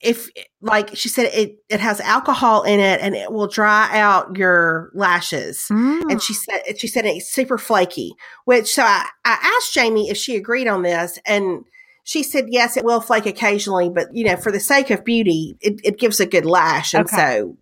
If 0.00 0.30
like 0.62 0.96
she 0.96 1.08
said, 1.10 1.30
it 1.34 1.58
it 1.68 1.80
has 1.80 2.00
alcohol 2.00 2.62
in 2.62 2.80
it 2.80 3.00
and 3.02 3.14
it 3.14 3.30
will 3.30 3.46
dry 3.46 3.90
out 3.92 4.36
your 4.36 4.90
lashes. 4.94 5.66
Mm. 5.70 6.10
and 6.10 6.22
she 6.22 6.32
said 6.32 6.78
she 6.78 6.86
said 6.86 7.04
it's 7.04 7.30
super 7.30 7.58
flaky 7.58 8.14
which 8.46 8.72
so 8.72 8.82
I, 8.82 9.06
I 9.24 9.52
asked 9.56 9.74
jamie 9.74 10.08
if 10.08 10.16
she 10.16 10.36
agreed 10.36 10.66
on 10.66 10.82
this 10.82 11.18
and 11.26 11.64
she 12.04 12.22
said 12.22 12.46
yes 12.48 12.76
it 12.76 12.84
will 12.84 13.00
flake 13.00 13.26
occasionally 13.26 13.90
but 13.90 14.08
you 14.14 14.24
know 14.24 14.36
for 14.36 14.50
the 14.50 14.60
sake 14.60 14.90
of 14.90 15.04
beauty 15.04 15.56
it, 15.60 15.80
it 15.84 15.98
gives 15.98 16.20
a 16.20 16.26
good 16.26 16.46
lash 16.46 16.94
and 16.94 17.04
Okay. 17.06 17.16
so 17.16 17.56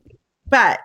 but 0.48 0.80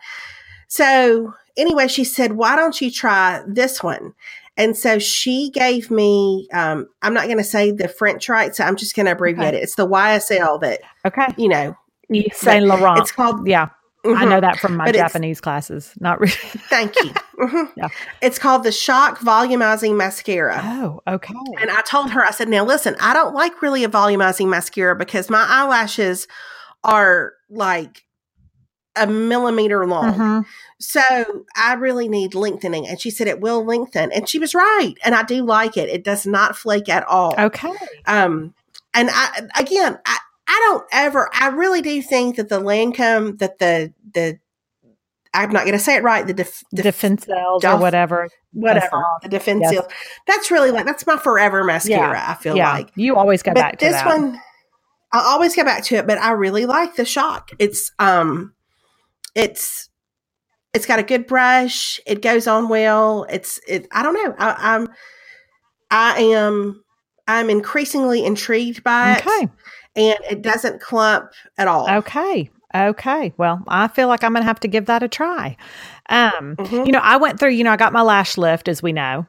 so 0.67 1.33
anyway 1.57 1.87
she 1.87 2.03
said 2.03 2.33
why 2.33 2.55
don't 2.55 2.81
you 2.81 2.89
try 2.89 3.43
this 3.47 3.83
one 3.83 4.13
and 4.59 4.77
so 4.77 4.99
she 4.99 5.49
gave 5.51 5.89
me 5.89 6.47
um, 6.53 6.87
i'm 7.01 7.13
not 7.15 7.25
going 7.25 7.37
to 7.39 7.43
say 7.43 7.71
the 7.71 7.87
french 7.87 8.29
right 8.29 8.55
so 8.55 8.63
i'm 8.63 8.75
just 8.75 8.95
going 8.95 9.07
to 9.07 9.13
abbreviate 9.13 9.47
Okay. 9.55 9.57
it 9.57 9.63
it's 9.63 9.73
the 9.75 9.87
ysl 9.87 10.61
that 10.61 10.81
okay. 11.05 11.27
you 11.37 11.47
know 11.49 11.75
Yves 12.11 12.37
Saint 12.37 12.65
Laurent. 12.65 12.99
it's 12.99 13.11
called 13.11 13.47
yeah, 13.47 13.69
I 14.05 14.07
Mhm. 14.07 14.29
know 14.29 14.41
that 14.41 14.57
from 14.59 14.77
my 14.77 14.85
But 14.85 14.95
Japanese 14.95 15.41
classes. 15.41 15.93
Not 15.99 16.19
really. 16.19 16.31
thank 16.69 16.95
you 17.03 17.11
Mhm. 17.39 17.69
Yeah. 17.77 17.89
it's 18.21 18.39
called 18.39 18.63
the 18.63 18.71
shock 18.71 19.19
volumizing 19.19 19.95
mascara 19.97 20.59
oh, 20.63 21.01
okay. 21.07 21.33
And 21.61 21.69
I 21.69 21.81
told 21.81 22.09
her, 22.11 22.23
I 22.25 22.31
said, 22.31 22.49
now 22.49 22.63
listen, 22.65 22.95
I 22.99 23.13
don't 23.13 23.33
like 23.35 23.61
really 23.61 23.83
a 23.83 23.89
volumizing 23.89 24.47
mascara 24.49 24.95
because 24.95 25.29
my 25.29 25.45
eyelashes 25.47 26.27
are 26.83 27.33
like 27.49 28.05
a 28.95 29.05
millimeter 29.05 29.85
long. 29.85 30.13
Mhm. 30.13 30.45
So 30.79 31.45
I 31.55 31.73
really 31.73 32.07
need 32.07 32.33
lengthening. 32.33 32.87
And 32.87 32.99
she 32.99 33.09
said 33.11 33.27
it 33.27 33.41
will 33.41 33.65
lengthen. 33.65 34.11
And 34.11 34.27
she 34.27 34.39
was 34.39 34.55
right. 34.55 34.95
And 35.03 35.13
I 35.13 35.23
do 35.23 35.45
like 35.45 35.75
it. 35.77 35.89
It 35.89 36.03
does 36.03 36.25
not 36.25 36.55
flake 36.55 36.89
at 36.89 37.05
all. 37.07 37.35
Okay. 37.37 37.71
Um, 38.05 38.53
and 38.93 39.09
I, 39.11 39.47
again, 39.59 39.99
I, 40.05 40.17
I 40.47 40.65
don't 40.67 40.85
ever, 40.91 41.29
I 41.33 41.49
really 41.49 41.81
do 41.81 42.01
think 42.01 42.37
that 42.37 42.49
the 42.49 42.59
Lancome, 42.59 43.37
that 43.39 43.59
the, 43.59 43.93
the, 44.13 44.39
I'm 45.33 45.51
not 45.51 45.61
going 45.61 45.73
to 45.73 45.79
say 45.79 45.95
it 45.95 46.03
right. 46.03 46.25
The 46.25 46.33
def, 46.33 46.63
def- 46.73 46.83
Defense 46.83 47.25
cells 47.25 47.63
or 47.63 47.77
whatever. 47.77 48.29
whatever, 48.51 49.03
the 49.21 49.29
defensive. 49.29 49.85
Yes. 49.87 49.91
That's 50.25 50.49
really 50.49 50.71
like, 50.71 50.85
that's 50.85 51.05
my 51.05 51.17
forever 51.17 51.63
mascara. 51.63 52.23
I 52.25 52.33
feel 52.35 52.55
yeah. 52.55 52.71
like. 52.71 52.89
you 52.95 53.15
always 53.15 53.43
go 53.43 53.51
but 53.51 53.59
back 53.61 53.77
to 53.79 53.85
this 53.85 54.01
one 54.03 54.39
i 55.11 55.19
always 55.19 55.55
go 55.55 55.63
back 55.63 55.83
to 55.83 55.95
it 55.95 56.07
but 56.07 56.17
i 56.19 56.31
really 56.31 56.65
like 56.65 56.95
the 56.95 57.05
shock 57.05 57.51
it's 57.59 57.91
um 57.99 58.53
it's 59.35 59.88
it's 60.73 60.85
got 60.85 60.99
a 60.99 61.03
good 61.03 61.25
brush 61.27 61.99
it 62.05 62.21
goes 62.21 62.47
on 62.47 62.69
well 62.69 63.25
it's 63.29 63.59
it 63.67 63.87
i 63.91 64.03
don't 64.03 64.13
know 64.13 64.35
I, 64.37 64.75
i'm 64.75 64.87
i 65.91 66.19
am 66.21 66.83
i'm 67.27 67.49
increasingly 67.49 68.23
intrigued 68.25 68.83
by 68.83 69.15
it 69.17 69.21
Okay. 69.25 69.51
and 69.95 70.17
it 70.29 70.41
doesn't 70.41 70.81
clump 70.81 71.31
at 71.57 71.67
all 71.67 71.89
Okay. 71.89 72.49
Okay. 72.75 73.33
Well, 73.37 73.63
I 73.67 73.87
feel 73.87 74.07
like 74.07 74.23
I'm 74.23 74.31
going 74.33 74.43
to 74.43 74.47
have 74.47 74.59
to 74.59 74.67
give 74.67 74.85
that 74.85 75.01
a 75.01 75.07
try. 75.07 75.57
Um, 76.09 76.55
Mhm. 76.59 76.85
you 76.85 76.91
know, 76.91 76.99
I 76.99 77.17
went 77.17 77.39
through, 77.39 77.49
you 77.49 77.63
know, 77.63 77.71
I 77.71 77.77
got 77.77 77.93
my 77.93 78.03
lash 78.03 78.37
lift 78.37 78.67
as 78.67 78.83
we 78.83 78.93
know. 78.93 79.25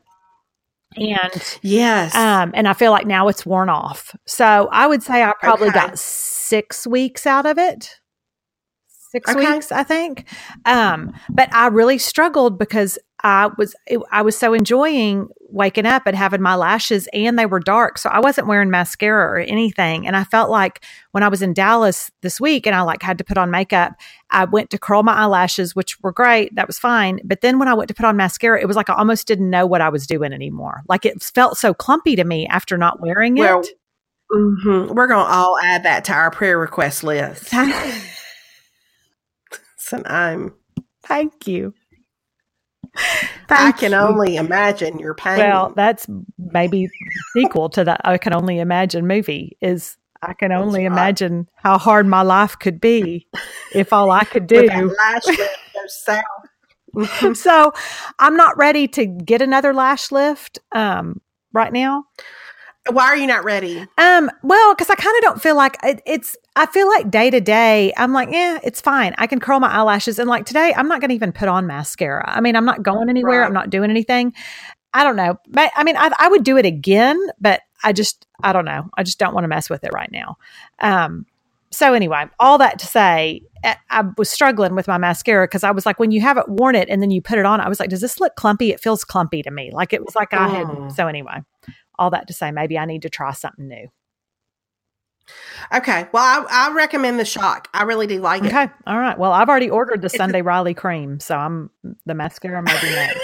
And 0.97 1.59
yes 1.63 2.15
um 2.17 2.51
and 2.53 2.67
I 2.67 2.73
feel 2.73 2.91
like 2.91 3.07
now 3.07 3.29
it's 3.29 3.47
worn 3.47 3.69
off. 3.69 4.15
So, 4.27 4.69
I 4.73 4.87
would 4.89 5.03
say 5.03 5.23
I 5.23 5.33
probably 5.41 5.69
Okay. 5.69 5.79
got 5.79 5.99
6 5.99 6.87
weeks 6.87 7.27
out 7.27 7.47
of 7.47 7.59
it. 7.59 8.00
6 9.11 9.31
Okay. 9.31 9.53
weeks, 9.55 9.73
I 9.73 9.83
think. 9.83 10.27
Um 10.65 11.13
but 11.29 11.53
I 11.55 11.67
really 11.69 11.99
struggled 11.99 12.59
because 12.59 12.99
I 13.23 13.51
was 13.59 13.75
it, 13.87 14.01
I 14.11 14.23
was 14.23 14.37
so 14.37 14.55
enjoying 14.55 15.29
waking 15.53 15.85
up 15.85 16.05
and 16.07 16.17
having 16.17 16.41
my 16.41 16.55
lashes 16.55 17.09
and 17.13 17.39
they 17.39 17.45
were 17.45 17.59
dark. 17.61 17.99
So 17.99 18.09
I 18.09 18.21
wasn't 18.21 18.47
wearing 18.47 18.71
mascara 18.71 19.25
or 19.33 19.39
anything 19.41 20.07
and 20.07 20.17
I 20.17 20.25
felt 20.25 20.49
like 20.49 20.85
when 21.11 21.23
I 21.23 21.29
was 21.29 21.43
in 21.43 21.53
Dallas 21.53 22.11
this 22.23 22.41
week 22.41 22.67
and 22.67 22.75
I 22.75 22.83
like 22.83 23.03
had 23.03 23.19
to 23.19 23.25
put 23.25 23.37
on 23.37 23.51
makeup, 23.51 23.93
I 24.31 24.45
went 24.45 24.71
to 24.71 24.79
curl 24.79 25.03
my 25.03 25.13
eyelashes 25.15 25.75
which 25.75 26.01
were 26.03 26.13
great. 26.13 26.55
That 26.55 26.67
was 26.67 26.79
fine. 26.79 27.21
But 27.25 27.41
then 27.41 27.59
when 27.59 27.69
I 27.69 27.75
went 27.75 27.89
to 27.89 27.95
put 27.95 28.07
on 28.07 28.17
mascara, 28.17 28.61
it 28.61 28.67
was 28.67 28.77
like 28.77 28.89
I 28.89 28.95
almost 28.95 29.27
didn't 29.27 29.51
know 29.51 29.67
what 29.67 29.81
I 29.81 29.89
was 29.89 30.07
doing 30.07 30.33
anymore. 30.33 30.83
Like 30.89 31.05
it 31.05 31.21
felt 31.23 31.59
so 31.59 31.75
clumpy 31.75 32.17
to 32.17 32.25
me 32.25 32.47
after 32.47 32.79
not 32.79 33.01
wearing 33.01 33.37
it. 33.37 33.41
Well, 33.43 33.63
mhm. 34.33 34.95
we're 34.95 35.09
gonna 35.09 35.29
all 35.29 35.59
add 35.59 35.83
that 35.83 36.05
to 36.05 36.13
our 36.13 36.31
prayer 36.31 36.59
request 36.59 37.03
list 37.03 37.53
so 39.91 40.03
i'm 40.07 40.55
Thank 41.03 41.47
you. 41.49 41.75
i 43.49 43.73
can 43.73 43.93
you. 43.93 43.99
only 43.99 44.37
imagine 44.37 44.99
your 44.99 45.15
pain 45.15 45.39
Well, 45.39 45.73
that's 45.75 46.07
maybe 46.39 46.89
sequel 47.33 47.69
to 47.71 47.85
that 47.85 48.01
I 48.05 48.19
can 48.19 48.33
only 48.35 48.59
imagine 48.59 49.07
movie 49.07 49.57
is 49.61 49.97
I 50.23 50.35
can 50.35 50.51
That's 50.51 50.63
only 50.63 50.81
right. 50.81 50.93
imagine 50.93 51.49
how 51.57 51.79
hard 51.79 52.07
my 52.07 52.23
life 52.23 52.59
could 52.59 52.81
be 52.81 53.27
if 53.75 53.93
all 53.93 54.11
I 54.11 54.25
could 54.25 54.47
do. 54.47 54.69
lash 55.05 55.27
lift 55.27 55.59
so 57.37 57.73
I'm 58.19 58.37
not 58.37 58.57
ready 58.59 58.89
to 58.89 59.07
get 59.07 59.41
another 59.43 59.73
lash 59.73 60.11
lift 60.13 60.59
um, 60.73 61.21
right 61.53 61.73
now. 61.73 62.05
Why 62.91 63.07
are 63.07 63.17
you 63.17 63.27
not 63.27 63.45
ready? 63.45 63.87
Um, 63.99 64.31
well, 64.43 64.75
because 64.75 64.91
I 64.91 64.95
kind 64.95 65.17
of 65.17 65.23
don't 65.23 65.43
feel 65.43 65.57
like 65.57 65.77
it, 65.83 66.03
it's. 66.07 66.37
I 66.57 66.67
feel 66.67 66.89
like 66.89 67.11
day 67.11 67.31
to 67.31 67.41
day, 67.41 67.93
I'm 67.97 68.13
like, 68.13 68.29
yeah, 68.31 68.59
it's 68.63 68.81
fine. 68.81 69.15
I 69.19 69.27
can 69.27 69.39
curl 69.41 69.61
my 69.61 69.71
eyelashes, 69.71 70.19
and 70.19 70.29
like 70.29 70.47
today, 70.47 70.75
I'm 70.77 70.89
not 70.89 71.01
going 71.01 71.11
to 71.11 71.15
even 71.15 71.33
put 71.33 71.49
on 71.49 71.67
mascara. 71.67 72.25
I 72.29 72.41
mean, 72.41 72.57
I'm 72.57 72.65
not 72.65 72.83
going 72.83 73.09
anywhere. 73.09 73.41
Right. 73.41 73.47
I'm 73.47 73.55
not 73.55 73.71
doing 73.71 73.91
anything. 73.91 74.35
I 74.93 75.05
don't 75.05 75.17
know. 75.17 75.37
But 75.49 75.71
I 75.77 75.85
mean, 75.85 75.97
I, 75.97 76.11
I 76.19 76.29
would 76.29 76.45
do 76.45 76.57
it 76.57 76.67
again, 76.67 77.19
but 77.41 77.61
I 77.85 77.93
just, 77.93 78.27
I 78.43 78.53
don't 78.53 78.65
know. 78.65 78.91
I 78.97 79.03
just 79.03 79.19
don't 79.19 79.35
want 79.35 79.45
to 79.45 79.49
mess 79.49 79.71
with 79.71 79.85
it 79.85 79.93
right 79.95 80.11
now. 80.11 80.37
Um, 80.81 81.27
so 81.71 81.95
anyway, 81.95 82.25
all 82.41 82.59
that 82.59 82.81
to 82.81 82.87
say, 82.87 83.43
I, 83.63 83.77
I 83.89 84.05
was 84.19 84.29
struggling 84.29 84.75
with 84.75 84.89
my 84.89 84.99
mascara 84.99 85.47
because 85.47 85.63
I 85.63 85.71
was 85.71 85.87
like, 85.87 86.01
when 86.01 86.11
you 86.11 86.21
haven't 86.21 86.49
worn 86.49 86.75
it 86.75 86.89
and 86.89 87.01
then 87.01 87.13
you 87.13 87.23
put 87.23 87.39
it 87.39 87.47
on, 87.47 87.61
I 87.61 87.69
was 87.69 87.79
like, 87.79 87.91
does 87.91 88.01
this 88.01 88.21
look 88.21 88.35
clumpy? 88.35 88.73
It 88.73 88.81
feels 88.81 89.05
clumpy 89.05 89.43
to 89.43 89.51
me. 89.51 89.71
Like 89.73 89.93
it 89.93 90.05
was 90.05 90.17
like 90.17 90.35
I 90.35 90.49
had. 90.49 90.67
Mm. 90.67 90.93
So 90.93 91.07
anyway, 91.07 91.43
all 92.01 92.11
that 92.11 92.27
to 92.27 92.33
say, 92.33 92.51
maybe 92.51 92.77
I 92.77 92.85
need 92.87 93.03
to 93.03 93.09
try 93.11 93.31
something 93.33 93.69
new. 93.69 93.89
Okay. 95.73 96.09
Well, 96.13 96.47
I, 96.51 96.69
I 96.69 96.75
recommend 96.75 97.21
the 97.21 97.25
shock. 97.25 97.69
I 97.73 97.85
really 97.85 98.09
do 98.09 98.21
like 98.21 98.43
it. 98.43 98.49
Okay, 98.49 98.69
all 98.87 98.99
right. 98.99 99.17
Well, 99.17 99.33
I've 99.33 99.49
already 99.49 99.71
ordered 99.71 100.03
the 100.03 100.09
Sunday 100.11 100.43
Riley 100.43 100.75
cream, 100.75 101.21
so 101.21 101.37
I'm 101.37 101.71
the 102.07 102.15
mascara 102.15 102.61
maybe 102.63 102.91
next. 102.95 103.21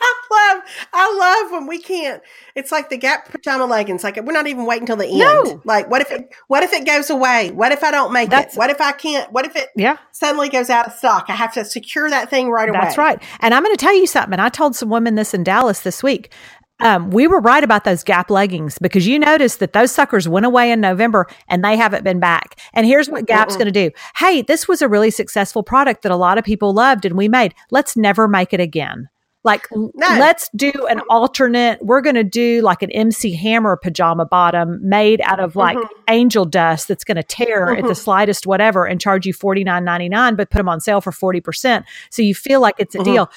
I 0.00 0.52
love, 0.54 0.62
I 0.92 1.16
love 1.42 1.52
when 1.52 1.66
we 1.66 1.78
can't. 1.80 2.22
It's 2.54 2.70
like 2.70 2.90
the 2.90 2.96
Gap 2.96 3.28
pajama 3.30 3.64
leggings. 3.66 4.04
Like 4.04 4.16
we're 4.22 4.32
not 4.32 4.46
even 4.46 4.66
waiting 4.66 4.86
till 4.86 4.96
the 4.96 5.06
end. 5.08 5.18
No. 5.18 5.62
Like 5.64 5.90
what 5.90 6.00
if 6.02 6.12
it? 6.12 6.32
What 6.46 6.62
if 6.62 6.72
it 6.72 6.86
goes 6.86 7.10
away? 7.10 7.50
What 7.52 7.72
if 7.72 7.82
I 7.82 7.90
don't 7.90 8.12
make 8.12 8.30
That's- 8.30 8.54
it? 8.54 8.58
What 8.58 8.70
if 8.70 8.80
I 8.80 8.92
can't? 8.92 9.32
What 9.32 9.46
if 9.46 9.56
it 9.56 9.70
Yeah, 9.74 9.96
suddenly 10.12 10.48
goes 10.48 10.70
out 10.70 10.86
of 10.86 10.92
stock? 10.92 11.24
I 11.28 11.32
have 11.34 11.52
to 11.54 11.64
secure 11.64 12.08
that 12.10 12.28
thing 12.30 12.50
right 12.50 12.68
away. 12.68 12.78
That's 12.80 12.98
right. 12.98 13.20
And 13.40 13.54
I'm 13.54 13.64
going 13.64 13.74
to 13.74 13.82
tell 13.82 13.94
you 13.96 14.06
something. 14.06 14.38
I 14.38 14.48
told 14.48 14.76
some 14.76 14.90
women 14.90 15.14
this 15.16 15.34
in 15.34 15.42
Dallas 15.42 15.80
this 15.80 16.02
week. 16.02 16.32
Um, 16.80 17.10
we 17.10 17.26
were 17.26 17.40
right 17.40 17.64
about 17.64 17.84
those 17.84 18.02
Gap 18.04 18.30
leggings 18.30 18.78
because 18.78 19.06
you 19.06 19.18
noticed 19.18 19.60
that 19.60 19.72
those 19.72 19.90
suckers 19.92 20.28
went 20.28 20.44
away 20.44 20.70
in 20.70 20.80
November 20.80 21.26
and 21.48 21.64
they 21.64 21.76
haven't 21.76 22.04
been 22.04 22.20
back. 22.20 22.60
And 22.74 22.84
here's 22.86 23.08
what 23.08 23.26
Gap's 23.26 23.56
going 23.56 23.66
to 23.66 23.72
do. 23.72 23.90
Hey, 24.16 24.42
this 24.42 24.68
was 24.68 24.82
a 24.82 24.88
really 24.88 25.10
successful 25.10 25.62
product 25.62 26.02
that 26.02 26.12
a 26.12 26.16
lot 26.16 26.36
of 26.36 26.44
people 26.44 26.74
loved 26.74 27.06
and 27.06 27.16
we 27.16 27.28
made. 27.28 27.54
Let's 27.70 27.96
never 27.96 28.28
make 28.28 28.52
it 28.52 28.60
again. 28.60 29.08
Like, 29.42 29.68
l- 29.74 29.90
let's 29.96 30.50
do 30.56 30.72
an 30.90 31.00
alternate. 31.08 31.78
We're 31.80 32.00
going 32.00 32.16
to 32.16 32.24
do 32.24 32.60
like 32.62 32.82
an 32.82 32.90
MC 32.90 33.32
Hammer 33.36 33.76
pajama 33.76 34.26
bottom 34.26 34.78
made 34.82 35.20
out 35.22 35.38
of 35.38 35.54
like 35.54 35.78
Mhm. 35.78 35.88
angel 36.10 36.44
dust 36.44 36.88
that's 36.88 37.04
going 37.04 37.16
to 37.16 37.22
tear 37.22 37.70
at 37.76 37.84
the 37.84 37.90
Mhm. 37.92 37.96
slightest 37.96 38.46
whatever 38.46 38.84
and 38.86 39.00
charge 39.00 39.24
you 39.24 39.32
forty 39.32 39.62
nine 39.62 39.84
ninety 39.84 40.08
nine, 40.08 40.34
but 40.34 40.50
put 40.50 40.58
them 40.58 40.68
on 40.68 40.80
sale 40.80 41.00
for 41.00 41.12
40%. 41.12 41.84
So 42.10 42.22
you 42.22 42.34
feel 42.34 42.60
like 42.60 42.74
it's 42.78 42.96
a 42.96 42.98
Mhm. 42.98 43.04
deal. 43.04 43.30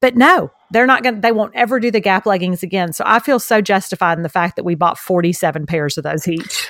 But 0.00 0.16
no, 0.16 0.52
they're 0.70 0.86
not 0.86 1.02
going 1.02 1.16
to, 1.16 1.20
they 1.20 1.32
won't 1.32 1.54
ever 1.54 1.80
do 1.80 1.90
the 1.90 2.00
Gap 2.00 2.26
leggings 2.26 2.62
again. 2.62 2.92
So 2.92 3.04
I 3.06 3.18
feel 3.18 3.38
so 3.38 3.60
justified 3.60 4.18
in 4.18 4.22
the 4.22 4.28
fact 4.28 4.56
that 4.56 4.64
we 4.64 4.74
bought 4.74 4.98
47 4.98 5.66
pairs 5.66 5.96
of 5.98 6.04
those 6.04 6.26
each. 6.28 6.68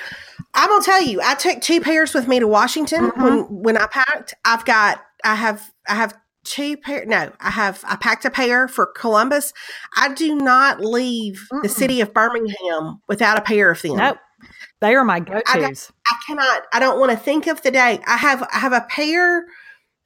I'm 0.53 0.69
gonna 0.69 0.83
tell 0.83 1.01
you. 1.03 1.19
I 1.21 1.35
took 1.35 1.59
two 1.61 1.81
pairs 1.81 2.13
with 2.13 2.27
me 2.27 2.39
to 2.39 2.47
Washington 2.47 3.11
Mhm. 3.11 3.23
when 3.23 3.39
when 3.63 3.77
I 3.77 3.87
packed. 3.87 4.33
I've 4.45 4.63
got. 4.65 5.01
I 5.25 5.35
have. 5.35 5.69
I 5.87 5.95
have 5.95 6.17
two 6.45 6.77
pair. 6.77 7.05
No, 7.05 7.31
I 7.41 7.49
have. 7.49 7.83
I 7.85 7.97
packed 7.97 8.23
a 8.23 8.29
pair 8.29 8.69
for 8.69 8.85
Columbus. 8.85 9.51
I 9.97 10.13
do 10.13 10.35
not 10.35 10.79
leave 10.79 11.45
the 11.61 11.67
Mm-mm. 11.67 11.71
city 11.71 11.99
of 12.01 12.13
Birmingham 12.13 13.01
without 13.09 13.37
a 13.37 13.41
pair 13.41 13.69
of 13.69 13.81
them. 13.81 13.97
Nope. 13.97 14.17
They 14.79 14.95
are 14.95 15.03
my 15.03 15.19
go 15.19 15.41
I 15.45 15.59
tos. 15.59 15.91
I 16.07 16.15
cannot. 16.25 16.61
I 16.73 16.79
don't 16.79 16.99
want 16.99 17.11
to 17.11 17.17
think 17.17 17.47
of 17.47 17.61
the 17.61 17.71
day. 17.71 17.99
I 18.07 18.15
have. 18.15 18.41
I 18.53 18.59
have 18.59 18.71
a 18.73 18.85
pair 18.89 19.45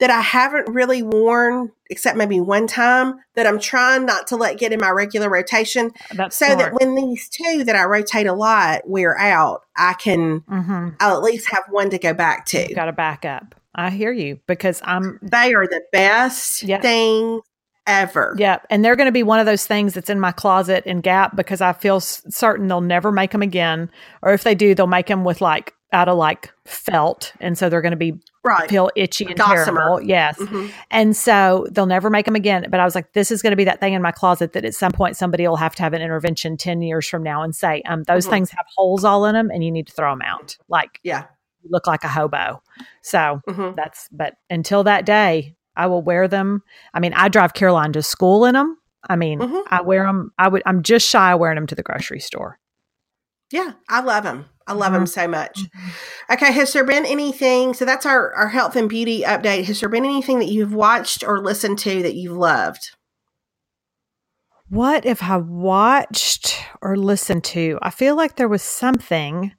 that 0.04 0.10
I 0.10 0.20
haven't 0.20 0.68
really 0.68 1.02
worn 1.02 1.72
except 1.88 2.18
maybe 2.18 2.38
one 2.38 2.66
time 2.66 3.14
that 3.36 3.46
I'm 3.46 3.58
trying 3.58 4.04
not 4.04 4.26
to 4.26 4.36
let 4.36 4.58
get 4.58 4.70
in 4.70 4.78
my 4.78 4.90
regular 4.90 5.30
rotation, 5.30 5.92
That's 6.14 6.36
so 6.36 6.44
smart. 6.44 6.58
that 6.58 6.74
when 6.74 6.94
these 6.94 7.26
two 7.30 7.64
that 7.64 7.74
I 7.74 7.84
rotate 7.84 8.26
a 8.26 8.34
lot 8.34 8.82
wear 8.86 9.18
out, 9.18 9.62
I 9.74 9.94
can. 9.94 10.40
hmm 10.46 10.88
I'll 11.00 11.16
at 11.16 11.22
least 11.22 11.50
have 11.50 11.64
one 11.70 11.88
to 11.88 11.98
go 11.98 12.12
back 12.12 12.44
to. 12.46 12.74
Got 12.74 12.84
to 12.86 12.92
back 12.92 13.24
up. 13.24 13.54
I 13.74 13.88
hear 13.88 14.12
you 14.12 14.40
because 14.46 14.82
I'm, 14.84 15.18
They 15.22 15.54
are 15.54 15.66
the 15.66 15.80
best 15.90 16.62
Yeah. 16.62 16.82
thing 16.82 17.40
ever. 17.86 18.34
yeah. 18.38 18.58
And 18.68 18.84
they're 18.84 18.96
going 18.96 19.06
to 19.08 19.12
be 19.12 19.22
one 19.22 19.40
of 19.40 19.46
those 19.46 19.66
things 19.66 19.94
that's 19.94 20.10
in 20.10 20.20
my 20.20 20.32
closet 20.32 20.84
in 20.84 21.00
Gap 21.00 21.34
because 21.34 21.62
I 21.62 21.72
feel 21.72 21.96
s- 21.96 22.22
certain 22.28 22.68
they'll 22.68 22.80
never 22.82 23.10
make 23.10 23.30
them 23.30 23.42
again. 23.42 23.90
Or 24.20 24.34
if 24.34 24.42
they 24.44 24.54
do, 24.54 24.74
they'll 24.74 24.86
make 24.86 25.06
them 25.06 25.24
with 25.24 25.40
like, 25.40 25.72
out 25.92 26.08
of 26.10 26.18
like 26.18 26.52
felt. 26.66 27.32
And 27.40 27.56
so 27.56 27.68
they're 27.70 27.80
going 27.82 27.92
to 27.92 27.96
be 27.96 28.14
Right. 28.44 28.68
feel 28.68 28.90
itchy 28.94 29.24
and 29.24 29.36
Gossamer. 29.36 29.80
terrible. 29.80 30.02
Yes. 30.02 30.38
Mhm. 30.38 30.70
And 30.90 31.16
so 31.16 31.66
they'll 31.70 31.86
never 31.86 32.10
make 32.10 32.26
them 32.26 32.34
again. 32.36 32.66
But 32.70 32.78
I 32.78 32.84
was 32.84 32.94
like, 32.94 33.12
this 33.14 33.30
is 33.30 33.40
going 33.40 33.52
to 33.52 33.56
be 33.56 33.64
that 33.64 33.80
thing 33.80 33.94
in 33.94 34.02
my 34.02 34.12
closet 34.12 34.52
that 34.52 34.64
at 34.66 34.74
some 34.74 34.92
point 34.92 35.16
somebody 35.16 35.48
will 35.48 35.56
have 35.56 35.74
to 35.76 35.82
have 35.82 35.94
an 35.94 36.02
intervention 36.02 36.56
10 36.58 36.82
years 36.82 37.08
from 37.08 37.22
now 37.22 37.42
and 37.42 37.56
say, 37.56 37.80
um, 37.86 38.02
those 38.02 38.26
Mhm. 38.26 38.30
things 38.30 38.50
have 38.50 38.66
holes 38.76 39.02
all 39.04 39.24
in 39.24 39.34
them 39.34 39.50
and 39.50 39.64
you 39.64 39.72
need 39.72 39.86
to 39.86 39.92
throw 39.94 40.12
them 40.12 40.20
out. 40.22 40.58
Like, 40.68 41.00
Yeah. 41.02 41.24
you 41.62 41.70
look 41.72 41.86
like 41.86 42.04
a 42.04 42.08
hobo. 42.08 42.62
So 43.02 43.40
hmm 43.48 43.70
that's, 43.76 44.08
but 44.12 44.34
until 44.50 44.84
that 44.84 45.06
day, 45.06 45.56
I 45.74 45.86
will 45.86 46.02
wear 46.02 46.28
them. 46.28 46.62
I 46.92 47.00
mean, 47.00 47.14
I 47.14 47.28
drive 47.28 47.54
Caroline 47.54 47.92
to 47.94 48.02
school 48.02 48.44
in 48.44 48.52
them. 48.54 48.76
I 49.08 49.16
mean, 49.16 49.38
Mhm. 49.40 49.62
I 49.68 49.80
wear 49.80 50.04
them. 50.04 50.32
I 50.38 50.48
would, 50.48 50.62
I'm 50.66 50.82
just 50.82 51.08
shy 51.08 51.32
of 51.32 51.40
wearing 51.40 51.56
them 51.56 51.66
to 51.68 51.74
the 51.74 51.82
grocery 51.82 52.20
store. 52.20 52.58
Yeah. 53.50 53.72
I 53.88 54.00
love 54.00 54.24
them. 54.24 54.46
I 54.66 54.72
love 54.72 54.92
them 54.92 55.06
so 55.06 55.28
much. 55.28 55.60
Okay, 56.30 56.52
has 56.52 56.72
there 56.72 56.84
been 56.84 57.04
anything? 57.04 57.74
So 57.74 57.84
that's 57.84 58.06
our, 58.06 58.32
our 58.32 58.48
health 58.48 58.76
and 58.76 58.88
beauty 58.88 59.22
update. 59.22 59.64
Has 59.64 59.80
there 59.80 59.88
been 59.90 60.04
anything 60.06 60.38
that 60.38 60.48
you've 60.48 60.72
watched 60.74 61.22
or 61.22 61.42
listened 61.42 61.78
to 61.80 62.02
that 62.02 62.14
you've 62.14 62.36
loved? 62.36 62.90
What 64.70 65.04
if 65.04 65.22
I 65.22 65.36
watched 65.36 66.58
or 66.80 66.96
listened 66.96 67.44
to? 67.44 67.78
I 67.82 67.90
feel 67.90 68.16
like 68.16 68.36
there 68.36 68.48
was 68.48 68.62
something. 68.62 69.52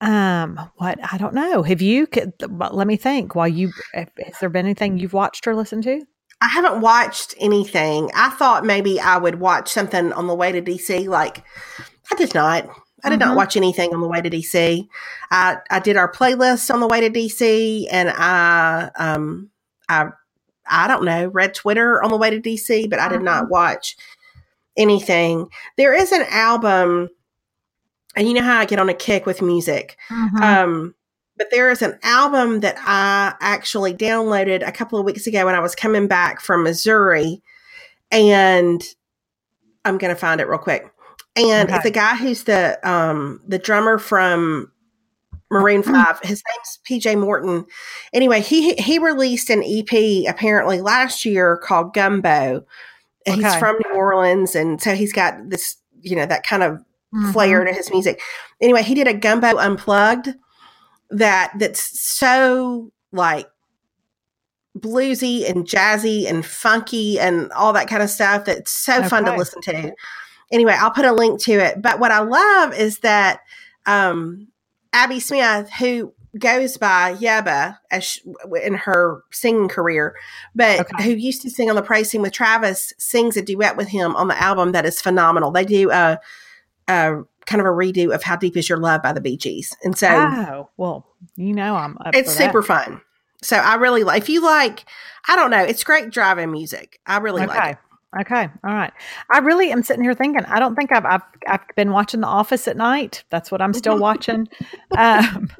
Um, 0.00 0.60
what 0.76 0.98
I 1.12 1.16
don't 1.18 1.34
know. 1.34 1.62
Have 1.62 1.80
you? 1.82 2.06
could- 2.06 2.34
Let 2.40 2.86
me 2.86 2.96
think. 2.96 3.34
While 3.34 3.48
you, 3.48 3.72
has 3.94 4.06
there 4.40 4.50
been 4.50 4.66
anything 4.66 4.98
you've 4.98 5.14
watched 5.14 5.46
or 5.46 5.56
listened 5.56 5.84
to? 5.84 6.02
I 6.40 6.48
haven't 6.48 6.82
watched 6.82 7.34
anything. 7.40 8.10
I 8.14 8.30
thought 8.30 8.64
maybe 8.64 9.00
I 9.00 9.16
would 9.16 9.40
watch 9.40 9.68
something 9.70 10.12
on 10.12 10.26
the 10.28 10.34
way 10.36 10.52
to 10.52 10.62
DC. 10.62 11.08
Like 11.08 11.42
I 12.12 12.14
did 12.16 12.34
not. 12.34 12.68
I 13.04 13.10
did 13.10 13.16
Mhm. 13.20 13.26
not 13.26 13.36
watch 13.36 13.56
anything 13.56 13.94
on 13.94 14.00
the 14.00 14.08
way 14.08 14.20
to 14.20 14.28
DC. 14.30 14.88
I 15.30 15.58
I 15.70 15.78
did 15.78 15.96
our 15.96 16.10
playlist 16.10 16.72
on 16.72 16.80
the 16.80 16.88
way 16.88 17.00
to 17.00 17.10
DC, 17.10 17.86
and 17.90 18.10
I 18.10 18.90
um 18.96 19.50
I 19.88 20.08
I 20.66 20.86
don't 20.88 21.04
know 21.04 21.28
read 21.28 21.54
Twitter 21.54 22.02
on 22.02 22.10
the 22.10 22.16
way 22.16 22.30
to 22.30 22.40
DC, 22.40 22.88
but 22.88 22.98
I 22.98 23.08
did 23.08 23.22
not 23.22 23.48
watch 23.48 23.96
anything. 24.76 25.48
There 25.76 25.94
is 25.94 26.12
an 26.12 26.24
album, 26.30 27.08
and 28.16 28.28
you 28.28 28.34
know 28.34 28.42
how 28.42 28.58
I 28.58 28.64
get 28.64 28.78
on 28.78 28.88
a 28.88 28.94
kick 28.94 29.26
with 29.26 29.42
music. 29.42 29.96
Um, 30.42 30.94
but 31.36 31.48
there 31.50 31.70
is 31.70 31.82
an 31.82 31.98
album 32.02 32.60
that 32.60 32.76
I 32.80 33.34
actually 33.40 33.94
downloaded 33.94 34.66
a 34.66 34.72
couple 34.72 34.98
of 34.98 35.04
weeks 35.06 35.26
ago 35.26 35.46
when 35.46 35.54
I 35.54 35.60
was 35.60 35.74
coming 35.76 36.06
back 36.08 36.40
from 36.40 36.64
Missouri, 36.64 37.42
and 38.10 38.82
I'm 39.84 39.98
gonna 39.98 40.16
find 40.16 40.40
it 40.40 40.48
real 40.48 40.58
quick. 40.58 40.90
And 41.38 41.68
it's 41.70 41.78
Okay. 41.80 41.88
a 41.88 41.92
guy 41.92 42.16
who's 42.16 42.44
the 42.44 42.78
um 42.88 43.40
the 43.46 43.58
drummer 43.58 43.98
from 43.98 44.72
Maroon 45.50 45.82
Five. 45.82 46.18
His 46.22 46.42
name's 46.88 47.02
PJ 47.04 47.18
Morton. 47.18 47.64
Anyway, 48.12 48.40
he 48.40 48.74
he 48.74 48.98
released 48.98 49.50
an 49.50 49.62
EP 49.64 50.24
apparently 50.28 50.80
last 50.80 51.24
year 51.24 51.56
called 51.56 51.94
Gumbo. 51.94 52.64
And 53.26 53.36
He's 53.36 53.54
from 53.56 53.76
New 53.86 53.94
Orleans, 53.96 54.54
and 54.54 54.80
so 54.80 54.94
he's 54.94 55.12
got 55.12 55.50
this, 55.50 55.76
you 56.00 56.16
know, 56.16 56.24
that 56.26 56.46
kind 56.46 56.62
of 56.62 56.78
Mhm. 57.14 57.32
flair 57.32 57.64
to 57.64 57.72
his 57.72 57.90
music. 57.90 58.20
Anyway, 58.60 58.82
he 58.82 58.94
did 58.94 59.06
a 59.08 59.14
gumbo 59.14 59.56
unplugged 59.56 60.28
that 61.10 61.52
that's 61.58 61.98
so 62.00 62.90
like 63.12 63.48
bluesy 64.78 65.48
and 65.48 65.66
jazzy 65.66 66.28
and 66.28 66.44
funky 66.46 67.18
and 67.18 67.50
all 67.52 67.72
that 67.72 67.88
kind 67.88 68.02
of 68.02 68.10
stuff 68.10 68.44
that's 68.44 68.70
so 68.70 69.02
fun 69.02 69.24
to 69.24 69.34
listen 69.36 69.60
to. 69.62 69.92
Anyway, 70.50 70.74
I'll 70.78 70.90
put 70.90 71.04
a 71.04 71.12
link 71.12 71.40
to 71.42 71.52
it. 71.52 71.82
But 71.82 72.00
what 72.00 72.10
I 72.10 72.20
love 72.20 72.74
is 72.74 73.00
that 73.00 73.40
um 73.86 74.48
Abby 74.92 75.20
Smith, 75.20 75.70
who 75.78 76.12
goes 76.38 76.76
by 76.76 77.14
Yebba 77.14 77.78
as 77.90 78.04
sh 78.04 78.18
in 78.62 78.74
her 78.74 79.22
singing 79.32 79.68
career, 79.68 80.14
but 80.54 80.80
Okay. 80.80 81.04
who 81.04 81.10
used 81.10 81.42
to 81.42 81.50
sing 81.50 81.68
on 81.70 81.76
the 81.76 81.82
Praise 81.82 82.10
Team 82.10 82.22
with 82.22 82.32
Travis, 82.32 82.92
sings 82.98 83.36
a 83.36 83.42
duet 83.42 83.76
with 83.76 83.88
him 83.88 84.14
on 84.16 84.28
the 84.28 84.40
album 84.40 84.72
that 84.72 84.86
is 84.86 85.00
phenomenal. 85.00 85.50
They 85.50 85.64
do 85.64 85.90
a, 85.90 86.18
a 86.86 87.16
kind 87.46 87.60
of 87.60 87.66
a 87.66 87.70
redo 87.70 88.14
of 88.14 88.22
"How 88.22 88.36
Deep 88.36 88.56
Is 88.56 88.68
Your 88.68 88.78
Love" 88.78 89.02
by 89.02 89.12
the 89.12 89.20
Bee 89.20 89.36
Gees, 89.36 89.74
and 89.82 89.96
so 89.96 90.08
Oh 90.10 90.70
well, 90.76 91.06
you 91.36 91.52
know 91.54 91.74
I'm. 91.74 91.96
Up 92.04 92.14
it's 92.14 92.32
for 92.32 92.38
that. 92.38 92.46
super 92.50 92.62
fun. 92.62 93.00
So 93.42 93.56
I 93.56 93.76
really 93.76 94.04
like. 94.04 94.22
If 94.22 94.28
you 94.28 94.42
like, 94.42 94.84
I 95.28 95.36
don't 95.36 95.50
know, 95.50 95.62
it's 95.62 95.84
great 95.84 96.10
driving 96.10 96.50
music. 96.50 97.00
I 97.06 97.18
really 97.18 97.46
like 97.46 97.72
it. 97.72 97.78
Okay. 98.18 98.48
All 98.64 98.74
right. 98.74 98.92
I 99.30 99.38
really 99.38 99.70
am 99.70 99.82
sitting 99.82 100.02
here 100.02 100.14
thinking. 100.14 100.44
I 100.46 100.58
don't 100.58 100.74
think 100.74 100.92
I've 100.92 101.04
I've, 101.04 101.22
I've 101.46 101.60
been 101.76 101.92
watching 101.92 102.20
The 102.20 102.26
Office 102.26 102.66
at 102.66 102.76
night. 102.76 103.24
That's 103.30 103.50
what 103.50 103.60
I'm 103.60 103.74
still 103.74 103.98
watching. 103.98 104.48
Um, 104.96 105.50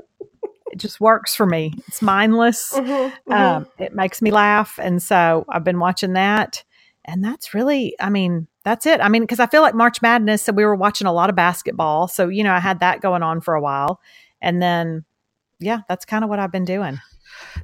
it 0.71 0.79
just 0.79 1.01
works 1.01 1.35
for 1.35 1.45
me. 1.47 1.75
It's 1.89 2.01
mindless. 2.01 2.73
Mhm, 2.73 3.13
mhm. 3.29 3.33
Um, 3.35 3.67
it 3.79 3.95
makes 3.95 4.23
me 4.23 4.31
laugh, 4.31 4.79
and 4.81 5.03
so 5.03 5.45
I've 5.49 5.65
been 5.65 5.79
watching 5.79 6.15
that. 6.15 6.65
And 7.05 7.25
that's 7.25 7.55
really, 7.55 7.95
I 8.01 8.11
mean, 8.11 8.49
that's 8.65 8.85
it. 8.85 9.01
I 9.01 9.09
mean, 9.09 9.23
because 9.23 9.41
I 9.41 9.47
feel 9.47 9.63
like 9.63 9.75
March 9.75 10.03
Madness, 10.03 10.43
so 10.43 10.53
we 10.53 10.65
were 10.65 10.75
watching 10.75 11.07
a 11.07 11.13
lot 11.13 11.31
of 11.31 11.37
basketball. 11.37 12.09
So 12.09 12.29
you 12.29 12.45
know, 12.45 12.53
I 12.53 12.61
had 12.61 12.81
that 12.81 13.01
going 13.01 13.23
on 13.23 13.41
for 13.41 13.55
a 13.55 13.61
while, 13.61 14.01
and 14.41 14.61
then 14.63 15.05
yeah, 15.61 15.81
that's 15.89 16.05
kind 16.07 16.25
of 16.25 16.31
what 16.31 16.39
I've 16.39 16.53
been 16.53 16.65
doing. 16.65 16.99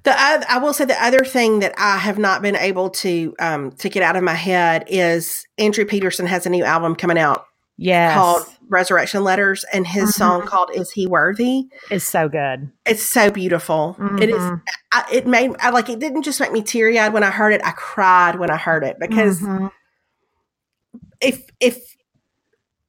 The 0.04 0.10
oth- 0.12 0.44
I 0.48 0.58
will 0.58 0.72
say 0.74 0.84
the 0.84 1.02
other 1.02 1.24
thing 1.24 1.60
that 1.60 1.72
I 1.78 1.96
have 1.98 2.18
not 2.18 2.42
been 2.42 2.56
able 2.56 2.90
to 2.90 3.34
um, 3.38 3.72
to 3.72 3.88
get 3.88 4.02
out 4.02 4.16
of 4.16 4.22
my 4.22 4.34
head 4.34 4.84
is 4.88 5.46
Andrew 5.58 5.84
Peterson 5.84 6.26
has 6.26 6.44
a 6.46 6.50
new 6.50 6.64
album 6.64 6.94
coming 6.94 7.18
out 7.18 7.46
Yes. 7.76 8.14
called 8.14 8.46
Resurrection 8.68 9.24
Letters 9.24 9.64
and 9.72 9.86
his 9.86 10.10
Mhm. 10.10 10.14
song 10.14 10.42
called 10.46 10.70
"Is 10.74 10.90
He 10.92 11.06
Worthy." 11.06 11.64
Is 11.90 12.06
so 12.06 12.28
good. 12.28 12.70
It's 12.86 13.02
so 13.02 13.30
beautiful. 13.30 13.96
It 14.20 14.28
is. 14.30 14.36
Mhm. 14.36 14.62
I, 14.92 15.04
it 15.12 15.26
made 15.26 15.52
I 15.60 15.70
like. 15.70 15.88
It 15.88 15.98
didn't 15.98 16.22
just 16.22 16.38
make 16.38 16.52
me 16.52 16.62
teary 16.62 16.98
eyed 16.98 17.12
when 17.12 17.24
I 17.24 17.30
heard 17.30 17.52
it. 17.52 17.62
I 17.64 17.72
cried 17.72 18.38
when 18.38 18.50
I 18.50 18.56
heard 18.56 18.84
it 18.84 18.98
because 19.00 19.40
Mhm. 19.40 19.70
if 21.20 21.42
if 21.60 21.78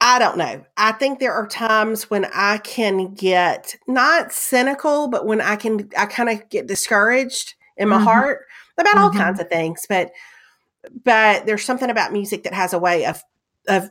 I 0.01 0.19
don't 0.19 0.38
know. 0.38 0.63
I 0.77 0.91
think 0.91 1.19
there 1.19 1.34
are 1.34 1.47
times 1.47 2.09
when 2.09 2.26
I 2.34 2.57
can 2.59 3.13
get 3.13 3.76
not 3.88 4.31
cynical, 4.31 5.07
but 5.07 5.26
when 5.26 5.41
I 5.41 5.55
can 5.55 5.89
I 5.97 6.05
kind 6.05 6.30
of 6.30 6.47
get 6.49 6.67
discouraged 6.67 7.55
in 7.77 7.89
my 7.89 7.97
Mhm. 7.97 8.03
heart 8.03 8.45
about 8.77 8.97
all 8.97 9.09
Mhm. 9.09 9.17
kinds 9.17 9.39
of 9.39 9.49
things. 9.49 9.85
But 9.88 10.11
but 11.05 11.45
there's 11.45 11.65
something 11.65 11.89
about 11.89 12.13
music 12.13 12.43
that 12.43 12.53
has 12.53 12.73
a 12.73 12.80
way 12.80 13.05
of 13.05 13.23
of 13.67 13.89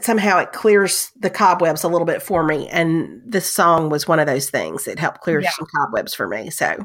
somehow 0.00 0.38
it 0.38 0.52
clears 0.52 1.10
the 1.18 1.30
cobwebs 1.30 1.82
a 1.84 1.88
little 1.88 2.06
bit 2.06 2.22
for 2.22 2.42
me. 2.44 2.68
And 2.68 3.20
this 3.24 3.46
song 3.46 3.88
was 3.90 4.06
one 4.08 4.18
of 4.20 4.26
those 4.26 4.48
things 4.50 4.84
that 4.84 4.98
helped 4.98 5.20
clear 5.20 5.40
Yeah. 5.40 5.50
some 5.50 5.66
cobwebs 5.76 6.14
for 6.14 6.26
me. 6.28 6.50
So 6.50 6.76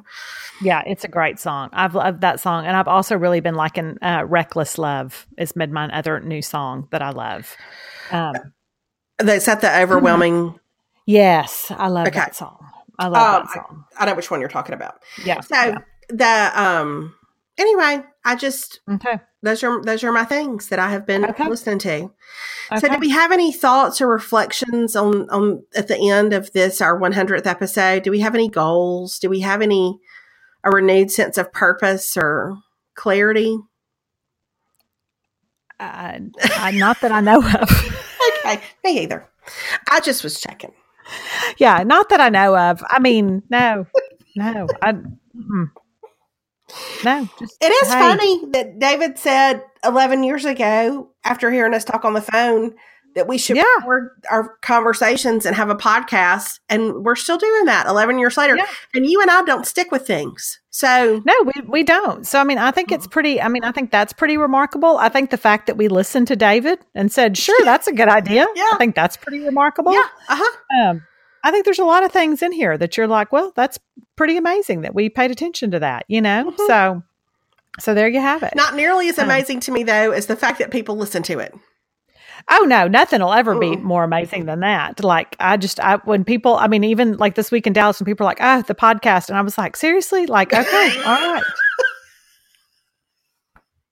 Yeah, 0.62 0.82
it's 0.86 1.04
a 1.04 1.08
great 1.10 1.40
song. 1.40 1.70
I've 1.74 1.96
loved 1.96 2.22
that 2.22 2.40
song, 2.40 2.66
and 2.66 2.76
I've 2.78 2.88
also 2.88 3.18
really 3.18 3.42
been 3.42 3.56
liking 3.56 3.98
uh, 4.02 4.24
"Reckless 4.26 4.78
Love" 4.78 5.28
is 5.38 5.56
mid 5.56 5.72
my 5.72 5.88
other 5.90 6.20
new 6.22 6.42
song 6.42 6.88
that 6.92 7.02
I 7.02 7.10
love. 7.12 7.56
Um, 8.12 8.36
that's 9.18 9.48
at 9.48 9.62
the 9.62 9.82
overwhelming. 9.82 10.60
yes, 11.06 11.72
I 11.72 11.88
love 11.88 12.08
Okay. 12.08 12.20
that 12.20 12.36
song. 12.36 12.58
I 12.98 13.08
love 13.08 13.36
Um, 13.36 13.44
that 13.44 13.54
song. 13.54 13.86
I 14.00 14.06
know 14.06 14.16
which 14.16 14.32
one 14.32 14.40
you're 14.40 14.50
talking 14.50 14.74
about. 14.74 15.04
Yeah. 15.24 15.42
So 15.42 15.56
yeah. 15.56 15.78
the 16.10 16.62
um 16.62 17.14
anyway, 17.58 18.04
I 18.24 18.36
just 18.36 18.80
Okay. 18.90 19.20
Those 19.46 19.64
are 19.64 19.82
those 19.82 20.04
are 20.04 20.12
my 20.12 20.26
things 20.26 20.68
that 20.70 20.80
I 20.80 20.90
have 20.90 21.06
been 21.06 21.26
Okay. 21.26 21.48
listening 21.48 21.80
to. 21.80 22.12
So 22.80 22.88
do 22.88 22.98
we 23.00 23.10
have 23.10 23.32
any 23.32 23.52
thoughts 23.54 24.02
or 24.02 24.08
reflections 24.08 24.96
on 24.96 25.30
on 25.30 25.64
at 25.76 25.88
the 25.88 26.10
end 26.10 26.34
of 26.34 26.52
this 26.54 26.82
our 26.82 27.00
100th 27.00 27.46
episode? 27.46 28.04
Do 28.04 28.12
we 28.12 28.20
have 28.22 28.36
any 28.36 28.50
goals? 28.50 29.20
Do 29.20 29.30
we 29.30 29.42
have 29.42 29.62
any 29.62 30.00
a 30.64 30.72
renewed 30.72 31.12
sense 31.12 31.38
of 31.38 31.52
purpose 31.54 32.18
or 32.18 32.58
clarity? 32.96 33.58
Uh, 35.80 36.20
uh, 36.58 36.72
not 36.72 37.00
that 37.02 37.12
I 37.12 37.22
know 37.22 37.38
of. 37.44 37.70
Okay, 38.48 38.62
me 38.84 39.00
either. 39.02 39.28
I 39.90 40.00
just 40.02 40.24
was 40.24 40.40
checking. 40.40 40.72
yeah, 41.58 41.84
not 41.84 42.10
that 42.10 42.20
I 42.20 42.30
know 42.30 42.56
of. 42.58 42.84
I 42.88 43.00
mean, 43.00 43.42
no, 43.50 43.86
no, 44.36 44.68
I, 44.82 44.94
mm, 44.94 45.72
no. 47.04 47.28
It 47.62 47.72
is 47.84 47.94
hey. 47.94 48.00
funny 48.00 48.46
that 48.52 48.80
David 48.80 49.18
said 49.20 49.64
11 49.84 50.24
years 50.24 50.46
ago, 50.46 51.10
after 51.24 51.52
hearing 51.52 51.74
us 51.74 51.84
talk 51.84 52.06
on 52.06 52.14
the 52.14 52.22
phone, 52.22 52.74
that 53.16 53.28
we 53.30 53.38
should 53.38 53.56
Yeah. 53.56 53.64
record 53.78 54.10
our 54.30 54.58
conversations 54.62 55.46
and 55.46 55.56
have 55.56 55.70
a 55.70 55.76
podcast. 55.76 56.60
And 56.68 57.06
we're 57.06 57.16
still 57.16 57.38
doing 57.38 57.66
that 57.66 57.88
11 57.88 58.20
years 58.20 58.36
later. 58.36 58.58
Yeah. 58.58 58.66
And 58.94 59.06
you 59.06 59.22
and 59.22 59.32
I 59.32 59.42
don't 59.44 59.66
stick 59.66 59.90
with 59.92 60.06
things. 60.06 60.60
So, 60.70 61.22
No, 61.26 61.34
we, 61.46 61.62
we 61.66 61.84
don't. 61.84 62.28
So, 62.28 62.40
I 62.40 62.44
mean, 62.44 62.58
I 62.58 62.72
think 62.72 62.92
it's 62.92 63.08
pretty, 63.08 63.42
I 63.42 63.48
mean, 63.48 63.64
I 63.64 63.72
think 63.72 63.90
that's 63.92 64.12
pretty 64.12 64.36
remarkable. 64.36 64.98
I 64.98 65.08
think 65.08 65.30
the 65.30 65.38
fact 65.38 65.68
that 65.68 65.78
we 65.78 65.88
listened 65.88 66.28
to 66.28 66.36
David 66.36 66.80
and 66.94 67.10
said, 67.10 67.38
sure, 67.38 67.58
that's 67.64 67.88
a 67.88 67.94
good 67.94 68.10
idea. 68.10 68.46
Yeah. 68.54 68.70
I 68.74 68.78
think 68.78 68.96
that's 68.96 69.16
pretty 69.16 69.40
remarkable. 69.46 69.94
yeah. 69.94 70.08
Uh 70.28 70.36
huh. 70.42 70.90
Um, 70.90 71.04
I 71.46 71.52
think 71.52 71.64
there's 71.64 71.80
a 71.80 71.86
lot 71.86 72.04
of 72.04 72.12
things 72.12 72.42
in 72.42 72.52
here 72.52 72.78
that 72.78 72.98
you're 72.98 73.08
like, 73.08 73.32
well, 73.32 73.54
that's 73.56 73.80
pretty 74.16 74.36
amazing 74.36 74.82
that 74.82 74.96
we 74.96 75.08
paid 75.10 75.30
attention 75.32 75.72
to 75.72 75.80
that, 75.80 76.04
you 76.08 76.20
know? 76.20 76.52
Mhm. 76.58 76.68
So, 76.68 77.04
so 77.80 77.94
there 77.94 78.08
you 78.08 78.20
have 78.20 78.42
it. 78.44 78.54
Not 78.56 78.76
nearly 78.76 79.08
as 79.10 79.20
Um, 79.20 79.26
amazing 79.26 79.60
to 79.62 79.72
me, 79.72 79.84
though, 79.84 80.12
as 80.12 80.26
the 80.26 80.36
fact 80.36 80.58
that 80.60 80.72
people 80.72 80.98
listen 80.98 81.22
to 81.24 81.40
it. 81.40 81.54
Oh 82.50 82.66
no, 82.68 82.88
nothing 82.88 83.22
will 83.22 83.34
ever 83.34 83.58
be 83.58 83.76
more 83.76 84.04
amazing 84.04 84.46
than 84.46 84.60
that. 84.60 85.04
Like 85.04 85.36
I 85.40 85.58
just, 85.58 85.80
I 85.80 85.96
when 85.98 86.24
people, 86.24 86.56
I 86.58 86.68
mean, 86.68 86.84
even 86.84 87.18
like 87.18 87.36
this 87.36 87.50
week 87.52 87.66
in 87.66 87.74
Dallas, 87.74 88.00
when 88.00 88.06
people 88.06 88.26
are 88.26 88.30
like, 88.30 88.42
"Ah, 88.42 88.62
the 88.68 88.76
podcast," 88.76 89.30
and 89.30 89.38
I 89.38 89.42
was 89.42 89.58
like, 89.58 89.76
"Seriously? 89.76 90.26
Like, 90.28 90.54
okay, 90.54 90.92
all 91.06 91.34
right." 91.34 91.44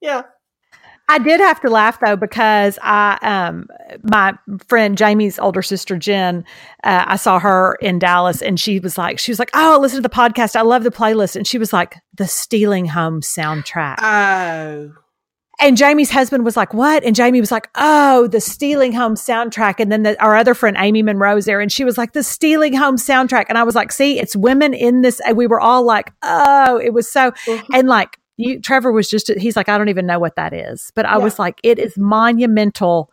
Yeah. 0.01 0.23
I 1.13 1.19
did 1.19 1.39
have 1.41 1.61
to 1.61 1.69
laugh 1.69 1.99
though 2.03 2.15
because 2.15 2.79
I, 2.81 3.19
um, 3.21 3.67
my 4.01 4.33
friend 4.67 4.97
Jamie's 4.97 5.37
older 5.37 5.61
sister 5.61 5.95
Jen, 5.95 6.43
uh, 6.83 7.05
I 7.07 7.17
saw 7.17 7.37
her 7.37 7.77
in 7.81 7.99
Dallas, 7.99 8.41
and 8.41 8.59
she 8.59 8.79
was 8.79 8.97
like, 8.97 9.19
she 9.19 9.31
was 9.31 9.37
like, 9.37 9.51
"Oh, 9.53 9.77
listen 9.79 9.97
to 9.97 10.01
the 10.01 10.09
podcast. 10.09 10.55
I 10.55 10.61
love 10.61 10.83
the 10.83 10.89
playlist," 10.89 11.35
and 11.35 11.45
she 11.45 11.59
was 11.59 11.71
like, 11.71 11.97
"The 12.17 12.27
Stealing 12.27 12.87
Home 12.87 13.21
soundtrack." 13.21 13.97
Oh. 14.01 14.93
And 15.61 15.77
Jamie's 15.77 16.09
husband 16.09 16.45
was 16.45 16.57
like, 16.57 16.73
"What?" 16.73 17.03
And 17.03 17.15
Jamie 17.15 17.39
was 17.39 17.51
like, 17.51 17.69
"Oh, 17.75 18.25
the 18.27 18.41
Stealing 18.41 18.91
Home 18.93 19.13
soundtrack." 19.13 19.79
And 19.79 19.91
then 19.91 20.01
the, 20.01 20.19
our 20.21 20.35
other 20.35 20.55
friend 20.55 20.75
Amy 20.79 21.03
Monroe's 21.03 21.45
there, 21.45 21.61
and 21.61 21.71
she 21.71 21.85
was 21.85 21.95
like, 21.95 22.13
"The 22.13 22.23
Stealing 22.23 22.73
Home 22.73 22.95
soundtrack." 22.95 23.45
And 23.49 23.57
I 23.59 23.63
was 23.63 23.75
like, 23.75 23.91
"See, 23.91 24.19
it's 24.19 24.35
women 24.35 24.73
in 24.73 25.01
this." 25.03 25.21
And 25.21 25.37
we 25.37 25.45
were 25.45 25.61
all 25.61 25.83
like, 25.83 26.11
"Oh, 26.23 26.79
it 26.83 26.91
was 26.91 27.07
so." 27.09 27.31
Mhm. 27.45 27.65
And 27.71 27.87
like 27.87 28.17
you, 28.43 28.59
Trevor 28.59 28.91
was 28.91 29.09
just, 29.09 29.29
he's 29.37 29.55
like, 29.55 29.69
"I 29.69 29.77
don't 29.77 29.89
even 29.89 30.05
know 30.05 30.19
what 30.19 30.35
that 30.35 30.53
is," 30.53 30.91
but 30.95 31.05
I 31.05 31.13
Yeah. 31.17 31.23
was 31.23 31.39
like, 31.39 31.59
"It 31.63 31.79
is 31.79 31.97
monumental." 31.97 33.09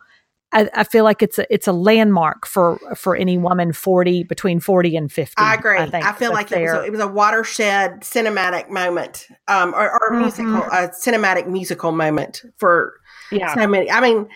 I, 0.53 0.69
I 0.73 0.83
feel 0.83 1.05
like 1.05 1.21
it's 1.21 1.39
a 1.39 1.53
it's 1.53 1.67
a 1.67 1.71
landmark 1.71 2.45
for 2.45 2.77
for 2.95 3.15
any 3.15 3.37
woman 3.37 3.71
forty 3.71 4.23
between 4.23 4.59
forty 4.59 4.97
and 4.97 5.09
fifty. 5.11 5.41
I 5.41 5.53
agree. 5.53 5.77
I, 5.77 5.89
think 5.89 6.05
feel 6.17 6.33
like 6.33 6.51
it 6.51 6.61
was, 6.61 6.73
a, 6.73 6.83
it 6.83 6.91
was 6.91 6.99
a 6.99 7.07
watershed 7.07 8.01
cinematic 8.01 8.69
moment, 8.69 9.27
um, 9.47 9.73
or, 9.73 9.89
or 9.89 10.13
a 10.13 10.17
Mhm. 10.17 10.19
musical, 10.19 10.63
a 10.63 10.89
cinematic 10.89 11.47
musical 11.47 11.93
moment 11.93 12.43
for 12.57 12.95
yeah. 13.31 13.53
so 13.55 13.65
many. 13.65 13.89
I 13.89 14.01
mean, 14.01 14.27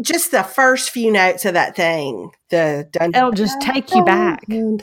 just 0.00 0.30
the 0.30 0.42
first 0.42 0.90
few 0.90 1.10
notes 1.12 1.44
of 1.44 1.54
that 1.54 1.74
thing, 1.76 2.30
the 2.50 2.88
dun, 2.92 3.14
It'll 3.14 3.32
just 3.32 3.60
take 3.60 3.94
you 3.94 4.04
back. 4.04 4.42
And 4.48 4.80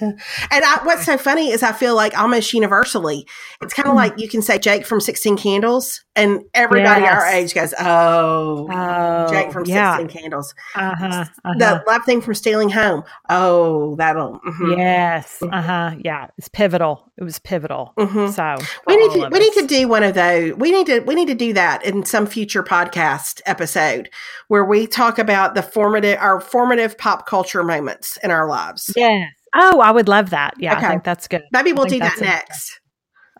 I, 0.52 0.80
what's 0.84 1.06
so 1.06 1.18
funny 1.18 1.50
is 1.52 1.64
I 1.64 1.72
feel 1.72 1.96
like 1.96 2.18
almost 2.18 2.54
universally, 2.54 3.26
it's 3.62 3.74
kind 3.74 3.88
of 3.88 3.94
Mm. 3.94 3.98
like 3.98 4.14
you 4.20 4.28
can 4.30 4.42
say 4.42 4.58
Jake 4.60 4.86
from 4.86 5.00
Sixteen 5.02 5.38
Candles, 5.38 6.04
and 6.16 6.42
everybody 6.54 7.06
our 7.06 7.26
age 7.28 7.54
goes, 7.56 7.74
"Oh, 7.80 8.68
Oh, 8.72 9.28
Jake 9.32 9.52
from 9.52 9.66
yeah. 9.66 9.98
Sixteen 9.98 10.22
Candles." 10.22 10.54
Uh-huh, 10.76 11.06
uh-huh. 11.44 11.54
The 11.58 11.84
love 11.88 12.04
thing 12.06 12.22
from 12.22 12.34
Stealing 12.36 12.70
Home. 12.70 13.04
Oh, 13.30 13.96
that'll. 13.96 14.40
mhm, 14.46 14.78
Yes. 14.78 15.42
Uh 15.42 15.62
huh. 15.62 15.92
Yeah. 16.00 16.28
It's 16.38 16.48
pivotal. 16.50 17.12
It 17.18 17.24
was 17.24 17.40
pivotal. 17.40 17.94
mhm. 17.98 18.32
So 18.34 18.64
We 18.88 18.98
need 18.98 19.12
to 19.14 19.30
we 19.32 19.40
need 19.40 19.54
to 19.54 19.66
do 19.68 19.88
one 19.88 20.04
of 20.04 20.14
those. 20.14 20.54
We 20.56 20.72
need 20.72 20.88
to 20.88 21.00
we 21.02 21.16
need 21.16 21.28
to 21.30 21.36
do 21.36 21.54
that 21.54 21.86
in 21.86 22.06
some 22.06 22.26
future 22.28 22.64
podcast 22.64 23.42
episode 23.46 24.10
where 24.50 24.66
we 24.66 24.86
talk 24.88 25.05
about 25.19 25.56
the 25.56 25.61
formative 25.64 26.18
our 26.19 26.40
formative 26.40 26.98
pop 26.98 27.26
culture 27.26 27.64
moments 27.64 28.18
in 28.23 28.32
our 28.32 28.48
lives. 28.49 28.91
Yes. 28.95 29.32
Oh, 29.56 29.80
I 29.80 29.91
would 29.91 30.07
love 30.10 30.32
that. 30.32 30.53
Yeah, 30.60 30.76
Okay. 30.77 30.86
I 30.86 30.90
think 30.90 31.03
that's 31.06 31.27
good. 31.27 31.44
Maybe 31.52 31.72
we'll 31.72 31.86
do 31.86 31.99
that 31.99 32.19
next. 32.19 32.80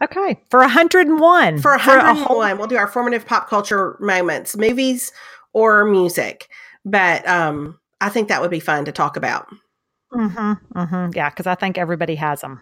Okay. 0.04 0.40
For 0.50 0.60
101. 0.60 1.60
For 1.60 1.74
a 1.74 1.80
whole- 1.80 2.38
101, 2.38 2.58
we'll 2.58 2.68
do 2.68 2.78
our 2.78 2.88
formative 2.88 3.26
pop 3.26 3.50
culture 3.50 3.98
moments, 4.00 4.56
movies 4.58 5.12
or 5.54 5.86
music. 5.86 6.48
But 6.86 7.28
um 7.28 7.80
I 8.02 8.10
think 8.10 8.28
that 8.30 8.42
would 8.42 8.52
be 8.52 8.60
fun 8.60 8.86
to 8.86 8.92
talk 8.92 9.18
about. 9.18 9.48
Mhm, 10.14 10.60
mhm. 10.76 11.16
Yeah, 11.16 11.30
because 11.30 11.48
I 11.48 11.56
think 11.56 11.78
everybody 11.78 12.16
has 12.16 12.42
them. 12.42 12.62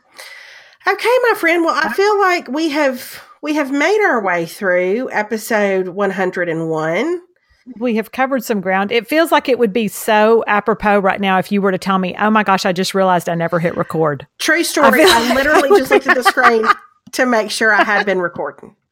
Okay, 0.88 1.18
my 1.30 1.34
friend. 1.36 1.64
Well, 1.66 1.76
I 1.76 1.92
feel 1.94 2.20
like 2.20 2.48
we 2.48 2.70
have 2.70 3.22
we 3.42 3.56
have 3.56 3.72
made 3.72 4.02
our 4.04 4.22
way 4.24 4.46
through 4.46 5.10
episode 5.12 5.90
101. 5.90 7.22
We 7.80 7.96
have 7.96 8.12
covered 8.12 8.44
some 8.44 8.60
ground. 8.62 8.92
It 8.92 9.08
feels 9.08 9.32
like 9.32 9.48
it 9.48 9.58
would 9.58 9.72
be 9.72 9.88
so 9.88 10.44
apropos 10.48 11.00
right 11.00 11.22
now 11.22 11.38
if 11.40 11.52
you 11.52 11.62
were 11.62 11.72
to 11.72 11.78
tell 11.78 11.98
me, 11.98 12.16
oh 12.20 12.30
my 12.30 12.44
gosh, 12.44 12.66
I 12.66 12.74
just 12.74 12.94
realized 12.94 13.30
I 13.30 13.36
never 13.36 13.60
hit 13.60 13.78
record. 13.78 14.28
True 14.40 14.64
story. 14.64 15.00
feel 15.00 15.10
I, 15.10 15.34
literally 15.34 15.70
just 15.80 15.90
looked 15.92 16.08
at 16.08 16.16
the 16.16 16.24
screen 16.24 16.66
to 17.14 17.26
make 17.26 17.50
sure 17.52 17.74
I 17.74 17.84
had 17.84 18.06
been 18.06 18.20
recording. 18.20 18.76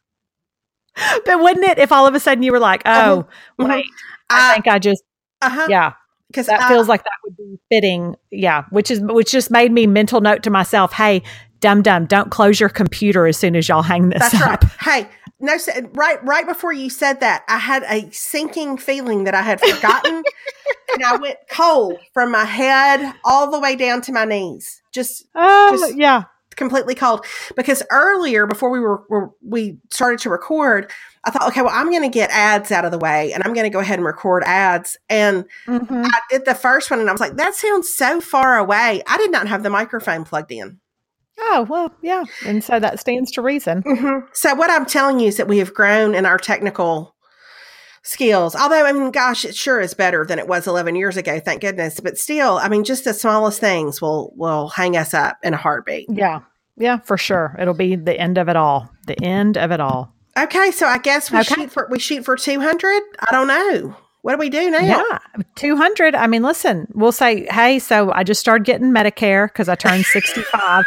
But 1.25 1.39
wouldn't 1.41 1.65
it 1.65 1.77
if 1.79 1.91
all 1.91 2.05
of 2.05 2.15
a 2.15 2.19
sudden 2.19 2.43
you 2.43 2.51
were 2.51 2.59
like, 2.59 2.81
oh, 2.85 3.25
Mhm. 3.59 3.69
wait, 3.69 3.85
I 4.29 4.51
I, 4.51 4.53
think 4.53 4.67
I 4.67 4.77
just, 4.77 5.03
uh-huh, 5.41 5.67
yeah. 5.69 5.93
because 6.27 6.47
that 6.47 6.67
feels 6.67 6.87
like 6.89 7.03
that 7.03 7.11
would 7.23 7.35
be 7.37 7.57
fitting 7.69 8.15
yeah 8.29 8.63
which 8.71 8.91
is 8.91 8.99
which 9.01 9.31
just 9.31 9.51
made 9.51 9.71
me 9.71 9.87
mental 9.87 10.21
note 10.21 10.43
to 10.43 10.49
myself 10.49 10.93
hey 10.93 11.21
dum 11.61 11.81
dum 11.81 12.05
don't 12.05 12.29
close 12.31 12.59
your 12.59 12.69
computer 12.69 13.25
as 13.27 13.37
soon 13.37 13.55
as 13.55 13.67
y'all 13.69 13.81
hang 13.81 14.09
this 14.09 14.19
that's 14.31 14.41
up 14.41 14.63
right. 14.63 15.03
Hey, 15.05 15.09
no, 15.41 15.57
right, 15.93 16.23
right 16.23 16.45
before 16.47 16.71
you 16.73 16.89
said 16.89 17.19
that, 17.21 17.43
I 17.47 17.57
had 17.57 17.83
a 17.83 18.09
sinking 18.11 18.77
feeling 18.77 19.25
that 19.25 19.33
I 19.33 19.41
had 19.41 19.59
forgotten, 19.59 20.23
and 20.93 21.03
I 21.03 21.15
went 21.17 21.37
cold 21.49 21.97
from 22.13 22.31
my 22.31 22.45
head 22.45 23.13
all 23.25 23.49
the 23.51 23.59
way 23.59 23.75
down 23.75 24.01
to 24.03 24.11
my 24.11 24.25
knees, 24.25 24.81
just 24.91 25.25
oh 25.35 25.77
Just- 25.79 25.97
yeah 25.97 26.23
completely 26.57 26.93
cold. 26.93 27.25
Because 27.55 27.81
earlier, 27.91 28.45
before 28.45 28.69
we 28.69 28.79
were, 28.79 29.03
were 29.09 29.31
we 29.41 29.77
started 29.89 30.19
to 30.19 30.29
record, 30.29 30.91
I 31.23 31.31
thought, 31.31 31.47
okay, 31.47 31.61
well, 31.61 31.71
I'm 31.73 31.89
going 31.89 32.03
to 32.03 32.09
get 32.09 32.29
ads 32.29 32.71
out 32.71 32.83
of 32.85 32.91
the 32.91 32.97
way, 32.99 33.31
and 33.33 33.41
I'm 33.43 33.53
going 33.53 33.63
to 33.63 33.69
go 33.69 33.79
ahead 33.79 33.97
and 33.97 34.05
record 34.05 34.43
ads, 34.45 34.97
and 35.09 35.45
Mhm. 35.65 36.05
I 36.05 36.19
did 36.29 36.43
the 36.45 36.53
first 36.53 36.91
one 36.91 36.99
and 36.99 37.07
I 37.09 37.13
was 37.13 37.21
like, 37.21 37.37
that 37.37 37.55
sounds 37.55 37.91
so 37.91 38.19
far 38.21 38.57
away. 38.57 39.01
I 39.07 39.17
did 39.17 39.31
not 39.31 39.47
have 39.47 39.63
the 39.63 39.69
microphone 39.69 40.23
plugged 40.25 40.51
in. 40.51 40.79
Oh 41.41 41.65
well 41.69 41.91
yeah 42.01 42.23
and 42.45 42.63
so 42.63 42.79
that 42.79 42.99
stands 42.99 43.31
to 43.31 43.41
reason 43.41 43.83
mm-hmm. 43.83 44.25
So, 44.33 44.53
what 44.55 44.69
I'm 44.69 44.85
telling 44.85 45.19
you 45.19 45.27
is 45.27 45.37
that 45.37 45.47
we 45.47 45.57
have 45.59 45.73
grown 45.73 46.15
in 46.15 46.25
our 46.25 46.37
technical 46.37 47.15
skills. 48.03 48.55
Although, 48.55 48.85
I 48.85 48.91
mean, 48.93 49.11
gosh, 49.11 49.45
it 49.45 49.55
sure 49.55 49.79
is 49.79 49.93
better 49.93 50.25
than 50.25 50.39
it 50.39 50.47
was 50.47 50.67
11 50.67 50.95
years 50.95 51.17
ago, 51.17 51.39
thank 51.39 51.61
goodness. 51.61 51.99
But 51.99 52.17
still, 52.17 52.57
I 52.57 52.67
mean, 52.69 52.83
just 52.83 53.03
the 53.03 53.13
smallest 53.13 53.59
things 53.59 54.01
will 54.01 54.33
will 54.35 54.69
hang 54.69 54.97
us 54.97 55.13
up 55.13 55.37
in 55.43 55.53
a 55.53 55.57
heartbeat. 55.57 56.07
Yeah. 56.09 56.39
Yeah, 56.77 56.97
for 56.99 57.17
sure. 57.17 57.55
It'll 57.59 57.73
be 57.75 57.95
the 57.95 58.19
end 58.19 58.37
of 58.37 58.49
it 58.49 58.55
all. 58.55 58.89
The 59.05 59.21
end 59.23 59.57
of 59.57 59.71
it 59.71 59.79
all. 59.79 60.13
Okay, 60.37 60.71
so 60.71 60.87
I 60.87 60.97
guess 60.97 61.29
we 61.29 61.39
Okay. 61.39 61.55
shoot 61.55 61.71
for 61.71 61.87
we 61.91 61.99
shoot 61.99 62.25
for 62.25 62.35
200. 62.37 63.03
I 63.19 63.27
don't 63.31 63.47
know. 63.47 63.95
What 64.23 64.33
do 64.33 64.37
we 64.39 64.49
do 64.49 64.69
now? 64.71 64.79
Yeah. 64.79 65.17
200. 65.55 66.15
I 66.15 66.27
mean, 66.27 66.43
listen, 66.43 66.87
we'll 66.93 67.11
say, 67.11 67.47
hey, 67.51 67.79
so 67.79 68.11
I 68.11 68.23
just 68.23 68.39
started 68.39 68.65
getting 68.65 68.91
Medicare 68.91 69.47
because 69.47 69.67
I 69.67 69.75
turned 69.75 70.05
65. 70.05 70.85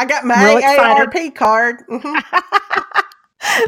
I 0.00 0.06
got 0.06 0.24
my 0.24 0.42
Real 0.42 0.56
excited. 0.56 1.10
AARP 1.10 1.34
card. 1.34 1.84
Mhm. 1.90 2.24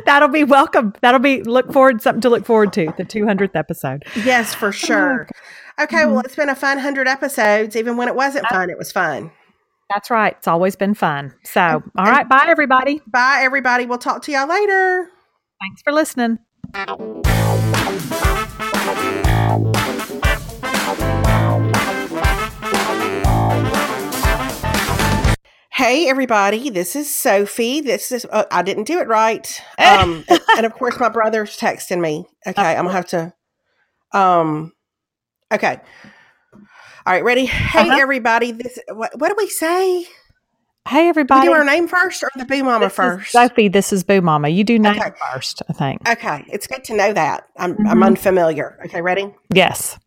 That'll 0.07 0.29
be 0.29 0.45
welcome. 0.45 0.95
That'll 1.03 1.21
be 1.21 1.43
look 1.43 1.71
forward, 1.75 2.01
something 2.01 2.23
to 2.23 2.31
look 2.31 2.47
forward 2.47 2.73
to, 2.73 2.87
the 2.97 3.05
200th 3.05 3.55
episode. 3.55 4.03
yes, 4.25 4.55
for 4.55 4.73
sure. 4.87 5.29
Okay, 5.79 6.07
well, 6.07 6.21
it's 6.21 6.35
been 6.35 6.49
a 6.49 6.55
fun 6.55 6.79
100 6.79 7.07
episodes. 7.07 7.77
Even 7.77 7.99
when 7.99 8.09
it 8.09 8.15
wasn't 8.15 8.47
fun, 8.47 8.71
it 8.71 8.79
was 8.79 8.91
fun. 8.91 9.31
That's 9.93 10.11
right. 10.11 10.35
It's 10.39 10.49
always 10.49 10.75
been 10.75 10.95
fun. 10.95 11.35
So, 11.45 11.83
all 11.99 12.05
right. 12.07 12.27
Bye, 12.27 12.47
everybody. 12.49 13.03
Bye, 13.07 13.41
everybody. 13.43 13.85
We'll 13.85 13.99
talk 13.99 14.23
to 14.23 14.33
y'all 14.33 14.49
later. 14.49 15.11
Thanks 15.61 15.83
for 15.83 15.93
listening. 15.93 16.39
Hey, 25.83 26.09
everybody. 26.09 26.71
This 26.71 26.95
is 26.95 27.13
Sophie. 27.13 27.81
This 27.81 28.13
is, 28.13 28.25
uh, 28.31 28.45
I 28.53 28.63
didn't 28.63 28.85
do 28.85 29.01
it 29.01 29.09
right. 29.09 29.61
Um, 29.79 30.25
and 30.57 30.65
of 30.65 30.75
course, 30.75 31.01
my 31.01 31.09
brother's 31.09 31.59
texting 31.59 32.01
me. 32.01 32.25
Okay, 32.47 32.63
I'm 32.77 32.85
going 32.85 32.91
to 32.91 32.93
have 32.93 33.07
to, 33.07 33.33
um, 34.17 34.73
okay. 35.53 35.81
All 37.05 37.13
right, 37.13 37.25
ready? 37.25 37.47
Hey, 37.47 37.81
Uh-huh. 37.81 37.99
everybody. 38.01 38.53
This, 38.53 38.79
what, 38.93 39.19
what 39.19 39.31
do 39.31 39.35
we 39.37 39.49
say? 39.49 40.05
Hey, 40.87 41.03
We 41.03 41.09
everybody. 41.09 41.49
do 41.49 41.53
our 41.53 41.65
name 41.65 41.89
first 41.89 42.23
or 42.23 42.31
the 42.37 42.45
boo 42.45 42.63
mama 42.63 42.85
This 42.87 42.95
first? 42.95 43.33
Sophie, 43.33 43.67
this 43.67 43.93
is 43.93 44.05
Boo 44.05 44.21
Mama. 44.21 44.51
You 44.51 44.63
do 44.63 44.79
name 44.79 45.01
Okay. 45.01 45.11
first, 45.33 45.63
I 45.69 45.73
think. 45.73 46.09
Okay, 46.09 46.45
it's 46.47 46.69
good 46.69 46.85
to 46.85 46.95
know 46.95 47.13
that. 47.13 47.49
I'm, 47.57 47.77
I'm 47.89 47.99
Mhm. 47.99 48.07
unfamiliar. 48.07 48.79
Okay, 48.85 49.03
ready? 49.03 49.35
Yes. 49.53 49.99